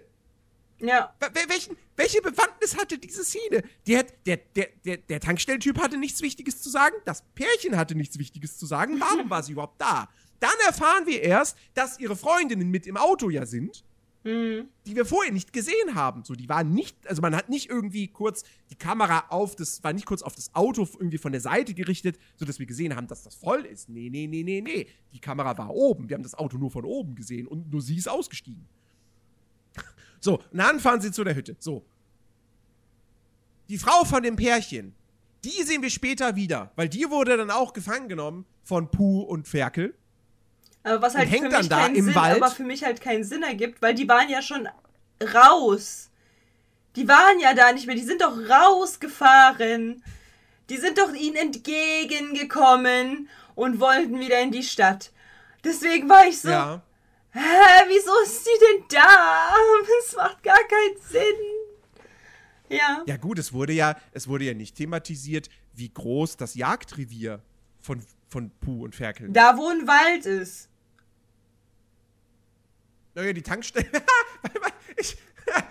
Ja. 0.79 1.13
Wel- 1.19 1.29
wel- 1.33 1.49
Welchen, 1.49 1.77
welche 1.95 2.21
Bewandtnis 2.21 2.75
hatte 2.77 2.97
diese 2.97 3.23
Szene? 3.23 3.63
Die 3.87 3.97
hat, 3.97 4.13
der, 4.25 4.37
der, 4.37 4.67
der, 4.83 4.97
der 4.97 5.19
Tankstellentyp 5.19 5.79
hatte 5.79 5.97
nichts 5.97 6.21
Wichtiges 6.21 6.61
zu 6.61 6.69
sagen, 6.69 6.95
das 7.05 7.23
Pärchen 7.33 7.77
hatte 7.77 7.95
nichts 7.95 8.19
Wichtiges 8.19 8.57
zu 8.57 8.65
sagen. 8.65 8.99
Warum 8.99 9.29
war 9.29 9.41
sie 9.43 9.53
überhaupt 9.53 9.79
da? 9.81 10.09
Dann 10.39 10.55
erfahren 10.65 11.05
wir 11.05 11.21
erst, 11.21 11.57
dass 11.73 11.99
ihre 11.99 12.15
Freundinnen 12.15 12.69
mit 12.69 12.87
im 12.87 12.97
Auto 12.97 13.29
ja 13.29 13.45
sind, 13.45 13.83
die 14.87 14.95
wir 14.95 15.05
vorher 15.05 15.31
nicht 15.31 15.53
gesehen 15.53 15.93
haben. 15.93 16.23
So, 16.25 16.33
die 16.33 16.49
waren 16.49 16.71
nicht, 16.73 17.07
also 17.07 17.21
man 17.21 17.35
hat 17.35 17.47
nicht 17.47 17.69
irgendwie 17.69 18.07
kurz 18.07 18.43
die 18.71 18.75
Kamera 18.75 19.25
auf 19.29 19.55
das, 19.55 19.83
war 19.83 19.93
nicht 19.93 20.07
kurz 20.07 20.23
auf 20.23 20.33
das 20.35 20.53
Auto 20.55 20.87
irgendwie 20.95 21.19
von 21.19 21.31
der 21.31 21.41
Seite 21.41 21.73
gerichtet, 21.75 22.17
sodass 22.35 22.57
wir 22.57 22.65
gesehen 22.65 22.95
haben, 22.95 23.05
dass 23.07 23.21
das 23.23 23.35
voll 23.35 23.65
ist. 23.65 23.87
Nee, 23.87 24.09
nee, 24.09 24.25
nee, 24.27 24.41
nee, 24.43 24.61
nee. 24.61 24.87
Die 25.13 25.19
Kamera 25.19 25.55
war 25.57 25.69
oben. 25.69 26.09
Wir 26.09 26.15
haben 26.15 26.23
das 26.23 26.33
Auto 26.33 26.57
nur 26.57 26.71
von 26.71 26.85
oben 26.85 27.13
gesehen 27.15 27.45
und 27.47 27.71
nur 27.71 27.81
sie 27.83 27.95
ist 27.97 28.09
ausgestiegen. 28.09 28.67
So, 30.19 30.35
und 30.51 30.57
dann 30.57 30.79
fahren 30.79 31.01
sie 31.01 31.11
zu 31.11 31.23
der 31.23 31.35
Hütte. 31.35 31.55
So. 31.59 31.83
die 33.69 33.77
Frau 33.77 34.03
von 34.05 34.21
dem 34.23 34.35
Pärchen, 34.35 34.93
die 35.43 35.63
sehen 35.63 35.81
wir 35.81 35.89
später 35.89 36.35
wieder, 36.35 36.71
weil 36.75 36.89
die 36.89 37.09
wurde 37.09 37.37
dann 37.37 37.51
auch 37.51 37.73
gefangen 37.73 38.09
genommen 38.09 38.45
von 38.63 38.89
Puh 38.89 39.21
und 39.21 39.47
Ferkel. 39.47 39.93
Aber 40.83 41.01
was 41.01 41.15
halt 41.15 41.29
hängt 41.29 41.45
für 41.45 41.49
dann 41.49 41.61
mich 41.61 41.69
keinen 41.69 41.95
im 41.95 42.05
Sinn, 42.05 42.15
Wald. 42.15 42.41
aber 42.41 42.51
für 42.51 42.63
mich 42.63 42.83
halt 42.83 43.01
keinen 43.01 43.23
Sinn 43.23 43.41
ergibt, 43.43 43.81
weil 43.81 43.95
die 43.95 44.07
waren 44.07 44.29
ja 44.29 44.41
schon 44.41 44.67
raus. 45.33 46.09
Die 46.95 47.07
waren 47.07 47.39
ja 47.39 47.53
da 47.53 47.71
nicht 47.73 47.87
mehr, 47.87 47.95
die 47.95 48.03
sind 48.03 48.21
doch 48.21 48.37
rausgefahren. 48.37 50.03
Die 50.69 50.77
sind 50.77 50.97
doch 50.97 51.13
ihnen 51.13 51.35
entgegengekommen 51.35 53.29
und 53.55 53.79
wollten 53.79 54.19
wieder 54.19 54.39
in 54.41 54.51
die 54.51 54.63
Stadt. 54.63 55.11
Deswegen 55.63 56.07
war 56.09 56.25
ich 56.27 56.39
so, 56.41 56.49
Ja. 56.49 56.81
Hä, 57.35 57.85
wieso 57.87 58.11
ist 58.23 58.45
die 58.45 58.59
denn 58.65 58.85
da? 58.89 59.53
Es 59.99 60.15
macht 60.15 60.43
gar 60.43 60.59
keinen 60.67 60.97
Sinn. 61.01 61.55
Ja. 62.69 63.03
Ja 63.05 63.17
gut, 63.17 63.39
es 63.39 63.53
wurde 63.53 63.73
ja, 63.73 63.95
es 64.11 64.27
wurde 64.27 64.45
ja 64.45 64.53
nicht 64.53 64.75
thematisiert, 64.75 65.49
wie 65.73 65.89
groß 65.89 66.37
das 66.37 66.55
Jagdrevier 66.55 67.41
von, 67.81 68.01
von 68.27 68.51
Puh 68.61 68.83
und 68.83 68.95
Ferkel. 68.95 69.29
Da, 69.31 69.57
wo 69.57 69.69
ein 69.69 69.87
Wald 69.87 70.25
ist. 70.25 70.69
Naja, 73.13 73.33
die 73.33 73.41
Tankstelle. 73.41 73.89
ich, 74.97 75.17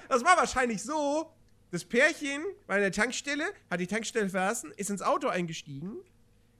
das 0.08 0.24
war 0.24 0.36
wahrscheinlich 0.36 0.82
so. 0.82 1.30
Das 1.70 1.84
Pärchen 1.84 2.42
war 2.66 2.76
in 2.76 2.82
der 2.82 2.92
Tankstelle, 2.92 3.44
hat 3.68 3.80
die 3.80 3.88
Tankstelle 3.88 4.28
verlassen, 4.28 4.72
ist 4.76 4.90
ins 4.90 5.02
Auto 5.02 5.26
eingestiegen, 5.26 5.96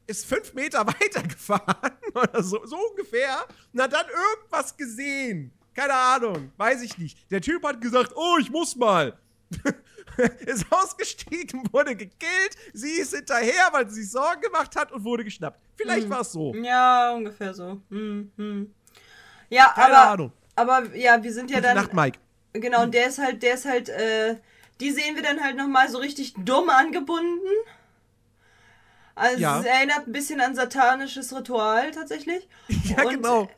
ist 0.07 0.27
fünf 0.27 0.55
Meter 0.55 0.87
weitergefahren 0.87 1.93
oder 2.15 2.43
so, 2.43 2.65
so 2.67 2.77
ungefähr 2.91 3.45
und 3.73 3.83
hat 3.83 3.93
dann 3.93 4.07
irgendwas 4.07 4.77
gesehen. 4.77 5.53
Keine 5.75 5.95
Ahnung, 5.95 6.53
weiß 6.57 6.83
ich 6.83 6.99
nicht. 6.99 7.31
Der 7.31 7.41
Typ 7.41 7.65
hat 7.65 7.81
gesagt, 7.81 8.13
oh, 8.15 8.37
ich 8.41 8.51
muss 8.51 8.77
mal. 8.77 9.19
ist 10.47 10.67
ausgestiegen, 10.71 11.65
wurde 11.73 11.97
gekillt, 11.97 12.57
sie 12.73 12.93
ist 12.93 13.15
hinterher, 13.15 13.69
weil 13.73 13.89
sie 13.89 14.03
sich 14.03 14.11
Sorgen 14.13 14.41
gemacht 14.43 14.77
hat 14.77 14.93
und 14.93 15.05
wurde 15.05 15.25
geschnappt. 15.25 15.61
Vielleicht 15.77 16.09
war 16.09 16.21
es 16.21 16.33
so. 16.33 16.55
Ja, 16.55 17.13
ungefähr 17.13 17.53
so. 17.53 17.81
Hm, 17.91 18.31
hm. 18.37 18.75
Ja, 19.49 19.73
Keine 19.75 19.97
aber, 19.97 20.11
Ahnung. 20.11 20.33
aber 20.55 20.97
ja, 20.97 21.23
wir 21.23 21.33
sind 21.33 21.51
ja 21.51 21.57
Gute 21.57 21.69
dann. 21.69 21.77
Nacht, 21.77 21.95
Mike. 21.95 22.19
Genau, 22.53 22.85
und 22.85 22.95
der 22.95 23.09
ist 23.09 23.19
halt, 23.19 23.43
der 23.43 23.55
ist 23.55 23.65
halt, 23.65 23.89
äh, 23.89 24.37
die 24.81 24.91
sehen 24.93 25.17
wir 25.17 25.23
dann 25.23 25.43
halt 25.43 25.57
nochmal 25.57 25.89
so 25.89 25.99
richtig 25.99 26.35
dumm 26.37 26.71
angebunden. 26.71 27.49
Also 29.15 29.41
Ja. 29.41 29.61
es 29.61 29.67
erinnert 29.67 30.07
ein 30.07 30.13
bisschen 30.13 30.41
an 30.41 30.55
satanisches 30.55 31.35
Ritual 31.35 31.91
tatsächlich. 31.91 32.49
Ja, 32.85 33.05
und 33.05 33.11
genau. 33.11 33.49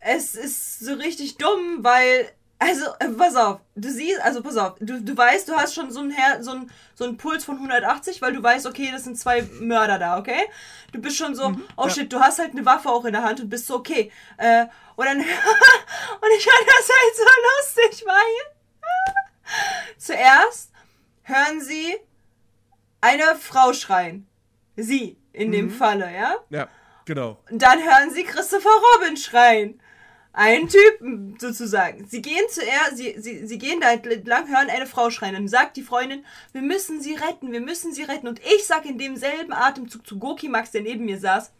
Es 0.00 0.34
ist 0.34 0.80
so 0.80 0.94
richtig 0.94 1.36
dumm, 1.36 1.78
weil, 1.84 2.28
also, 2.58 2.86
äh, 2.98 3.08
pass 3.10 3.36
auf, 3.36 3.60
du 3.76 3.88
siehst, 3.88 4.20
also 4.20 4.42
pass 4.42 4.56
auf, 4.56 4.74
du, 4.80 5.00
du 5.00 5.16
weißt, 5.16 5.48
du 5.48 5.54
hast 5.54 5.74
schon 5.74 5.92
so 5.92 6.00
einen, 6.00 6.10
Her 6.10 6.42
so, 6.42 6.50
einen, 6.52 6.72
so 6.94 7.04
einen 7.04 7.16
Puls 7.16 7.44
von 7.44 7.54
180, 7.56 8.20
weil 8.20 8.32
du 8.32 8.42
weißt, 8.42 8.66
okay, 8.66 8.90
das 8.92 9.04
sind 9.04 9.16
zwei 9.16 9.42
Mörder 9.60 10.00
da, 10.00 10.18
okay? 10.18 10.48
Du 10.90 11.00
bist 11.00 11.16
schon 11.16 11.36
so, 11.36 11.54
oh 11.76 11.84
ja. 11.84 11.90
shit, 11.90 12.12
du 12.12 12.18
hast 12.18 12.40
halt 12.40 12.50
eine 12.50 12.66
Waffe 12.66 12.88
auch 12.88 13.04
in 13.04 13.12
der 13.12 13.22
Hand 13.22 13.40
und 13.40 13.48
bist 13.48 13.66
so, 13.66 13.76
okay. 13.76 14.10
Äh, 14.38 14.66
und 14.96 15.06
dann, 15.06 15.18
und 15.20 15.24
ich 16.36 16.44
fand 16.44 16.66
das 16.66 16.88
halt 16.88 17.16
so 17.16 17.84
lustig, 17.84 18.04
weil 18.06 18.52
zuerst 19.98 20.72
hören 21.22 21.60
sie 21.60 21.96
eine 23.00 23.36
Frau 23.36 23.72
schreien. 23.72 24.26
Sie, 24.76 25.16
in 25.32 25.52
dem 25.52 25.70
Falle, 25.70 26.10
ja? 26.14 26.36
Ja, 26.50 26.68
genau. 27.04 27.38
Und 27.50 27.60
dann 27.60 27.78
hören 27.78 28.10
sie 28.10 28.24
Christopher 28.24 28.70
Robin 28.94 29.16
schreien. 29.16 29.80
Ein 30.34 30.68
Typen, 30.68 31.36
sozusagen. 31.38 32.06
Sie 32.08 32.22
gehen 32.22 32.44
zuerst, 32.48 32.96
sie, 32.96 33.16
sie, 33.18 33.46
sie 33.46 33.58
gehen 33.58 33.82
da 33.82 33.92
entlang, 33.92 34.48
hören 34.48 34.70
eine 34.70 34.86
Frau 34.86 35.10
schreien. 35.10 35.34
Dann 35.34 35.48
sagt 35.48 35.76
die 35.76 35.82
Freundin, 35.82 36.24
wir 36.52 36.62
müssen 36.62 37.02
sie 37.02 37.14
retten, 37.14 37.52
wir 37.52 37.60
müssen 37.60 37.92
sie 37.92 38.04
retten. 38.04 38.28
Und 38.28 38.40
ich 38.40 38.66
sag 38.66 38.86
in 38.86 38.96
demselben 38.96 39.52
Atemzug 39.52 40.06
zu 40.06 40.18
Goki 40.18 40.48
Max, 40.48 40.70
der 40.70 40.80
neben 40.80 41.04
mir 41.04 41.18
saß, 41.18 41.52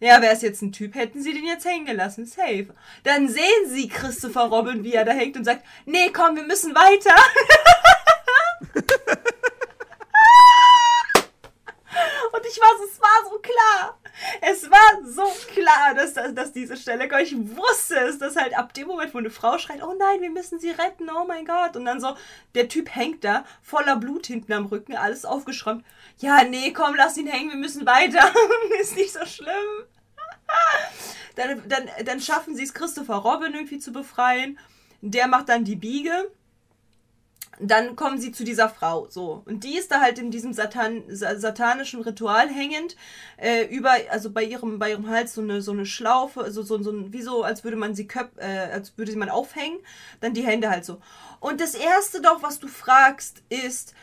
ja, 0.00 0.20
wäre 0.20 0.32
es 0.32 0.42
jetzt 0.42 0.62
ein 0.62 0.72
Typ, 0.72 0.94
hätten 0.94 1.22
sie 1.22 1.34
den 1.34 1.44
jetzt 1.44 1.66
hängen 1.66 1.86
gelassen. 1.86 2.26
Safe. 2.26 2.68
Dann 3.04 3.28
sehen 3.28 3.66
sie 3.66 3.88
Christopher 3.88 4.46
Robin, 4.46 4.82
wie 4.82 4.94
er 4.94 5.04
da 5.04 5.12
hängt 5.12 5.36
und 5.36 5.44
sagt, 5.44 5.64
nee, 5.86 6.10
komm, 6.12 6.34
wir 6.34 6.44
müssen 6.44 6.74
weiter. 6.74 7.14
Und 12.48 12.52
ich 12.54 12.60
war, 12.60 12.78
so- 12.78 12.84
es 12.84 13.00
war 13.00 13.30
so 13.30 13.38
klar. 13.40 13.98
Es 14.40 14.70
war 14.70 15.04
so 15.04 15.24
klar, 15.52 15.94
dass, 15.94 16.14
dass, 16.14 16.34
dass 16.34 16.52
diese 16.52 16.76
Stelle. 16.76 17.08
Ich 17.22 17.36
wusste 17.36 17.96
es, 18.00 18.18
dass 18.18 18.36
halt 18.36 18.56
ab 18.56 18.72
dem 18.72 18.86
Moment, 18.88 19.12
wo 19.12 19.18
eine 19.18 19.30
Frau 19.30 19.58
schreit, 19.58 19.82
oh 19.82 19.94
nein, 19.98 20.20
wir 20.22 20.30
müssen 20.30 20.58
sie 20.58 20.70
retten, 20.70 21.10
oh 21.10 21.24
mein 21.26 21.44
Gott. 21.44 21.76
Und 21.76 21.84
dann 21.84 22.00
so, 22.00 22.16
der 22.54 22.68
Typ 22.68 22.94
hängt 22.94 23.22
da, 23.24 23.44
voller 23.62 23.96
Blut 23.96 24.26
hinten 24.26 24.52
am 24.54 24.66
Rücken, 24.66 24.96
alles 24.96 25.24
aufgeschräumt. 25.24 25.84
Ja, 26.18 26.42
nee, 26.44 26.72
komm, 26.72 26.94
lass 26.94 27.16
ihn 27.18 27.26
hängen, 27.26 27.50
wir 27.50 27.58
müssen 27.58 27.84
weiter. 27.86 28.32
Ist 28.80 28.96
nicht 28.96 29.12
so 29.12 29.24
schlimm. 29.26 29.84
Dann, 31.36 31.62
dann, 31.68 31.88
dann 32.04 32.20
schaffen 32.20 32.56
sie 32.56 32.64
es, 32.64 32.74
Christopher 32.74 33.16
Robin 33.16 33.52
irgendwie 33.54 33.78
zu 33.78 33.92
befreien. 33.92 34.58
Der 35.00 35.28
macht 35.28 35.48
dann 35.50 35.64
die 35.64 35.76
Biege 35.76 36.30
dann 37.60 37.96
kommen 37.96 38.18
sie 38.20 38.32
zu 38.32 38.44
dieser 38.44 38.68
Frau, 38.68 39.06
so. 39.10 39.42
Und 39.46 39.64
die 39.64 39.76
ist 39.76 39.90
da 39.90 40.00
halt 40.00 40.18
in 40.18 40.30
diesem 40.30 40.52
Satan, 40.52 41.02
sa- 41.08 41.36
satanischen 41.38 42.02
Ritual 42.02 42.48
hängend, 42.48 42.96
äh, 43.36 43.64
über, 43.66 43.92
also 44.10 44.30
bei 44.30 44.44
ihrem, 44.44 44.78
bei 44.78 44.90
ihrem 44.90 45.08
Hals 45.08 45.34
so 45.34 45.40
eine, 45.40 45.60
so 45.62 45.72
eine 45.72 45.86
Schlaufe, 45.86 46.42
also 46.42 46.62
so, 46.62 46.82
so 46.82 46.90
ein, 46.90 47.12
wie 47.12 47.22
so, 47.22 47.42
als 47.42 47.64
würde 47.64 47.76
man 47.76 47.94
sie 47.94 48.06
köp, 48.06 48.30
äh, 48.38 48.70
als 48.72 48.96
würde 48.96 49.10
sie 49.12 49.18
man 49.18 49.30
aufhängen, 49.30 49.78
dann 50.20 50.34
die 50.34 50.46
Hände 50.46 50.70
halt 50.70 50.84
so. 50.84 51.00
Und 51.40 51.60
das 51.60 51.74
erste 51.74 52.20
doch, 52.20 52.42
was 52.42 52.58
du 52.58 52.68
fragst, 52.68 53.42
ist, 53.48 53.94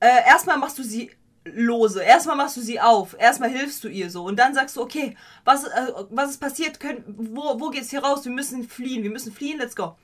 äh, 0.00 0.26
erstmal 0.26 0.58
machst 0.58 0.78
du 0.78 0.82
sie 0.82 1.10
lose, 1.44 2.02
erstmal 2.02 2.36
machst 2.36 2.56
du 2.56 2.62
sie 2.62 2.80
auf, 2.80 3.14
erstmal 3.18 3.50
hilfst 3.50 3.84
du 3.84 3.88
ihr 3.88 4.08
so 4.10 4.24
und 4.24 4.38
dann 4.38 4.54
sagst 4.54 4.76
du, 4.76 4.80
okay, 4.80 5.14
was, 5.44 5.64
äh, 5.64 5.92
was 6.08 6.30
ist 6.30 6.40
passiert, 6.40 6.80
können, 6.80 7.04
wo, 7.06 7.60
wo 7.60 7.68
geht's 7.68 7.90
hier 7.90 8.02
raus, 8.02 8.24
wir 8.24 8.32
müssen 8.32 8.66
fliehen, 8.66 9.02
wir 9.02 9.10
müssen 9.10 9.30
fliehen, 9.32 9.58
let's 9.58 9.76
go. 9.76 9.94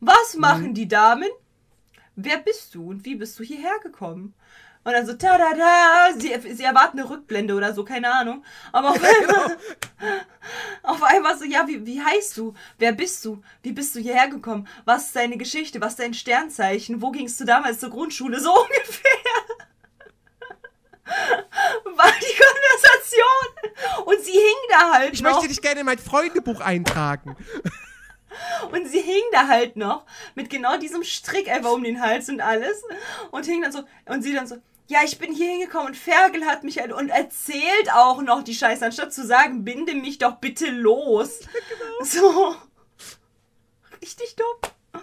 Was 0.00 0.34
machen 0.36 0.74
die 0.74 0.88
Damen? 0.88 1.28
Wer 2.16 2.38
bist 2.38 2.74
du 2.74 2.88
und 2.90 3.04
wie 3.04 3.14
bist 3.16 3.38
du 3.38 3.42
hierher 3.44 3.78
gekommen? 3.82 4.34
Und 4.86 4.92
dann 4.92 5.06
so, 5.06 5.14
ta 5.14 5.38
da 5.38 5.54
da, 5.54 6.08
sie, 6.18 6.54
sie 6.54 6.62
erwarten 6.62 6.98
eine 6.98 7.08
Rückblende 7.08 7.54
oder 7.54 7.72
so, 7.72 7.84
keine 7.86 8.12
Ahnung. 8.12 8.44
Aber 8.70 8.90
auf 8.90 9.00
einmal, 9.02 9.56
auf 10.82 11.02
einmal 11.02 11.38
so, 11.38 11.44
ja, 11.46 11.66
wie, 11.66 11.86
wie 11.86 12.02
heißt 12.02 12.36
du? 12.36 12.52
Wer 12.78 12.92
bist 12.92 13.24
du? 13.24 13.40
Wie 13.62 13.72
bist 13.72 13.94
du 13.94 14.00
hierher 14.00 14.28
gekommen? 14.28 14.68
Was 14.84 15.06
ist 15.06 15.16
deine 15.16 15.38
Geschichte? 15.38 15.80
Was 15.80 15.92
ist 15.94 16.00
dein 16.00 16.12
Sternzeichen? 16.12 17.00
Wo 17.00 17.10
gingst 17.12 17.40
du 17.40 17.46
damals 17.46 17.80
zur 17.80 17.88
Grundschule? 17.90 18.38
So 18.40 18.52
ungefähr. 18.62 19.10
War 21.84 22.12
die 22.20 22.42
Konversation. 22.42 24.04
Und 24.06 24.20
sie 24.22 24.32
hing 24.32 24.68
da 24.68 24.92
halt 24.92 25.14
Ich 25.14 25.22
noch. 25.22 25.32
möchte 25.32 25.48
dich 25.48 25.62
gerne 25.62 25.80
in 25.80 25.86
mein 25.86 25.98
Freundebuch 25.98 26.60
eintragen. 26.60 27.36
Und 28.72 28.88
sie 28.88 29.00
hing 29.00 29.22
da 29.32 29.48
halt 29.48 29.76
noch 29.76 30.04
mit 30.34 30.50
genau 30.50 30.76
diesem 30.76 31.04
Strick 31.04 31.48
einfach 31.48 31.72
um 31.72 31.82
den 31.82 32.00
Hals 32.00 32.28
und 32.28 32.40
alles. 32.40 32.82
Und 33.30 33.46
hing 33.46 33.62
dann 33.62 33.72
so, 33.72 33.82
und 34.06 34.22
sie 34.22 34.34
dann 34.34 34.46
so, 34.46 34.56
ja, 34.86 35.00
ich 35.04 35.18
bin 35.18 35.32
hier 35.32 35.50
hingekommen 35.50 35.88
und 35.88 35.96
Ferkel 35.96 36.44
hat 36.44 36.62
mich 36.62 36.78
halt 36.78 36.92
und 36.92 37.08
erzählt 37.08 37.92
auch 37.94 38.20
noch 38.20 38.42
die 38.42 38.54
Scheiße, 38.54 38.84
anstatt 38.84 39.14
zu 39.14 39.24
sagen, 39.24 39.64
binde 39.64 39.94
mich 39.94 40.18
doch 40.18 40.36
bitte 40.36 40.70
los. 40.70 41.40
So. 42.02 42.54
Richtig 44.02 44.36
dumm. 44.36 45.02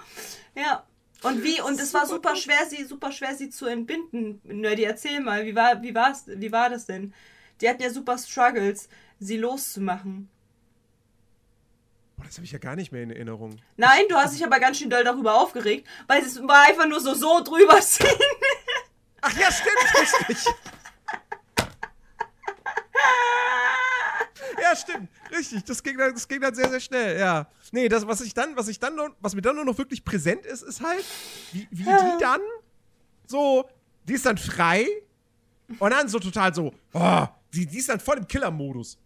Ja. 0.55 0.85
Und 1.23 1.43
wie, 1.43 1.61
und 1.61 1.79
es 1.79 1.93
war 1.93 2.05
super 2.05 2.35
schwer, 2.35 2.65
sie, 2.67 2.83
super 2.83 3.11
schwer, 3.11 3.35
sie 3.35 3.49
zu 3.49 3.65
entbinden. 3.65 4.41
Nerdy, 4.43 4.83
erzähl 4.83 5.19
mal, 5.19 5.45
wie 5.45 5.55
war, 5.55 5.81
wie 5.81 5.95
war's, 5.95 6.23
wie 6.27 6.51
war 6.51 6.69
das 6.69 6.85
denn? 6.85 7.13
Die 7.61 7.69
hatten 7.69 7.81
ja 7.81 7.91
super 7.91 8.17
Struggles, 8.17 8.89
sie 9.19 9.37
loszumachen. 9.37 10.29
Boah, 12.21 12.27
das 12.27 12.37
habe 12.37 12.45
ich 12.45 12.51
ja 12.51 12.59
gar 12.59 12.75
nicht 12.75 12.91
mehr 12.91 13.01
in 13.01 13.09
Erinnerung. 13.09 13.57
Nein, 13.77 14.03
du 14.07 14.15
hast 14.15 14.35
dich 14.35 14.45
aber 14.45 14.59
ganz 14.59 14.77
schön 14.77 14.91
doll 14.91 15.03
darüber 15.03 15.41
aufgeregt, 15.41 15.87
weil 16.05 16.21
es 16.21 16.39
war 16.39 16.67
einfach 16.67 16.87
nur 16.87 16.99
so, 16.99 17.15
so 17.15 17.41
drüber 17.43 17.81
ziehen. 17.81 18.07
Ach 19.21 19.35
ja, 19.35 19.51
stimmt, 19.51 20.19
richtig. 20.29 20.53
Ja, 24.61 24.75
stimmt, 24.75 25.09
richtig. 25.31 25.63
Das 25.63 25.81
ging, 25.81 25.97
dann, 25.97 26.13
das 26.13 26.27
ging 26.27 26.39
dann 26.39 26.53
sehr, 26.53 26.69
sehr 26.69 26.79
schnell, 26.79 27.19
ja. 27.19 27.47
Nee, 27.71 27.89
das, 27.89 28.05
was 28.05 28.21
ich 28.21 28.35
dann, 28.35 28.55
was 28.55 28.67
ich 28.67 28.77
dann 28.77 28.95
noch, 28.95 29.09
was 29.19 29.33
mir 29.33 29.41
dann 29.41 29.55
nur 29.55 29.65
noch 29.65 29.77
wirklich 29.79 30.05
präsent 30.05 30.45
ist, 30.45 30.61
ist 30.61 30.81
halt, 30.81 31.03
wie, 31.53 31.67
wie 31.71 31.83
die 31.83 32.17
dann 32.19 32.41
so, 33.25 33.67
die 34.03 34.13
ist 34.13 34.27
dann 34.27 34.37
frei 34.37 34.85
und 35.79 35.89
dann 35.89 36.07
so 36.07 36.19
total 36.19 36.53
so, 36.53 36.71
oh, 36.93 37.25
die, 37.51 37.65
die 37.65 37.79
ist 37.79 37.89
dann 37.89 37.99
voll 37.99 38.17
im 38.17 38.27
Killer-Modus. 38.27 38.99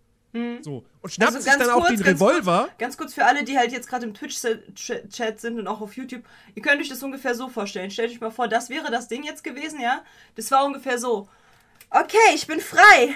So. 0.62 0.84
Und 1.02 1.10
schnappt 1.14 1.34
Also 1.36 1.44
sich 1.44 1.58
dann 1.58 1.70
auch 1.70 1.88
den 1.88 2.02
Revolver. 2.02 2.64
Kurz, 2.66 2.78
ganz 2.78 2.98
kurz 2.98 3.14
für 3.14 3.26
alle, 3.26 3.44
die 3.44 3.58
halt 3.58 3.72
jetzt 3.72 3.88
gerade 3.88 4.06
im 4.06 4.14
Twitch-Chat 4.14 5.40
sind 5.40 5.60
und 5.60 5.68
auch 5.68 5.82
auf 5.82 5.96
YouTube. 5.96 6.24
Ihr 6.56 6.62
könnt 6.62 6.82
euch 6.82 6.90
das 6.90 7.02
ungefähr 7.04 7.36
so 7.36 7.48
vorstellen. 7.48 7.90
Stellt 7.92 8.12
euch 8.12 8.20
mal 8.22 8.32
vor, 8.32 8.48
das 8.48 8.70
wäre 8.70 8.92
das 8.92 9.08
Ding 9.08 9.24
jetzt 9.24 9.44
gewesen, 9.44 9.80
ja? 9.80 10.04
Das 10.36 10.52
war 10.52 10.66
ungefähr 10.66 10.98
so. 10.98 11.28
Okay, 11.90 12.18
ich 12.34 12.48
bin 12.48 12.60
frei. 12.60 13.14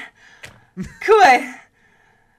Cool. 0.78 1.40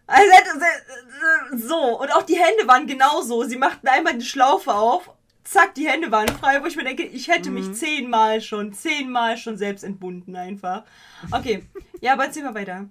Also, 0.06 1.68
so, 1.68 2.00
und 2.00 2.10
auch 2.14 2.22
die 2.22 2.36
Hände 2.38 2.66
waren 2.66 2.86
genauso. 2.86 3.44
Sie 3.44 3.56
machten 3.56 3.86
einmal 3.86 4.16
die 4.16 4.24
Schlaufe 4.24 4.72
auf, 4.74 5.10
zack, 5.44 5.74
die 5.74 5.88
Hände 5.88 6.10
waren 6.10 6.28
frei, 6.28 6.62
wo 6.62 6.66
ich 6.66 6.76
mir 6.76 6.84
denke, 6.84 7.04
ich 7.04 7.28
hätte 7.28 7.50
Mhm. 7.50 7.54
mich 7.54 7.74
zehnmal 7.74 8.40
schon, 8.40 8.72
zehnmal 8.72 9.36
schon 9.36 9.56
selbst 9.56 9.84
entbunden 9.84 10.34
einfach. 10.36 10.84
Okay, 11.30 11.64
ja, 12.00 12.14
aber 12.14 12.24
erzähl 12.24 12.42
mal 12.44 12.54
weiter. 12.54 12.86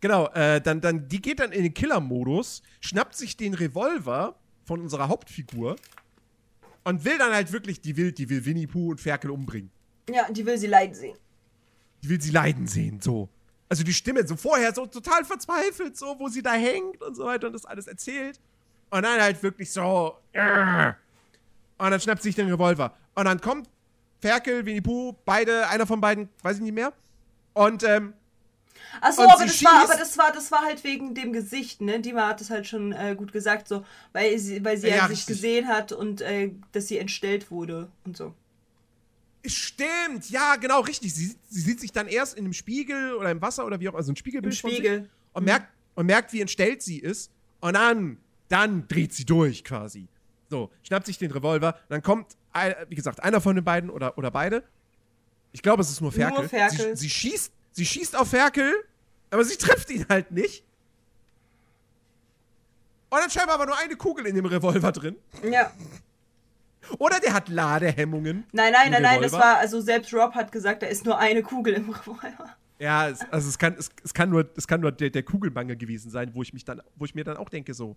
Genau, 0.00 0.28
äh, 0.28 0.60
dann, 0.60 0.80
dann, 0.80 1.08
die 1.08 1.20
geht 1.20 1.40
dann 1.40 1.52
in 1.52 1.62
den 1.62 1.74
Killer-Modus, 1.74 2.62
schnappt 2.80 3.16
sich 3.16 3.36
den 3.36 3.54
Revolver 3.54 4.36
von 4.64 4.80
unserer 4.80 5.08
Hauptfigur 5.08 5.76
und 6.84 7.04
will 7.04 7.18
dann 7.18 7.32
halt 7.32 7.52
wirklich, 7.52 7.80
die 7.80 7.96
will, 7.96 8.12
die 8.12 8.28
will 8.28 8.44
Winnie 8.44 8.66
Pooh 8.66 8.90
und 8.90 9.00
Ferkel 9.00 9.30
umbringen. 9.30 9.70
Ja, 10.08 10.30
die 10.30 10.44
will 10.44 10.58
sie 10.58 10.66
leiden 10.66 10.94
sehen. 10.94 11.16
Die 12.02 12.08
will 12.08 12.20
sie 12.20 12.30
leiden 12.30 12.66
sehen, 12.66 13.00
so. 13.00 13.28
Also 13.68 13.84
die 13.84 13.92
Stimme 13.92 14.26
so 14.26 14.36
vorher 14.36 14.74
so 14.74 14.86
total 14.86 15.24
verzweifelt, 15.24 15.96
so, 15.96 16.18
wo 16.18 16.28
sie 16.28 16.42
da 16.42 16.54
hängt 16.54 17.02
und 17.02 17.14
so 17.14 17.24
weiter 17.24 17.46
und 17.46 17.52
das 17.52 17.64
alles 17.64 17.86
erzählt. 17.86 18.40
Und 18.90 19.02
dann 19.02 19.20
halt 19.20 19.40
wirklich 19.42 19.70
so. 19.70 20.16
"Arr." 20.34 20.96
Und 21.78 21.90
dann 21.90 22.00
schnappt 22.00 22.22
sich 22.22 22.34
den 22.34 22.50
Revolver. 22.50 22.92
Und 23.14 23.26
dann 23.26 23.40
kommt 23.40 23.68
Ferkel, 24.20 24.66
Winnie 24.66 24.80
Pooh, 24.80 25.14
beide, 25.24 25.68
einer 25.68 25.86
von 25.86 26.00
beiden, 26.00 26.28
weiß 26.42 26.56
ich 26.56 26.62
nicht 26.62 26.74
mehr. 26.74 26.92
Und 27.54 27.84
ähm, 27.84 28.12
Achso, 29.00 29.22
aber 29.22 29.44
das 29.44 29.64
war, 29.64 29.84
aber 29.84 29.96
das 29.96 30.18
war, 30.18 30.32
das 30.32 30.50
war 30.50 30.62
halt 30.62 30.82
wegen 30.84 31.14
dem 31.14 31.32
Gesicht, 31.32 31.80
ne? 31.80 32.00
Dima 32.00 32.28
hat 32.28 32.40
das 32.40 32.50
halt 32.50 32.66
schon 32.66 32.92
äh, 32.92 33.14
gut 33.16 33.32
gesagt, 33.32 33.68
so, 33.68 33.84
weil 34.12 34.38
sie, 34.38 34.64
weil 34.64 34.76
sie 34.76 34.88
Ja, 34.88 34.96
ja, 34.96 35.08
sich 35.08 35.26
gesehen 35.26 35.68
hat 35.68 35.92
und 35.92 36.20
äh, 36.20 36.50
dass 36.72 36.88
sie 36.88 36.98
entstellt 36.98 37.50
wurde 37.50 37.88
und 38.04 38.16
so. 38.16 38.34
Stimmt, 39.46 40.28
ja, 40.28 40.56
genau, 40.56 40.80
richtig. 40.80 41.14
Sie, 41.14 41.34
sie 41.48 41.60
sieht 41.60 41.80
sich 41.80 41.92
dann 41.92 42.08
erst 42.08 42.36
in 42.36 42.44
einem 42.44 42.52
Spiegel 42.52 43.14
oder 43.14 43.30
im 43.30 43.40
Wasser 43.40 43.64
oder 43.64 43.80
wie 43.80 43.88
auch 43.88 43.92
immer, 43.92 43.98
also 43.98 44.12
ein 44.12 44.16
Spiegelbild 44.16 44.54
Im 44.54 44.60
von 44.60 44.70
sich 44.70 44.78
Spiegel. 44.80 45.08
und 45.32 45.44
merkt, 45.44 45.68
und 45.94 46.06
merkt, 46.06 46.32
wie 46.32 46.40
entstellt 46.40 46.82
sie 46.82 46.98
ist. 46.98 47.30
Und 47.60 47.74
dann, 47.74 48.18
dann 48.48 48.86
dreht 48.88 49.14
sie 49.14 49.24
durch 49.24 49.64
quasi. 49.64 50.08
So, 50.50 50.70
schnappt 50.82 51.06
sich 51.06 51.16
den 51.16 51.30
Revolver, 51.30 51.78
dann 51.88 52.02
kommt, 52.02 52.36
wie 52.88 52.94
gesagt, 52.96 53.22
einer 53.22 53.40
von 53.40 53.54
den 53.54 53.64
beiden 53.64 53.88
oder, 53.88 54.18
oder 54.18 54.30
beide. 54.30 54.64
Ich 55.52 55.62
glaube, 55.62 55.82
es 55.82 55.90
ist 55.90 56.00
nur 56.00 56.12
Ferkel. 56.12 56.40
Nur 56.40 56.48
Ferkel. 56.48 56.96
Sie, 56.96 57.02
sie, 57.02 57.10
schießt, 57.10 57.52
sie 57.72 57.86
schießt 57.86 58.16
auf 58.16 58.30
Ferkel, 58.30 58.72
aber 59.30 59.44
sie 59.44 59.56
trifft 59.56 59.90
ihn 59.90 60.06
halt 60.08 60.30
nicht. 60.30 60.64
Und 63.10 63.20
dann 63.20 63.30
scheinbar 63.30 63.56
aber 63.56 63.66
nur 63.66 63.78
eine 63.78 63.96
Kugel 63.96 64.26
in 64.26 64.36
dem 64.36 64.46
Revolver 64.46 64.92
drin. 64.92 65.16
Ja. 65.50 65.72
Oder 66.98 67.20
der 67.20 67.32
hat 67.32 67.48
Ladehemmungen. 67.48 68.44
Nein, 68.52 68.72
nein, 68.72 68.86
Ein 68.86 68.92
nein, 68.92 69.02
nein, 69.02 69.22
das 69.22 69.32
war, 69.32 69.58
also 69.58 69.80
selbst 69.80 70.12
Rob 70.14 70.34
hat 70.34 70.50
gesagt, 70.52 70.82
da 70.82 70.86
ist 70.86 71.04
nur 71.04 71.18
eine 71.18 71.42
Kugel 71.42 71.74
im 71.74 71.90
Revolver. 71.90 72.56
Ja, 72.78 73.08
es, 73.08 73.20
also 73.30 73.48
es 73.48 73.58
kann, 73.58 73.74
es, 73.78 73.90
es 74.02 74.14
kann 74.14 74.30
nur, 74.30 74.48
es 74.56 74.66
kann 74.66 74.80
nur 74.80 74.90
der, 74.90 75.10
der 75.10 75.22
Kugelmangel 75.22 75.76
gewesen 75.76 76.10
sein, 76.10 76.34
wo 76.34 76.42
ich 76.42 76.52
mich 76.52 76.64
dann, 76.64 76.80
wo 76.96 77.04
ich 77.04 77.14
mir 77.14 77.24
dann 77.24 77.36
auch 77.36 77.48
denke, 77.50 77.74
so, 77.74 77.96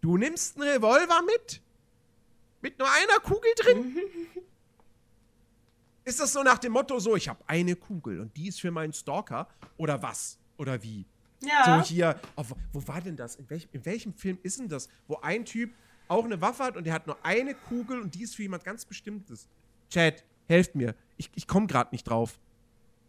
du 0.00 0.16
nimmst 0.16 0.56
einen 0.56 0.68
Revolver 0.68 1.22
mit? 1.26 1.60
Mit 2.60 2.78
nur 2.78 2.88
einer 2.88 3.20
Kugel 3.20 3.50
drin? 3.56 3.96
ist 6.08 6.20
das 6.20 6.32
so 6.32 6.42
nach 6.42 6.58
dem 6.58 6.72
Motto, 6.72 6.98
so, 6.98 7.16
ich 7.16 7.28
habe 7.28 7.42
eine 7.46 7.76
Kugel 7.76 8.20
und 8.20 8.36
die 8.36 8.48
ist 8.48 8.60
für 8.60 8.70
meinen 8.70 8.92
Stalker? 8.92 9.48
Oder 9.76 10.02
was? 10.02 10.38
Oder 10.56 10.82
wie? 10.82 11.06
Ja. 11.42 11.80
So 11.82 11.88
hier, 11.88 12.20
oh, 12.36 12.44
wo- 12.72 12.86
war 12.88 13.00
denn 13.00 13.16
das? 13.16 13.36
In, 13.36 13.48
welch, 13.50 13.68
in 13.72 13.84
welchem 13.84 14.12
Film 14.14 14.38
ist 14.42 14.58
denn 14.58 14.68
das? 14.68 14.88
Wo 15.06 15.16
ein 15.16 15.44
Typ 15.44 15.72
auch 16.08 16.24
eine 16.24 16.40
Waffe 16.40 16.64
hat 16.64 16.76
und 16.76 16.84
der 16.84 16.94
hat 16.94 17.06
nur 17.06 17.16
eine 17.24 17.54
Kugel 17.54 18.00
und 18.00 18.14
die 18.14 18.22
ist 18.22 18.34
für 18.34 18.42
jemand 18.42 18.64
ganz 18.64 18.84
Bestimmtes. 18.84 19.48
Chat, 19.90 20.24
helft 20.48 20.74
mir. 20.74 20.94
Ich, 21.16 21.30
ich 21.34 21.46
komme 21.46 21.66
gerade 21.66 21.90
nicht 21.92 22.04
drauf. 22.04 22.38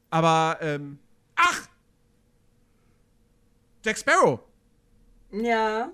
Aber, 0.10 0.58
ähm, 0.62 1.00
ach! 1.36 1.68
Jack 3.84 3.98
Sparrow, 3.98 4.42
ja. 5.32 5.92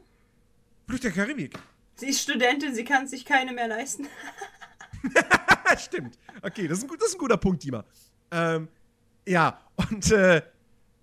Fluch 0.88 0.99
der 0.99 1.12
Karibik. 1.12 1.58
Sie 1.95 2.08
ist 2.08 2.22
Studentin, 2.22 2.74
sie 2.74 2.84
kann 2.84 3.08
sich 3.08 3.24
keine 3.26 3.53
mehr 3.53 3.68
leisten. 3.68 4.08
Stimmt. 5.78 6.18
Okay, 6.41 6.68
das 6.68 6.80
ist, 6.80 6.84
ein, 6.84 6.97
das 6.97 7.09
ist 7.09 7.16
ein 7.16 7.20
guter 7.20 7.38
Punkt, 7.38 7.63
Dima. 7.63 7.84
Ähm, 8.32 8.68
ja, 9.28 9.59
und, 9.76 10.11
äh, 10.11 10.41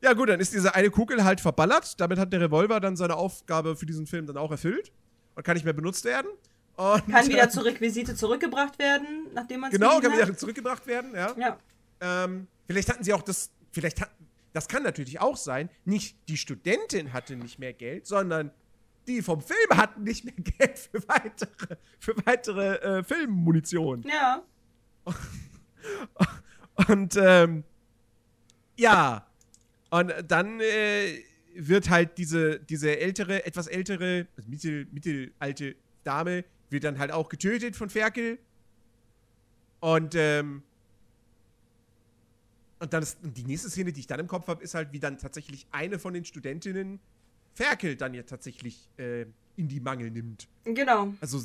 ja 0.03 0.13
gut, 0.15 0.29
dann 0.29 0.41
ist 0.41 0.53
diese 0.53 0.75
eine 0.75 0.91
Kugel 0.91 1.25
halt 1.25 1.41
verballert. 1.41 2.01
Damit 2.01 2.19
hat 2.19 2.33
der 2.33 2.41
Revolver 2.41 2.81
dann 2.81 2.97
seine 2.97 3.17
Aufgabe 3.17 3.77
für 3.77 3.87
diesen 3.87 4.07
Film 4.07 4.27
dann 4.27 4.37
auch 4.37 4.51
erfüllt. 4.51 4.93
Und 5.35 5.45
kann 5.45 5.55
nicht 5.55 5.65
mehr 5.65 5.73
benutzt 5.73 6.05
werden. 6.05 6.31
Und, 6.77 7.09
Kann 7.09 7.29
wieder 7.29 7.49
zur 7.51 7.65
Requisite 7.65 8.15
zurückgebracht 8.15 8.79
werden, 8.79 9.29
nachdem 9.35 9.61
man 9.61 9.71
es 9.71 9.79
Genau, 9.79 10.01
kann 10.01 10.13
wieder 10.13 10.27
hat. 10.27 10.39
zurückgebracht 10.39 10.87
werden, 10.87 11.15
ja. 11.15 11.35
Ja. 11.39 11.59
Ähm, 12.01 12.49
vielleicht 12.67 12.89
hatten 12.89 13.05
sie 13.05 13.13
auch 13.13 13.23
das, 13.23 13.51
vielleicht 13.71 14.01
hat, 14.01 14.11
das 14.53 14.69
kann 14.69 14.83
natürlich 14.83 15.21
auch 15.21 15.37
sein, 15.37 15.71
nicht 15.85 16.17
die 16.29 16.37
Studentin 16.37 17.13
hatte 17.13 17.37
nicht 17.37 17.59
mehr 17.59 17.73
Geld, 17.73 18.07
sondern 18.07 18.51
die 19.07 19.23
vom 19.23 19.41
Film 19.41 19.71
hatten 19.77 20.03
nicht 20.03 20.25
mehr 20.25 20.35
Geld 20.35 20.79
für 20.79 21.07
weitere, 21.09 21.77
für 21.99 22.15
weitere 22.25 22.75
äh, 22.77 23.05
Filmmunition. 23.05 24.03
Ja. 24.03 24.43
Und 26.89 27.17
ähm, 27.17 27.65
ja, 28.77 29.27
und 29.91 30.13
dann 30.27 30.61
äh, 30.61 31.23
wird 31.55 31.91
halt 31.91 32.17
diese, 32.17 32.59
diese 32.61 32.99
ältere, 32.99 33.45
etwas 33.45 33.67
ältere, 33.67 34.27
also 34.37 34.49
mittel, 34.49 34.87
mittelalte 34.91 35.77
Dame, 36.03 36.45
wird 36.71 36.85
dann 36.85 36.99
halt 36.99 37.13
auch 37.13 37.29
getötet 37.29 37.77
von 37.77 37.91
Ferkel. 37.91 38.39
Und 39.81 40.15
ähm, 40.15 40.63
und 42.79 42.93
dann 42.93 43.03
ist 43.03 43.19
die 43.23 43.45
nächste 43.45 43.71
Szene, 43.71 43.93
die 43.93 44.01
ich 44.01 44.09
dann 44.09 44.19
im 44.19 44.27
Kopf 44.27 44.49
habe, 44.49 44.65
ist 44.65 44.75
halt, 44.75 44.93
wie 44.93 44.99
dann 44.99 45.17
tatsächlich 45.17 45.67
eine 45.71 46.01
von 46.01 46.15
den 46.15 46.25
Studentinnen 46.25 46.99
Ferkel 47.55 47.95
dann 47.95 48.13
ja 48.13 48.23
tatsächlich 48.25 48.89
äh, 48.97 49.27
in 49.57 49.69
die 49.69 49.79
Mangel 49.79 50.11
nimmt. 50.11 50.49
Genau. 50.65 51.15
Also 51.21 51.45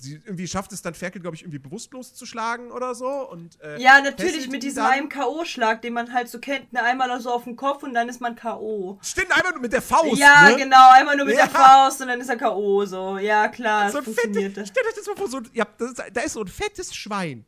sie 0.00 0.14
irgendwie 0.14 0.46
schafft 0.48 0.72
es 0.72 0.82
dann 0.82 0.94
Ferkel, 0.94 1.20
glaube 1.20 1.36
ich, 1.36 1.42
irgendwie 1.42 1.58
bewusstlos 1.58 2.14
zu 2.14 2.26
schlagen 2.26 2.70
oder 2.70 2.94
so. 2.94 3.08
Und, 3.28 3.60
äh, 3.60 3.80
Ja, 3.80 4.00
natürlich 4.00 4.48
mit 4.48 4.62
diesem 4.62 4.84
einen 4.84 5.08
K.O.-Schlag, 5.08 5.80
den 5.82 5.92
man 5.92 6.12
halt 6.12 6.28
so 6.28 6.38
kennt. 6.38 6.72
Ne, 6.72 6.82
einmal 6.82 7.20
so 7.20 7.30
auf 7.32 7.44
den 7.44 7.56
Kopf 7.56 7.82
und 7.82 7.94
dann 7.94 8.08
ist 8.08 8.20
man 8.20 8.34
K.O. 8.34 8.98
Stimmt, 9.02 9.30
einfach 9.36 9.52
nur 9.52 9.60
mit 9.60 9.72
der 9.72 9.82
Faust. 9.82 10.18
Ja, 10.18 10.50
ne? 10.50 10.56
genau, 10.56 10.90
einmal 10.90 11.16
nur 11.16 11.26
mit 11.26 11.36
Ja. 11.36 11.46
der 11.46 11.54
Faust 11.54 12.00
und 12.00 12.08
dann 12.08 12.20
ist 12.20 12.28
er 12.28 12.36
K.O. 12.36 12.84
so. 12.86 13.18
Ja, 13.18 13.48
klar, 13.48 13.90
So 13.90 13.98
ein 13.98 14.04
funktioniert 14.04 14.52
stellt 14.52 14.86
euch 14.86 14.94
das 14.94 15.06
mal 15.06 15.16
vor, 15.16 15.28
so, 15.28 15.40
ja, 15.52 15.66
ist, 15.78 16.02
da 16.12 16.20
ist 16.20 16.32
so 16.32 16.40
ein 16.40 16.48
fettes 16.48 16.94
Schwein. 16.94 17.44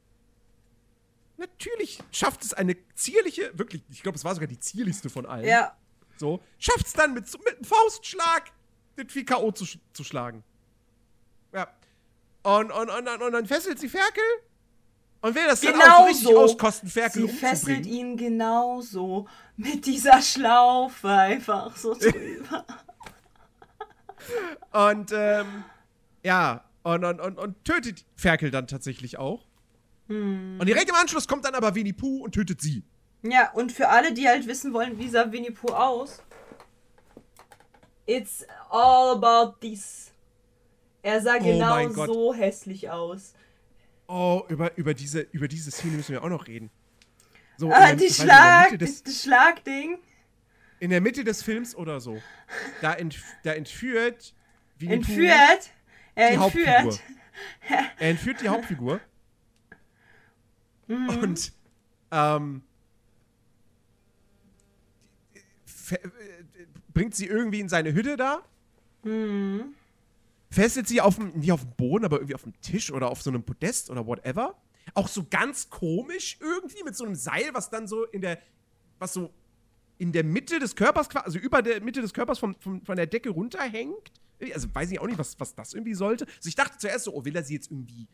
Natürlich 1.36 1.98
schafft 2.12 2.44
es 2.44 2.55
eine 2.55 2.76
zierliche, 2.94 3.50
wirklich, 3.59 3.82
ich 3.90 4.03
glaube, 4.03 4.16
es 4.16 4.24
war 4.24 4.34
sogar 4.34 4.46
die 4.48 4.59
zierlichste 4.61 5.11
von 5.11 5.26
allen. 5.26 5.44
Ja. 5.44 5.76
So, 6.16 6.40
schafft 6.59 6.86
es 6.86 6.92
dann 6.92 7.14
mit, 7.14 7.24
mit 7.44 7.57
einem 7.57 7.64
Faustschlag 7.64 8.53
den 8.96 9.09
Vieh 9.09 9.24
K.O. 9.24 9.50
zu, 9.50 9.64
zu 9.92 10.05
schlagen. 10.05 10.44
Und, 12.43 12.72
und, 12.72 12.90
und, 12.90 13.09
und, 13.09 13.22
und 13.22 13.32
dann 13.32 13.47
fesselt 13.47 13.78
sie 13.78 13.88
Ferkel 13.88 14.24
und 15.20 15.34
will 15.34 15.47
das 15.47 15.61
dann 15.61 15.74
auch 15.74 15.78
so 15.78 15.82
Genau 15.84 16.05
richtig 16.07 16.24
so. 16.24 16.40
auskosten, 16.40 16.88
Ferkel 16.88 17.28
Sie 17.28 17.34
fesselt 17.34 17.86
ihn 17.86 18.16
genauso 18.16 19.28
mit 19.57 19.86
dieser 19.86 20.20
Schlaufe 20.20 21.09
einfach 21.09 21.76
so 21.76 21.95
drüber. 21.99 22.64
Und, 24.72 25.12
ähm, 25.12 25.64
ja, 26.24 26.64
und, 26.82 27.05
und, 27.05 27.20
und, 27.20 27.38
und 27.38 27.64
tötet 27.64 28.05
Ferkel 28.16 28.51
dann 28.51 28.66
tatsächlich 28.66 29.18
auch. 29.18 29.45
Hm. 30.09 30.59
Und 30.59 30.66
direkt 30.66 30.88
im 30.88 30.97
Anschluss 30.97 31.28
kommt 31.28 31.45
dann 31.45 31.55
aber 31.55 31.74
Winnie 31.74 31.93
Pooh 31.93 32.24
und 32.24 32.32
tötet 32.32 32.61
sie. 32.61 32.82
Ja, 33.22 33.53
und 33.53 33.70
für 33.70 33.88
alle, 33.88 34.12
die 34.12 34.26
halt 34.26 34.49
wissen 34.49 34.72
wollen, 34.72 34.99
wie 34.99 35.09
sah 35.09 35.30
Winnie 35.30 35.53
Pooh 35.53 35.72
aus, 35.72 36.22
it's 38.07 38.45
all 38.68 39.12
about 39.12 39.59
this. 39.61 40.11
Er 41.03 41.20
sah 41.20 41.36
Oh 41.40 41.44
genau 41.44 41.88
so 42.07 42.32
hässlich 42.34 42.90
aus. 42.90 43.34
Oh, 44.07 44.42
über, 44.48 44.76
über, 44.76 44.94
diese, 44.94 45.20
über 45.32 45.48
diese 45.48 45.70
Szene 45.70 45.96
müssen 45.96 46.12
wir 46.12 46.22
auch 46.22 46.28
noch 46.28 46.46
reden. 46.46 46.70
So, 47.57 47.70
Ah, 47.72 47.92
die 47.92 47.96
der- 47.98 48.07
nicht, 48.07 48.16
Schlag, 48.16 48.78
des, 48.78 49.03
das 49.03 49.22
Schlagding. 49.22 49.98
in 50.80 50.90
der 50.90 51.00
Mitte 51.00 51.24
des 51.24 51.42
Films 51.42 51.74
oder 51.74 52.00
so. 52.00 52.20
Da, 52.80 52.92
entf 52.94 53.22
da 53.42 53.53
entführt 53.53 54.34
Entführt. 54.80 55.70
Er 56.14 56.28
die 56.30 56.34
entführt. 56.34 56.68
Hauptfigur. 56.68 56.98
Er 57.98 58.11
entführt 58.11 58.40
die 58.42 58.48
Hauptfigur. 58.48 59.00
Mhm. 60.88 61.09
Und 61.09 61.53
ähm, 62.11 62.62
äh, 65.90 65.98
bringt 66.92 67.14
sie 67.14 67.26
irgendwie 67.26 67.61
in 67.61 67.68
seine 67.68 67.92
Hütte 67.94 68.16
da. 68.16 68.42
Mhm. 69.03 69.74
Fesselt 70.53 70.86
sie 70.86 71.00
auf 71.00 71.16
dem, 71.16 71.30
nicht 71.38 71.50
auf 71.50 71.62
dem 71.62 71.72
Boden, 71.76 72.05
aber 72.05 72.16
irgendwie 72.18 72.34
auf 72.34 72.42
dem 72.42 72.53
Tisch 72.61 72.92
oder 72.92 73.11
auf 73.11 73.22
so 73.22 73.30
einem 73.30 73.42
Podest 73.42 73.88
oder 73.90 74.07
whatever. 74.07 74.55
Auch 74.94 75.09
so 75.09 75.24
ganz 75.28 75.70
komisch 75.70 76.36
irgendwie 76.40 76.82
mit 76.84 76.94
so 76.94 77.05
einem 77.05 77.14
Seil, 77.14 77.50
was 77.53 77.70
dann 77.70 77.86
so 77.88 78.05
in 78.05 78.20
der, 78.20 78.38
was 78.98 79.14
so 79.14 79.30
in 79.98 80.12
der 80.12 80.24
Mitte 80.24 80.59
des 80.59 80.76
Körpers, 80.76 81.09
also 81.16 81.38
über 81.38 81.62
der 81.62 81.80
Mitte 81.80 82.03
des 82.03 82.12
Körpers 82.12 82.38
vom, 82.38 82.55
vom, 82.61 82.84
von 82.84 82.96
der 82.96 83.07
Decke 83.07 83.30
runterhängt. 83.30 84.12
Also 84.53 84.66
weiß 84.74 84.90
ich 84.90 85.00
auch 85.00 85.07
nicht, 85.07 85.18
was, 85.18 85.38
was 85.40 85.55
das 85.55 85.72
irgendwie 85.72 85.94
sollte. 85.94 86.26
Also 86.36 86.48
ich 86.48 86.57
dachte 86.57 86.76
zuerst 86.78 87.05
so, 87.05 87.14
oh, 87.14 87.24
will 87.24 87.34
er 87.36 87.44
sie 87.44 87.55
jetzt 87.55 87.70
irgendwie, 87.70 88.09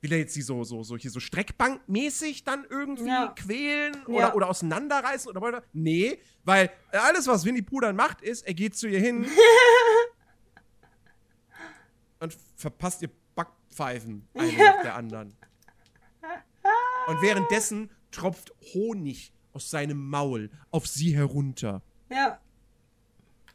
will 0.00 0.12
er 0.12 0.18
jetzt 0.18 0.32
sie 0.34 0.40
so, 0.42 0.64
so, 0.64 0.82
so 0.82 0.96
hier 0.96 1.10
so 1.10 1.20
Streckbankmäßig 1.20 2.44
dann 2.44 2.64
irgendwie 2.70 3.06
Ja. 3.08 3.34
quälen 3.36 3.94
oder, 4.06 4.18
Ja. 4.18 4.34
oder 4.34 4.48
auseinanderreißen 4.48 5.30
oder 5.30 5.42
weiter? 5.42 5.62
Nee, 5.74 6.18
weil 6.44 6.70
alles, 6.90 7.26
was 7.26 7.44
Winnie 7.44 7.62
Pooh 7.62 7.80
dann 7.80 7.94
macht, 7.96 8.22
ist, 8.22 8.46
er 8.46 8.54
geht 8.54 8.74
zu 8.76 8.88
ihr 8.88 9.00
hin 9.00 9.26
und 12.24 12.36
verpasst 12.56 13.02
ihr 13.02 13.10
Backpfeifen, 13.34 14.26
eine 14.34 14.52
nach 14.52 14.82
der 14.82 14.94
anderen. 14.96 15.34
Und 17.06 17.20
währenddessen 17.20 17.90
tropft 18.10 18.52
Honig 18.72 19.32
aus 19.52 19.70
seinem 19.70 20.08
Maul 20.08 20.50
auf 20.70 20.86
sie 20.86 21.14
herunter. 21.14 21.82
Ja. 22.10 22.40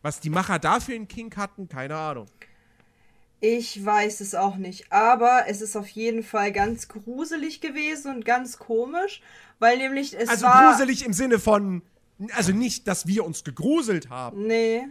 Was 0.01 0.19
die 0.19 0.29
Macher 0.29 0.59
dafür 0.59 0.95
in 0.95 1.07
King 1.07 1.35
hatten, 1.35 1.67
keine 1.67 1.95
Ahnung. 1.95 2.27
Ich 3.41 3.83
weiß 3.83 4.19
es 4.19 4.35
auch 4.35 4.57
nicht, 4.57 4.91
aber 4.91 5.45
es 5.47 5.61
ist 5.61 5.75
auf 5.75 5.87
jeden 5.87 6.23
Fall 6.23 6.51
ganz 6.51 6.89
gruselig 6.89 7.61
gewesen 7.61 8.13
und 8.13 8.25
ganz 8.25 8.59
komisch, 8.59 9.21
weil 9.59 9.77
nämlich 9.77 10.13
es 10.13 10.29
Also 10.29 10.45
war 10.45 10.71
gruselig 10.71 11.05
im 11.05 11.13
Sinne 11.13 11.39
von, 11.39 11.81
also 12.33 12.51
nicht, 12.51 12.87
dass 12.87 13.07
wir 13.07 13.25
uns 13.25 13.43
gegruselt 13.45 14.09
haben. 14.09 14.45
nee, 14.45 14.87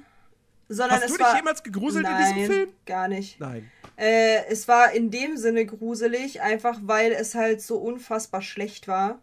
sondern 0.68 0.96
Hast 0.98 1.04
es 1.06 1.12
du 1.12 1.18
dich 1.18 1.26
war 1.26 1.36
jemals 1.36 1.62
gegruselt 1.62 2.04
Nein, 2.04 2.12
in 2.20 2.34
diesem 2.36 2.54
Film? 2.56 2.68
gar 2.86 3.08
nicht. 3.08 3.40
Nein. 3.40 3.70
Äh, 3.96 4.44
es 4.48 4.68
war 4.68 4.92
in 4.92 5.10
dem 5.10 5.36
Sinne 5.36 5.66
gruselig, 5.66 6.40
einfach 6.42 6.78
weil 6.82 7.12
es 7.12 7.34
halt 7.34 7.60
so 7.62 7.78
unfassbar 7.78 8.42
schlecht 8.42 8.86
war. 8.88 9.20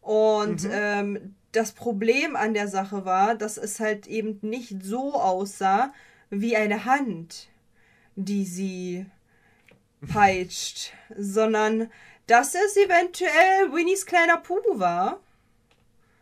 Und 0.00 0.64
Mhm. 0.64 0.70
ähm, 0.72 1.34
das 1.52 1.72
Problem 1.72 2.36
an 2.36 2.54
der 2.54 2.68
Sache 2.68 3.04
war, 3.04 3.34
dass 3.34 3.56
es 3.58 3.80
halt 3.80 4.06
eben 4.06 4.38
nicht 4.42 4.82
so 4.82 5.14
aussah 5.14 5.92
wie 6.30 6.56
eine 6.56 6.84
Hand, 6.84 7.48
die 8.16 8.44
sie 8.44 9.06
peitscht, 10.06 10.92
sondern 11.16 11.90
dass 12.26 12.54
es 12.54 12.76
eventuell 12.76 13.72
Winnies 13.72 14.06
kleiner 14.06 14.36
Pubu 14.36 14.78
war. 14.78 15.20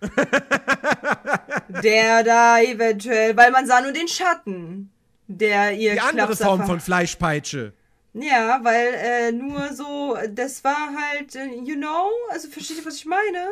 der 1.83 2.23
da 2.25 2.61
eventuell, 2.61 3.37
weil 3.37 3.51
man 3.51 3.67
sah 3.67 3.81
nur 3.81 3.93
den 3.93 4.09
Schatten, 4.09 4.91
der 5.27 5.73
ihr 5.73 5.93
Die 5.95 6.01
andere 6.01 6.27
Klapser 6.29 6.45
Form 6.45 6.65
von 6.67 6.81
Fleischpeitsche. 6.81 7.73
ja, 8.15 8.61
weil 8.63 8.95
äh, 8.95 9.33
nur 9.33 9.73
so, 9.73 10.17
das 10.31 10.63
war 10.65 10.91
halt, 10.95 11.35
äh, 11.35 11.47
you 11.65 11.77
know, 11.77 12.11
also 12.31 12.49
versteht 12.49 12.79
ihr, 12.79 12.87
was 12.87 12.97
ich 12.97 13.07
meine? 13.07 13.49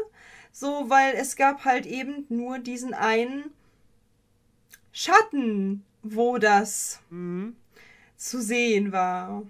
So, 0.52 0.88
weil 0.88 1.14
es 1.16 1.34
gab 1.36 1.64
halt 1.64 1.84
eben 1.86 2.26
nur 2.28 2.58
diesen 2.58 2.94
einen 2.94 3.50
Schatten, 4.92 5.84
wo 6.02 6.38
das 6.38 7.00
Mhm. 7.10 7.56
zu 8.16 8.40
sehen 8.40 8.92
war. 8.92 9.42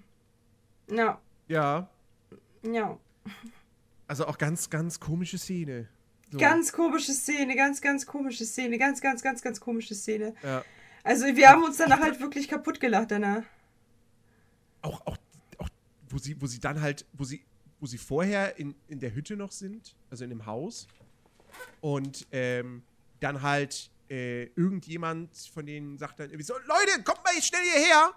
Ja, 0.89 1.19
Ja. 1.47 1.87
ja. 2.63 2.97
Also 4.07 4.27
auch 4.27 4.37
ganz, 4.37 4.69
ganz 4.69 4.99
komische 4.99 5.37
Szene. 5.37 5.87
Ganz 6.39 6.71
komische 6.71 7.13
Szene, 7.13 7.55
ganz, 7.55 7.81
ganz 7.81 8.05
komische 8.05 8.45
Szene, 8.45 8.77
ganz, 8.77 9.01
ganz, 9.01 9.21
ganz, 9.21 9.41
ganz 9.41 9.59
komische 9.59 9.95
Szene. 9.95 10.33
Ja. 10.43 10.63
Also 11.03 11.25
wir 11.25 11.49
haben 11.49 11.63
uns 11.63 11.77
danach 11.77 11.99
halt 11.99 12.19
wirklich 12.19 12.47
kaputt 12.47 12.79
gelacht 12.79 13.11
danach. 13.11 13.43
Auch, 14.81 15.05
auch, 15.05 15.17
auch 15.59 15.69
wo, 16.09 16.17
sie, 16.17 16.39
wo 16.41 16.47
sie 16.47 16.59
dann 16.59 16.81
halt, 16.81 17.05
wo 17.13 17.23
sie, 17.23 17.43
wo 17.79 17.85
sie 17.85 17.97
vorher 17.97 18.57
in, 18.57 18.75
in 18.87 18.99
der 18.99 19.13
Hütte 19.13 19.35
noch 19.35 19.51
sind, 19.51 19.95
also 20.09 20.23
in 20.23 20.31
dem 20.31 20.45
Haus, 20.45 20.87
und 21.81 22.27
ähm, 22.31 22.83
dann 23.19 23.41
halt 23.41 23.89
äh, 24.09 24.45
irgendjemand 24.55 25.35
von 25.53 25.65
denen 25.65 25.97
sagt 25.97 26.19
dann 26.19 26.27
irgendwie 26.27 26.43
so, 26.43 26.53
Leute, 26.53 27.03
kommt 27.03 27.23
mal 27.23 27.41
schnell 27.41 27.61
hierher! 27.61 28.11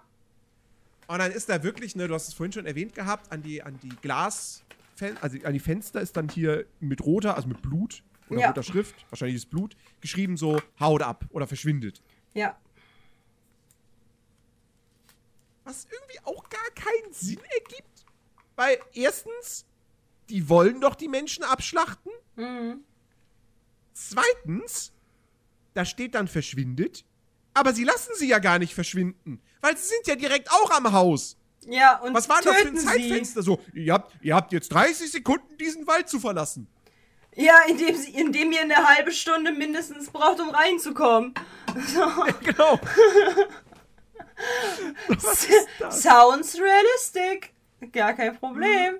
Und 1.07 1.19
dann 1.19 1.31
ist 1.31 1.49
da 1.49 1.63
wirklich, 1.63 1.95
ne, 1.95 2.07
du 2.07 2.13
hast 2.13 2.27
es 2.27 2.33
vorhin 2.33 2.53
schon 2.53 2.65
erwähnt 2.65 2.93
gehabt, 2.93 3.31
an 3.31 3.41
die, 3.41 3.63
an 3.63 3.79
die 3.81 3.89
Glas, 4.01 4.63
also 5.21 5.37
an 5.43 5.53
die 5.53 5.59
Fenster 5.59 6.01
ist 6.01 6.17
dann 6.17 6.29
hier 6.29 6.65
mit 6.79 7.01
roter, 7.05 7.35
also 7.35 7.47
mit 7.47 7.61
Blut 7.61 8.03
oder 8.29 8.39
Ja. 8.39 8.47
roter 8.47 8.63
Schrift, 8.63 8.95
wahrscheinlich 9.09 9.37
ist 9.37 9.49
Blut, 9.49 9.75
geschrieben 10.01 10.37
so, 10.37 10.61
haut 10.79 11.01
ab 11.01 11.25
oder 11.31 11.47
verschwindet. 11.47 12.01
Ja. 12.33 12.57
Was 15.63 15.87
irgendwie 15.91 16.19
auch 16.23 16.49
gar 16.49 16.69
keinen 16.75 17.13
Sinn 17.13 17.39
ergibt. 17.53 18.05
Weil 18.55 18.77
erstens, 18.93 19.65
die 20.29 20.49
wollen 20.49 20.81
doch 20.81 20.95
die 20.95 21.07
Menschen 21.07 21.43
abschlachten. 21.43 22.11
Mhm. 22.35 22.83
Zweitens, 23.93 24.91
da 25.73 25.85
steht 25.85 26.15
dann 26.15 26.27
verschwindet. 26.27 27.05
Aber 27.53 27.73
sie 27.73 27.83
lassen 27.83 28.11
sie 28.15 28.27
ja 28.29 28.39
gar 28.39 28.59
nicht 28.59 28.73
verschwinden. 28.73 29.41
Weil 29.61 29.75
sie 29.77 29.87
sind 29.87 30.07
ja 30.07 30.15
direkt 30.15 30.49
auch 30.51 30.71
am 30.71 30.91
Haus. 30.91 31.35
Ja, 31.67 31.99
und 31.99 32.13
Was 32.13 32.29
war 32.29 32.41
das 32.41 32.45
für 32.53 32.59
ein 32.59 32.63
töten 32.67 32.79
sie. 32.79 32.85
Zeitfenster? 32.85 33.43
So, 33.43 33.59
ihr 33.73 33.93
habt, 33.93 34.15
ihr 34.23 34.33
habt 34.35 34.53
jetzt 34.53 34.69
30 34.69 35.11
Sekunden, 35.11 35.57
diesen 35.57 35.85
Wald 35.87 36.07
zu 36.07 36.19
verlassen. 36.19 36.67
Ja, 37.35 37.61
indem, 37.67 37.95
sie, 37.95 38.11
indem 38.11 38.51
ihr 38.51 38.61
eine 38.61 38.87
halbe 38.87 39.11
Stunde 39.11 39.51
mindestens 39.51 40.09
braucht, 40.09 40.39
um 40.39 40.49
reinzukommen. 40.49 41.33
So. 41.87 42.01
Genau. 42.43 42.79
Ist 45.09 45.49
das? 45.79 46.01
Sounds 46.01 46.57
realistic. 46.59 47.53
Gar 47.91 48.13
kein 48.13 48.37
Problem. 48.37 48.95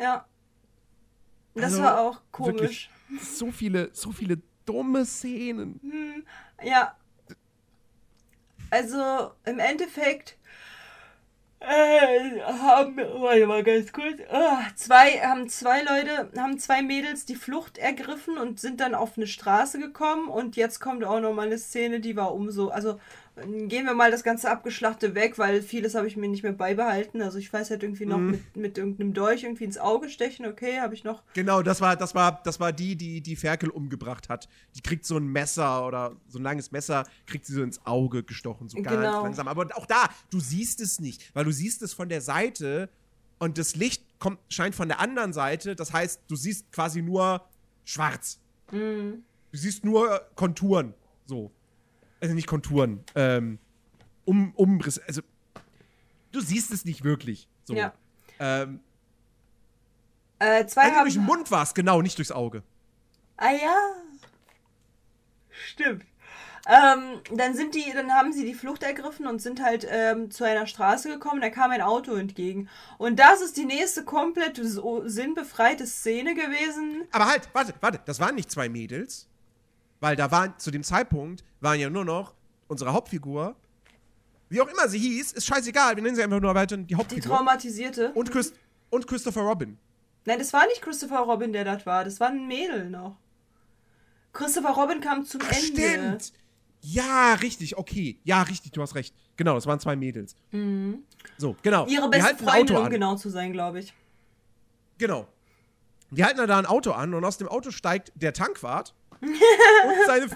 Ja. 0.00 0.26
Das 1.54 1.64
Also, 1.64 1.82
war 1.82 2.00
auch 2.00 2.20
komisch. 2.32 2.90
Wirklich, 3.08 3.28
so 3.36 3.50
viele, 3.52 3.90
so 3.92 4.12
viele 4.12 4.38
dumme 4.66 5.04
Szenen. 5.04 6.24
Ja. 6.62 6.96
Also, 8.70 9.32
im 9.44 9.58
Endeffekt 9.58 10.37
äh, 11.60 12.40
haben, 12.40 12.96
warte 12.96 13.46
mal 13.46 13.64
ganz 13.64 13.92
kurz, 13.92 14.20
ah, 14.30 14.60
zwei, 14.76 15.20
haben 15.20 15.48
zwei 15.48 15.82
Leute, 15.82 16.30
haben 16.36 16.58
zwei 16.58 16.82
Mädels 16.82 17.24
die 17.24 17.34
Flucht 17.34 17.78
ergriffen 17.78 18.38
und 18.38 18.60
sind 18.60 18.80
dann 18.80 18.94
auf 18.94 19.16
eine 19.16 19.26
Straße 19.26 19.78
gekommen 19.78 20.28
und 20.28 20.56
jetzt 20.56 20.80
kommt 20.80 21.04
auch 21.04 21.20
noch 21.20 21.32
mal 21.32 21.46
eine 21.46 21.58
Szene, 21.58 22.00
die 22.00 22.16
war 22.16 22.34
umso, 22.34 22.68
also 22.68 23.00
gehen 23.68 23.84
wir 23.86 23.94
mal 23.94 24.10
das 24.10 24.22
ganze 24.24 24.50
Abgeschlachte 24.50 25.14
weg, 25.14 25.38
weil 25.38 25.62
vieles 25.62 25.94
habe 25.94 26.06
ich 26.06 26.16
mir 26.16 26.28
nicht 26.28 26.42
mehr 26.42 26.52
beibehalten, 26.52 27.22
also 27.22 27.38
ich 27.38 27.52
weiß 27.52 27.70
halt 27.70 27.82
irgendwie 27.82 28.06
noch 28.06 28.18
Mhm. 28.18 28.30
mit, 28.30 28.56
mit 28.56 28.78
irgendeinem 28.78 29.14
Dolch 29.14 29.44
irgendwie 29.44 29.64
ins 29.64 29.78
Auge 29.78 30.08
stechen, 30.08 30.46
okay, 30.46 30.80
habe 30.80 30.94
ich 30.94 31.04
noch, 31.04 31.22
Genau, 31.34 31.62
das 31.62 31.80
war, 31.80 31.96
das 31.96 32.14
war, 32.14 32.40
das 32.44 32.60
war 32.60 32.72
die, 32.72 32.96
die 32.96 33.20
die 33.20 33.36
Ferkel 33.36 33.70
umgebracht 33.70 34.28
hat. 34.28 34.48
Die 34.76 34.80
kriegt 34.82 35.04
so 35.04 35.16
ein 35.16 35.26
Messer 35.28 35.86
oder 35.86 36.16
so 36.28 36.38
ein 36.38 36.42
langes 36.42 36.70
Messer, 36.72 37.04
kriegt 37.26 37.46
sie 37.46 37.52
so 37.54 37.62
ins 37.62 37.84
Auge 37.86 38.22
gestochen, 38.22 38.68
so 38.68 38.76
ganz 38.82 38.96
Genau. 38.96 39.22
langsam. 39.22 39.48
Aber 39.48 39.68
auch 39.76 39.86
da, 39.86 40.08
du 40.30 40.40
siehst 40.40 40.80
es 40.80 40.98
nicht, 41.00 41.34
weil 41.34 41.44
du 41.44 41.52
siehst 41.52 41.82
es 41.82 41.92
von 41.92 42.08
der 42.08 42.20
Seite 42.20 42.88
und 43.38 43.58
das 43.58 43.76
Licht 43.76 44.02
kommt, 44.18 44.38
scheint 44.48 44.74
von 44.74 44.88
der 44.88 45.00
anderen 45.00 45.32
Seite. 45.32 45.76
Das 45.76 45.92
heißt, 45.92 46.22
du 46.28 46.36
siehst 46.36 46.72
quasi 46.72 47.02
nur 47.02 47.44
schwarz. 47.84 48.40
Mhm. 48.72 49.22
Du 49.52 49.56
siehst 49.58 49.84
nur 49.84 50.20
Konturen, 50.34 50.92
so. 51.24 51.50
Also 52.20 52.34
nicht 52.34 52.46
Konturen, 52.46 53.04
ähm, 53.14 53.58
um, 54.24 54.52
Umriss. 54.54 54.98
Also, 54.98 55.22
du 56.32 56.40
siehst 56.40 56.72
es 56.72 56.84
nicht 56.84 57.04
wirklich. 57.04 57.48
So. 57.64 57.74
Ja. 57.74 57.92
Ähm, 58.38 58.80
äh, 60.38 60.66
zwei 60.66 60.90
haben, 60.90 61.04
durch 61.04 61.14
den 61.14 61.24
Mund 61.24 61.50
war 61.50 61.62
es, 61.62 61.74
genau, 61.74 62.02
nicht 62.02 62.18
durchs 62.18 62.32
Auge. 62.32 62.62
Ah 63.36 63.52
ja. 63.52 63.76
Stimmt. 65.50 66.04
Ähm, 66.68 67.22
dann 67.32 67.54
sind 67.54 67.74
die, 67.74 67.90
dann 67.94 68.12
haben 68.12 68.32
sie 68.32 68.44
die 68.44 68.52
Flucht 68.52 68.82
ergriffen 68.82 69.26
und 69.26 69.40
sind 69.40 69.62
halt 69.62 69.86
ähm, 69.90 70.30
zu 70.30 70.44
einer 70.44 70.66
Straße 70.66 71.08
gekommen. 71.08 71.40
Da 71.40 71.48
kam 71.48 71.70
ein 71.70 71.80
Auto 71.80 72.14
entgegen. 72.14 72.68
Und 72.98 73.18
das 73.18 73.40
ist 73.40 73.56
die 73.56 73.64
nächste 73.64 74.04
komplett 74.04 74.60
so 74.62 75.02
sinnbefreite 75.08 75.86
Szene 75.86 76.34
gewesen. 76.34 77.06
Aber 77.12 77.26
halt, 77.26 77.48
warte, 77.54 77.72
warte, 77.80 78.00
das 78.04 78.20
waren 78.20 78.34
nicht 78.34 78.50
zwei 78.50 78.68
Mädels. 78.68 79.28
Weil 80.00 80.16
da 80.16 80.30
waren, 80.30 80.54
zu 80.58 80.70
dem 80.70 80.82
Zeitpunkt, 80.84 81.44
waren 81.60 81.78
ja 81.80 81.90
nur 81.90 82.04
noch 82.04 82.34
unsere 82.68 82.92
Hauptfigur, 82.92 83.56
wie 84.48 84.60
auch 84.60 84.68
immer 84.68 84.88
sie 84.88 84.98
hieß, 84.98 85.32
ist 85.32 85.46
scheißegal, 85.46 85.96
wir 85.96 86.02
nennen 86.02 86.16
sie 86.16 86.22
einfach 86.22 86.40
nur 86.40 86.54
weiter 86.54 86.76
die 86.76 86.84
Die 86.84 86.94
Hauptfigur. 86.96 87.36
traumatisierte. 87.36 88.12
und, 88.12 88.30
Christ 88.30 88.54
und 88.90 89.06
Christopher 89.06 89.42
Robin. 89.42 89.76
Nein, 90.24 90.38
das 90.38 90.52
war 90.52 90.66
nicht 90.66 90.80
Christopher 90.82 91.20
Robin, 91.20 91.52
der 91.52 91.64
das 91.64 91.84
war. 91.86 92.04
Das 92.04 92.20
war 92.20 92.28
ein 92.28 92.46
Mädel 92.46 92.88
noch. 92.90 93.16
Christopher 94.32 94.70
Robin 94.70 95.00
kam 95.00 95.24
zum 95.24 95.40
Ach, 95.44 95.52
Ende. 95.52 95.66
stimmt. 95.82 96.32
Ja, 96.80 97.34
richtig, 97.34 97.76
okay. 97.76 98.18
Ja, 98.24 98.42
richtig, 98.42 98.72
du 98.72 98.82
hast 98.82 98.94
recht. 98.94 99.14
Genau, 99.36 99.54
das 99.54 99.66
waren 99.66 99.80
zwei 99.80 99.96
Mädels. 99.96 100.36
So, 101.38 101.56
genau. 101.62 101.84
Mhm. 101.86 101.90
Ihre 101.90 102.10
Die 102.10 102.18
beste 102.18 102.36
Freundin, 102.44 102.76
um 102.76 102.88
genau 102.90 103.16
zu 103.16 103.30
sein, 103.30 103.52
glaube 103.52 103.80
ich. 103.80 103.92
Genau. 104.98 105.26
Die 106.10 106.24
halten 106.24 106.46
da 106.46 106.58
ein 106.58 106.66
Auto 106.66 106.92
an 106.92 107.14
und 107.14 107.24
aus 107.24 107.36
dem 107.38 107.48
Auto 107.48 107.70
steigt 107.70 108.12
der 108.14 108.32
Tankwart 108.32 108.94
und 109.20 110.06
seine 110.06 110.28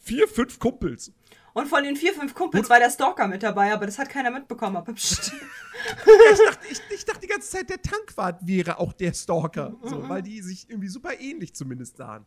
vier, 0.00 0.28
fünf 0.28 0.58
Kumpels. 0.58 1.12
Und 1.54 1.66
von 1.66 1.82
den 1.82 1.96
vier, 1.96 2.12
fünf 2.14 2.34
Kumpels 2.34 2.70
war 2.70 2.78
der 2.78 2.90
Stalker 2.90 3.26
mit 3.26 3.42
dabei, 3.42 3.72
aber 3.72 3.86
das 3.86 3.98
hat 3.98 4.08
keiner 4.08 4.30
mitbekommen. 4.30 4.76
Aber 4.76 4.92
pst. 4.92 5.32
ich, 6.32 6.38
dachte, 6.46 6.66
ich, 6.70 6.80
ich 6.94 7.04
dachte 7.04 7.20
die 7.20 7.26
ganze 7.26 7.50
Zeit, 7.50 7.68
der 7.68 7.82
Tankwart 7.82 8.46
wäre 8.46 8.78
auch 8.78 8.92
der 8.92 9.12
Stalker. 9.12 9.70
Mhm. 9.70 9.88
So, 9.88 10.08
weil 10.08 10.22
die 10.22 10.40
sich 10.40 10.68
irgendwie 10.68 10.88
super 10.88 11.18
ähnlich 11.18 11.54
zumindest 11.54 11.96
sahen. 11.96 12.24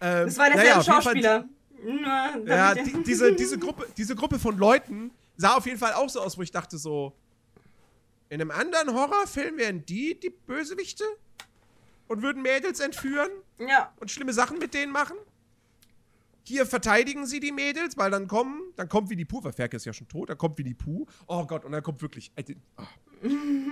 Ähm, 0.00 0.26
Das 0.26 0.38
war 0.38 0.48
naja, 0.48 0.62
derselbe 0.74 0.84
Fall- 0.84 1.02
Schauspieler. 1.02 1.48
Na, 1.84 2.38
Ja, 2.44 2.74
die, 2.74 3.02
diese, 3.04 3.34
diese, 3.34 3.58
Gruppe, 3.58 3.86
diese 3.96 4.14
Gruppe 4.16 4.38
von 4.38 4.58
Leuten 4.58 5.12
sah 5.36 5.54
auf 5.54 5.66
jeden 5.66 5.78
Fall 5.78 5.92
auch 5.94 6.08
so 6.08 6.20
aus, 6.20 6.36
wo 6.36 6.42
ich 6.42 6.50
dachte 6.50 6.76
so, 6.76 7.14
in 8.28 8.40
einem 8.40 8.50
anderen 8.50 8.92
Horrorfilm 8.94 9.56
wären 9.58 9.84
die 9.86 10.18
die 10.18 10.30
Bösewichte 10.30 11.04
und 12.10 12.22
würden 12.22 12.42
Mädels 12.42 12.80
entführen 12.80 13.30
ja, 13.58 13.92
und 14.00 14.10
schlimme 14.10 14.32
Sachen 14.32 14.58
mit 14.58 14.74
denen 14.74 14.90
machen. 14.90 15.16
Hier 16.42 16.66
verteidigen 16.66 17.24
sie 17.26 17.38
die 17.38 17.52
Mädels, 17.52 17.96
weil 17.96 18.10
dann 18.10 18.26
kommen, 18.26 18.60
dann 18.74 18.88
kommt 18.88 19.10
Winnie 19.10 19.24
Pooh, 19.24 19.44
weil 19.44 19.52
Ferkel 19.52 19.76
ist 19.76 19.86
ja 19.86 19.92
schon 19.92 20.08
tot, 20.08 20.28
dann 20.28 20.36
kommt 20.38 20.58
Winnie 20.58 20.74
Pooh. 20.74 21.06
Oh 21.28 21.46
Gott, 21.46 21.64
und 21.64 21.70
dann 21.70 21.82
kommt 21.84 22.02
wirklich. 22.02 22.32
die- 22.48 22.56
ah. 22.76 22.86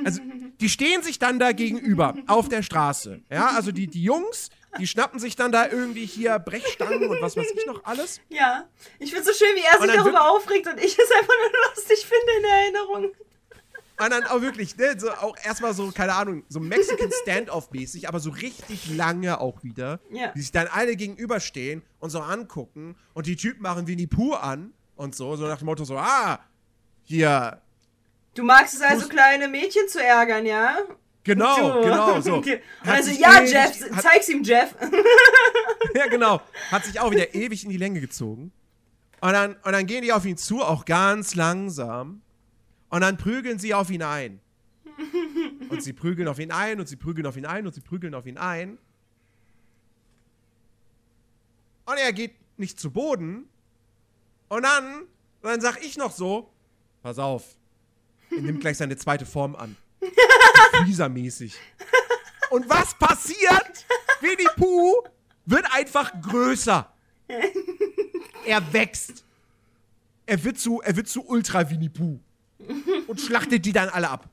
Also, 0.05 0.21
die 0.61 0.69
stehen 0.69 1.03
sich 1.03 1.19
dann 1.19 1.41
da 1.41 1.51
gegenüber 1.53 2.15
auf 2.29 2.49
der 2.49 2.63
Straße. 2.63 3.23
Ja, 3.31 3.49
also 3.57 3.73
die, 3.73 3.87
die 3.89 4.03
Jungs, 4.05 4.51
die 4.79 4.87
schnappen 4.87 5.19
sich 5.19 5.35
dann 5.35 5.51
da 5.51 5.67
irgendwie 5.69 6.05
hier 6.07 6.39
Brechstangen 6.39 7.09
und 7.09 7.21
was 7.21 7.37
weiß 7.37 7.51
ich 7.57 7.67
noch 7.67 7.83
alles. 7.85 8.21
Ja. 8.29 8.69
Ich 9.01 9.11
finde 9.11 9.25
so 9.25 9.33
schön, 9.33 9.57
wie 9.57 9.65
er 9.65 9.81
sich 9.85 9.97
darüber 9.97 10.31
aufregt 10.31 10.67
und 10.69 10.79
ich 10.79 10.97
es 10.97 11.11
einfach 11.11 11.35
nur 11.41 11.71
lustig 11.75 12.07
finde 12.07 12.33
in 12.39 12.45
Erinnerung. 12.45 13.13
Und 14.01 14.11
dann 14.11 14.25
auch 14.25 14.41
wirklich, 14.41 14.77
ne, 14.77 14.95
so 14.99 15.11
auch 15.11 15.37
erstmal 15.43 15.75
so, 15.75 15.91
keine 15.91 16.15
Ahnung, 16.15 16.45
so 16.49 16.61
Mexican 16.61 17.11
Standoff-mäßig, 17.23 18.07
aber 18.09 18.21
so 18.21 18.31
richtig 18.31 18.95
lange 18.95 19.41
auch 19.41 19.63
wieder. 19.65 19.99
Ja. 20.11 20.29
Die 20.37 20.41
sich 20.41 20.53
dann 20.53 20.69
alle 20.69 20.95
gegenüberstehen 20.95 21.83
und 21.99 22.11
so 22.11 22.21
angucken 22.21 22.95
und 23.15 23.27
die 23.27 23.35
Typen 23.37 23.63
machen 23.63 23.87
Winnie 23.89 24.07
Pooh 24.07 24.35
an 24.35 24.73
und 24.95 25.17
so, 25.17 25.35
so 25.37 25.47
nach 25.49 25.59
dem 25.59 25.67
Motto 25.67 25.85
so, 25.85 25.97
ah, 25.99 26.39
hier, 27.03 27.61
Du 28.35 28.45
magst 28.45 28.75
es 28.75 28.83
also, 28.83 29.09
kleine 29.09 29.49
Mädchen 29.49 29.89
zu 29.89 30.01
ärgern, 30.01 30.47
ja? 30.47 30.77
genau, 31.25 31.83
genau, 31.83 32.21
so. 32.21 32.35
Okay. 32.37 32.61
Also, 32.87 33.11
ja, 33.11 33.41
ewig- 33.41 33.51
Jeff, 33.51 33.91
hat- 33.97 34.03
zeig's 34.03 34.29
ihm, 34.29 34.43
Jeff. 34.45 34.75
Ja, 35.95 36.07
genau. 36.07 36.41
Hat 36.71 36.85
sich 36.85 37.01
auch 37.01 37.11
wieder 37.11 37.35
ewig 37.35 37.65
in 37.65 37.71
die 37.71 37.77
Länge 37.79 38.01
gezogen. 38.01 38.53
Und 39.21 39.33
dann, 39.33 39.57
und 39.65 39.73
dann 39.73 39.87
gehen 39.87 40.03
die 40.03 40.13
auf 40.13 40.25
ihn 40.25 40.37
zu, 40.37 40.63
auch 40.63 40.85
ganz 40.85 41.35
langsam. 41.35 42.21
Und 42.91 43.01
dann 43.03 43.17
prügeln 43.17 43.59
sie 43.59 43.75
auf 43.75 43.91
ihn 43.91 44.03
ein. 44.03 44.41
Und 45.69 45.83
sie 45.83 45.93
prügeln 45.93 46.29
auf 46.29 46.39
ihn 46.39 46.51
ein 46.51 46.81
und 46.81 46.89
sie 46.89 46.97
prügeln 46.97 47.27
auf 47.27 47.37
ihn 47.37 47.47
ein 47.47 47.67
und 47.67 47.75
sie 47.75 47.81
prügeln 47.81 48.15
auf 48.15 48.27
ihn 48.27 48.39
ein. 48.39 48.79
Und 51.85 51.97
er 51.99 52.13
geht 52.13 52.35
nicht 52.59 52.81
zu 52.81 52.91
Boden. 52.91 53.49
Und 54.49 54.63
dann, 54.63 55.03
dann 55.43 55.61
sag 55.61 55.85
ich 55.85 55.97
noch 55.97 56.13
so: 56.13 56.51
Pass 57.03 57.19
auf, 57.19 57.57
er 58.31 58.41
nimmt 58.41 58.61
gleich 58.61 58.77
seine 58.79 58.97
zweite 58.97 59.27
Form 59.27 59.55
an. 59.55 59.77
Freezer-mäßig. 60.73 61.55
Und 62.51 62.69
was 62.69 62.95
passiert? 62.95 63.87
Winnie 64.21 64.49
Pooh 64.57 65.03
wird 65.45 65.67
einfach 65.73 66.13
größer. 66.21 66.93
Er 68.47 68.73
wächst. 68.73 69.25
Er 70.27 70.43
wird 70.45 70.59
zu, 70.59 70.81
er 70.81 70.97
wird 70.97 71.09
zu 71.09 71.27
Ultra 71.27 71.69
Winnie 71.71 71.89
Pooh. 71.89 72.21
Und 73.07 73.21
schlachtet 73.21 73.65
die 73.65 73.73
dann 73.73 73.89
alle 73.89 74.11
ab. 74.11 74.29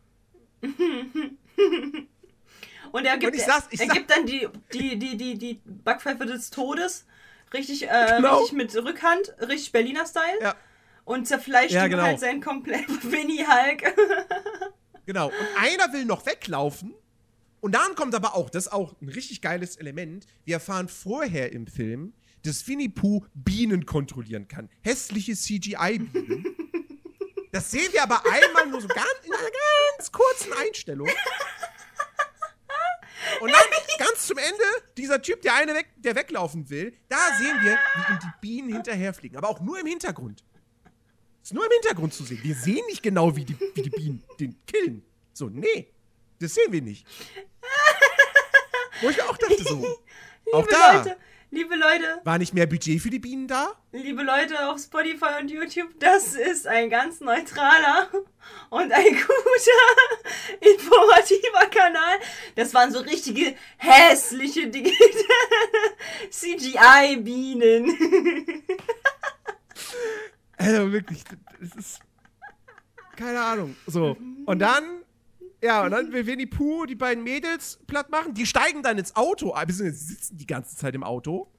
Und 2.92 3.06
er 3.06 3.18
gibt, 3.18 3.34
Und 3.34 3.40
ich 3.42 3.48
er 3.48 3.62
sag- 3.88 3.94
gibt 3.94 4.10
dann 4.10 4.26
die, 4.26 4.48
die, 4.74 4.98
die, 4.98 5.18
die, 5.18 5.38
die 5.38 5.62
Backpfeife 5.66 6.26
des 6.26 6.50
Todes. 6.50 7.06
Richtig, 7.54 7.84
äh, 7.90 8.14
Genau. 8.18 8.38
richtig 8.40 8.58
mit 8.58 8.76
Rückhand, 8.76 9.34
richtig 9.42 9.72
Berliner 9.72 10.06
Style. 10.06 10.40
Ja, 10.42 10.56
Und 11.04 11.28
zerfleischt 11.28 11.74
Ja, 11.74 11.88
genau. 11.88 12.04
halt 12.04 12.20
seinen 12.20 12.42
kompletten 12.42 13.00
Winnie 13.12 13.46
Hulk. 13.46 13.84
genau. 15.06 15.28
Und 15.28 15.34
einer 15.60 15.92
will 15.94 16.06
noch 16.06 16.26
weglaufen. 16.26 16.94
Und 17.62 17.74
dann 17.76 17.96
kommt 17.96 18.14
aber 18.16 18.36
auch, 18.36 18.50
das 18.50 18.68
ist 18.68 18.72
auch 18.74 18.96
ein 19.02 19.10
richtig 19.10 19.42
geiles 19.42 19.76
Element. 19.76 20.26
Wir 20.46 20.56
erfahren 20.56 20.88
vorher 20.88 21.52
im 21.52 21.68
Film, 21.68 22.14
dass 22.44 22.68
Winnie 22.68 22.90
Pooh 22.90 23.26
Bienen 23.34 23.86
kontrollieren 23.86 24.48
kann. 24.48 24.70
Hässliche 24.82 25.36
CGI-Bienen. 25.36 26.46
Das 27.56 27.72
sehen 27.72 27.94
wir 27.94 28.04
aber 28.04 28.22
einmal 28.30 28.68
nur 28.68 28.82
so 28.82 28.88
ganz, 28.90 29.08
in 29.24 29.32
einer 29.32 29.50
ganz 29.98 30.12
kurzen 30.12 30.52
Einstellung. 30.52 31.08
Und 33.40 33.50
dann 33.50 33.62
ganz 33.98 34.28
zum 34.28 34.38
Ende, 34.38 34.64
dieser 34.98 35.22
Typ, 35.22 35.42
der 35.42 35.56
eine 35.56 35.74
weg, 35.74 35.88
der 35.96 36.18
weglaufen 36.18 36.70
will, 36.70 36.98
da 37.08 37.18
sehen 37.38 37.58
wir, 37.62 37.78
wie 37.96 38.12
ihm 38.12 38.20
die 38.20 38.34
Bienen 38.42 38.74
hinterherfliegen. 38.74 39.38
Aber 39.38 39.48
auch 39.48 39.62
nur 39.62 39.80
im 39.80 39.86
Hintergrund. 39.86 40.44
Ist 41.42 41.54
nur 41.54 41.64
im 41.66 41.72
Hintergrund 41.72 42.14
zu 42.14 42.26
sehen. 42.26 42.42
Wir 42.44 42.56
sehen 42.56 42.86
nicht 42.88 43.02
genau, 43.02 43.34
wie 43.38 43.46
die, 43.46 43.58
wie 43.74 43.84
die 43.84 43.90
Bienen 43.90 44.22
den 44.38 44.58
killen. 44.66 45.06
So, 45.32 45.48
nee. 45.48 45.94
Das 46.42 46.56
sehen 46.56 46.74
wir 46.74 46.82
nicht. 46.82 47.08
Wo 49.00 49.10
ich 49.12 49.16
mir 49.16 49.30
auch 49.30 49.38
dachte, 49.38 49.64
so. 49.64 50.04
Auch 50.52 50.68
da. 50.68 50.98
Leute, 50.98 51.18
liebe 51.56 51.76
Leute, 51.76 52.22
War 52.26 52.38
nicht 52.38 52.54
mehr 52.54 52.68
Budget 52.68 53.02
für 53.02 53.10
die 53.10 53.20
Bienen 53.20 53.48
da? 53.48 53.70
liebe 53.94 54.24
Leute 54.24 54.68
auf 54.70 54.78
Spotify 54.80 55.40
und 55.42 55.50
YouTube, 55.50 55.88
das 56.00 56.36
ist 56.36 56.68
ein 56.68 56.90
ganz 56.90 57.22
neutraler 57.22 58.10
und 58.70 58.92
ein 58.92 59.14
guter, 59.16 59.82
informativer 60.74 61.66
Kanal. 61.72 62.18
Das 62.56 62.74
waren 62.74 62.92
so 62.92 63.00
richtige 63.00 63.56
hässliche 63.78 64.70
CGI-Bienen. 66.30 67.98
Also 70.58 70.92
wirklich, 70.92 71.24
das 71.60 71.76
ist. 71.78 72.00
Keine 73.16 73.40
Ahnung. 73.42 73.76
So. 73.88 74.18
Und 74.46 74.60
dann. 74.60 75.05
Ja, 75.66 75.84
und 75.84 75.92
dann 75.92 76.12
will 76.12 76.28
Winnie 76.28 76.46
Pooh 76.46 76.86
die 76.86 76.94
beiden 76.94 77.24
Mädels 77.24 77.80
platt 77.88 78.12
machen. 78.12 78.36
Die 78.36 78.46
steigen 78.46 78.84
dann 78.84 79.00
ins 79.00 79.16
Auto. 79.16 79.56
sie 79.68 79.90
sitzen 79.90 80.38
die 80.38 80.46
ganze 80.46 80.76
Zeit 80.76 80.94
im 80.94 81.04
Auto. 81.04 81.52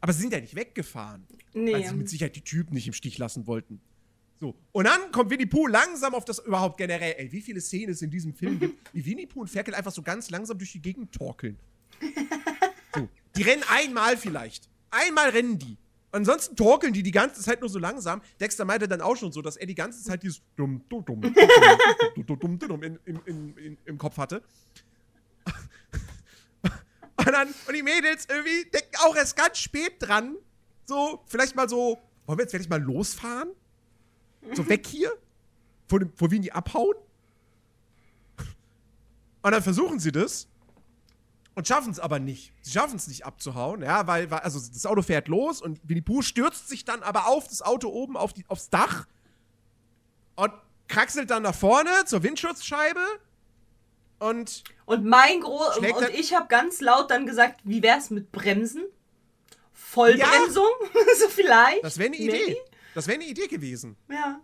Aber 0.00 0.14
sie 0.14 0.22
sind 0.22 0.32
ja 0.32 0.40
nicht 0.40 0.54
weggefahren. 0.54 1.26
Nee. 1.52 1.74
Weil 1.74 1.84
sie 1.86 1.94
mit 1.94 2.08
Sicherheit 2.08 2.34
die 2.34 2.40
Typen 2.40 2.72
nicht 2.72 2.86
im 2.86 2.94
Stich 2.94 3.18
lassen 3.18 3.46
wollten. 3.46 3.82
So. 4.40 4.56
Und 4.72 4.86
dann 4.86 5.12
kommt 5.12 5.28
Winnie 5.28 5.44
Pooh 5.44 5.66
langsam 5.66 6.14
auf 6.14 6.24
das 6.24 6.38
überhaupt 6.38 6.78
generell. 6.78 7.14
Ey, 7.18 7.30
wie 7.30 7.42
viele 7.42 7.60
Szenen 7.60 7.92
es 7.92 8.00
in 8.00 8.10
diesem 8.10 8.32
Film 8.34 8.58
gibt, 8.58 8.74
wie 8.94 9.04
Winnie 9.04 9.26
Pooh 9.26 9.42
und 9.42 9.48
Ferkel 9.48 9.74
einfach 9.74 9.92
so 9.92 10.02
ganz 10.02 10.30
langsam 10.30 10.56
durch 10.56 10.72
die 10.72 10.80
Gegend 10.80 11.12
torkeln. 11.12 11.58
So. 12.94 13.06
Die 13.36 13.42
rennen 13.42 13.62
einmal 13.68 14.16
vielleicht. 14.16 14.70
Einmal 14.90 15.28
rennen 15.28 15.58
die. 15.58 15.76
Ansonsten 16.12 16.56
torkeln 16.56 16.92
die 16.92 17.02
die 17.02 17.10
ganze 17.10 17.40
Zeit 17.40 17.60
nur 17.60 17.70
so 17.70 17.78
langsam. 17.78 18.20
Dexter 18.38 18.66
meinte 18.66 18.86
dann 18.86 19.00
auch 19.00 19.16
schon 19.16 19.32
so, 19.32 19.40
dass 19.40 19.56
er 19.56 19.66
die 19.66 19.74
ganze 19.74 20.02
Zeit 20.04 20.22
dieses 20.22 20.42
dumm, 20.56 20.84
dumm, 20.88 21.04
dumm, 21.04 21.20
dumm, 21.22 22.38
dumm, 22.38 22.58
dumm, 22.58 22.82
in, 22.82 22.98
in, 23.06 23.56
in, 23.56 23.78
im 23.84 23.98
Kopf 23.98 24.18
hatte. 24.18 24.42
Und, 27.16 27.32
dann, 27.32 27.48
und 27.66 27.74
die 27.74 27.82
Mädels 27.82 28.26
irgendwie 28.28 28.68
denken 28.70 28.96
auch 28.98 29.16
erst 29.16 29.36
ganz 29.36 29.58
spät 29.58 29.94
dran. 30.00 30.36
So, 30.84 31.22
vielleicht 31.26 31.56
mal 31.56 31.68
so, 31.68 31.98
wollen 32.26 32.38
wir 32.38 32.44
jetzt 32.44 32.50
vielleicht 32.50 32.70
mal 32.70 32.82
losfahren? 32.82 33.50
So 34.54 34.68
weg 34.68 34.86
hier? 34.86 35.12
Vor, 35.88 36.00
dem, 36.00 36.12
vor 36.14 36.30
Wien 36.30 36.42
die 36.42 36.52
abhauen? 36.52 36.96
Und 39.42 39.52
dann 39.52 39.62
versuchen 39.62 39.98
sie 39.98 40.12
das 40.12 40.48
und 41.54 41.68
schaffen 41.68 41.90
es 41.90 42.00
aber 42.00 42.18
nicht. 42.18 42.52
Sie 42.62 42.70
schaffen 42.70 42.96
es 42.96 43.06
nicht 43.08 43.26
abzuhauen, 43.26 43.82
ja, 43.82 44.06
weil, 44.06 44.30
weil, 44.30 44.40
also 44.40 44.58
das 44.58 44.86
Auto 44.86 45.02
fährt 45.02 45.28
los 45.28 45.60
und 45.60 45.80
Winnie 45.84 46.00
Pooh 46.00 46.22
stürzt 46.22 46.68
sich 46.68 46.84
dann 46.84 47.02
aber 47.02 47.26
auf 47.26 47.48
das 47.48 47.62
Auto 47.62 47.88
oben 47.88 48.16
auf 48.16 48.32
die, 48.32 48.44
aufs 48.48 48.70
Dach 48.70 49.06
und 50.36 50.52
kraxelt 50.88 51.30
dann 51.30 51.42
nach 51.42 51.54
vorne 51.54 51.90
zur 52.06 52.22
Windschutzscheibe 52.22 53.00
und 54.18 54.62
Und 54.86 55.04
mein 55.04 55.40
Groß 55.40 55.76
Schlägt 55.76 55.96
und 55.96 56.10
ich 56.10 56.34
habe 56.34 56.46
ganz 56.48 56.80
laut 56.80 57.10
dann 57.10 57.26
gesagt, 57.26 57.60
wie 57.64 57.82
wär's 57.82 58.10
mit 58.10 58.30
Bremsen? 58.32 58.84
Vollbremsung? 59.72 60.68
so 61.20 61.28
vielleicht? 61.28 61.84
das 61.84 61.98
wäre 61.98 62.08
eine 62.08 62.16
Idee. 62.16 62.46
Maybe? 62.46 62.56
Das 62.94 63.06
wäre 63.06 63.18
eine 63.18 63.28
Idee 63.28 63.48
gewesen. 63.48 63.96
Ja. 64.08 64.40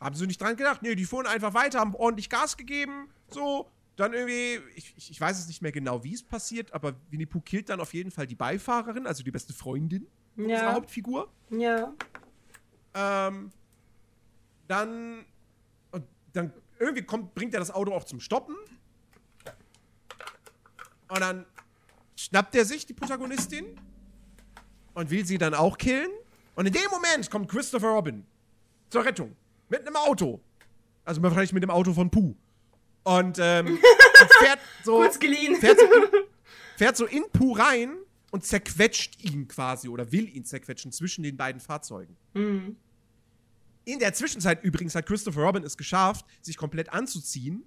Haben 0.00 0.14
sie 0.14 0.26
nicht 0.26 0.40
dran 0.40 0.56
gedacht? 0.56 0.82
Nee, 0.82 0.94
die 0.94 1.04
fuhren 1.04 1.26
einfach 1.26 1.54
weiter, 1.54 1.80
haben 1.80 1.94
ordentlich 1.94 2.28
Gas 2.28 2.56
gegeben, 2.56 3.08
so. 3.30 3.70
Dann 3.96 4.12
irgendwie, 4.12 4.60
ich, 4.74 5.10
ich- 5.10 5.20
weiß 5.20 5.38
es 5.38 5.46
nicht 5.46 5.62
mehr 5.62 5.70
genau, 5.72 6.02
wie 6.02 6.14
es 6.14 6.22
passiert, 6.22 6.72
aber 6.72 6.94
Winnie 7.10 7.26
Pooh 7.26 7.40
killt 7.40 7.68
dann 7.68 7.80
auf 7.80 7.94
jeden 7.94 8.10
Fall 8.10 8.26
die 8.26 8.34
Beifahrerin, 8.34 9.06
also 9.06 9.22
die 9.22 9.30
beste 9.30 9.52
Freundin 9.52 10.06
unserer 10.36 10.50
Ja. 10.58 10.72
Hauptfigur. 10.74 11.30
Ja. 11.50 11.92
Ähm, 12.94 13.52
dann, 14.66 15.24
und 15.92 16.04
dann 16.32 16.52
irgendwie 16.80 17.02
kommt, 17.02 17.34
bringt 17.36 17.54
er 17.54 17.60
das 17.60 17.70
Auto 17.70 17.92
auch 17.92 18.04
zum 18.04 18.18
Stoppen. 18.18 18.56
Und 21.08 21.20
dann 21.20 21.46
schnappt 22.16 22.54
er 22.56 22.64
sich 22.64 22.86
die 22.86 22.94
Protagonistin 22.94 23.78
und 24.94 25.10
will 25.10 25.24
sie 25.24 25.38
dann 25.38 25.54
auch 25.54 25.78
killen. 25.78 26.10
Und 26.56 26.66
in 26.66 26.72
dem 26.72 26.90
Moment 26.90 27.30
kommt 27.30 27.48
Christopher 27.48 27.88
Robin 27.88 28.24
zur 28.90 29.04
Rettung 29.04 29.36
mit 29.68 29.86
einem 29.86 29.96
Auto. 29.96 30.40
Also 31.04 31.22
wahrscheinlich 31.22 31.52
mit 31.52 31.62
dem 31.62 31.70
Auto 31.70 31.92
von 31.92 32.10
Pooh. 32.10 32.34
Und, 33.04 33.38
ähm, 33.40 33.66
und 34.20 34.32
fährt 34.40 34.58
so. 34.82 34.96
Kurz 34.96 35.18
geliehen. 35.18 35.56
Fährt 35.56 35.78
so, 35.78 35.84
in, 35.84 36.02
fährt 36.76 36.96
so 36.96 37.06
in 37.06 37.24
Pooh 37.32 37.52
rein 37.52 37.96
und 38.30 38.44
zerquetscht 38.44 39.22
ihn 39.22 39.46
quasi 39.46 39.88
oder 39.88 40.10
will 40.10 40.28
ihn 40.34 40.44
zerquetschen 40.44 40.90
zwischen 40.90 41.22
den 41.22 41.36
beiden 41.36 41.60
Fahrzeugen. 41.60 42.16
In 43.84 43.98
der 43.98 44.12
Zwischenzeit 44.14 44.64
übrigens 44.64 44.94
hat 44.94 45.06
Christopher 45.06 45.42
Robin 45.42 45.62
es 45.62 45.76
geschafft, 45.76 46.24
sich 46.40 46.56
komplett 46.56 46.92
anzuziehen. 46.92 47.64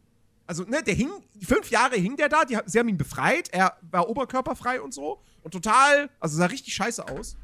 Also, 0.47 0.63
ne, 0.63 0.81
der 0.81 0.93
hing, 0.93 1.09
fünf 1.41 1.69
Jahre 1.69 1.95
hing 1.95 2.15
der 2.15 2.29
da, 2.29 2.43
die, 2.45 2.57
sie 2.65 2.79
haben 2.79 2.89
ihn 2.89 2.97
befreit, 2.97 3.49
er 3.53 3.77
war 3.91 4.09
oberkörperfrei 4.09 4.81
und 4.81 4.93
so. 4.93 5.21
Und 5.43 5.51
total, 5.51 6.09
also 6.19 6.37
sah 6.37 6.45
richtig 6.47 6.73
scheiße 6.73 7.07
aus. 7.07 7.37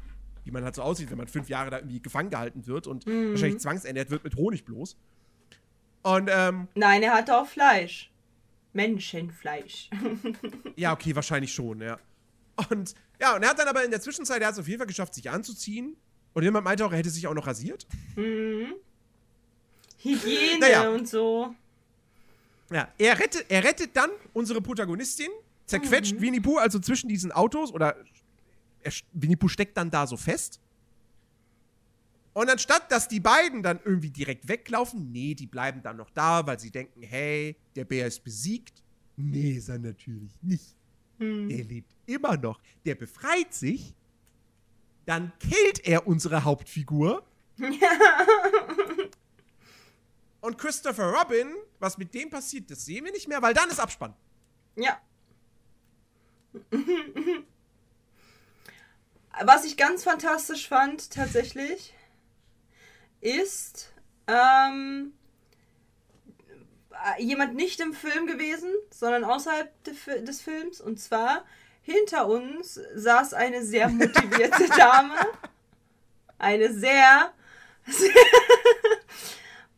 Wie 0.44 0.50
man 0.50 0.64
halt 0.64 0.74
so 0.74 0.82
aussieht, 0.82 1.10
wenn 1.10 1.18
man 1.18 1.28
fünf 1.28 1.48
Jahre 1.48 1.70
da 1.70 1.78
irgendwie 1.78 2.02
gefangen 2.02 2.28
gehalten 2.28 2.66
wird 2.66 2.86
und 2.86 3.06
wahrscheinlich 3.06 3.60
zwangsernährt 3.60 4.10
wird 4.10 4.24
mit 4.24 4.36
Honig 4.36 4.64
bloß. 4.64 4.96
Und, 6.04 6.30
ähm, 6.32 6.68
Nein, 6.76 7.02
er 7.02 7.14
hatte 7.14 7.36
auch 7.36 7.48
Fleisch. 7.48 8.10
Menschenfleisch. 8.72 9.90
Ja, 10.76 10.92
okay, 10.92 11.14
wahrscheinlich 11.14 11.52
schon, 11.52 11.80
ja. 11.80 11.98
Und 12.70 12.94
ja, 13.20 13.34
und 13.36 13.42
er 13.42 13.50
hat 13.50 13.58
dann 13.58 13.68
aber 13.68 13.84
in 13.84 13.90
der 13.92 14.00
Zwischenzeit, 14.00 14.40
er 14.40 14.48
hat 14.48 14.54
es 14.54 14.60
auf 14.60 14.66
jeden 14.68 14.78
Fall 14.78 14.86
geschafft, 14.88 15.14
sich 15.14 15.30
anzuziehen. 15.30 15.96
Und 16.34 16.42
jemand 16.42 16.64
meinte 16.64 16.84
auch, 16.84 16.90
er 16.92 16.98
hätte 16.98 17.10
sich 17.10 17.26
auch 17.28 17.34
noch 17.34 17.46
rasiert. 17.46 17.86
Hygiene 18.16 18.74
Naja. 20.60 20.88
und 20.90 21.08
so. 21.08 21.54
Ja, 22.70 22.88
er 22.98 23.18
rettet, 23.18 23.46
er 23.48 23.62
rettet 23.62 23.96
dann 23.96 24.10
unsere 24.32 24.60
Protagonistin, 24.60 25.30
zerquetscht 25.66 26.20
Winnie 26.20 26.40
Pooh 26.40 26.58
also 26.58 26.78
zwischen 26.80 27.08
diesen 27.08 27.30
Autos 27.30 27.72
oder 27.72 27.96
er, 28.82 28.92
Winnie 29.12 29.36
Pooh 29.36 29.48
steckt 29.48 29.76
dann 29.76 29.90
da 29.90 30.06
so 30.06 30.16
fest. 30.16 30.60
Und 32.34 32.50
anstatt, 32.50 32.92
dass 32.92 33.08
die 33.08 33.20
beiden 33.20 33.62
dann 33.62 33.80
irgendwie 33.84 34.10
direkt 34.10 34.48
weglaufen, 34.48 35.12
nee, 35.12 35.34
die 35.34 35.46
bleiben 35.46 35.82
dann 35.82 35.96
noch 35.96 36.10
da, 36.10 36.46
weil 36.46 36.58
sie 36.60 36.70
denken, 36.70 37.02
hey, 37.02 37.56
der 37.76 37.84
Bär 37.84 38.06
ist 38.06 38.22
besiegt. 38.24 38.82
Nee, 39.16 39.52
ist 39.52 39.68
er 39.68 39.78
natürlich 39.78 40.34
nicht. 40.42 40.76
Der 41.20 41.64
lebt 41.64 41.94
immer 42.06 42.36
noch. 42.36 42.60
Der 42.84 42.96
befreit 42.96 43.54
sich. 43.54 43.94
Dann 45.06 45.32
killt 45.38 45.86
er 45.86 46.06
unsere 46.08 46.44
Hauptfigur. 46.44 47.24
Und 50.40 50.58
Christopher 50.58 51.12
Robin, 51.12 51.54
was 51.78 51.96
mit 51.96 52.12
dem 52.12 52.28
passiert, 52.30 52.70
das 52.70 52.84
sehen 52.84 53.04
wir 53.04 53.12
nicht 53.12 53.28
mehr, 53.28 53.40
weil 53.40 53.54
dann 53.54 53.70
ist 53.70 53.78
Abspann. 53.80 54.12
Ja. 54.76 55.00
Was 59.42 59.64
ich 59.64 59.76
ganz 59.76 60.04
fantastisch 60.04 60.68
fand, 60.68 61.10
tatsächlich, 61.10 61.94
ist 63.24 63.92
ähm, 64.26 65.14
äh, 66.92 67.22
jemand 67.22 67.54
nicht 67.54 67.80
im 67.80 67.94
Film 67.94 68.26
gewesen, 68.26 68.70
sondern 68.90 69.24
außerhalb 69.24 69.70
des 70.24 70.40
Films. 70.42 70.80
Und 70.80 71.00
zwar 71.00 71.44
hinter 71.82 72.28
uns 72.28 72.80
saß 72.94 73.34
eine 73.34 73.64
sehr 73.64 73.88
motivierte 73.88 74.68
Dame. 74.76 75.16
Eine 76.38 76.72
sehr, 76.72 77.32
sehr 77.86 78.12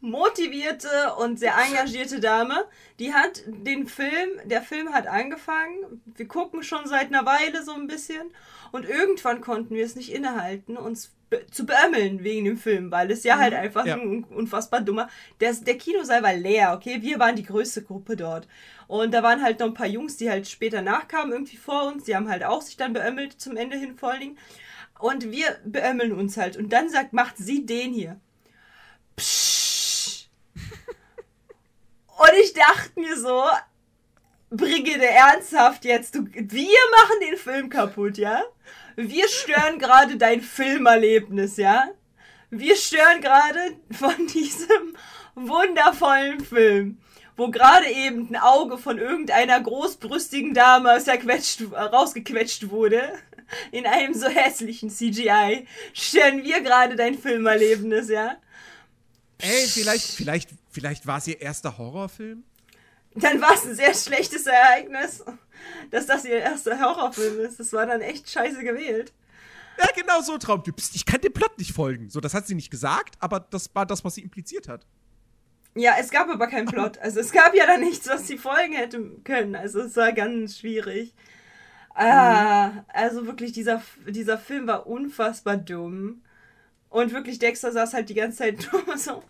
motivierte 0.00 1.14
und 1.18 1.38
sehr 1.38 1.54
engagierte 1.56 2.18
Dame. 2.18 2.64
Die 2.98 3.14
hat 3.14 3.42
den 3.46 3.86
Film, 3.86 4.30
der 4.44 4.62
Film 4.62 4.92
hat 4.92 5.06
angefangen. 5.06 6.02
Wir 6.04 6.26
gucken 6.26 6.64
schon 6.64 6.86
seit 6.86 7.08
einer 7.08 7.26
Weile 7.26 7.62
so 7.62 7.74
ein 7.74 7.86
bisschen. 7.86 8.32
Und 8.76 8.88
irgendwann 8.88 9.40
konnten 9.40 9.74
wir 9.74 9.84
es 9.84 9.96
nicht 9.96 10.12
innehalten, 10.12 10.76
uns 10.76 11.12
zu 11.50 11.66
beömmeln 11.66 12.22
wegen 12.22 12.44
dem 12.44 12.56
Film, 12.56 12.92
weil 12.92 13.10
es 13.10 13.24
ja 13.24 13.36
halt 13.38 13.52
einfach 13.52 13.84
Ja. 13.84 13.94
ein 13.96 14.22
unfassbar 14.24 14.80
dummer. 14.80 15.08
Der, 15.40 15.52
der 15.54 15.76
Kinosaal 15.76 16.22
war 16.22 16.34
leer, 16.34 16.72
okay? 16.74 16.98
Wir 17.02 17.18
waren 17.18 17.34
die 17.34 17.42
größte 17.42 17.82
Gruppe 17.82 18.14
dort. 18.16 18.46
Und 18.86 19.12
da 19.12 19.22
waren 19.24 19.42
halt 19.42 19.58
noch 19.58 19.66
ein 19.66 19.74
paar 19.74 19.88
Jungs, 19.88 20.16
die 20.16 20.30
halt 20.30 20.46
später 20.46 20.82
nachkamen, 20.82 21.32
irgendwie 21.32 21.56
vor 21.56 21.86
uns. 21.92 22.04
Die 22.04 22.14
haben 22.14 22.28
halt 22.28 22.44
auch 22.44 22.62
sich 22.62 22.76
dann 22.76 22.92
beömmelt 22.92 23.40
zum 23.40 23.56
Ende 23.56 23.76
hin 23.76 23.96
vor 23.98 24.10
allen 24.10 24.20
Dingen. 24.20 24.38
Und 25.00 25.32
wir 25.32 25.58
beömmeln 25.64 26.12
uns 26.12 26.36
halt. 26.36 26.56
Und 26.56 26.72
dann 26.72 26.88
sagt, 26.88 27.12
macht 27.12 27.36
sie 27.38 27.66
den 27.66 27.92
hier. 27.92 28.20
Psch. 29.16 30.28
Und 32.18 32.32
ich 32.40 32.52
dachte 32.54 33.00
mir 33.00 33.16
so, 33.16 33.42
Brigitte, 34.50 35.06
ernsthaft 35.06 35.84
jetzt, 35.84 36.14
du, 36.14 36.24
wir 36.24 36.78
machen 36.92 37.20
den 37.28 37.36
Film 37.36 37.68
kaputt, 37.68 38.16
ja? 38.16 38.42
Wir 38.96 39.28
stören 39.28 39.78
gerade 39.78 40.16
dein 40.16 40.40
Filmerlebnis, 40.40 41.58
ja? 41.58 41.90
Wir 42.50 42.76
stören 42.76 43.20
gerade 43.20 43.76
von 43.90 44.26
diesem 44.26 44.96
wundervollen 45.34 46.40
Film, 46.40 46.98
wo 47.36 47.50
gerade 47.50 47.90
eben 47.90 48.30
ein 48.30 48.36
Auge 48.36 48.78
von 48.78 48.98
irgendeiner 48.98 49.60
großbrüstigen 49.60 50.54
Dame 50.54 50.98
zerquetscht, 51.02 51.62
rausgequetscht 51.72 52.70
wurde. 52.70 53.12
In 53.70 53.86
einem 53.86 54.12
so 54.12 54.26
hässlichen 54.26 54.90
CGI. 54.90 55.68
Stören 55.92 56.42
wir 56.42 56.62
gerade 56.62 56.96
dein 56.96 57.16
Filmerlebnis, 57.16 58.08
ja? 58.08 58.38
Ey, 59.38 59.66
vielleicht, 59.68 60.06
vielleicht, 60.06 60.50
vielleicht 60.70 61.06
war 61.06 61.18
es 61.18 61.28
ihr 61.28 61.40
erster 61.40 61.78
Horrorfilm? 61.78 62.42
Dann 63.14 63.40
war 63.40 63.54
es 63.54 63.64
ein 63.64 63.74
sehr 63.74 63.94
schlechtes 63.94 64.46
Ereignis, 64.46 65.22
dass 65.90 66.06
das 66.06 66.24
ihr 66.24 66.38
erster 66.38 66.80
Horrorfilm 66.80 67.40
ist. 67.40 67.60
Das 67.60 67.72
war 67.72 67.86
dann 67.86 68.00
echt 68.00 68.30
scheiße 68.30 68.62
gewählt. 68.62 69.12
Ja, 69.78 69.86
genau 69.94 70.20
so 70.20 70.38
Traumtyp. 70.38 70.76
Ich 70.94 71.04
kann 71.04 71.20
dem 71.20 71.32
Plot 71.32 71.58
nicht 71.58 71.72
folgen. 71.72 72.08
So, 72.08 72.20
das 72.20 72.34
hat 72.34 72.46
sie 72.46 72.54
nicht 72.54 72.70
gesagt, 72.70 73.16
aber 73.20 73.40
das 73.40 73.74
war 73.74 73.84
das, 73.86 74.04
was 74.04 74.14
sie 74.14 74.22
impliziert 74.22 74.68
hat. 74.68 74.86
Ja, 75.74 75.96
es 76.00 76.10
gab 76.10 76.30
aber 76.30 76.46
keinen 76.46 76.66
Plot. 76.66 76.98
Also 76.98 77.20
es 77.20 77.32
gab 77.32 77.54
ja 77.54 77.66
da 77.66 77.76
nichts, 77.76 78.08
was 78.08 78.26
sie 78.26 78.38
folgen 78.38 78.72
hätte 78.72 78.98
können. 79.24 79.54
Also 79.54 79.80
es 79.80 79.94
war 79.96 80.12
ganz 80.12 80.58
schwierig. 80.58 81.14
Ah, 81.94 82.84
also 82.88 83.26
wirklich, 83.26 83.52
dieser, 83.52 83.82
dieser 84.06 84.38
Film 84.38 84.66
war 84.66 84.86
unfassbar 84.86 85.58
dumm. 85.58 86.22
Und 86.88 87.12
wirklich, 87.12 87.38
Dexter 87.38 87.72
saß 87.72 87.92
halt 87.92 88.08
die 88.08 88.14
ganze 88.14 88.38
Zeit 88.38 88.68
nur 88.86 88.96
so. 88.96 89.22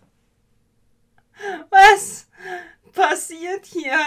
Was 1.69 2.27
passiert 2.93 3.65
hier? 3.65 3.99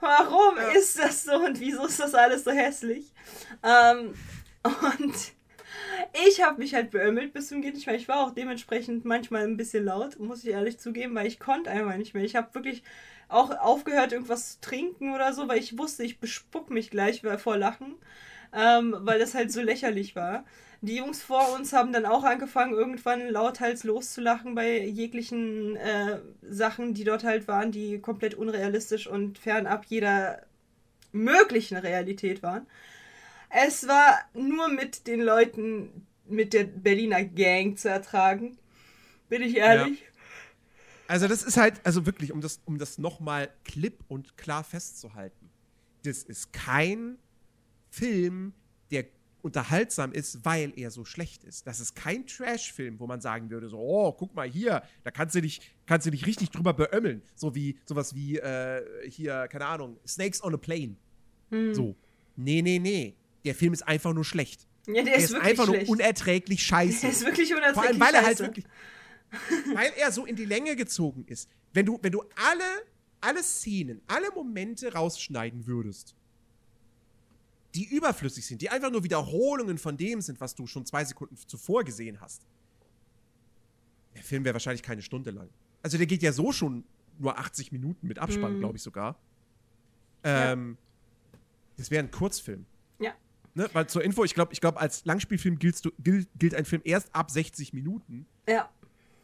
Warum 0.00 0.56
Ja. 0.56 0.68
ist 0.70 0.98
das 0.98 1.24
so 1.24 1.34
und 1.34 1.60
wieso 1.60 1.86
ist 1.86 2.00
das 2.00 2.14
alles 2.14 2.44
so 2.44 2.50
hässlich? 2.52 3.12
Ähm, 3.62 4.14
und 4.62 5.14
ich 6.28 6.42
habe 6.42 6.58
mich 6.58 6.74
halt 6.74 6.90
beömmelt 6.90 7.32
bis 7.32 7.48
zum 7.48 7.62
geht 7.62 7.74
nicht 7.74 7.86
mehr. 7.86 7.96
Ich 7.96 8.08
war 8.08 8.20
auch 8.20 8.30
dementsprechend 8.32 9.04
manchmal 9.04 9.42
ein 9.44 9.56
bisschen 9.56 9.84
laut, 9.84 10.18
muss 10.18 10.44
ich 10.44 10.50
ehrlich 10.50 10.78
zugeben, 10.78 11.14
weil 11.14 11.26
ich 11.26 11.38
konnte 11.40 11.70
einfach 11.70 11.96
nicht 11.96 12.14
mehr. 12.14 12.24
Ich 12.24 12.36
habe 12.36 12.54
wirklich 12.54 12.82
auch 13.28 13.50
aufgehört, 13.50 14.12
irgendwas 14.12 14.52
zu 14.52 14.60
trinken 14.60 15.14
oder 15.14 15.32
so, 15.32 15.48
weil 15.48 15.58
ich 15.58 15.76
wusste, 15.78 16.02
ich 16.02 16.18
bespuck 16.18 16.70
mich 16.70 16.90
gleich 16.90 17.22
vor 17.38 17.56
Lachen, 17.56 17.94
ähm, 18.52 18.96
weil 19.00 19.18
das 19.18 19.34
halt 19.34 19.52
so 19.52 19.60
lächerlich 19.60 20.16
war. 20.16 20.44
Die 20.80 20.96
Jungs 20.96 21.22
vor 21.22 21.54
uns 21.54 21.72
haben 21.72 21.92
dann 21.92 22.06
auch 22.06 22.22
angefangen, 22.22 22.72
irgendwann 22.72 23.28
lauthals 23.28 23.82
loszulachen 23.82 24.54
bei 24.54 24.80
jeglichen 24.84 25.74
äh, 25.76 26.20
Sachen, 26.42 26.94
die 26.94 27.02
dort 27.02 27.24
halt 27.24 27.48
waren, 27.48 27.72
die 27.72 27.98
komplett 27.98 28.34
unrealistisch 28.34 29.08
und 29.08 29.38
fernab 29.38 29.86
jeder 29.86 30.46
möglichen 31.10 31.76
Realität 31.76 32.42
waren. 32.42 32.66
Es 33.50 33.88
war 33.88 34.18
nur 34.34 34.68
mit 34.68 35.06
den 35.08 35.20
Leuten, 35.20 36.06
mit 36.28 36.52
der 36.52 36.64
Berliner 36.64 37.24
Gang 37.24 37.76
zu 37.76 37.88
ertragen. 37.88 38.56
Bin 39.28 39.42
ich 39.42 39.56
ehrlich? 39.56 40.04
Also, 41.08 41.26
das 41.26 41.42
ist 41.42 41.56
halt, 41.56 41.80
also 41.84 42.06
wirklich, 42.06 42.32
um 42.32 42.40
das, 42.40 42.60
um 42.66 42.78
das 42.78 42.98
nochmal 42.98 43.48
klipp 43.64 44.04
und 44.08 44.36
klar 44.36 44.62
festzuhalten. 44.62 45.50
Das 46.04 46.22
ist 46.22 46.52
kein 46.52 47.18
Film, 47.90 48.52
der 48.90 49.04
unterhaltsam 49.42 50.12
ist, 50.12 50.44
weil 50.44 50.72
er 50.76 50.90
so 50.90 51.04
schlecht 51.04 51.44
ist. 51.44 51.66
Das 51.66 51.80
ist 51.80 51.94
kein 51.94 52.26
Trash-Film, 52.26 52.98
wo 52.98 53.06
man 53.06 53.20
sagen 53.20 53.50
würde, 53.50 53.68
so, 53.68 53.78
oh, 53.78 54.12
guck 54.12 54.34
mal 54.34 54.48
hier, 54.48 54.82
da 55.04 55.10
kannst 55.10 55.34
du 55.34 55.40
dich, 55.40 55.60
kannst 55.86 56.06
du 56.06 56.10
dich 56.10 56.26
richtig 56.26 56.50
drüber 56.50 56.74
beömmeln. 56.74 57.22
So 57.34 57.54
wie, 57.54 57.78
sowas 57.86 58.14
wie, 58.14 58.38
äh, 58.38 58.82
hier, 59.08 59.46
keine 59.48 59.66
Ahnung, 59.66 59.98
Snakes 60.06 60.42
on 60.42 60.54
a 60.54 60.56
Plane. 60.56 60.96
So. 61.72 61.96
Nee, 62.36 62.60
nee, 62.62 62.78
nee. 62.78 63.16
Der 63.44 63.54
Film 63.54 63.72
ist 63.72 63.82
einfach 63.82 64.12
nur 64.12 64.24
schlecht. 64.24 64.66
Ja, 64.86 64.94
der 64.94 65.04
Der 65.04 65.14
ist, 65.16 65.24
ist 65.24 65.30
wirklich 65.32 65.48
einfach 65.50 65.64
schlecht. 65.66 65.86
nur 65.86 65.96
unerträglich 65.96 66.62
scheiße. 66.62 67.00
der 67.02 67.10
ist 67.10 67.24
wirklich 67.24 67.50
unerträglich. 67.54 67.74
Vor 67.74 67.84
allem, 67.84 68.00
weil 68.00 68.14
er 68.14 68.26
halt 68.26 68.38
scheiße. 68.38 68.42
wirklich. 68.44 68.66
weil 69.74 69.92
er 69.98 70.12
so 70.12 70.24
in 70.26 70.36
die 70.36 70.44
Länge 70.44 70.76
gezogen 70.76 71.24
ist. 71.26 71.48
Wenn 71.72 71.86
du, 71.86 71.98
wenn 72.02 72.12
du 72.12 72.22
alle, 72.36 72.64
alle 73.20 73.42
Szenen, 73.42 74.00
alle 74.06 74.30
Momente 74.34 74.92
rausschneiden 74.92 75.66
würdest, 75.66 76.14
die 77.74 77.84
überflüssig 77.84 78.46
sind, 78.46 78.62
die 78.62 78.70
einfach 78.70 78.90
nur 78.90 79.04
Wiederholungen 79.04 79.78
von 79.78 79.96
dem 79.96 80.20
sind, 80.20 80.40
was 80.40 80.54
du 80.54 80.66
schon 80.66 80.86
zwei 80.86 81.04
Sekunden 81.04 81.36
zuvor 81.36 81.84
gesehen 81.84 82.20
hast, 82.20 82.46
der 84.14 84.22
Film 84.22 84.44
wäre 84.44 84.54
wahrscheinlich 84.54 84.82
keine 84.82 85.02
Stunde 85.02 85.30
lang. 85.30 85.48
Also 85.82 85.96
der 85.98 86.06
geht 86.06 86.22
ja 86.22 86.32
so 86.32 86.50
schon 86.52 86.84
nur 87.18 87.38
80 87.38 87.72
Minuten 87.72 88.06
mit 88.06 88.18
Abspann, 88.18 88.54
Mhm. 88.56 88.58
glaube 88.60 88.76
ich 88.76 88.82
sogar. 88.82 89.18
Ähm, 90.24 90.76
Das 91.76 91.92
wäre 91.92 92.02
ein 92.02 92.10
Kurzfilm. 92.10 92.66
Ja. 92.98 93.14
Ne? 93.54 93.68
Weil 93.72 93.88
zur 93.88 94.02
Info, 94.02 94.24
ich 94.24 94.34
glaube, 94.34 94.52
ich 94.52 94.60
glaub, 94.60 94.76
als 94.80 95.04
Langspielfilm 95.04 95.60
gilt, 95.60 95.80
gilt 96.02 96.54
ein 96.56 96.64
Film 96.64 96.82
erst 96.84 97.14
ab 97.14 97.30
60 97.30 97.72
Minuten. 97.72 98.26
Ja. 98.48 98.68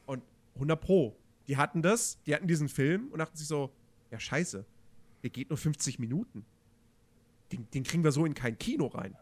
Und 0.07 0.23
100 0.55 0.81
Pro. 0.81 1.17
Die 1.49 1.57
hatten 1.57 1.83
das, 1.83 2.23
die 2.27 2.35
hatten 2.35 2.47
diesen 2.47 2.69
Film 2.69 3.09
und 3.09 3.19
dachten 3.19 3.37
sich 3.37 3.49
so, 3.49 3.73
ja 4.13 4.21
scheiße, 4.21 4.65
der 5.25 5.31
geht 5.31 5.51
nur 5.51 5.57
50 5.59 5.99
Minuten. 5.99 6.45
Den, 7.57 7.71
den 7.71 7.83
kriegen 7.85 8.05
wir 8.05 8.13
so 8.13 8.25
in 8.27 8.35
kein 8.35 8.59
Kino 8.59 8.87
rein. 8.87 9.17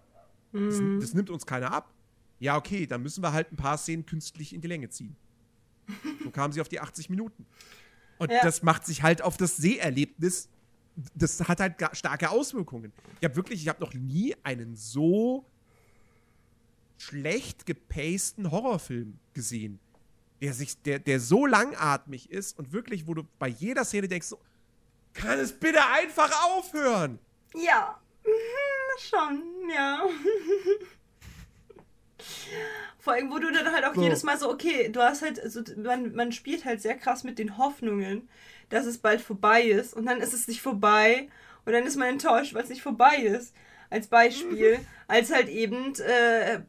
Das, 0.52 0.80
Mhm. 0.80 1.00
das 1.00 1.14
nimmt 1.14 1.30
uns 1.30 1.46
keiner 1.46 1.72
ab. 1.72 1.92
Ja, 2.38 2.56
okay, 2.56 2.86
dann 2.86 3.02
müssen 3.02 3.22
wir 3.22 3.32
halt 3.32 3.52
ein 3.52 3.56
paar 3.56 3.78
Szenen 3.78 4.04
künstlich 4.04 4.52
in 4.54 4.60
die 4.60 4.68
Länge 4.68 4.88
ziehen. 4.90 5.16
So 6.22 6.30
kamen 6.30 6.52
sie 6.52 6.60
auf 6.60 6.68
die 6.68 6.80
80 6.80 7.08
Minuten. 7.10 7.46
Und 8.18 8.30
Ja. 8.30 8.42
das 8.42 8.62
macht 8.62 8.84
sich 8.86 9.02
halt 9.02 9.22
auf 9.22 9.36
das 9.36 9.56
Seherlebnis, 9.56 10.48
das 11.14 11.40
hat 11.48 11.60
halt 11.60 11.76
starke 11.92 12.30
Auswirkungen. 12.30 12.92
Ich 13.20 13.24
habe 13.24 13.36
wirklich, 13.36 13.62
ich 13.62 13.68
habe 13.68 13.80
noch 13.80 13.94
nie 13.94 14.34
einen 14.42 14.76
so 14.76 15.44
schlecht 16.98 17.66
gepasten 17.66 18.50
Horrorfilm 18.50 19.18
gesehen, 19.34 19.78
der 20.40 20.52
sich, 20.54 20.80
der, 20.82 20.98
der 20.98 21.18
so 21.20 21.46
langatmig 21.46 22.30
ist 22.30 22.58
und 22.58 22.72
wirklich, 22.72 23.06
wo 23.06 23.14
du 23.14 23.24
bei 23.38 23.48
jeder 23.48 23.84
Szene 23.84 24.08
denkst, 24.08 24.34
kann 25.14 25.38
es 25.38 25.52
bitte 25.52 25.80
einfach 25.92 26.30
aufhören? 26.56 27.18
Ja. 27.54 27.98
Mhm, 28.24 28.98
Schon, 28.98 29.42
ja. 29.74 30.04
Vor 32.98 33.14
allem, 33.14 33.30
wo 33.32 33.38
du 33.38 33.50
dann 33.50 33.72
halt 33.72 33.84
auch 33.84 33.94
So. 33.94 34.02
jedes 34.02 34.22
Mal 34.22 34.38
so, 34.38 34.50
okay, 34.50 34.88
du 34.88 35.00
hast 35.02 35.22
halt, 35.22 35.40
also 35.40 35.60
man, 35.76 36.14
man 36.14 36.30
spielt 36.32 36.64
halt 36.64 36.80
sehr 36.80 36.96
krass 36.96 37.24
mit 37.24 37.38
den 37.38 37.58
Hoffnungen, 37.58 38.28
dass 38.68 38.86
es 38.86 38.98
bald 38.98 39.20
vorbei 39.20 39.62
ist. 39.62 39.94
Und 39.94 40.06
dann 40.06 40.20
ist 40.20 40.32
es 40.32 40.46
nicht 40.46 40.62
vorbei. 40.62 41.28
Und 41.64 41.72
dann 41.72 41.84
ist 41.84 41.96
man 41.96 42.08
enttäuscht, 42.08 42.54
weil 42.54 42.62
es 42.62 42.68
nicht 42.70 42.82
vorbei 42.82 43.16
ist. 43.16 43.54
Als 43.90 44.06
Beispiel, 44.06 44.78
als 45.08 45.32
halt 45.32 45.48
eben 45.48 45.94
äh, 45.96 46.60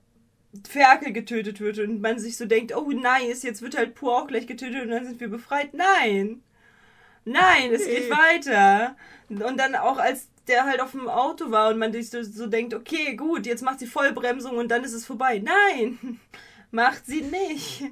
Ferkel 0.67 1.13
getötet 1.13 1.59
wird 1.59 1.79
und 1.79 2.01
man 2.01 2.19
sich 2.19 2.37
so 2.37 2.45
denkt, 2.45 2.75
oh 2.75 2.91
nice, 2.91 3.43
jetzt 3.43 3.61
wird 3.61 3.77
halt 3.77 3.95
Pur 3.95 4.15
auch 4.17 4.27
gleich 4.27 4.47
getötet 4.47 4.83
und 4.83 4.89
dann 4.89 5.05
sind 5.05 5.19
wir 5.19 5.29
befreit. 5.29 5.73
Nein! 5.73 6.41
Nein, 7.25 7.73
es 7.73 7.85
geht 7.85 8.09
weiter. 8.09 8.95
Und 9.29 9.57
dann 9.57 9.75
auch 9.75 9.97
als 9.97 10.27
der 10.47 10.65
halt 10.65 10.81
auf 10.81 10.91
dem 10.91 11.07
Auto 11.07 11.51
war 11.51 11.69
und 11.69 11.77
man 11.77 11.93
sich 11.93 12.09
so, 12.09 12.47
denkt, 12.47 12.73
okay, 12.73 13.15
gut, 13.15 13.45
jetzt 13.45 13.63
macht 13.63 13.79
sie 13.79 13.87
Vollbremsung 13.87 14.57
und 14.57 14.69
dann 14.69 14.83
ist 14.83 14.93
es 14.93 15.05
vorbei. 15.05 15.39
Nein, 15.39 16.19
macht 16.71 17.05
sie 17.05 17.21
nicht. 17.21 17.83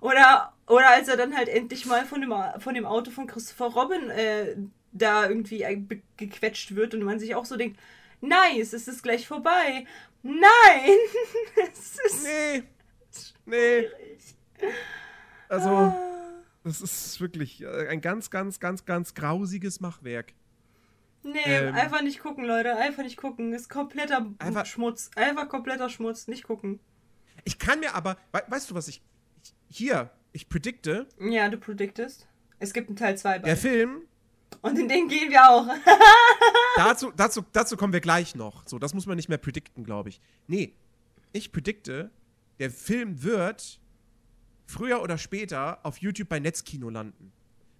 Oder, 0.00 0.52
oder 0.66 0.90
als 0.90 1.08
er 1.08 1.16
dann 1.16 1.36
halt 1.36 1.48
endlich 1.48 1.86
mal 1.86 2.04
von 2.04 2.20
dem, 2.20 2.32
von 2.60 2.74
dem 2.74 2.86
Auto 2.86 3.10
von 3.10 3.26
Christopher 3.26 3.66
Robin 3.66 4.10
äh, 4.10 4.54
da 4.92 5.28
irgendwie 5.28 5.62
äh, 5.62 5.80
gequetscht 6.16 6.74
wird 6.76 6.94
und 6.94 7.02
man 7.02 7.18
sich 7.18 7.34
auch 7.34 7.44
so 7.44 7.56
denkt, 7.56 7.78
nice, 8.20 8.72
es 8.72 8.86
ist 8.86 9.02
gleich 9.02 9.26
vorbei. 9.26 9.84
Nein, 10.22 10.96
es 11.72 11.98
ist 12.04 12.24
Nee. 12.24 12.62
Nee. 13.46 13.88
Also, 15.48 15.68
Ah. 15.68 16.17
Das 16.64 16.80
ist 16.80 17.20
wirklich 17.20 17.62
äh, 17.62 17.88
ein 17.88 18.00
ganz, 18.00 18.30
ganz, 18.30 18.60
ganz, 18.60 18.84
ganz 18.84 19.14
grausiges 19.14 19.80
Machwerk. 19.80 20.34
Nee, 21.22 21.38
Ähm. 21.44 21.74
einfach 21.74 22.02
nicht 22.02 22.20
gucken, 22.20 22.44
Leute. 22.44 22.76
Einfach 22.76 23.02
nicht 23.02 23.16
gucken. 23.16 23.52
Ist 23.52 23.68
kompletter 23.68 24.26
Einfach- 24.38 24.66
Schmutz. 24.66 25.10
Einfach 25.16 25.48
kompletter 25.48 25.88
Schmutz. 25.88 26.28
Nicht 26.28 26.44
gucken. 26.44 26.78
Ich 27.44 27.58
kann 27.58 27.80
mir 27.80 27.94
aber, 27.94 28.16
we 28.32 28.42
weißt 28.48 28.70
du 28.70 28.74
was 28.74 28.88
ich, 28.88 29.02
ich 29.42 29.54
hier, 29.68 30.10
ich 30.32 30.48
predikte, 30.48 31.06
Ja, 31.20 31.48
du 31.48 31.56
predictest. 31.58 32.26
Es 32.58 32.72
gibt 32.72 32.88
einen 32.88 32.96
Teil 32.96 33.16
2 33.16 33.38
der 33.40 33.56
Film, 33.56 34.02
Und 34.62 34.78
in 34.78 34.88
den 34.88 35.08
gehen 35.08 35.30
wir 35.30 35.48
auch. 35.48 35.66
dazu, 36.76 37.12
dazu, 37.16 37.44
dazu 37.52 37.76
kommen 37.76 37.92
wir 37.92 38.00
gleich 38.00 38.34
noch. 38.34 38.66
So, 38.66 38.78
das 38.78 38.94
muss 38.94 39.06
man 39.06 39.16
nicht 39.16 39.28
mehr 39.28 39.38
predikten, 39.38 39.84
glaube 39.84 40.08
ich. 40.08 40.20
Nee, 40.46 40.74
ich 41.32 41.52
predikte, 41.52 42.10
der 42.58 42.70
Film 42.70 43.22
wird 43.22 43.80
früher 44.68 45.02
oder 45.02 45.16
später 45.18 45.78
auf 45.82 45.96
YouTube 45.98 46.28
bei 46.28 46.38
Netzkino 46.38 46.90
landen. 46.90 47.32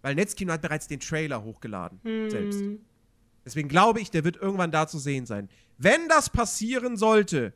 Weil 0.02 0.14
Netzkino 0.14 0.52
hat 0.52 0.62
bereits 0.62 0.88
den 0.88 1.00
Trailer 1.00 1.42
hochgeladen, 1.44 2.00
selbst. 2.30 2.62
Deswegen 3.44 3.68
glaube 3.68 4.00
ich, 4.00 4.10
der 4.10 4.24
wird 4.24 4.36
irgendwann 4.36 4.70
da 4.70 4.86
zu 4.88 4.98
sehen 4.98 5.26
sein. 5.26 5.48
Wenn 5.76 6.08
das 6.08 6.30
passieren 6.30 6.96
sollte, 6.96 7.52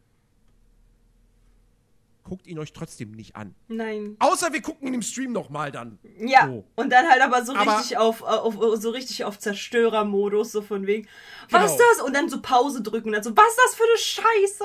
guckt 2.24 2.46
ihn 2.46 2.58
euch 2.58 2.72
trotzdem 2.72 3.12
nicht 3.12 3.36
an. 3.36 3.54
Nein. 3.68 4.16
Außer 4.20 4.52
wir 4.52 4.62
gucken 4.62 4.88
ihn 4.88 4.94
im 4.94 5.02
Stream 5.02 5.32
nochmal 5.32 5.72
dann. 5.72 5.98
Ja. 6.18 6.46
So. 6.46 6.64
Und 6.76 6.90
dann 6.90 7.08
halt 7.08 7.20
aber 7.20 7.44
so 7.44 7.54
Aber- 7.54 7.78
richtig 7.78 7.98
auf, 7.98 8.22
auf, 8.22 8.54
so 8.80 8.90
richtig 8.90 9.24
auf 9.24 9.38
Zerstörermodus, 9.38 10.52
so 10.52 10.62
von 10.62 10.86
wegen. 10.86 11.08
Was 11.50 11.72
Genau. 11.72 11.84
das? 11.96 12.02
Und 12.06 12.14
dann 12.14 12.28
so 12.28 12.40
Pause 12.40 12.82
drücken 12.82 13.08
und 13.08 13.14
dann 13.14 13.22
so, 13.24 13.36
was 13.36 13.48
ist 13.48 13.60
das 13.64 13.74
für 13.74 13.84
eine 13.84 13.98
Scheiße? 13.98 14.64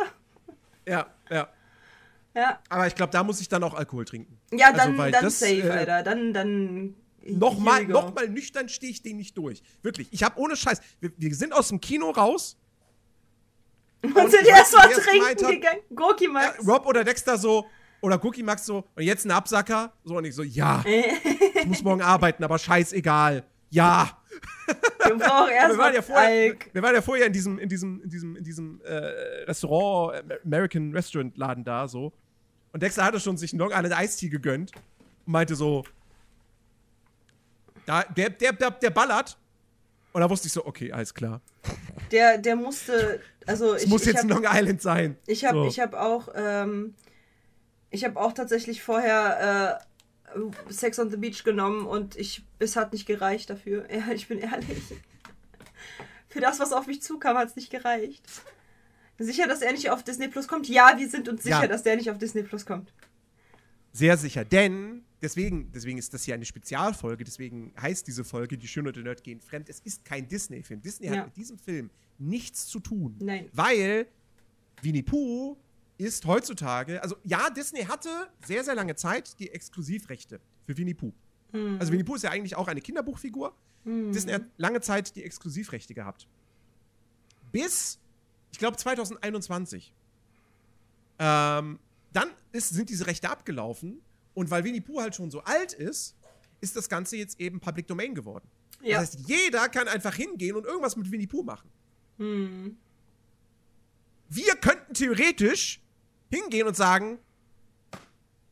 Ja, 0.87 1.07
ja. 1.29 1.49
Ja. 2.37 2.59
Aber 2.69 2.85
ich 2.85 2.93
glaube, 2.93 3.11
da 3.11 3.23
muss 3.23 3.41
ich 3.41 3.49
dann 3.49 3.63
auch 3.63 3.73
Alkohol 3.73 4.05
trinken. 4.05 4.37
Ja, 4.51 4.67
Also, 4.67 4.77
dann, 4.77 4.97
weil 4.97 5.11
dann 5.11 5.23
das, 5.23 5.39
safe, 5.39 5.53
äh, 5.63 5.69
Alter. 5.71 6.03
Dann, 6.03 6.33
dann. 6.33 6.95
Nochmal, 7.25 7.79
here 7.79 7.87
we 7.89 7.93
go. 7.93 7.99
noch 8.01 8.13
mal 8.13 8.29
nüchtern 8.29 8.69
stehe 8.69 8.91
ich 8.91 9.01
den 9.01 9.17
nicht 9.17 9.35
durch. 9.37 9.63
Wirklich. 9.81 10.07
Ich 10.11 10.21
habe 10.21 10.39
ohne 10.39 10.55
Scheiß. 10.55 10.79
Wir, 10.99 11.11
wir 11.17 11.33
sind 11.33 11.51
aus 11.51 11.69
dem 11.69 11.81
Kino 11.81 12.11
raus. 12.11 12.55
Und 14.03 14.15
Und 14.15 14.29
sind 14.31 14.45
erstmal 14.45 14.87
trinken 14.91 15.25
hat. 15.25 15.37
gegangen. 15.51 15.79
Gorki 15.95 16.25
Ja, 16.25 16.31
Max. 16.31 16.67
Rob 16.67 16.85
oder 16.85 17.03
Dexter 17.03 17.37
so. 17.39 17.65
Oder 18.01 18.23
Cookie 18.23 18.43
Max 18.43 18.67
so. 18.67 18.85
Und 18.95 19.03
jetzt 19.03 19.25
ein 19.25 19.31
Absacker. 19.31 19.91
So 20.03 20.17
und 20.17 20.25
ich 20.25 20.35
so, 20.35 20.43
ja. 20.43 20.83
ich 21.55 21.65
muss 21.65 21.83
morgen 21.83 22.03
arbeiten, 22.03 22.43
aber 22.43 22.59
scheißegal. 22.59 23.43
Ja. 23.71 24.21
Wir 25.03 25.15
brauchen 25.15 25.49
erstmal 25.51 25.77
waren 25.77 25.93
ja 25.95 26.01
vorher, 26.03 26.51
Alk. 26.51 26.69
wir 26.71 26.83
waren 26.83 26.93
ja 26.93 27.01
vorher 27.01 27.25
in 27.25 27.33
diesem, 27.33 27.57
in 27.57 27.67
diesem, 27.67 28.01
in 28.03 28.09
diesem, 28.09 28.35
in 28.35 28.43
diesem 28.43 28.81
äh, 28.81 28.95
Restaurant, 29.47 30.29
äh, 30.29 30.37
American 30.45 30.93
Restaurant 30.93 31.35
Laden 31.35 31.63
da 31.63 31.87
so. 31.87 32.13
Und 32.77 32.83
Dexter 32.83 33.05
hatte 33.05 33.19
schon 33.19 33.37
sich 33.37 33.53
einen 33.53 33.59
Long 33.59 33.71
Island 33.71 33.97
Eistee 33.97 34.29
gegönnt 34.29 34.71
und 35.25 35.33
meinte 35.33 35.55
so, 35.55 35.83
da, 37.87 38.03
der, 38.03 38.29
der, 38.29 38.53
der, 38.53 38.69
der 38.69 38.91
ballert. 38.91 39.35
Und 40.13 40.21
da 40.21 40.29
wusste 40.29 40.45
ich 40.45 40.53
so, 40.53 40.63
okay, 40.63 40.91
alles 40.91 41.11
klar. 41.11 41.41
Der, 42.11 42.37
der 42.37 42.55
musste. 42.55 43.19
Also 43.47 43.73
Es 43.73 43.85
ich, 43.85 43.89
muss 43.89 44.01
ich 44.01 44.09
jetzt 44.09 44.25
hab, 44.25 44.29
Long 44.29 44.45
Island 44.47 44.79
sein. 44.83 45.17
Ich 45.25 45.43
habe 45.43 45.57
so. 45.57 45.65
ich 45.65 45.79
hab 45.79 45.95
auch, 45.95 46.29
ähm, 46.35 46.93
ich 47.89 48.05
habe 48.05 48.19
auch 48.19 48.33
tatsächlich 48.33 48.83
vorher 48.83 49.81
äh, 50.37 50.71
Sex 50.71 50.99
on 50.99 51.09
the 51.09 51.17
Beach 51.17 51.43
genommen 51.43 51.87
und 51.87 52.15
ich, 52.15 52.45
es 52.59 52.75
hat 52.75 52.93
nicht 52.93 53.07
gereicht 53.07 53.49
dafür. 53.49 53.87
Ja, 53.91 54.13
ich 54.13 54.27
bin 54.27 54.37
ehrlich. 54.37 54.83
Für 56.29 56.41
das, 56.41 56.59
was 56.59 56.73
auf 56.73 56.85
mich 56.85 57.01
zukam, 57.01 57.37
hat 57.37 57.47
es 57.49 57.55
nicht 57.55 57.71
gereicht. 57.71 58.21
Sicher, 59.19 59.47
dass 59.47 59.61
er 59.61 59.71
nicht 59.71 59.89
auf 59.89 60.03
Disney 60.03 60.27
Plus 60.27 60.47
kommt? 60.47 60.67
Ja, 60.69 60.93
wir 60.97 61.09
sind 61.09 61.27
uns 61.27 61.43
sicher, 61.43 61.61
Ja. 61.63 61.67
dass 61.67 61.83
der 61.83 61.95
nicht 61.95 62.09
auf 62.11 62.17
Disney 62.17 62.43
Plus 62.43 62.65
kommt. 62.65 62.93
Sehr 63.93 64.15
sicher. 64.17 64.45
Denn, 64.45 65.03
deswegen, 65.23 65.71
deswegen 65.71 65.97
ist 65.97 66.13
das 66.13 66.23
hier 66.23 66.35
eine 66.35 66.45
Spezialfolge, 66.45 67.23
deswegen 67.23 67.73
heißt 67.81 68.05
diese 68.07 68.23
Folge 68.23 68.57
Die 68.57 68.67
Schöne 68.67 68.89
und 68.89 68.95
der 68.95 69.03
Nerd 69.03 69.23
gehen 69.23 69.41
fremd. 69.41 69.69
Es 69.69 69.79
ist 69.79 70.05
kein 70.05 70.27
Disney-Film. 70.27 70.81
Disney 70.81 71.07
Ja. 71.07 71.17
hat 71.17 71.25
mit 71.27 71.37
diesem 71.37 71.57
Film 71.57 71.89
nichts 72.19 72.67
zu 72.67 72.79
tun. 72.79 73.15
Nein. 73.19 73.49
Weil 73.53 74.07
Winnie 74.83 75.01
Pooh 75.03 75.57
ist 75.97 76.25
heutzutage, 76.25 77.01
also 77.01 77.15
ja, 77.23 77.49
Disney 77.49 77.81
hatte 77.85 78.09
sehr, 78.45 78.63
sehr 78.63 78.75
lange 78.75 78.95
Zeit 78.95 79.39
die 79.39 79.49
Exklusivrechte 79.49 80.39
für 80.67 80.77
Winnie 80.77 80.93
Pooh. 80.93 81.13
Also 81.79 81.91
Winnie 81.91 82.03
Pooh 82.03 82.15
ist 82.15 82.23
ja 82.23 82.29
eigentlich 82.29 82.55
auch 82.55 82.67
eine 82.67 82.81
Kinderbuchfigur. 82.81 83.55
Disney 83.83 84.33
hat 84.33 84.43
lange 84.57 84.81
Zeit 84.81 85.15
die 85.15 85.23
Exklusivrechte 85.23 85.95
gehabt. 85.95 86.27
Bis, 87.51 87.97
ich 88.51 88.59
glaube, 88.59 88.77
2021. 88.77 89.93
Ähm, 91.19 91.79
dann 92.13 92.29
ist, 92.51 92.69
sind 92.69 92.89
diese 92.89 93.07
Rechte 93.07 93.29
abgelaufen 93.29 94.01
und 94.33 94.51
weil 94.51 94.63
Winnie 94.63 94.81
Pooh 94.81 95.01
halt 95.01 95.15
schon 95.15 95.31
so 95.31 95.41
alt 95.43 95.73
ist, 95.73 96.15
ist 96.61 96.75
das 96.75 96.89
Ganze 96.89 97.17
jetzt 97.17 97.39
eben 97.39 97.59
Public 97.59 97.87
Domain 97.87 98.15
geworden. 98.15 98.47
Ja. 98.81 99.01
Das 99.01 99.15
heißt, 99.15 99.27
jeder 99.27 99.69
kann 99.69 99.87
einfach 99.87 100.15
hingehen 100.15 100.55
und 100.55 100.65
irgendwas 100.65 100.95
mit 100.95 101.11
Winnie 101.11 101.27
Pooh 101.27 101.43
machen. 101.43 101.69
Wir 104.29 104.55
könnten 104.55 104.93
theoretisch 104.93 105.81
hingehen 106.29 106.67
und 106.67 106.75
sagen, 106.75 107.19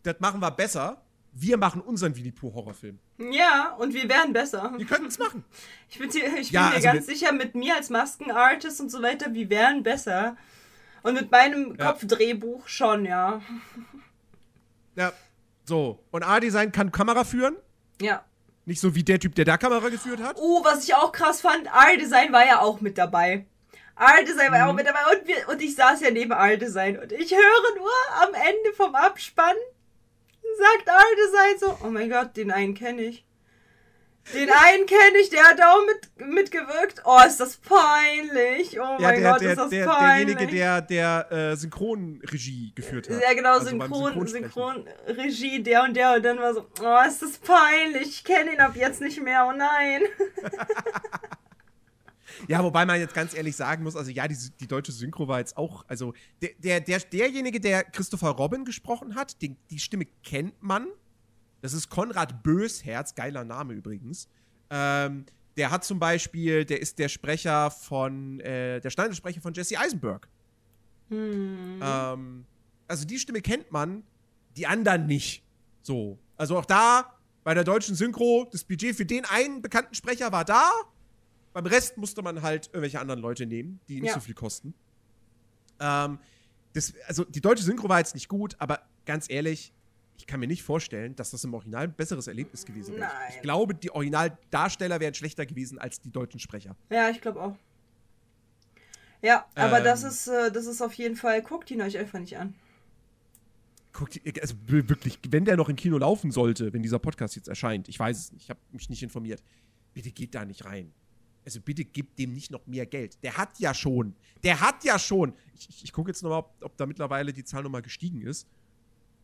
das 0.04 0.20
machen 0.20 0.40
wir 0.40 0.52
besser. 0.52 1.05
Wir 1.38 1.58
machen 1.58 1.82
unseren 1.82 2.16
Winnie 2.16 2.32
Pooh 2.32 2.54
Horrorfilm. 2.54 2.98
Ja, 3.18 3.74
und 3.78 3.94
wir 3.94 4.08
wären 4.08 4.32
besser. 4.32 4.74
Wir 4.78 4.86
könnten 4.86 5.08
es 5.08 5.20
machen. 5.20 5.44
Ich 5.90 6.00
bin, 6.00 6.10
dir- 6.10 6.26
ich 6.38 6.50
bin 6.50 6.56
Ja, 6.62 6.70
mir 6.70 6.76
also 6.76 6.84
ganz 6.88 6.96
mit- 7.08 7.18
sicher, 7.18 7.32
mit 7.34 7.56
mir 7.56 7.76
als 7.76 7.90
Maskenartist 7.90 8.80
und 8.82 8.90
so 8.90 9.02
weiter, 9.02 9.34
wir 9.34 9.50
wären 9.50 9.84
besser. 9.84 10.38
Und 11.04 11.14
mit 11.16 11.30
meinem 11.32 11.76
Ja. 11.76 11.92
Kopfdrehbuch 11.92 12.68
schon, 12.68 13.06
ja. 13.06 13.42
Ja, 14.96 15.12
so. 15.66 16.00
Und 16.12 16.24
A-Design 16.24 16.72
kann 16.72 16.92
Kamera 16.92 17.24
führen. 17.26 17.56
Ja. 18.02 18.24
Nicht 18.66 18.80
so 18.80 18.96
wie 18.96 19.04
der 19.04 19.20
Typ, 19.20 19.36
der 19.36 19.46
da 19.46 19.58
Kamera 19.58 19.90
geführt 19.90 20.22
hat. 20.24 20.38
Oh, 20.40 20.64
was 20.64 20.86
ich 20.86 20.96
auch 20.96 21.12
krass 21.12 21.42
fand, 21.42 21.68
R-Design 21.68 22.32
war 22.32 22.46
ja 22.46 22.62
auch 22.62 22.80
mit 22.82 22.98
dabei. 22.98 23.46
R-Design 23.98 24.52
war 24.52 24.58
ja 24.60 24.66
auch 24.68 24.72
Mhm. 24.72 24.76
mit 24.78 24.88
dabei 24.88 25.00
und, 25.14 25.28
wir, 25.28 25.50
und 25.50 25.62
ich 25.62 25.76
saß 25.76 26.02
ja 26.02 26.12
neben 26.12 26.32
R-Design 26.32 26.98
und 26.98 27.12
ich 27.12 27.32
höre 27.32 27.76
nur 27.78 27.90
am 28.24 28.34
Ende 28.34 28.74
vom 28.76 28.96
Abspann, 28.96 29.56
sagt 30.58 30.88
R-Design 30.88 31.60
so, 31.60 31.78
oh 31.86 31.90
mein 31.90 32.10
Gott, 32.10 32.36
den 32.38 32.52
einen 32.52 32.74
kenne 32.74 33.02
ich. 33.04 33.26
Den 34.34 34.50
einen 34.50 34.88
kenne 34.88 35.20
ich, 35.22 35.30
der 35.30 35.44
hat 35.44 35.62
auch 35.62 35.86
mit, 35.86 36.28
mitgewirkt. 36.28 37.04
Oh, 37.06 37.20
ist 37.28 37.38
das 37.40 37.58
peinlich. 37.58 38.80
Oh 38.80 38.98
Ja, 38.98 38.98
mein 39.00 39.22
der, 39.22 39.32
Gott, 39.32 39.42
der, 39.42 39.52
ist 39.52 39.58
das 39.60 39.70
der, 39.70 39.86
peinlich. 39.86 40.36
derjenige, 40.36 40.58
der, 40.58 40.82
der 40.82 41.32
äh, 41.32 41.56
Synchronregie 41.56 42.74
geführt 42.74 43.08
hat. 43.08 43.22
Ja, 43.22 43.34
genau, 43.34 43.54
Also 43.54 43.68
Synchron. 43.70 44.28
Synchronregie, 44.28 45.62
der 45.62 45.84
und 45.84 45.96
der. 45.96 46.14
Und 46.16 46.24
dann 46.26 46.40
war 46.40 46.56
so, 46.56 46.66
oh, 46.82 47.08
ist 47.08 47.22
das 47.22 47.38
peinlich. 47.38 48.08
Ich 48.08 48.24
kenne 48.24 48.54
ihn 48.54 48.60
ab 48.60 48.76
jetzt 48.76 49.00
nicht 49.00 49.22
mehr. 49.22 49.46
Oh 49.48 49.56
nein. 49.56 50.02
Ja, 52.48 52.64
wobei 52.64 52.86
man 52.86 53.00
jetzt 53.00 53.14
ganz 53.14 53.34
ehrlich 53.34 53.56
sagen 53.56 53.84
muss, 53.84 53.96
also 53.96 54.12
ja, 54.12 54.28
die, 54.28 54.38
die 54.60 54.68
deutsche 54.68 54.92
Synchro 54.92 55.28
war 55.28 55.40
jetzt 55.40 55.58
auch, 55.58 55.86
also 55.88 56.14
der, 56.42 56.50
der, 56.60 56.80
der, 56.82 57.00
derjenige, 57.00 57.60
der 57.60 57.84
Christopher 57.84 58.30
Robin 58.30 58.66
gesprochen 58.66 59.16
hat, 59.16 59.42
den, 59.42 59.58
die 59.70 59.80
Stimme 59.80 60.06
kennt 60.24 60.62
man. 60.62 60.88
Das 61.62 61.74
ist 61.74 61.90
Konrad 61.90 62.44
Bösherz, 62.44 63.16
geiler 63.16 63.44
Name 63.44 63.74
übrigens. 63.74 64.28
Ähm, 64.70 65.26
der 65.58 65.72
hat 65.72 65.84
zum 65.84 66.00
Beispiel, 66.00 66.66
der 66.66 66.82
ist 66.82 67.00
der 67.00 67.10
Sprecher 67.10 67.72
von, 67.72 68.40
äh, 68.42 68.82
der 68.82 68.90
Schneidesprecher 68.90 69.42
von 69.42 69.54
Jesse 69.54 69.80
Eisenberg. 69.80 70.28
Ähm, 71.10 72.46
also 72.88 73.06
die 73.06 73.20
Stimme 73.20 73.42
kennt 73.42 73.72
man, 73.72 74.04
die 74.58 74.68
anderen 74.68 75.06
nicht. 75.06 75.44
So. 75.82 76.18
Also 76.38 76.58
auch 76.58 76.66
da 76.66 77.16
bei 77.44 77.54
der 77.54 77.64
deutschen 77.64 77.96
Synchro, 77.96 78.48
das 78.52 78.64
Budget 78.64 78.96
für 78.96 79.06
den 79.06 79.24
einen 79.26 79.62
bekannten 79.62 79.94
Sprecher 79.94 80.32
war 80.32 80.46
da. 80.46 80.70
Beim 81.56 81.66
Rest 81.68 81.96
musste 81.98 82.22
man 82.22 82.42
halt 82.42 82.68
irgendwelche 82.68 83.00
anderen 83.00 83.22
Leute 83.22 83.46
nehmen, 83.46 83.80
die 83.88 84.02
nicht 84.02 84.10
Ja. 84.10 84.16
so 84.16 84.20
viel 84.20 84.34
kosten. 84.36 84.74
Ähm, 85.80 86.20
das, 86.74 86.94
also 87.08 87.24
die 87.24 87.40
deutsche 87.40 87.64
Synchro 87.64 87.88
war 87.88 88.00
jetzt 88.00 88.14
nicht 88.14 88.28
gut, 88.28 88.58
aber 88.60 88.82
ganz 89.06 89.30
ehrlich, 89.30 89.72
ich 90.18 90.28
kann 90.28 90.42
mir 90.42 90.48
nicht 90.48 90.64
vorstellen, 90.64 91.16
dass 91.16 91.32
das 91.32 91.46
im 91.46 91.54
Original 91.54 91.86
ein 91.86 91.94
besseres 91.94 92.28
Erlebnis 92.28 92.66
gewesen 92.66 92.96
wäre. 92.96 93.06
Nein. 93.08 93.32
Ich 93.36 93.42
glaube, 93.42 93.74
die 93.74 93.90
Originaldarsteller 93.90 95.00
wären 95.00 95.14
schlechter 95.14 95.46
gewesen 95.46 95.80
als 95.80 96.02
die 96.02 96.12
deutschen 96.12 96.42
Sprecher. 96.42 96.76
Ja, 96.90 97.10
ich 97.10 97.22
glaube 97.22 97.42
auch. 97.42 97.56
Ja, 99.22 99.46
aber 99.56 99.78
Ähm. 99.78 99.84
das 99.86 100.04
ist, 100.04 100.28
äh, 100.28 100.52
das 100.52 100.66
ist 100.66 100.82
auf 100.82 100.94
jeden 100.96 101.16
Fall, 101.16 101.42
guckt 101.42 101.72
ihn 101.72 101.82
euch 101.82 101.98
einfach 101.98 102.20
nicht 102.20 102.38
an. 102.38 102.54
Guckt, 103.94 104.20
ihr- 104.26 104.34
also 104.42 104.56
wirklich, 104.68 105.20
wenn 105.30 105.46
der 105.46 105.56
noch 105.56 105.70
im 105.70 105.78
Kino 105.78 105.98
laufen 105.98 106.32
sollte, 106.32 106.74
wenn 106.74 106.84
dieser 106.84 107.00
Podcast 107.00 107.38
jetzt 107.38 107.48
erscheint, 107.48 107.88
ich 107.88 107.98
weiß 107.98 108.18
es 108.20 108.32
nicht, 108.34 108.44
ich 108.44 108.50
habe 108.50 108.60
mich 108.74 108.90
nicht 108.90 109.04
informiert, 109.04 109.42
bitte 109.94 110.12
geht 110.12 110.36
da 110.36 110.44
nicht 110.44 110.66
rein. 110.66 110.92
Also 111.46 111.62
bitte 111.62 111.86
gebt 111.86 112.18
dem 112.18 112.34
nicht 112.34 112.52
noch 112.52 112.66
mehr 112.66 112.86
Geld. 112.88 113.22
Der 113.24 113.38
hat 113.38 113.60
ja 113.60 113.74
schon, 113.74 114.16
der 114.44 114.60
hat 114.62 114.84
ja 114.84 114.98
schon. 114.98 115.34
Ich, 115.54 115.70
ich, 115.70 115.84
ich 115.86 115.94
gucke 115.94 116.10
jetzt 116.10 116.24
nochmal, 116.24 116.40
ob, 116.40 116.56
ob 116.62 116.78
da 116.78 116.86
mittlerweile 116.86 117.32
die 117.32 117.44
Zahl 117.44 117.64
nochmal 117.64 117.84
gestiegen 117.84 118.22
ist. 118.22 118.48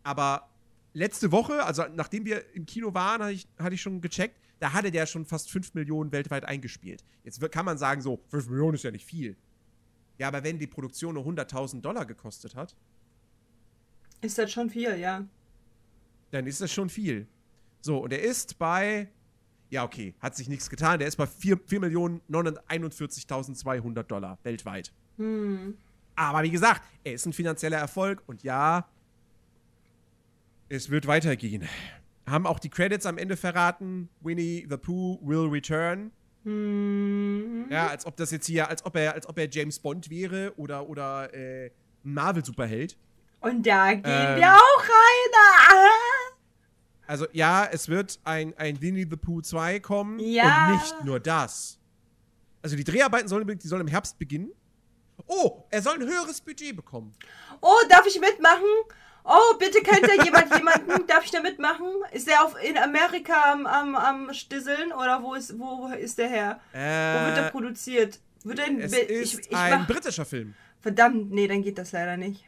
Aber 0.04 0.50
letzte 0.94 1.32
Woche, 1.32 1.64
also 1.66 1.84
nachdem 1.96 2.26
wir 2.26 2.54
im 2.54 2.66
Kino 2.66 2.94
waren, 2.94 3.22
hatte 3.24 3.34
ich, 3.34 3.48
hatte 3.58 3.74
ich 3.74 3.82
schon 3.82 4.02
gecheckt, 4.02 4.40
da 4.60 4.74
hatte 4.74 4.92
der 4.92 5.08
schon 5.08 5.26
fast 5.26 5.50
5 5.50 5.74
Millionen 5.74 6.12
weltweit 6.12 6.46
eingespielt. 6.46 7.04
Jetzt 7.24 7.42
kann 7.52 7.66
man 7.66 7.80
sagen, 7.80 8.02
so, 8.02 8.22
5 8.30 8.50
Millionen 8.50 8.76
ist 8.76 8.84
ja 8.84 8.92
nicht 8.92 9.06
viel. 9.06 9.36
Ja, 10.20 10.28
aber 10.28 10.44
wenn 10.44 10.60
die 10.60 10.68
Produktion 10.68 11.16
nur 11.16 11.26
100.000 11.26 11.82
Dollar 11.82 12.06
gekostet 12.06 12.56
hat, 12.56 12.76
Ist 14.22 14.38
das 14.38 14.52
schon 14.52 14.70
viel, 14.70 14.96
ja. 14.98 15.26
dann 16.30 16.46
ist 16.46 16.62
das 16.62 16.72
schon 16.72 16.90
viel. 16.90 17.28
So, 17.82 18.04
und 18.04 18.14
er 18.14 18.22
ist 18.22 18.60
bei, 18.60 19.10
ja, 19.72 19.84
okay, 19.86 20.14
hat 20.20 20.36
sich 20.36 20.50
nichts 20.50 20.70
getan, 20.70 21.00
der 21.00 21.08
ist 21.08 21.16
bei 21.16 21.26
4, 21.26 21.58
4.941.200 21.58 24.04
Dollar 24.04 24.38
weltweit. 24.44 24.92
Hm. 25.18 25.78
Aber 26.16 26.44
wie 26.44 26.52
gesagt, 26.52 26.82
er 27.04 27.14
ist 27.14 27.26
ein 27.26 27.34
finanzieller 27.34 27.78
Erfolg 27.78 28.22
und 28.28 28.44
ja, 28.44 28.88
es 30.70 30.90
wird 30.90 31.08
weitergehen. 31.08 31.68
Haben 32.28 32.46
auch 32.46 32.60
die 32.60 32.70
Credits 32.70 33.06
am 33.06 33.18
Ende 33.18 33.38
verraten, 33.38 34.10
Winnie 34.20 34.68
the 34.70 34.76
Pooh 34.78 35.18
will 35.24 35.48
return. 35.50 36.12
Hm. 36.44 37.68
Ja, 37.70 37.88
als 37.88 38.06
ob 38.06 38.18
das 38.18 38.32
jetzt 38.32 38.48
hier, 38.48 38.68
als 38.68 38.86
ob 38.86 38.98
er, 38.98 39.14
als 39.14 39.26
ob 39.28 39.38
er 39.38 39.50
James 39.50 39.80
Bond 39.80 40.10
wäre 40.10 40.52
oder, 40.58 40.90
oder 40.90 41.34
äh, 41.34 41.72
Marvel-Superheld. 42.04 42.98
Und 43.40 43.66
da 43.66 43.94
gehen 43.94 44.04
Ähm. 44.04 44.36
wir 44.38 44.54
auch 44.54 44.84
rein. 44.84 46.01
Also 47.12 47.28
ja, 47.34 47.66
es 47.70 47.89
wird 47.89 48.20
ein, 48.24 48.57
ein 48.57 48.82
Winnie 48.82 49.05
the 49.09 49.18
Pooh 49.18 49.41
2 49.41 49.82
kommen. 49.82 50.18
Ja. 50.20 50.68
Und 50.68 50.74
nicht 50.76 51.03
nur 51.03 51.20
das. 51.20 51.78
Also 52.62 52.78
die 52.78 52.86
Dreharbeiten 52.86 53.28
sollen, 53.28 53.45
die 53.59 53.68
sollen 53.68 53.82
im 53.82 53.88
Herbst 53.89 54.18
beginnen. 54.18 54.49
Oh, 55.28 55.64
er 55.70 55.82
soll 55.82 55.95
ein 55.95 56.07
höheres 56.07 56.39
Budget 56.39 56.74
bekommen. 56.74 57.14
Oh, 57.59 57.76
darf 57.89 58.05
ich 58.07 58.18
mitmachen? 58.20 58.64
Oh, 59.26 59.57
bitte 59.59 59.82
kennt 59.82 60.07
da 60.07 60.24
jemand 60.24 60.55
jemanden? 60.55 61.05
Darf 61.05 61.26
ich 61.26 61.32
da 61.32 61.41
mitmachen? 61.41 61.86
Ist 62.14 62.28
der 62.28 62.45
auf, 62.45 62.55
in 62.64 62.78
Amerika 62.78 63.51
am, 63.51 63.66
am, 63.68 63.95
am 63.95 64.34
Stisseln 64.34 64.93
oder 64.93 65.22
wo 65.22 65.34
ist, 65.34 65.59
wo 65.59 65.88
ist 65.89 66.18
der 66.18 66.30
her? 66.30 66.62
Wo 66.72 66.78
wird 66.80 67.38
er 67.38 67.47
Äh, 67.47 67.51
produziert? 67.51 68.20
Wird 68.45 68.59
er 68.59 68.68
in 68.68 68.80
es 68.80 68.91
Bi- 68.91 68.97
ist 68.99 69.34
ich, 69.39 69.51
ich 69.51 69.57
ein 69.57 69.82
mach, 69.82 69.88
britischer 69.88 70.26
Film. 70.26 70.53
Verdammt, 70.80 71.30
nee, 71.32 71.47
dann 71.47 71.62
geht 71.62 71.78
das 71.78 71.91
leider 71.91 72.16
nicht. 72.16 72.47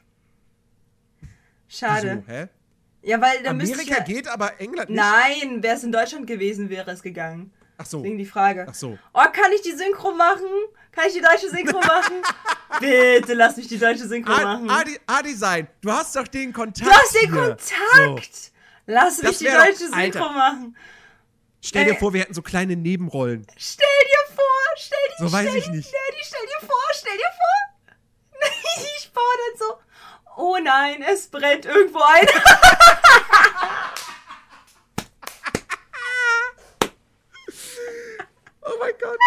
Schade. 1.68 2.24
Wieso, 2.26 2.38
hä? 2.39 2.47
Ja, 3.04 3.20
weil 3.22 3.43
dann 3.43 3.58
müsste 3.58 3.76
ich 3.82 3.91
Amerika 3.91 3.97
ja, 4.10 4.16
geht, 4.16 4.28
aber 4.28 4.60
England 4.60 4.89
nicht. 4.89 4.97
Nein, 4.99 5.62
wäre 5.62 5.76
es 5.76 5.84
in 5.84 5.91
Deutschland 5.91 6.26
gewesen, 6.26 6.70
wäre 6.70 6.89
es 6.91 7.01
gegangen. 7.04 7.51
Ach 7.78 7.86
so. 7.86 7.97
Deswegen 7.97 8.18
die 8.18 8.26
Frage. 8.26 8.66
Ach 8.70 8.74
so. 8.74 8.97
Oh, 9.14 9.22
kann 9.34 9.51
ich 9.54 9.62
die 9.62 9.72
Synchro 9.74 10.12
machen? 10.14 10.45
Kann 10.91 11.06
ich 11.08 11.14
die 11.14 11.22
deutsche 11.22 11.49
Synchro 11.49 11.80
machen? 11.86 12.22
Bitte 12.80 13.34
lass 13.34 13.58
mich 13.58 13.68
die 13.68 13.78
deutsche 13.78 14.08
Synchro 14.08 14.32
machen. 14.32 14.70
A-Design, 15.08 15.68
du 15.82 15.91
hast 15.91 16.16
doch 16.16 16.28
den 16.28 16.54
Kontakt. 16.54 16.88
du 16.88 16.91
hast 16.93 17.14
den 17.16 17.34
hier. 17.34 17.41
Kontakt! 17.41 18.36
So. 18.36 18.51
Lass 18.86 19.22
mich 19.22 19.38
die 19.39 19.45
wär 19.45 19.58
doch- 19.58 19.66
deutsche 19.66 19.78
Synchro 19.80 19.97
Alter. 19.97 20.20
machen. 20.32 20.78
Stell 21.66 21.86
dir 21.86 21.91
Ey. 21.93 21.97
vor, 21.97 22.14
wir 22.14 22.22
hätten 22.22 22.34
so 22.34 22.41
kleine 22.41 22.76
Nebenrollen. 22.76 23.47
Stell 23.58 23.86
dir 24.06 24.36
vor, 24.36 24.43
stell 24.78 24.97
dir 25.18 25.26
So 25.28 25.32
weiß 25.32 25.47
stell 25.47 25.58
ich 25.58 25.66
dir, 25.66 25.72
nicht. 25.72 25.91
Nerdy, 25.91 26.24
stell 26.24 26.45
dir 26.45 26.68
vor, 26.68 26.84
stell 26.93 27.18
dir 27.18 27.32
vor. 27.36 27.89
Ich 28.97 29.12
baue 29.14 29.24
dann 29.38 29.60
so. 29.68 29.76
Oh 30.36 30.58
nein, 30.62 31.04
es 31.04 31.28
brennt 31.28 31.66
irgendwo 31.66 32.00
ein. 32.00 32.28
Oh 38.66 38.76
mein 38.80 38.94
Gott. 39.00 39.18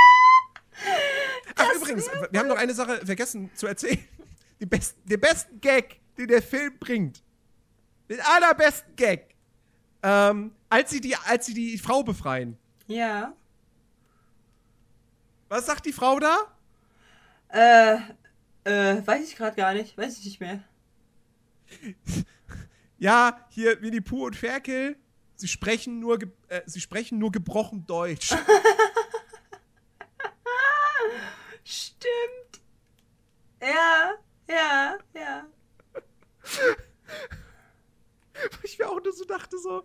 Ach, 1.56 1.74
übrigens, 1.74 2.06
wir 2.30 2.40
haben 2.40 2.48
noch 2.48 2.56
eine 2.56 2.74
Sache 2.74 3.04
vergessen 3.04 3.50
zu 3.54 3.66
erzählen. 3.66 4.02
Die 4.60 4.66
best, 4.66 4.96
den 5.04 5.20
besten 5.20 5.60
Gag, 5.60 6.00
den 6.16 6.28
der 6.28 6.42
Film 6.42 6.78
bringt. 6.78 7.22
Den 8.08 8.20
allerbesten 8.20 8.96
Gag. 8.96 9.34
Ähm, 10.02 10.52
als, 10.68 10.90
sie 10.90 11.00
die, 11.00 11.16
als 11.16 11.46
sie 11.46 11.54
die 11.54 11.78
Frau 11.78 12.02
befreien. 12.02 12.56
Ja. 12.86 13.34
Was 15.48 15.66
sagt 15.66 15.84
die 15.86 15.92
Frau 15.92 16.18
da? 16.18 16.38
Äh, 17.48 17.96
äh, 18.64 19.06
weiß 19.06 19.28
ich 19.28 19.36
gerade 19.36 19.56
gar 19.56 19.74
nicht. 19.74 19.96
Weiß 19.98 20.18
ich 20.18 20.24
nicht 20.24 20.40
mehr. 20.40 20.62
Ja, 22.98 23.46
hier 23.50 23.82
Winnie 23.82 24.00
Pooh 24.00 24.24
und 24.26 24.36
Ferkel. 24.36 24.96
Sie 25.34 25.48
sprechen 25.48 26.00
nur, 26.00 26.18
äh, 26.48 26.62
sie 26.64 26.80
sprechen 26.80 27.18
nur 27.18 27.30
gebrochen 27.30 27.86
Deutsch. 27.86 28.28
Stimmt. 31.64 32.62
Ja, 33.60 34.14
ja, 34.48 34.96
ja. 35.14 35.46
Ich 38.62 38.78
mir 38.78 38.88
auch 38.88 39.02
nur 39.02 39.12
so 39.12 39.24
dachte, 39.24 39.58
so. 39.58 39.82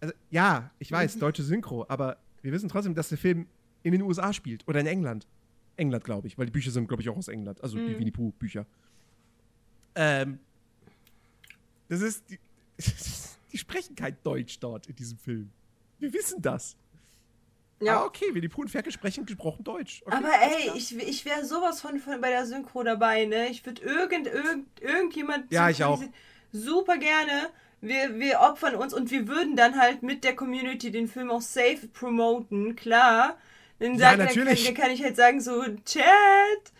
Also, 0.00 0.14
ja, 0.30 0.70
ich 0.78 0.92
weiß, 0.92 1.18
deutsche 1.18 1.42
Synchro, 1.42 1.86
aber 1.88 2.18
wir 2.42 2.52
wissen 2.52 2.68
trotzdem, 2.68 2.94
dass 2.94 3.08
der 3.08 3.18
Film 3.18 3.46
in 3.82 3.92
den 3.92 4.02
USA 4.02 4.32
spielt 4.32 4.66
oder 4.68 4.80
in 4.80 4.86
England. 4.86 5.26
England, 5.76 6.04
glaube 6.04 6.26
ich, 6.26 6.36
weil 6.36 6.46
die 6.46 6.52
Bücher 6.52 6.70
sind, 6.70 6.88
glaube 6.88 7.02
ich, 7.02 7.08
auch 7.08 7.16
aus 7.16 7.28
England. 7.28 7.62
Also 7.62 7.78
die 7.78 7.98
Winnie 7.98 8.10
Pooh-Bücher. 8.10 8.66
Ähm. 9.96 10.38
Das 11.88 12.00
ist. 12.00 12.22
Die, 12.30 12.38
die 13.52 13.58
sprechen 13.58 13.96
kein 13.96 14.16
Deutsch 14.22 14.58
dort 14.60 14.86
in 14.86 14.94
diesem 14.96 15.18
Film. 15.18 15.50
Wir 15.98 16.12
wissen 16.12 16.40
das. 16.42 16.76
Ja. 17.80 18.00
Ah, 18.00 18.04
okay, 18.04 18.26
Winnie 18.32 18.48
Pooh 18.48 18.62
und 18.62 18.68
Ferkel 18.70 18.90
sprechen 18.90 19.26
gesprochen 19.26 19.62
Deutsch. 19.62 20.02
Okay, 20.06 20.16
Aber 20.16 20.28
ey, 20.28 20.62
klar. 20.64 20.76
ich, 20.76 20.96
ich 20.96 21.24
wäre 21.26 21.44
sowas 21.44 21.80
von, 21.80 21.98
von 21.98 22.20
bei 22.20 22.30
der 22.30 22.46
Synchro 22.46 22.82
dabei, 22.82 23.26
ne? 23.26 23.48
Ich 23.48 23.66
würde 23.66 23.82
irgend, 23.82 24.26
irgend, 24.26 24.66
irgendjemand. 24.80 25.52
Ja, 25.52 25.68
ich 25.68 25.84
auch. 25.84 26.02
Super 26.52 26.96
gerne. 26.96 27.50
Wir, 27.82 28.18
wir 28.18 28.40
opfern 28.40 28.74
uns 28.76 28.94
und 28.94 29.10
wir 29.10 29.28
würden 29.28 29.56
dann 29.56 29.78
halt 29.78 30.02
mit 30.02 30.24
der 30.24 30.34
Community 30.34 30.90
den 30.90 31.06
Film 31.06 31.30
auch 31.30 31.42
safe 31.42 31.86
promoten, 31.92 32.76
klar. 32.76 33.36
Dann, 33.78 33.92
Ja, 33.92 33.98
sagt, 33.98 34.18
dann, 34.20 34.26
natürlich. 34.26 34.64
kann, 34.64 34.74
dann 34.74 34.82
kann 34.82 34.92
ich 34.92 35.02
halt 35.02 35.16
sagen, 35.16 35.40
so, 35.42 35.62
Chat, 35.84 36.72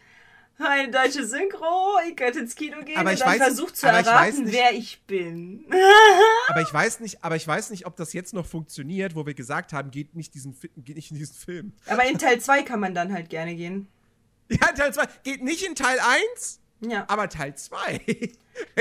eine 0.58 0.90
deutsche 0.90 1.26
Synchro, 1.26 1.98
ihr 2.08 2.16
könnt 2.16 2.36
ins 2.36 2.54
Kino 2.54 2.78
gehen 2.82 2.96
Aber 2.96 3.10
und 3.10 3.14
ich 3.14 3.20
dann 3.20 3.34
weiß- 3.34 3.38
versucht 3.38 3.76
zu 3.76 3.86
aber 3.88 4.00
ich 4.00 4.06
erraten, 4.06 4.44
nicht- 4.44 4.54
wer 4.54 4.72
ich 4.72 5.02
bin. 5.06 5.66
Aber 6.48 6.62
ich 6.62 6.72
weiß 6.72 7.00
nicht, 7.00 7.22
aber 7.24 7.36
ich 7.36 7.46
weiß 7.46 7.70
nicht, 7.70 7.86
ob 7.86 7.96
das 7.96 8.12
jetzt 8.12 8.32
noch 8.32 8.46
funktioniert, 8.46 9.14
wo 9.16 9.26
wir 9.26 9.34
gesagt 9.34 9.72
haben, 9.72 9.90
geht 9.90 10.14
nicht, 10.14 10.32
diesen, 10.34 10.56
geht 10.76 10.96
nicht 10.96 11.10
in 11.10 11.18
diesen 11.18 11.34
Film. 11.34 11.72
Aber 11.86 12.04
in 12.04 12.18
Teil 12.18 12.40
2 12.40 12.62
kann 12.62 12.80
man 12.80 12.94
dann 12.94 13.12
halt 13.12 13.28
gerne 13.28 13.54
gehen. 13.54 13.88
Ja, 14.48 14.68
Teil 14.68 14.94
2. 14.94 15.04
Geht 15.24 15.42
nicht 15.42 15.66
in 15.66 15.74
Teil 15.74 15.98
1, 16.34 16.60
Ja. 16.80 17.04
aber 17.08 17.28
Teil 17.28 17.54
2. 17.56 18.00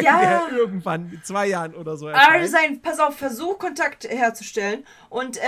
Ja. 0.01 0.47
Irgendwann 0.55 1.11
in 1.11 1.21
zwei 1.23 1.47
Jahren 1.47 1.75
oder 1.75 1.97
so 1.97 2.07
erscheint. 2.07 2.49
sein, 2.49 2.81
pass 2.81 2.97
auf, 2.99 3.17
Versuch, 3.17 3.59
Kontakt 3.59 4.05
herzustellen. 4.07 4.85
Und 5.09 5.35
äh, 5.35 5.41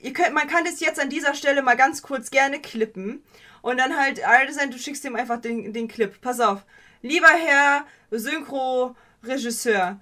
ihr 0.00 0.12
könnt, 0.12 0.34
man 0.34 0.46
kann 0.46 0.64
das 0.64 0.78
jetzt 0.78 1.00
an 1.00 1.10
dieser 1.10 1.34
Stelle 1.34 1.62
mal 1.62 1.76
ganz 1.76 2.00
kurz 2.00 2.30
gerne 2.30 2.60
klippen. 2.60 3.24
Und 3.62 3.78
dann 3.78 3.96
halt, 3.96 4.26
Ardesign, 4.26 4.70
du 4.70 4.78
schickst 4.78 5.04
ihm 5.04 5.16
einfach 5.16 5.40
den, 5.40 5.72
den 5.72 5.88
Clip. 5.88 6.20
Pass 6.20 6.40
auf. 6.40 6.64
Lieber 7.00 7.28
Herr 7.28 7.86
Synchro-Regisseur, 8.10 10.00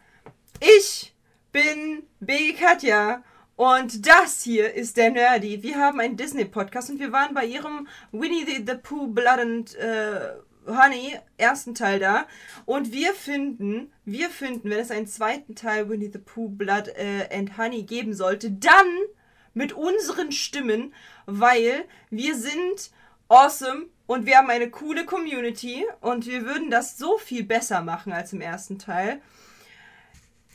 ich 0.61 1.15
bin 1.53 2.03
BG 2.21 2.55
Katja 2.55 3.23
und 3.57 4.07
das 4.07 4.43
hier 4.43 4.75
ist 4.75 4.97
der 4.97 5.11
Nerdy. 5.11 5.63
Wir 5.63 5.77
haben 5.77 6.01
einen 6.01 6.17
Disney-Podcast 6.17 6.91
und 6.91 7.01
wir 7.01 7.13
waren 7.13 7.35
bei 7.35 7.45
ihrem 7.45 7.89
Winnie 8.13 8.45
the, 8.47 8.65
the 8.67 8.75
Pooh 8.75 9.07
Blood 9.07 9.39
and 9.39 9.75
äh, 9.77 10.33
Honey 10.67 11.19
ersten 11.39 11.75
Teil 11.75 11.99
da 11.99 12.27
und 12.67 12.93
wir 12.93 13.15
finden, 13.15 13.93
wir 14.05 14.31
finden, 14.31 14.71
wenn 14.71 14.81
es 14.81 14.91
einen 14.91 15.07
zweiten 15.07 15.55
Teil 15.55 15.89
Winnie 15.89 16.11
the 16.13 16.19
Pooh 16.19 16.49
Blood 16.49 16.89
äh, 16.89 17.29
and 17.35 17.57
Honey 17.57 17.83
geben 17.83 18.15
sollte, 18.15 18.51
dann 18.51 18.87
mit 19.55 19.73
unseren 19.73 20.33
Stimmen, 20.33 20.95
weil 21.27 21.85
wir 22.11 22.37
sind 22.37 22.91
awesome 23.31 23.87
und 24.07 24.27
wir 24.27 24.37
haben 24.37 24.51
eine 24.51 24.71
coole 24.71 25.07
Community 25.07 25.87
und 26.01 26.27
wir 26.27 26.45
würden 26.45 26.71
das 26.71 26.99
so 26.99 27.17
viel 27.17 27.45
besser 27.45 27.81
machen 27.81 28.13
als 28.13 28.33
im 28.33 28.41
ersten 28.41 28.79
Teil. 28.79 29.23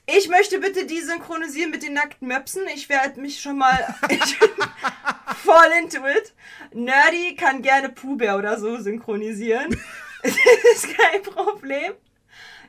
Ich 0.07 0.29
möchte 0.29 0.59
bitte 0.59 0.85
die 0.85 1.01
synchronisieren 1.01 1.71
mit 1.71 1.81
den 1.81 1.93
nackten 1.93 2.27
Möpsen. 2.27 2.61
Ich 2.75 2.89
werde 2.89 3.19
mich 3.19 3.41
schon 3.41 3.57
mal 3.57 3.77
voll 5.37 5.71
into 5.81 6.05
it. 6.05 6.33
Nerdy 6.73 7.35
kann 7.35 7.61
gerne 7.61 7.89
Pooh 7.89 8.15
Bear 8.15 8.37
oder 8.37 8.59
so 8.59 8.77
synchronisieren. 8.77 9.75
das 10.21 10.33
ist 10.75 10.95
kein 10.95 11.23
Problem. 11.23 11.93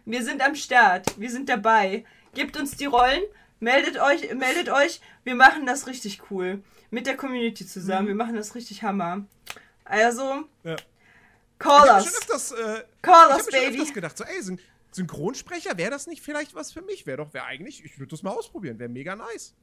Wir 0.07 0.23
sind 0.23 0.41
am 0.41 0.55
Start. 0.55 1.19
Wir 1.19 1.31
sind 1.31 1.49
dabei. 1.49 2.05
Gebt 2.33 2.57
uns 2.57 2.77
die 2.77 2.87
Rollen. 2.87 3.23
Meldet 3.59 3.99
euch, 3.99 4.33
meldet 4.35 4.71
euch. 4.71 5.01
Wir 5.25 5.35
machen 5.35 5.67
das 5.67 5.87
richtig 5.87 6.31
cool. 6.31 6.63
Mit 6.91 7.07
der 7.07 7.17
Community 7.17 7.67
zusammen. 7.67 8.07
Wir 8.07 8.15
machen 8.15 8.37
das 8.37 8.55
richtig 8.55 8.83
Hammer. 8.83 9.27
Also, 9.89 10.45
Ja. 10.65 10.77
call 11.59 11.87
Ich 12.01 12.07
us. 12.07 12.19
öfters, 12.19 12.53
äh, 12.53 12.85
Call 13.03 13.31
ich 13.31 13.37
us, 13.37 13.47
baby. 13.47 13.79
öfters 13.79 13.95
gedacht, 13.95 14.19
so, 14.19 14.25
ey, 14.25 14.43
Syn 14.43 14.61
Synchronsprecher, 14.93 15.77
wäre 15.77 15.91
das 15.91 16.07
nicht 16.07 16.23
vielleicht 16.23 16.55
was 16.55 16.73
für 16.73 16.81
mich? 16.81 17.07
Wäre 17.07 17.19
doch, 17.19 17.35
wäre 17.35 17.45
eigentlich, 17.45 17.85
ich 17.85 17.99
würde 17.99 18.11
das 18.11 18.23
mal 18.23 18.31
ausprobieren, 18.31 18.79
wäre 18.79 18.89
mega 18.89 19.15
nice. 19.15 19.55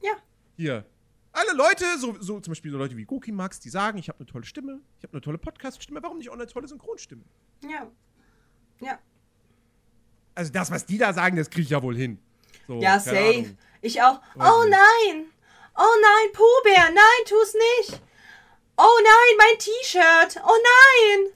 Ja. 0.00 0.12
Hier. 0.56 0.84
Alle 1.32 1.52
Leute, 1.54 1.84
so, 1.98 2.16
so 2.20 2.38
zum 2.40 2.52
Beispiel 2.52 2.70
so 2.70 2.78
Leute 2.78 2.96
wie 2.96 3.04
Goki 3.04 3.32
Max, 3.32 3.58
die 3.60 3.68
sagen, 3.68 3.98
ich 3.98 4.08
habe 4.08 4.20
eine 4.20 4.26
tolle 4.26 4.44
Stimme, 4.44 4.80
ich 4.98 5.02
habe 5.02 5.12
eine 5.14 5.20
tolle 5.20 5.38
Podcast-Stimme, 5.38 6.02
warum 6.02 6.18
nicht 6.18 6.30
auch 6.30 6.34
eine 6.34 6.46
tolle 6.46 6.68
Synchronstimme? 6.68 7.24
Ja. 7.68 7.90
Ja. 8.80 8.98
Also 10.36 10.52
das, 10.52 10.70
was 10.70 10.86
die 10.86 10.98
da 10.98 11.12
sagen, 11.12 11.36
das 11.36 11.50
kriege 11.50 11.62
ich 11.62 11.70
ja 11.70 11.82
wohl 11.82 11.96
hin. 11.96 12.18
So, 12.68 12.80
Ja, 12.80 13.00
safe. 13.00 13.18
Ahnung. 13.18 13.58
Ich 13.82 14.00
auch. 14.02 14.20
Weiß 14.34 14.50
Oh 14.52 14.62
nicht. 14.64 14.70
nein! 14.70 15.26
Oh 15.76 15.94
nein, 16.00 16.32
Puhbär! 16.32 16.84
Nein, 16.94 17.24
tu's 17.26 17.54
nicht! 17.88 18.00
Oh 18.78 18.98
nein, 19.02 19.36
mein 19.38 19.58
T-Shirt! 19.58 20.42
Oh 20.44 20.56
nein! 20.62 21.32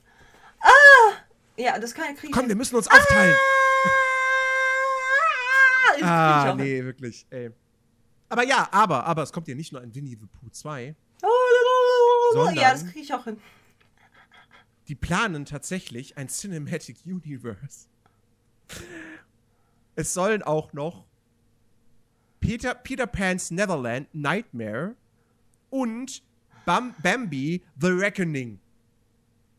Ah! 0.59 1.13
Ja, 1.57 1.79
das 1.79 1.93
kann 1.93 2.15
ich. 2.21 2.31
Komm, 2.31 2.47
wir 2.47 2.55
müssen 2.55 2.75
uns 2.75 2.87
aufteilen. 2.87 3.35
Ah, 6.03 6.51
Ah, 6.51 6.55
nee, 6.55 6.83
wirklich, 6.83 7.25
ey. 7.29 7.51
Aber 8.29 8.43
ja, 8.43 8.67
aber, 8.71 9.05
aber 9.05 9.23
es 9.23 9.33
kommt 9.33 9.47
ja 9.47 9.55
nicht 9.55 9.71
nur 9.73 9.81
ein 9.81 9.93
Winnie 9.93 10.17
the 10.19 10.25
Pooh 10.25 10.49
2. 10.49 10.95
Sondern- 12.33 12.55
ja, 12.55 12.71
das 12.71 12.85
krieg 12.87 13.03
ich 13.03 13.13
auch 13.13 13.25
hin. 13.25 13.39
Die 14.87 14.95
planen 14.95 15.45
tatsächlich 15.45 16.17
ein 16.17 16.27
Cinematic 16.29 16.97
Universe. 17.05 17.87
Es 19.95 20.13
sollen 20.13 20.41
auch 20.43 20.71
noch 20.73 21.05
Peter, 22.39 22.73
Peter 22.73 23.05
Pan's 23.05 23.51
Neverland 23.51 24.07
Nightmare 24.15 24.95
und 25.69 26.23
Bam, 26.65 26.95
Bambi 27.01 27.63
The 27.79 27.87
Reckoning 27.87 28.59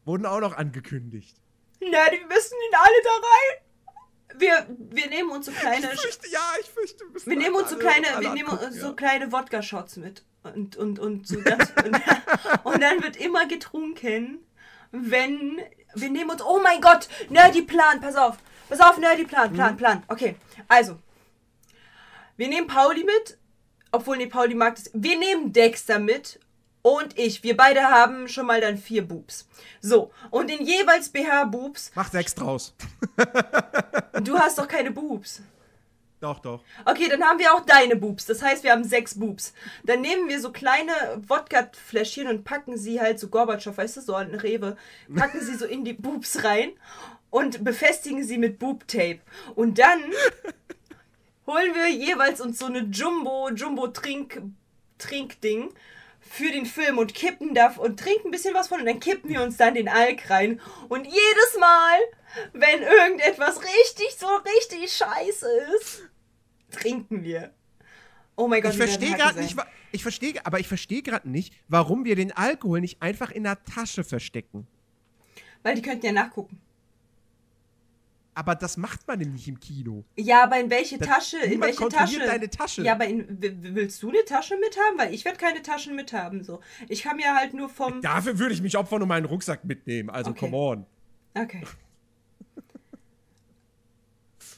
wurden 0.04 0.26
auch 0.26 0.40
noch 0.40 0.56
angekündigt. 0.56 1.36
Na, 1.80 2.08
die 2.10 2.24
müssen 2.24 2.54
ihn 2.68 2.74
alle 2.74 3.02
da 3.04 3.10
rein. 3.10 4.38
Wir, 4.38 4.66
wir 4.90 5.08
nehmen 5.08 5.30
uns 5.30 5.46
so 5.46 5.52
kleine. 5.52 5.92
Ich 5.92 6.00
fürchte, 6.00 6.28
ja, 6.30 6.40
ich 6.60 6.70
fürchte, 6.70 7.04
müssen 7.06 7.30
Wir 7.30 7.36
nehmen 7.36 7.56
uns 7.56 7.70
so 7.70 7.76
kleine, 7.76 8.06
wir 8.18 8.30
nehmen 8.30 8.48
angucken, 8.48 8.72
so 8.72 8.88
ja. 8.88 8.92
kleine 8.94 9.32
Wodka-Shots 9.32 9.96
mit. 9.96 10.24
Und, 10.42 10.76
und, 10.76 10.98
und 10.98 11.26
so 11.26 11.40
ganz, 11.40 11.72
und, 11.84 12.00
und 12.64 12.82
dann 12.82 13.02
wird 13.02 13.16
immer 13.16 13.46
getrunken, 13.46 14.38
wenn, 14.90 15.60
wir 15.94 16.10
nehmen 16.10 16.30
uns, 16.30 16.42
oh 16.42 16.60
mein 16.60 16.80
Gott, 16.80 17.08
Nerdy 17.28 17.62
Plan, 17.62 18.00
pass 18.00 18.16
auf, 18.16 18.38
pass 18.68 18.80
auf, 18.80 18.98
Nerdy 18.98 19.24
Plan, 19.24 19.50
Mhm. 19.50 19.54
Plan, 19.54 19.76
Plan, 19.76 20.02
okay, 20.08 20.34
also, 20.66 20.98
wir 22.36 22.48
nehmen 22.48 22.66
Pauli 22.66 23.04
mit, 23.04 23.38
obwohl, 23.92 24.16
nee, 24.16 24.26
Pauli 24.26 24.54
mag 24.54 24.74
das, 24.74 24.90
wir 24.92 25.16
nehmen 25.16 25.52
Dexter 25.52 26.00
mit 26.00 26.40
und 26.82 27.16
ich, 27.18 27.42
wir 27.44 27.56
beide 27.56 27.82
haben 27.82 28.28
schon 28.28 28.46
mal 28.46 28.60
dann 28.60 28.76
vier 28.76 29.06
Boobs. 29.06 29.48
So, 29.80 30.12
und 30.30 30.50
in 30.50 30.66
jeweils 30.66 31.08
BH-Boobs, 31.10 31.92
Mach 31.94 32.10
sechs 32.10 32.34
draus. 32.34 32.74
du 34.22 34.38
hast 34.38 34.58
doch 34.58 34.68
keine 34.68 34.90
Boobs. 34.90 35.42
Doch, 36.22 36.38
doch. 36.38 36.62
Okay, 36.84 37.08
dann 37.08 37.24
haben 37.24 37.40
wir 37.40 37.52
auch 37.52 37.66
deine 37.66 37.96
Boobs. 37.96 38.26
Das 38.26 38.42
heißt, 38.42 38.62
wir 38.62 38.70
haben 38.70 38.84
sechs 38.84 39.18
Boobs. 39.18 39.54
Dann 39.82 40.02
nehmen 40.02 40.28
wir 40.28 40.40
so 40.40 40.52
kleine 40.52 40.92
Wodka-Fläschchen 41.26 42.28
und 42.28 42.44
packen 42.44 42.76
sie 42.76 43.00
halt 43.00 43.18
so 43.18 43.28
Gorbatschow, 43.28 43.76
weißt 43.76 43.96
du, 43.96 44.00
so 44.02 44.14
an 44.14 44.34
Rewe, 44.34 44.76
packen 45.16 45.40
sie 45.40 45.56
so 45.56 45.66
in 45.66 45.84
die 45.84 45.94
Boobs 45.94 46.44
rein 46.44 46.70
und 47.30 47.64
befestigen 47.64 48.22
sie 48.22 48.38
mit 48.38 48.60
Boob-Tape. 48.60 49.18
Und 49.56 49.80
dann 49.80 50.00
holen 51.46 51.74
wir 51.74 51.90
jeweils 51.90 52.40
uns 52.40 52.58
so 52.60 52.66
eine 52.66 52.80
Jumbo, 52.80 53.50
Jumbo-Trink, 53.50 54.42
Trinkding 54.98 55.70
für 56.32 56.50
den 56.50 56.64
Film 56.64 56.96
und 56.96 57.12
kippen 57.12 57.54
da 57.54 57.74
und 57.76 58.00
trinken 58.00 58.28
ein 58.28 58.30
bisschen 58.30 58.54
was 58.54 58.68
von 58.68 58.80
und 58.80 58.86
dann 58.86 59.00
kippen 59.00 59.28
wir 59.28 59.42
uns 59.42 59.58
dann 59.58 59.74
den 59.74 59.86
Alk 59.86 60.30
rein. 60.30 60.62
Und 60.88 61.04
jedes 61.04 61.58
Mal, 61.60 61.98
wenn 62.54 62.80
irgendetwas 62.80 63.60
richtig, 63.60 64.16
so 64.18 64.26
richtig 64.26 64.90
scheiße 64.92 65.46
ist, 65.76 66.08
trinken 66.70 67.22
wir. 67.22 67.52
Oh 68.34 68.48
mein 68.48 68.62
Gott, 68.62 68.72
Ich 68.72 68.78
verstehe 68.78 69.14
gerade 69.14 69.40
nicht, 69.40 69.58
ich 69.92 70.02
verstehe, 70.02 70.34
aber 70.46 70.58
ich 70.58 70.68
verstehe 70.68 71.02
gerade 71.02 71.28
nicht, 71.28 71.52
warum 71.68 72.06
wir 72.06 72.16
den 72.16 72.32
Alkohol 72.32 72.80
nicht 72.80 73.02
einfach 73.02 73.30
in 73.30 73.42
der 73.42 73.62
Tasche 73.64 74.02
verstecken. 74.02 74.66
Weil 75.62 75.74
die 75.74 75.82
könnten 75.82 76.06
ja 76.06 76.12
nachgucken. 76.12 76.61
Aber 78.34 78.54
das 78.54 78.78
macht 78.78 79.06
man 79.06 79.18
nämlich 79.18 79.46
im 79.46 79.60
Kino. 79.60 80.04
Ja, 80.16 80.44
aber 80.44 80.58
in 80.58 80.70
welche 80.70 80.96
Das- 80.96 81.06
Tasche? 81.06 81.38
In 81.38 81.60
welche 81.60 81.86
Tasche? 81.88 82.18
deine 82.20 82.48
Tasche. 82.48 82.82
Ja, 82.82 82.92
aber 82.94 83.04
in, 83.06 83.26
willst 83.38 84.02
du 84.02 84.08
eine 84.08 84.24
Tasche 84.24 84.56
mithaben? 84.56 84.96
Weil 84.98 85.12
ich 85.12 85.24
werde 85.26 85.36
keine 85.38 85.60
Taschen 85.62 85.94
mithaben. 85.94 86.42
So. 86.42 86.60
Ich 86.88 87.02
kann 87.02 87.16
mir 87.16 87.34
halt 87.34 87.52
nur 87.52 87.68
vom. 87.68 88.00
Dafür 88.00 88.38
würde 88.38 88.54
ich 88.54 88.62
mich 88.62 88.76
opfern 88.78 89.02
und 89.02 89.08
meinen 89.08 89.26
Rucksack 89.26 89.64
mitnehmen. 89.66 90.08
Also, 90.08 90.30
Okay. 90.30 90.40
come 90.40 90.56
on. 90.56 90.86
Okay. 91.34 91.62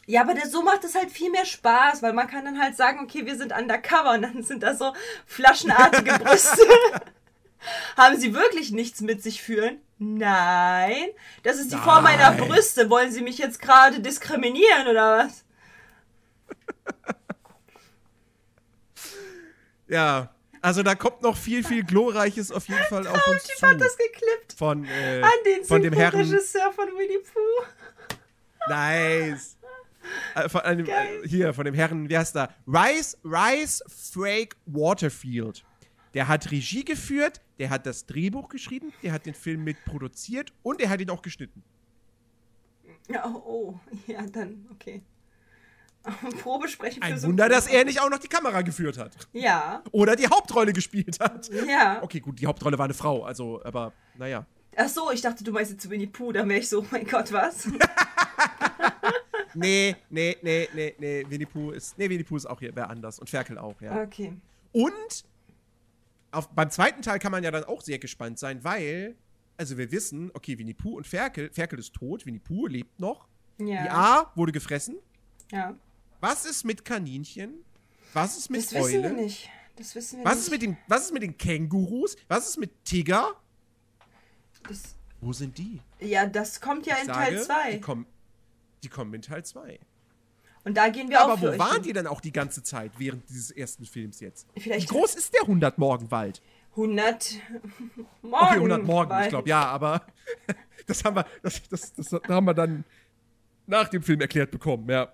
Ja, 0.07 0.21
aber 0.21 0.35
das, 0.35 0.51
so 0.53 0.63
macht 0.63 0.85
es 0.85 0.95
halt 0.95 1.11
viel 1.11 1.31
mehr 1.31 1.47
Spaß, 1.47 2.03
weil 2.03 2.13
man 2.13 2.27
kann 2.27 2.45
dann 2.45 2.61
halt 2.61 2.77
sagen, 2.77 3.01
okay, 3.03 3.25
wir 3.25 3.37
sind 3.37 3.53
undercover 3.57 4.13
und 4.15 4.23
dann 4.23 4.43
sind 4.43 4.63
da 4.63 4.75
so 4.75 4.93
flaschenartige 5.27 6.13
Brüste. 6.23 6.63
Haben 7.97 8.21
sie 8.21 8.35
wirklich 8.35 8.71
nichts 8.73 9.01
mit 9.01 9.23
sich 9.23 9.41
führen? 9.43 9.79
Nein. 9.99 11.09
Das 11.43 11.59
ist 11.59 11.73
die 11.73 11.77
Form 11.77 12.03
meiner 12.05 12.31
Nein. 12.31 12.49
Brüste. 12.49 12.91
Wollen 12.91 13.13
sie 13.13 13.23
mich 13.23 13.39
jetzt 13.39 13.61
gerade 13.61 14.01
diskriminieren 14.01 14.89
oder 14.89 15.19
was? 15.19 15.45
Ja. 19.87 20.31
Also, 20.61 20.83
da 20.83 20.95
kommt 20.95 21.21
noch 21.21 21.37
viel, 21.37 21.63
viel 21.63 21.85
Glorreiches 21.85 22.51
auf 22.51 22.67
jeden 22.69 22.83
Fall 22.85 23.07
auf 23.07 23.29
uns 23.29 23.45
zu. 23.45 23.67
hat 23.67 23.79
das 23.79 23.99
geklippt. 23.99 24.55
Von, 24.57 24.85
äh, 24.87 25.21
An 25.21 25.31
den 25.45 25.63
von 25.65 25.83
dem 25.83 25.93
Herren. 25.93 26.25
Synchronregisseur 26.25 26.73
von 26.73 26.87
Winnie 26.97 27.19
Pooh. 27.19 28.17
Nice. 28.71 29.59
Äh, 30.35 30.49
von 30.49 30.63
einem, 30.63 30.87
äh, 30.87 31.29
hier, 31.29 31.53
von 31.53 31.67
dem 31.67 31.75
Herren, 31.75 32.09
wie 32.09 32.17
heißt 32.17 32.35
der? 32.35 32.49
Rice, 32.67 33.19
Rice 33.25 33.85
Frake 33.89 34.57
Waterfield. 34.65 35.65
Der 36.15 36.29
hat 36.29 36.51
Regie 36.51 36.85
geführt, 36.85 37.43
der 37.59 37.71
hat 37.71 37.87
das 37.87 38.07
Drehbuch 38.07 38.49
geschrieben, 38.49 38.93
der 39.03 39.13
hat 39.13 39.27
den 39.27 39.35
Film 39.35 39.65
mitproduziert 39.65 40.53
und 40.63 40.81
er 40.81 40.89
hat 40.91 41.01
ihn 41.01 41.11
auch 41.11 41.23
geschnitten. 41.23 41.63
Ja, 43.09 43.25
oh, 43.27 43.43
oh, 43.47 43.81
ja, 44.07 44.27
dann, 44.27 44.67
okay. 44.73 45.03
Probesprechen 46.43 47.03
für 47.03 47.09
Ein 47.09 47.19
so 47.19 47.29
Wunder, 47.29 47.49
dass 47.49 47.67
er 47.67 47.85
nicht 47.85 48.01
auch 48.01 48.11
noch 48.11 48.19
die 48.19 48.29
Kamera 48.29 48.63
geführt 48.63 48.99
hat. 48.99 49.17
Ja, 49.33 49.83
Oder 49.91 50.17
die 50.17 50.27
Hauptrolle 50.27 50.73
gespielt 50.73 51.19
hat. 51.21 51.49
ja. 51.67 52.03
Okay, 52.03 52.21
gut, 52.21 52.41
die 52.41 52.47
Hauptrolle 52.47 52.79
war 52.79 52.85
eine 52.85 52.95
Frau, 52.95 53.25
also, 53.25 53.63
aber, 53.65 53.93
naja. 54.17 54.47
Ach 54.77 54.89
so, 54.89 55.11
ich 55.13 55.21
dachte, 55.21 55.45
du 55.45 55.53
meinst 55.53 55.71
jetzt 55.71 55.89
Winnie 55.89 56.07
Pooh, 56.07 56.33
dann 56.33 56.49
wäre 56.49 56.61
ich 56.61 56.69
so, 56.69 56.81
oh 56.81 56.87
mein 56.91 57.07
Gott, 57.07 57.33
was? 57.33 57.69
Nee, 59.55 59.97
nee, 60.11 60.37
nee, 60.43 60.69
nee, 60.75 60.95
nee, 60.99 61.25
Winnie 61.29 61.47
Pooh 61.47 61.71
ist, 61.71 61.97
nee, 61.97 62.09
Winnie 62.11 62.25
Pooh 62.25 62.37
ist 62.37 62.47
auch 62.47 62.59
hier, 62.59 62.75
wer 62.75 62.91
anders. 62.91 63.19
Und 63.19 63.31
Ferkel 63.31 63.59
auch, 63.59 63.81
ja. 63.81 64.03
Okay. 64.03 64.33
Und 64.73 65.25
auf, 66.35 66.49
beim 66.51 66.71
zweiten 66.71 67.03
Teil 67.03 67.19
kann 67.19 67.33
man 67.33 67.43
ja 67.45 67.51
dann 67.51 67.65
auch 67.65 67.81
sehr 67.83 67.99
gespannt 67.99 68.39
sein, 68.39 68.63
weil, 68.65 69.17
also 69.57 69.77
wir 69.79 69.91
wissen, 69.93 70.31
okay, 70.35 70.59
Winnie 70.59 70.75
Pooh 70.75 70.97
und 70.97 71.07
Ferkel, 71.07 71.51
Ferkel 71.53 71.79
ist 71.79 71.95
tot, 71.95 72.27
Winnie 72.27 72.39
Pooh 72.41 72.67
lebt 72.67 72.99
noch. 73.01 73.29
Die 73.59 73.69
Ja. 73.69 73.91
A 73.93 74.33
wurde 74.35 74.53
gefressen. 74.53 74.97
Ja. 75.51 75.75
Was 76.21 76.45
ist 76.47 76.65
mit 76.65 76.85
Kaninchen? 76.85 77.65
Was 78.13 78.37
ist 78.37 78.51
mit 78.51 78.63
Das 78.65 78.73
wissen 78.75 79.03
wir 79.03 79.11
Eule? 79.11 79.13
nicht. 79.23 79.49
Das 79.77 79.95
wissen 79.95 80.19
wir 80.21 80.25
Was 80.25 80.35
nicht. 80.37 80.45
ist, 80.45 80.51
mit 80.51 80.63
den, 80.63 80.77
was 80.89 81.05
ist 81.07 81.13
mit 81.13 81.23
den 81.23 81.37
Kängurus? 81.37 82.17
Was 82.29 82.49
ist 82.49 82.59
mit 82.59 82.85
Tiger? 82.85 83.35
Das, 84.69 84.95
Wo 85.21 85.33
sind 85.33 85.59
die? 85.59 85.81
ja, 86.01 86.27
das 86.27 86.61
kommt 86.61 86.87
ja 86.87 86.95
Ich 86.95 87.01
in 87.03 87.07
sage, 87.09 87.19
Teil 87.21 87.37
Die 87.37 87.43
2. 87.43 87.79
kommen, 87.81 88.07
die 88.83 88.89
kommen 88.89 89.15
in 89.15 89.23
Teil 89.23 89.45
2. 89.45 89.79
Und 90.65 90.77
da 90.77 90.89
gehen 90.89 91.11
wir 91.11 91.21
auch 91.21 91.29
Aber 91.31 91.41
wo 91.43 91.59
waren 91.59 91.83
die 91.83 91.93
dann 91.93 92.07
auch 92.07 92.21
die 92.21 92.33
ganze 92.33 92.63
Zeit 92.63 92.93
während 92.99 93.29
dieses 93.29 93.51
ersten 93.51 93.85
Films 93.85 94.21
jetzt? 94.21 94.47
Vielleicht- 94.57 94.83
Wie 94.91 94.95
groß 94.95 95.15
ist 95.15 95.35
der 95.35 95.43
100 95.43 95.77
Morgenwald? 95.79 96.41
100 96.71 97.39
Morgen. 98.23 98.35
Okay, 98.45 98.55
100 98.57 98.83
Morgen, 98.85 99.23
ich 99.23 99.29
glaube, 99.29 99.49
ja, 99.49 99.65
aber 99.67 100.05
das 100.87 101.05
haben 101.05 101.17
wir, 101.17 101.27
das, 101.43 101.63
das, 101.69 101.93
das 101.93 102.13
haben 102.29 102.47
wir 102.47 102.55
dann 102.55 102.85
nach 103.67 103.89
dem 103.89 104.03
Film 104.03 104.21
erklärt 104.21 104.51
bekommen, 104.51 104.89
ja. 104.89 105.13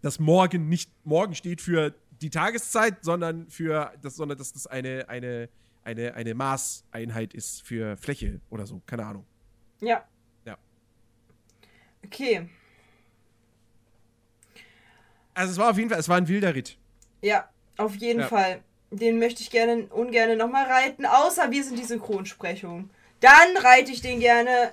Dass 0.00 0.18
morgen 0.18 0.68
nicht, 0.68 0.90
morgen 1.04 1.34
steht 1.34 1.60
für 1.60 1.94
die 2.20 2.30
Tageszeit, 2.30 3.04
sondern 3.04 3.48
für, 3.50 3.92
das, 4.00 4.16
sondern 4.16 4.38
dass 4.38 4.52
das 4.52 4.66
eine, 4.66 5.08
eine, 5.08 5.48
eine, 5.84 6.14
eine 6.14 6.34
Maßeinheit 6.34 7.34
ist 7.34 7.62
für 7.62 7.96
Fläche 7.96 8.40
oder 8.48 8.66
so, 8.66 8.80
keine 8.86 9.04
Ahnung. 9.06 9.26
Ja. 9.80 10.04
Ja. 10.44 10.56
Okay. 12.04 12.48
Also 15.34 15.52
es 15.52 15.58
war 15.58 15.70
auf 15.70 15.78
jeden 15.78 15.90
Fall, 15.90 15.98
es 15.98 16.08
war 16.08 16.16
ein 16.16 16.28
wilder 16.28 16.54
Ritt. 16.54 16.76
Ja, 17.22 17.48
auf 17.76 17.94
jeden 17.96 18.20
Ja. 18.20 18.28
Fall. 18.28 18.62
Den 18.90 19.18
möchte 19.18 19.40
ich 19.42 19.50
gerne 19.50 19.86
ungerne 19.86 20.36
nochmal 20.36 20.66
reiten, 20.66 21.06
außer 21.06 21.50
wir 21.50 21.64
sind 21.64 21.78
die 21.78 21.84
Synchronsprechung. 21.84 22.90
Dann 23.20 23.56
reite 23.56 23.90
ich 23.92 24.02
den 24.02 24.20
gerne 24.20 24.72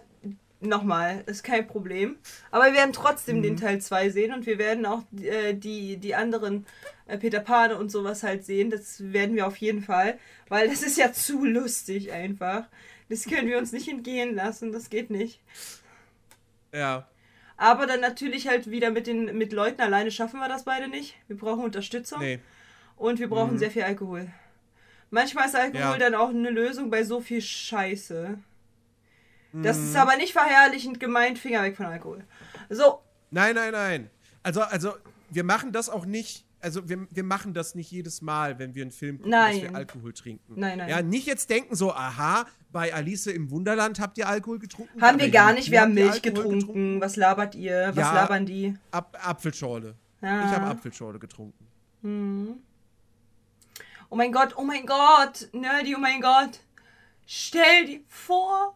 nochmal, 0.60 1.23
ist 1.26 1.44
kein 1.44 1.65
Problem. 1.68 2.18
Aber 2.52 2.65
wir 2.65 2.73
werden 2.73 2.91
trotzdem 2.91 3.38
Mhm. 3.38 3.44
den 3.44 3.57
Teil 3.57 3.80
2 3.80 4.10
sehen 4.10 4.34
und 4.34 4.45
wir 4.45 4.57
werden 4.57 4.86
auch 4.86 5.03
äh, 5.22 5.53
die, 5.53 5.95
die 5.95 6.15
anderen 6.15 6.65
äh, 7.07 7.18
Peter 7.18 7.40
Pan 7.40 7.72
und 7.72 7.90
sowas 7.91 8.23
halt 8.23 8.44
sehen. 8.44 8.69
Das 8.69 9.14
werden 9.14 9.36
wir 9.38 9.48
auf 9.48 9.56
jeden 9.57 9.81
Fall, 9.81 10.19
weil 10.49 10.68
das 10.68 10.81
ist 10.84 10.98
ja 10.98 11.14
zu 11.14 11.45
lustig 11.45 12.11
einfach. 12.11 12.65
Das 13.07 13.23
können 13.23 13.48
wir 13.48 13.57
uns 13.57 13.72
nicht 13.72 13.88
entgehen 13.88 14.36
lassen, 14.36 14.73
das 14.73 14.90
geht 14.90 15.10
nicht. 15.11 15.40
Ja. 16.73 17.07
Aber 17.61 17.86
dann 17.88 17.99
natürlich 17.99 18.48
halt 18.48 18.72
wieder 18.72 18.90
mit 18.90 19.06
den 19.06 19.38
mit 19.38 19.52
Leuten 19.52 19.81
alleine 19.81 20.11
schaffen 20.11 20.40
wir 20.40 20.48
das 20.48 20.64
beide 20.64 20.88
nicht. 20.88 21.15
Wir 21.27 21.36
brauchen 21.38 21.61
Unterstützung 21.65 22.19
Nee. 22.19 22.40
und 22.95 23.19
wir 23.19 23.27
brauchen 23.30 23.57
sehr 23.60 23.69
viel 23.69 23.84
Alkohol. 23.84 24.27
Manchmal 25.10 25.45
ist 25.48 25.56
Alkohol 25.57 25.81
Ja. 25.81 25.98
dann 25.98 26.15
auch 26.15 26.30
eine 26.30 26.52
Lösung 26.52 26.90
bei 26.90 27.03
so 27.03 27.19
viel 27.19 27.41
Scheiße. 27.41 28.38
Das 29.52 29.77
Mhm. 29.77 29.84
ist 29.84 29.95
aber 29.98 30.15
nicht 30.15 30.31
verherrlichend 30.31 31.02
gemeint, 31.02 31.38
Finger 31.38 31.61
weg 31.64 31.76
von 31.76 31.88
Alkohol. 31.88 32.23
So, 32.69 33.02
Nein, 33.31 33.56
nein, 33.56 33.73
nein. 33.73 34.10
Also, 34.41 34.61
also, 34.61 34.94
wir 35.30 35.44
machen 35.44 35.72
das 35.73 35.90
auch 35.90 36.06
nicht. 36.06 36.45
Also, 36.61 36.90
wir, 36.90 37.07
wir 37.10 37.23
machen 37.23 37.53
das 37.53 37.73
nicht 37.76 37.90
jedes 37.91 38.22
Mal, 38.22 38.60
wenn 38.60 38.76
wir 38.76 38.81
einen 38.81 38.91
Film 38.91 39.18
gucken, 39.18 39.31
Nein. 39.31 39.61
dass 39.61 39.69
wir 39.72 39.76
Alkohol 39.77 40.14
trinken. 40.14 40.53
Nein, 40.60 40.77
nein. 40.80 40.90
Ja, 40.90 41.02
nicht 41.02 41.26
jetzt 41.26 41.49
denken 41.49 41.76
so, 41.76 41.94
aha, 41.94 42.45
bei 42.72 42.94
Alice 42.94 43.27
im 43.27 43.49
Wunderland 43.49 43.99
habt 43.99 44.18
ihr 44.18 44.27
Alkohol 44.27 44.60
getrunken. 44.60 45.02
haben 45.02 45.19
wir 45.19 45.30
gar 45.30 45.53
nicht, 45.53 45.72
wir 45.72 45.81
haben 45.81 45.94
Milch 45.94 46.11
Alkohol 46.23 46.56
getrunken. 46.57 47.02
Was 47.02 47.15
labert 47.15 47.56
ihr? 47.56 47.88
Was 47.95 47.98
Ja. 47.98 48.14
labern 48.14 48.45
die? 48.45 48.76
Ap 48.91 49.18
Apfelschorle. 49.26 49.95
Ja. 50.22 50.45
Ich 50.45 50.52
habe 50.52 50.65
Apfelschorle 50.65 51.18
getrunken. 51.18 51.65
Oh 54.11 54.15
mein 54.15 54.31
Gott, 54.31 54.53
oh 54.57 54.64
mein 54.64 54.86
Gott, 54.86 55.49
Nerdy, 55.53 55.95
oh 55.95 55.99
mein 55.99 56.22
Gott. 56.22 56.60
Stell 57.26 57.86
dir 57.86 57.99
vor, 58.07 58.76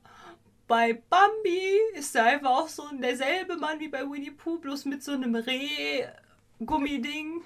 bei 0.68 0.94
Bambi 1.10 1.78
ist 1.96 2.16
da 2.16 2.26
einfach 2.26 2.50
auch 2.52 2.68
so 2.70 2.84
derselbe 3.02 3.58
Mann 3.58 3.80
wie 3.80 3.88
bei 3.90 4.02
Winnie 4.04 4.32
Pooh, 4.32 4.60
bloß 4.60 4.86
mit 4.86 5.04
so 5.04 5.12
einem 5.14 5.36
Reh-Gummiding, 5.36 7.42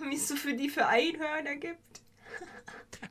wie 0.00 0.14
es 0.16 0.28
so 0.28 0.36
für 0.36 0.54
die 0.54 0.68
für 0.68 0.86
Einhörner 0.86 1.56
gibt. 1.56 1.78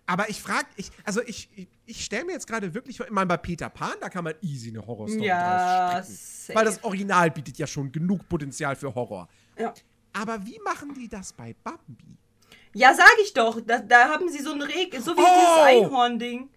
Aber 0.06 0.30
ich 0.30 0.42
frage, 0.42 0.68
ich, 0.76 0.90
also 1.04 1.22
ich, 1.22 1.50
ich, 1.56 1.68
ich 1.86 2.04
stelle 2.06 2.26
mir 2.26 2.34
jetzt 2.34 2.48
gerade 2.48 2.74
wirklich, 2.74 3.00
ich 3.00 3.10
meine, 3.10 3.28
bei 3.28 3.38
Peter 3.38 3.70
Pan, 3.70 3.94
da 4.02 4.10
kann 4.10 4.24
man 4.24 4.34
easy 4.42 4.70
eine 4.70 4.86
Horrorstory 4.86 5.26
Ja, 5.26 5.94
draus 5.94 6.08
stricken. 6.44 6.58
Weil 6.60 6.66
das 6.66 6.84
Original 6.84 7.32
bietet 7.32 7.58
ja 7.58 7.68
schon 7.68 7.92
genug 7.92 8.28
Potenzial 8.28 8.76
für 8.76 8.94
Horror. 8.94 9.28
Ja. 9.58 9.74
Aber 10.14 10.46
wie 10.46 10.60
machen 10.64 10.94
die 10.94 11.08
das 11.08 11.32
bei 11.34 11.56
Bambi? 11.64 12.18
Ja, 12.74 12.94
sag 12.94 13.12
ich 13.24 13.34
doch. 13.34 13.60
Da, 13.62 13.80
da 13.80 14.10
haben 14.10 14.30
sie 14.30 14.40
so 14.40 14.52
ein 14.52 14.62
Reh, 14.62 14.90
so 15.00 15.16
wie 15.16 15.22
Oh! 15.22 15.24
dieses 15.24 15.86
Einhorn-Ding. 15.86 16.50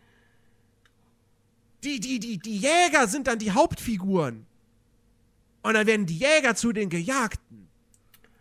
Die, 1.84 2.00
die, 2.00 2.18
die, 2.18 2.38
die 2.38 2.58
Jäger 2.58 3.06
sind 3.06 3.26
dann 3.26 3.38
die 3.38 3.52
Hauptfiguren. 3.52 4.46
Und 5.62 5.74
dann 5.74 5.86
werden 5.86 6.06
die 6.06 6.18
Jäger 6.18 6.54
zu 6.54 6.72
den 6.72 6.88
Gejagten. 6.88 7.68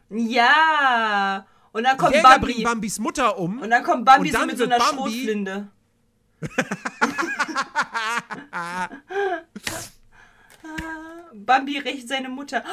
Ja. 0.10 1.45
Und 1.80 1.84
dann 1.86 1.98
kommt 1.98 2.14
Jäger 2.14 2.28
Bambi. 2.30 2.46
bringen 2.46 2.64
Bambis 2.64 3.00
Mutter 3.00 3.38
um. 3.38 3.60
Und 3.62 3.70
dann 3.70 3.84
kommt 3.84 4.04
Bambi 4.04 4.28
Und 4.28 4.34
so 4.34 4.38
dann 4.40 4.48
mit 4.48 4.58
so 4.58 4.64
einer 4.66 4.78
Bambi- 4.80 4.96
Schrotflinte. 4.96 5.68
Bambi 11.34 11.78
rächt 11.80 12.08
seine 12.08 12.30
Mutter. 12.30 12.64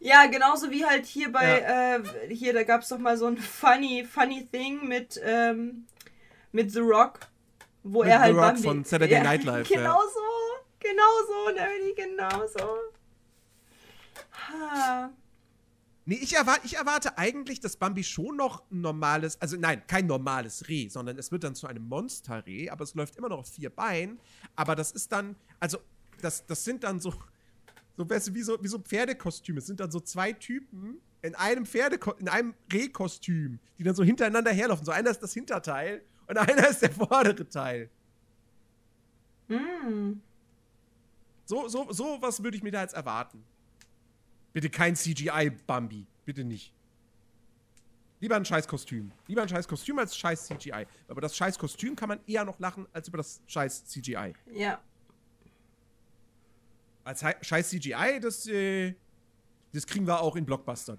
Ja, 0.00 0.26
genauso 0.26 0.70
wie 0.70 0.84
halt 0.84 1.06
hier 1.06 1.32
bei, 1.32 1.60
äh, 1.60 2.34
hier, 2.34 2.52
da 2.52 2.62
gab 2.62 2.82
es 2.82 2.88
doch 2.88 2.98
mal 2.98 3.16
so 3.16 3.26
ein 3.26 3.38
funny, 3.38 4.04
funny 4.04 4.46
Thing 4.50 4.86
mit, 4.86 5.20
ähm, 5.24 5.86
mit 6.52 6.72
The 6.72 6.80
Rock, 6.80 7.20
wo 7.82 8.02
Mit 8.02 8.12
er 8.12 8.20
halt 8.20 8.32
The 8.34 8.38
Rock 8.38 8.46
Bambi. 8.54 8.62
von 8.62 8.84
Saturday 8.84 9.22
Night 9.22 9.44
Live, 9.44 9.68
ja. 9.70 9.78
Genau 9.78 10.00
so, 10.00 10.20
genau 10.80 11.02
so, 11.26 11.50
Nerdy, 11.54 11.94
genau 11.96 12.46
so. 12.46 12.76
Ha. 14.48 15.10
Nee, 16.06 16.16
ich, 16.16 16.34
erwar 16.34 16.58
ich 16.64 16.76
erwarte 16.76 17.16
eigentlich, 17.16 17.60
dass 17.60 17.76
Bambi 17.76 18.04
schon 18.04 18.36
noch 18.36 18.62
ein 18.70 18.82
normales, 18.82 19.40
also 19.40 19.56
nein, 19.56 19.82
kein 19.86 20.06
normales 20.06 20.68
Reh, 20.68 20.88
sondern 20.88 21.18
es 21.18 21.32
wird 21.32 21.44
dann 21.44 21.54
zu 21.54 21.66
einem 21.66 21.88
Monsterreh, 21.88 22.68
aber 22.68 22.84
es 22.84 22.94
läuft 22.94 23.16
immer 23.16 23.30
noch 23.30 23.38
auf 23.38 23.48
vier 23.48 23.70
Beinen. 23.70 24.20
Aber 24.54 24.76
das 24.76 24.92
ist 24.92 25.10
dann, 25.12 25.34
also, 25.60 25.78
das, 26.20 26.44
das 26.46 26.62
sind 26.62 26.84
dann 26.84 27.00
so, 27.00 27.14
so, 27.96 28.08
weißt 28.08 28.28
du, 28.28 28.34
wie 28.34 28.42
so, 28.42 28.62
wie 28.62 28.68
so 28.68 28.78
Pferdekostüme. 28.78 29.60
Es 29.60 29.66
sind 29.66 29.80
dann 29.80 29.90
so 29.90 30.00
zwei 30.00 30.32
Typen 30.32 31.00
in 31.22 31.34
einem 31.36 31.64
Pferde, 31.64 31.98
in 32.18 32.28
einem 32.28 32.54
Rehkostüm, 32.70 33.58
die 33.78 33.82
dann 33.82 33.94
so 33.94 34.04
hintereinander 34.04 34.52
herlaufen. 34.52 34.84
So 34.84 34.92
einer 34.92 35.10
ist 35.10 35.22
das 35.22 35.32
Hinterteil 35.32 36.02
und 36.26 36.36
einer 36.36 36.68
ist 36.68 36.82
der 36.82 36.90
vordere 36.90 37.48
Teil. 37.48 37.88
Mm. 39.48 40.20
So, 41.46 41.68
so, 41.68 41.90
so 41.92 42.18
was 42.20 42.42
würde 42.42 42.58
ich 42.58 42.62
mir 42.62 42.72
da 42.72 42.82
jetzt 42.82 42.94
erwarten. 42.94 43.42
Bitte 44.54 44.70
kein 44.70 44.94
CGI-Bambi. 44.96 46.06
Bitte 46.24 46.44
nicht. 46.44 46.72
Lieber 48.20 48.36
ein 48.36 48.44
scheiß 48.44 48.66
Kostüm. 48.68 49.10
Lieber 49.26 49.42
ein 49.42 49.48
scheiß 49.48 49.68
Kostüm 49.68 49.98
als 49.98 50.16
scheiß 50.16 50.46
CGI. 50.46 50.86
Aber 51.08 51.20
das 51.20 51.36
scheiß 51.36 51.58
Kostüm 51.58 51.94
kann 51.96 52.08
man 52.08 52.20
eher 52.26 52.44
noch 52.44 52.58
lachen 52.60 52.86
als 52.92 53.08
über 53.08 53.18
das 53.18 53.42
scheiß 53.46 53.84
CGI. 53.86 54.32
Ja. 54.52 54.80
Als 57.02 57.22
hei- 57.22 57.36
scheiß 57.42 57.68
CGI, 57.68 58.20
das, 58.22 58.46
äh, 58.46 58.94
das 59.72 59.86
kriegen 59.86 60.06
wir 60.06 60.20
auch 60.22 60.36
in 60.36 60.46
Blockbustern. 60.46 60.98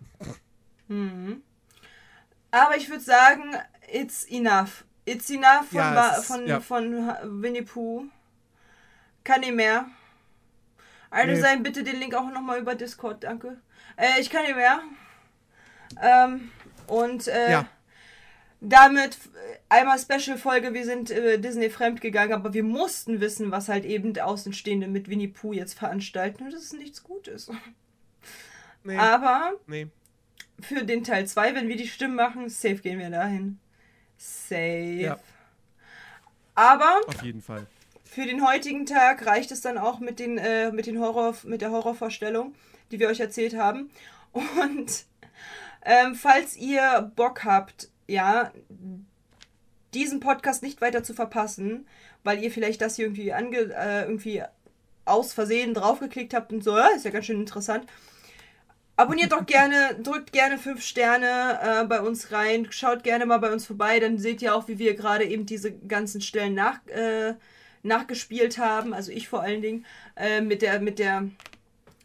Aber 2.52 2.78
ich 2.78 2.90
würde 2.90 3.04
sagen, 3.04 3.56
it's 3.92 4.26
enough. 4.26 4.86
It's 5.06 5.30
enough 5.30 5.68
von, 5.70 5.78
Ja, 5.78 6.10
ist- 6.18 6.26
von, 6.26 6.48
ja. 6.48 6.60
von 6.60 7.42
Winnie 7.42 7.62
Pooh. 7.64 8.06
Kann 9.24 9.40
nicht 9.42 9.56
mehr. 9.56 9.88
Also 11.16 11.34
Nee. 11.34 11.40
sein 11.40 11.64
bitte 11.64 11.84
den 11.84 12.00
Link 12.00 12.14
auch 12.14 12.30
nochmal 12.30 12.60
über 12.60 12.76
Discord, 12.76 13.24
danke. 13.24 13.58
Äh, 13.96 14.20
ich 14.20 14.30
kann 14.30 14.44
nicht 14.44 14.56
mehr. 14.56 14.82
Ähm, 16.02 16.52
und 16.88 17.28
äh, 17.28 17.52
Ja. 17.52 17.68
damit 18.60 19.18
einmal 19.70 19.98
Special-Folge, 19.98 20.74
wir 20.74 20.84
sind 20.84 21.12
äh, 21.12 21.40
Disney 21.40 21.70
fremd 21.70 22.02
gegangen, 22.02 22.34
aber 22.34 22.54
wir 22.54 22.64
mussten 22.64 23.22
wissen, 23.22 23.50
was 23.52 23.70
halt 23.70 23.86
eben 23.86 24.18
Außenstehende 24.20 24.88
mit 24.88 25.10
Winnie 25.10 25.30
Pooh 25.30 25.54
jetzt 25.54 25.78
veranstalten. 25.80 26.44
Und 26.44 26.54
das 26.54 26.64
ist 26.64 26.74
nichts 26.74 27.02
Gutes. 27.04 27.50
Nee, 28.84 28.98
Aber 28.98 29.54
nee. 29.68 29.88
für 30.60 30.84
den 30.84 31.04
Teil 31.04 31.26
2, 31.28 31.56
wenn 31.56 31.68
wir 31.70 31.78
die 31.78 31.88
Stimmen 31.88 32.16
machen, 32.16 32.50
safe 32.50 32.76
gehen 32.78 33.00
wir 33.00 33.10
dahin. 33.10 33.58
Safe. 34.18 35.00
Ja. 35.00 35.20
Aber 36.56 37.02
Auf 37.08 37.22
jeden 37.24 37.42
Fall. 37.42 37.68
Für 38.16 38.26
den 38.26 38.48
heutigen 38.48 38.86
Tag 38.86 39.26
reicht 39.26 39.52
es 39.52 39.60
dann 39.60 39.78
auch 39.78 40.00
mit, 40.00 40.20
den, 40.20 40.38
äh, 40.38 40.72
mit, 40.72 40.86
den 40.86 41.02
Horror, 41.02 41.36
mit 41.44 41.60
der 41.60 41.72
Horrorvorstellung, 41.72 42.56
die 42.90 43.00
wir 43.00 43.10
euch 43.10 43.20
erzählt 43.20 43.58
haben. 43.58 43.92
Und 44.32 45.04
ähm, 45.84 46.16
falls 46.16 46.56
ihr 46.56 47.12
Bock 47.18 47.44
habt, 47.44 47.90
ja, 48.08 48.54
diesen 49.94 50.22
Podcast 50.22 50.64
nicht 50.64 50.80
weiter 50.80 51.04
zu 51.04 51.14
verpassen, 51.14 51.88
weil 52.24 52.42
ihr 52.42 52.52
vielleicht 52.52 52.80
das 52.80 52.96
hier 52.96 53.08
irgendwie, 53.08 53.34
ange, 53.34 53.58
äh, 53.58 54.04
irgendwie 54.04 54.44
aus 55.04 55.34
Versehen 55.34 55.74
draufgeklickt 55.74 56.34
habt 56.34 56.54
und 56.54 56.64
so, 56.64 56.78
ja, 56.78 56.88
ist 56.96 57.04
ja 57.04 57.12
ganz 57.12 57.26
schön 57.26 57.42
interessant. 57.42 57.86
Abonniert 58.96 59.34
doch 59.34 59.46
gerne, 59.46 60.00
drückt 60.02 60.32
gerne 60.32 60.58
5 60.58 60.82
Sterne 60.82 61.60
äh, 61.62 61.84
bei 61.84 62.00
uns 62.00 62.32
rein, 62.32 62.68
schaut 62.70 63.04
gerne 63.04 63.26
mal 63.26 63.40
bei 63.40 63.52
uns 63.52 63.66
vorbei, 63.66 64.00
dann 64.00 64.20
seht 64.20 64.42
ihr 64.42 64.56
auch, 64.56 64.70
wie 64.70 64.80
wir 64.80 64.96
gerade 64.96 65.26
eben 65.26 65.46
diese 65.46 65.74
ganzen 65.74 66.22
Stellen 66.22 66.54
nach, 66.54 66.80
äh, 66.88 67.34
nachgespielt 67.86 68.58
haben, 68.58 68.94
also 68.94 69.12
ich 69.12 69.28
vor 69.30 69.42
allen 69.42 69.62
Dingen, 69.62 69.86
äh, 70.16 70.42
mit, 70.42 70.62
der, 70.62 70.80
mit 70.80 71.00
der 71.00 71.30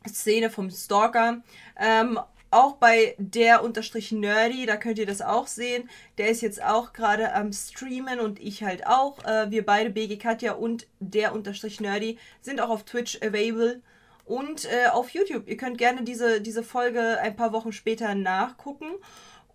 Szene 0.08 0.50
vom 0.50 0.70
Stalker. 0.70 1.42
Ähm, 1.78 2.18
auch 2.52 2.76
bei 2.76 3.14
der 3.18 3.62
unterstrich 3.62 4.10
nerdy, 4.10 4.66
da 4.66 4.76
könnt 4.76 4.98
ihr 4.98 5.06
das 5.06 5.22
auch 5.22 5.46
sehen. 5.46 5.88
Der 6.18 6.28
ist 6.28 6.40
jetzt 6.40 6.62
auch 6.62 6.92
gerade 6.92 7.32
am 7.32 7.52
Streamen 7.52 8.18
und 8.18 8.40
ich 8.40 8.64
halt 8.64 8.86
auch. 8.86 9.24
Äh, 9.24 9.50
wir 9.50 9.64
beide, 9.64 9.90
BG 9.90 10.16
Katja 10.16 10.52
und 10.54 10.88
der 10.98 11.32
unterstrich 11.32 11.80
nerdy, 11.80 12.18
sind 12.40 12.60
auch 12.60 12.70
auf 12.70 12.84
Twitch 12.84 13.16
available 13.22 13.80
und 14.24 14.64
äh, 14.64 14.88
auf 14.88 15.10
YouTube. 15.10 15.48
Ihr 15.48 15.56
könnt 15.56 15.78
gerne 15.78 16.02
diese, 16.02 16.40
diese 16.40 16.64
Folge 16.64 17.18
ein 17.20 17.36
paar 17.36 17.52
Wochen 17.52 17.72
später 17.72 18.14
nachgucken. 18.14 18.86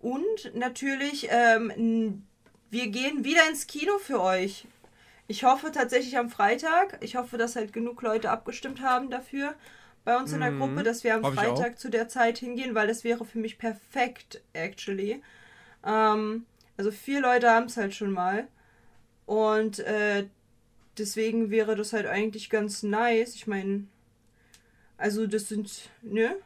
Und 0.00 0.54
natürlich, 0.54 1.28
ähm, 1.30 2.24
wir 2.70 2.88
gehen 2.88 3.24
wieder 3.24 3.46
ins 3.48 3.66
Kino 3.66 3.98
für 3.98 4.22
euch. 4.22 4.66
Ich 5.28 5.44
hoffe 5.44 5.72
tatsächlich 5.72 6.16
am 6.18 6.30
Freitag. 6.30 6.98
Ich 7.00 7.16
hoffe, 7.16 7.36
dass 7.36 7.56
halt 7.56 7.72
genug 7.72 8.02
Leute 8.02 8.30
abgestimmt 8.30 8.80
haben 8.80 9.10
dafür 9.10 9.54
bei 10.04 10.16
uns 10.16 10.32
in 10.32 10.40
der 10.40 10.52
Gruppe, 10.52 10.84
dass 10.84 11.02
wir 11.02 11.16
am 11.16 11.24
auch. 11.24 11.34
Freitag 11.34 11.80
zu 11.80 11.88
der 11.90 12.08
Zeit 12.08 12.38
hingehen, 12.38 12.76
weil 12.76 12.86
das 12.86 13.02
wäre 13.02 13.24
für 13.24 13.38
mich 13.38 13.58
perfekt, 13.58 14.40
actually. 14.52 15.20
Ähm, 15.84 16.46
also 16.76 16.92
vier 16.92 17.20
Leute 17.20 17.50
haben 17.50 17.66
es 17.66 17.76
halt 17.76 17.92
schon 17.92 18.12
mal. 18.12 18.46
Und 19.26 19.80
äh, 19.80 20.28
deswegen 20.96 21.50
wäre 21.50 21.74
das 21.74 21.92
halt 21.92 22.06
eigentlich 22.06 22.50
ganz 22.50 22.84
nice. 22.84 23.34
Ich 23.34 23.48
meine, 23.48 23.88
also 24.96 25.26
das 25.26 25.48
sind, 25.48 25.90
ne? 26.02 26.36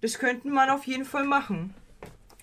Das 0.00 0.18
könnten 0.18 0.50
man 0.50 0.70
auf 0.70 0.84
jeden 0.84 1.04
Fall 1.04 1.24
machen. 1.24 1.74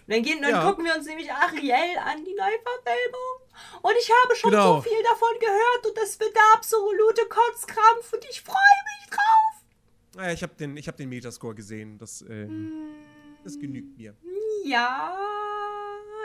Dann, 0.08 0.22
gehen, 0.22 0.42
dann 0.44 0.52
Ja. 0.52 0.62
gucken 0.62 0.86
wir 0.86 0.94
uns 0.96 1.08
nämlich 1.08 1.32
Ariel 1.32 1.98
an, 1.98 2.24
die 2.24 2.36
Neuverfilmung. 2.36 3.45
Und 3.82 3.94
ich 4.00 4.10
habe 4.24 4.36
schon 4.36 4.52
Genau. 4.52 4.76
so 4.76 4.82
viel 4.82 5.04
davon 5.04 5.30
gehört 5.40 5.86
und 5.88 5.98
das 5.98 6.20
wird 6.20 6.36
der 6.36 6.44
absolute 6.54 7.22
Kotzkrampf 7.28 8.14
und 8.14 8.26
ich 8.30 8.42
freue 8.42 8.56
mich 8.56 9.10
drauf. 9.10 10.24
Äh, 10.26 10.34
ich 10.34 10.44
habe 10.44 10.54
den, 10.56 10.78
ich 10.78 10.88
hab 10.88 10.98
den 10.98 11.10
Metascore 11.10 11.56
gesehen. 11.56 11.98
Das, 11.98 12.22
ähm, 12.22 12.96
das 13.44 13.60
genügt 13.60 13.98
mir. 13.98 14.16
Ja, 14.64 15.16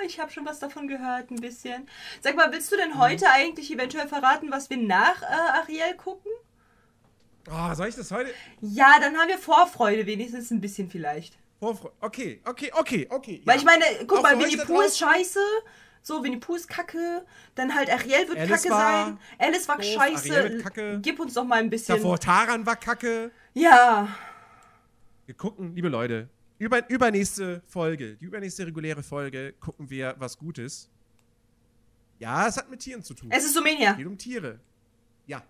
ich 0.07 0.19
habe 0.19 0.31
schon 0.31 0.47
was 0.47 0.59
davon 0.59 0.89
gehört, 0.89 1.31
ein 1.31 1.40
bisschen. 1.40 1.89
Sag 2.20 2.36
mal, 2.36 2.51
willst 2.52 2.73
du 2.73 2.77
denn 2.77 2.98
heute 2.98 3.27
eigentlich 3.31 3.70
eventuell 3.70 4.09
verraten, 4.09 4.51
was 4.51 4.70
wir 4.70 4.78
nach 4.78 5.23
äh, 5.23 5.61
Ariel 5.61 5.94
gucken? 5.97 6.31
Oh, 7.51 7.74
soll 7.74 7.89
ich 7.89 7.97
das 7.97 8.11
heute? 8.11 8.31
Ja, 8.61 8.98
dann 9.01 9.16
haben 9.16 9.28
wir 9.28 9.39
Vorfreude, 9.39 10.07
wenigstens 10.07 10.51
ein 10.51 10.61
bisschen 10.61 10.89
vielleicht. 10.90 11.36
Vorfreude. 11.59 11.94
Okay, 12.01 12.40
okay, 12.44 12.70
okay, 12.74 13.07
okay. 13.11 13.43
Weil 13.44 13.57
ja. 13.57 13.61
ich 13.61 13.65
meine, 13.65 13.85
guck 14.07 14.19
Auch 14.19 14.23
mal, 14.23 14.39
Winnie 14.39 14.57
Pooh 14.59 14.81
ist 14.82 14.98
scheiße. 14.98 15.40
So, 16.02 16.22
Winnie 16.24 16.39
Pooh 16.39 16.56
ist 16.56 16.68
kacke. 16.68 17.24
Dann 17.55 17.74
halt 17.74 17.90
Ariel 17.90 18.28
wird 18.28 18.39
Alice 18.39 18.62
kacke 18.62 18.70
war 18.70 19.06
sein. 19.06 19.18
Alice 19.39 19.68
war 19.68 19.77
doof, 19.77 19.86
scheiße. 19.86 20.35
Ariel 20.35 20.52
wird 20.52 20.62
kacke. 20.62 20.98
Gib 21.02 21.20
uns 21.20 21.35
doch 21.35 21.44
mal 21.44 21.60
ein 21.60 21.70
bisschen. 21.70 21.97
Davor 21.97 22.18
Taran 22.18 22.64
war 22.64 22.77
kacke. 22.77 23.31
Ja. 23.55 24.09
Wir 25.27 25.35
gucken, 25.35 25.74
liebe 25.74 25.89
Leute, 25.89 26.28
über, 26.59 26.89
übernächste 26.90 27.62
Folge, 27.66 28.16
die 28.16 28.24
übernächste 28.24 28.66
reguläre 28.66 29.02
Folge, 29.02 29.55
gucken 29.60 29.89
wir 29.89 30.14
was 30.18 30.36
Gutes. 30.36 30.89
Ja, 32.18 32.47
es 32.47 32.56
hat 32.56 32.70
mit 32.70 32.81
Tieren 32.81 33.02
zu 33.02 33.14
tun. 33.14 33.31
Es 33.31 33.44
ist 33.44 33.55
Sumenia. 33.55 33.93
Es 33.93 33.97
geht 33.97 34.06
um 34.06 34.18
Tiere. 34.18 34.60
Ja. 35.27 35.43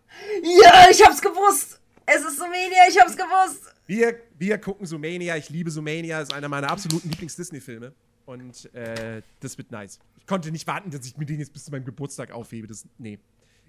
Ja, 0.42 0.86
ich 0.90 1.04
hab's 1.04 1.20
gewusst. 1.20 1.80
Es 2.06 2.22
ist 2.22 2.38
Sumenia, 2.38 2.88
ich 2.88 3.00
hab's 3.00 3.16
gewusst. 3.16 3.74
Wir, 3.86 4.20
wir 4.38 4.58
gucken 4.58 4.86
Sumania. 4.86 5.36
Ich 5.36 5.48
liebe 5.48 5.70
Sumania. 5.70 6.20
Ist 6.20 6.32
einer 6.32 6.48
meiner 6.48 6.70
absoluten 6.70 7.08
Lieblings-Disney-Filme. 7.08 7.92
Und 8.26 8.72
äh, 8.74 9.22
das 9.40 9.58
wird 9.58 9.70
nice. 9.70 9.98
Ich 10.18 10.26
konnte 10.26 10.50
nicht 10.50 10.66
warten, 10.66 10.90
dass 10.90 11.04
ich 11.06 11.16
mir 11.16 11.26
den 11.26 11.40
jetzt 11.40 11.52
bis 11.52 11.64
zu 11.64 11.70
meinem 11.70 11.84
Geburtstag 11.84 12.30
aufhebe. 12.30 12.66
Das, 12.66 12.86
nee. 12.98 13.18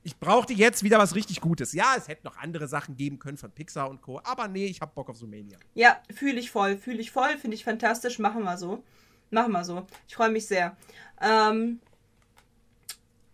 Ich 0.03 0.17
brauchte 0.17 0.53
jetzt 0.53 0.83
wieder 0.83 0.97
was 0.97 1.15
richtig 1.15 1.41
Gutes. 1.41 1.73
Ja, 1.73 1.93
es 1.95 2.07
hätte 2.07 2.25
noch 2.25 2.37
andere 2.37 2.67
Sachen 2.67 2.95
geben 2.97 3.19
können 3.19 3.37
von 3.37 3.51
Pixar 3.51 3.89
und 3.89 4.01
Co. 4.01 4.19
Aber 4.23 4.47
nee, 4.47 4.65
ich 4.65 4.81
hab 4.81 4.95
Bock 4.95 5.09
auf 5.09 5.17
Sumania. 5.17 5.59
Ja, 5.75 6.01
fühle 6.13 6.39
ich 6.39 6.49
voll, 6.49 6.77
fühle 6.77 6.99
ich 6.99 7.11
voll, 7.11 7.37
finde 7.37 7.55
ich 7.55 7.63
fantastisch. 7.63 8.17
Machen 8.19 8.43
wir 8.43 8.57
so. 8.57 8.83
Machen 9.29 9.51
wir 9.51 9.63
so. 9.63 9.85
Ich 10.07 10.15
freue 10.15 10.31
mich 10.31 10.47
sehr. 10.47 10.75
Ähm, 11.21 11.79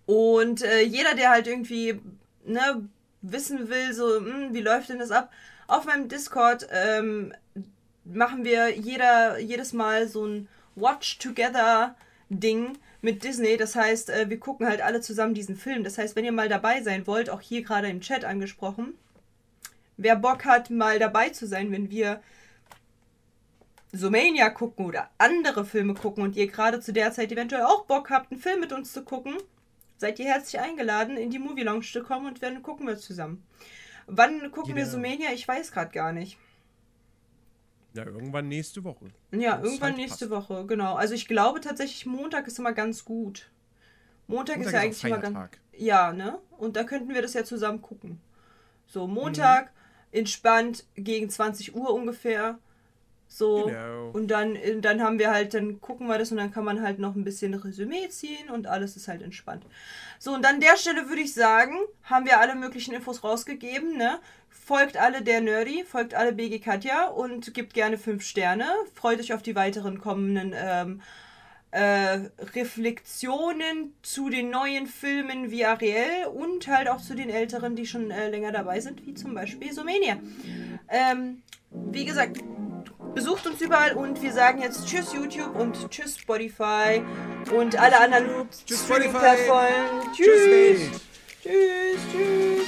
und 0.06 0.62
äh, 0.62 0.82
jeder, 0.84 1.16
der 1.16 1.30
halt 1.30 1.48
irgendwie 1.48 2.00
ne, 2.46 2.88
wissen 3.22 3.70
will, 3.70 3.94
so, 3.94 4.20
hm, 4.20 4.54
wie 4.54 4.62
läuft 4.62 4.90
denn 4.90 5.00
das 5.00 5.12
ab? 5.12 5.32
Auf 5.68 5.86
meinem 5.86 6.08
Discord 6.08 6.68
ähm, 6.72 7.34
machen 8.06 8.46
wir 8.46 8.78
jeder, 8.78 9.40
jedes 9.40 9.74
Mal 9.74 10.08
so 10.08 10.26
ein 10.26 10.48
Watch-Together-Ding 10.80 12.78
mit 13.02 13.24
Disney. 13.24 13.58
Das 13.58 13.76
heißt, 13.76 14.10
äh, 14.10 14.30
wir 14.30 14.40
gucken 14.40 14.68
halt 14.68 14.82
alle 14.82 15.02
zusammen 15.02 15.34
diesen 15.34 15.56
Film. 15.56 15.84
Das 15.84 15.98
heißt, 15.98 16.16
wenn 16.16 16.26
ihr 16.26 16.32
mal 16.32 16.50
dabei 16.50 16.82
sein 16.82 17.06
wollt, 17.08 17.30
auch 17.30 17.42
hier 17.42 17.64
gerade 17.64 17.90
im 17.90 18.02
Chat 18.02 18.26
angesprochen, 18.26 18.94
wer 19.98 20.16
Bock 20.16 20.46
hat, 20.46 20.70
mal 20.70 21.00
dabei 21.00 21.30
zu 21.30 21.46
sein, 21.48 21.72
wenn 21.72 21.90
wir 21.90 22.22
Sumania 23.94 24.50
gucken 24.50 24.86
oder 24.86 25.10
andere 25.18 25.66
Filme 25.66 25.94
gucken 25.94 26.24
und 26.24 26.36
ihr 26.36 26.48
gerade 26.48 26.80
zu 26.80 26.92
der 26.94 27.12
Zeit 27.14 27.32
eventuell 27.32 27.64
auch 27.64 27.86
Bock 27.86 28.10
habt, 28.10 28.32
einen 28.32 28.42
Film 28.42 28.60
mit 28.60 28.74
uns 28.74 28.92
zu 28.94 29.04
gucken, 29.04 29.38
seid 29.98 30.20
ihr 30.20 30.26
herzlich 30.26 30.60
eingeladen, 30.62 31.18
in 31.18 31.30
die 31.32 31.40
Movie 31.40 31.64
Lounge 31.64 31.86
zu 31.86 32.04
kommen 32.04 32.28
und 32.28 32.44
dann 32.44 32.62
gucken 32.62 32.86
wir 32.86 32.98
zusammen. 32.98 33.44
Wann 34.06 34.52
gucken 34.52 34.76
wir 34.76 34.84
Jeder- 34.84 34.92
Sumania? 34.92 35.32
Ich 35.34 35.48
weiß 35.48 35.72
gerade 35.72 35.92
gar 35.92 36.12
nicht. 36.12 36.38
Ja, 37.98 38.06
irgendwann 38.06 38.48
nächste 38.48 38.84
Woche. 38.84 39.06
Ja, 39.32 39.60
irgendwann 39.62 39.90
halt 39.90 39.98
nächste 39.98 40.28
passt. 40.28 40.50
Woche, 40.50 40.66
genau. 40.66 40.96
Also 40.96 41.14
ich 41.14 41.28
glaube 41.28 41.62
tatsächlich, 41.62 42.06
Montag 42.06 42.48
ist 42.48 42.60
immer 42.60 42.74
ganz 42.74 43.04
gut. 43.04 43.50
Montag, 44.28 44.58
ist 44.58 44.66
Montag 44.66 44.84
ja 44.84 44.90
ist 44.90 45.00
auch 45.00 45.10
eigentlich 45.10 45.26
immer 45.26 45.34
ganz. 45.34 45.58
Ja, 45.74 46.14
ne? 46.14 46.40
Und 46.58 46.76
da 46.76 46.84
könnten 46.84 47.14
wir 47.14 47.22
das 47.22 47.34
ja 47.34 47.44
zusammen 47.44 47.82
gucken. 47.82 48.20
So, 48.88 49.08
Montag, 49.08 49.72
entspannt, 50.12 50.86
gegen 50.96 51.30
20 51.30 51.76
Uhr 51.76 51.94
ungefähr. 51.94 52.60
So. 53.28 53.66
Genau. 53.66 54.10
Und 54.12 54.30
dann, 54.30 54.56
äh, 54.56 54.80
dann 54.80 55.02
haben 55.02 55.20
wir 55.20 55.32
halt, 55.32 55.54
dann 55.54 55.82
gucken 55.82 56.08
wir 56.08 56.18
das 56.18 56.32
und 56.32 56.38
dann 56.38 56.52
kann 56.52 56.64
man 56.64 56.82
halt 56.82 57.00
noch 57.00 57.16
ein 57.16 57.24
bisschen 57.24 57.54
Resümee 57.54 58.08
ziehen 58.10 58.50
und 58.50 58.68
alles 58.68 58.96
ist 58.96 59.08
halt 59.08 59.22
entspannt. 59.22 59.66
So, 60.20 60.34
und 60.34 60.46
an 60.46 60.62
der 60.62 60.78
Stelle 60.78 61.10
würde 61.10 61.22
ich 61.22 61.34
sagen, 61.34 61.76
haben 62.04 62.26
wir 62.26 62.40
alle 62.40 62.56
möglichen 62.56 62.94
Infos 62.94 63.24
rausgegeben, 63.24 63.98
ne? 63.98 64.20
Folgt 64.50 64.98
alle 64.98 65.22
der 65.22 65.42
Nerdy, 65.42 65.86
folgt 65.86 66.14
alle 66.14 66.34
BG 66.34 66.60
Katja 66.60 67.08
und 67.08 67.54
gebt 67.54 67.74
gerne 67.74 67.98
5 67.98 68.24
Sterne. 68.24 68.66
Freut 68.94 69.20
euch 69.20 69.34
auf 69.34 69.42
die 69.42 69.56
weiteren 69.56 70.00
kommenden 70.00 70.54
ähm, 70.58 71.02
äh, 71.72 72.20
Reflexionen 72.56 73.94
zu 74.02 74.30
den 74.30 74.50
neuen 74.50 74.88
Filmen 74.88 75.52
wie 75.52 75.66
Ariel 75.66 76.28
und 76.34 76.68
halt 76.68 76.90
auch 76.90 77.02
zu 77.02 77.16
den 77.16 77.30
älteren, 77.30 77.76
die 77.76 77.86
schon 77.86 78.12
äh, 78.12 78.30
länger 78.30 78.52
dabei 78.52 78.80
sind, 78.80 79.06
wie 79.06 79.14
zum 79.14 79.34
Beispiel 79.34 79.72
Sumenia. 79.72 80.18
Ähm, 80.90 81.44
wie 81.72 82.06
gesagt, 82.06 82.38
besucht 83.14 83.48
uns 83.48 83.62
überall 83.62 83.94
und 83.94 84.22
wir 84.22 84.32
sagen 84.34 84.62
jetzt 84.62 84.88
Tschüss 84.88 85.14
YouTube 85.14 85.56
und 85.56 85.90
Tschüss 85.90 86.18
Spotify 86.18 87.02
und 87.56 87.80
alle 87.80 88.00
anderen 88.00 88.50
Tschüss, 88.66 88.84
Streaming 88.84 89.10
Spotify. 89.10 89.20
Plattformen. 89.20 90.14
Tschüss, 90.14 90.48
Welt. 90.48 90.92
Tschüss, 91.44 92.02
tschüss. 92.12 92.68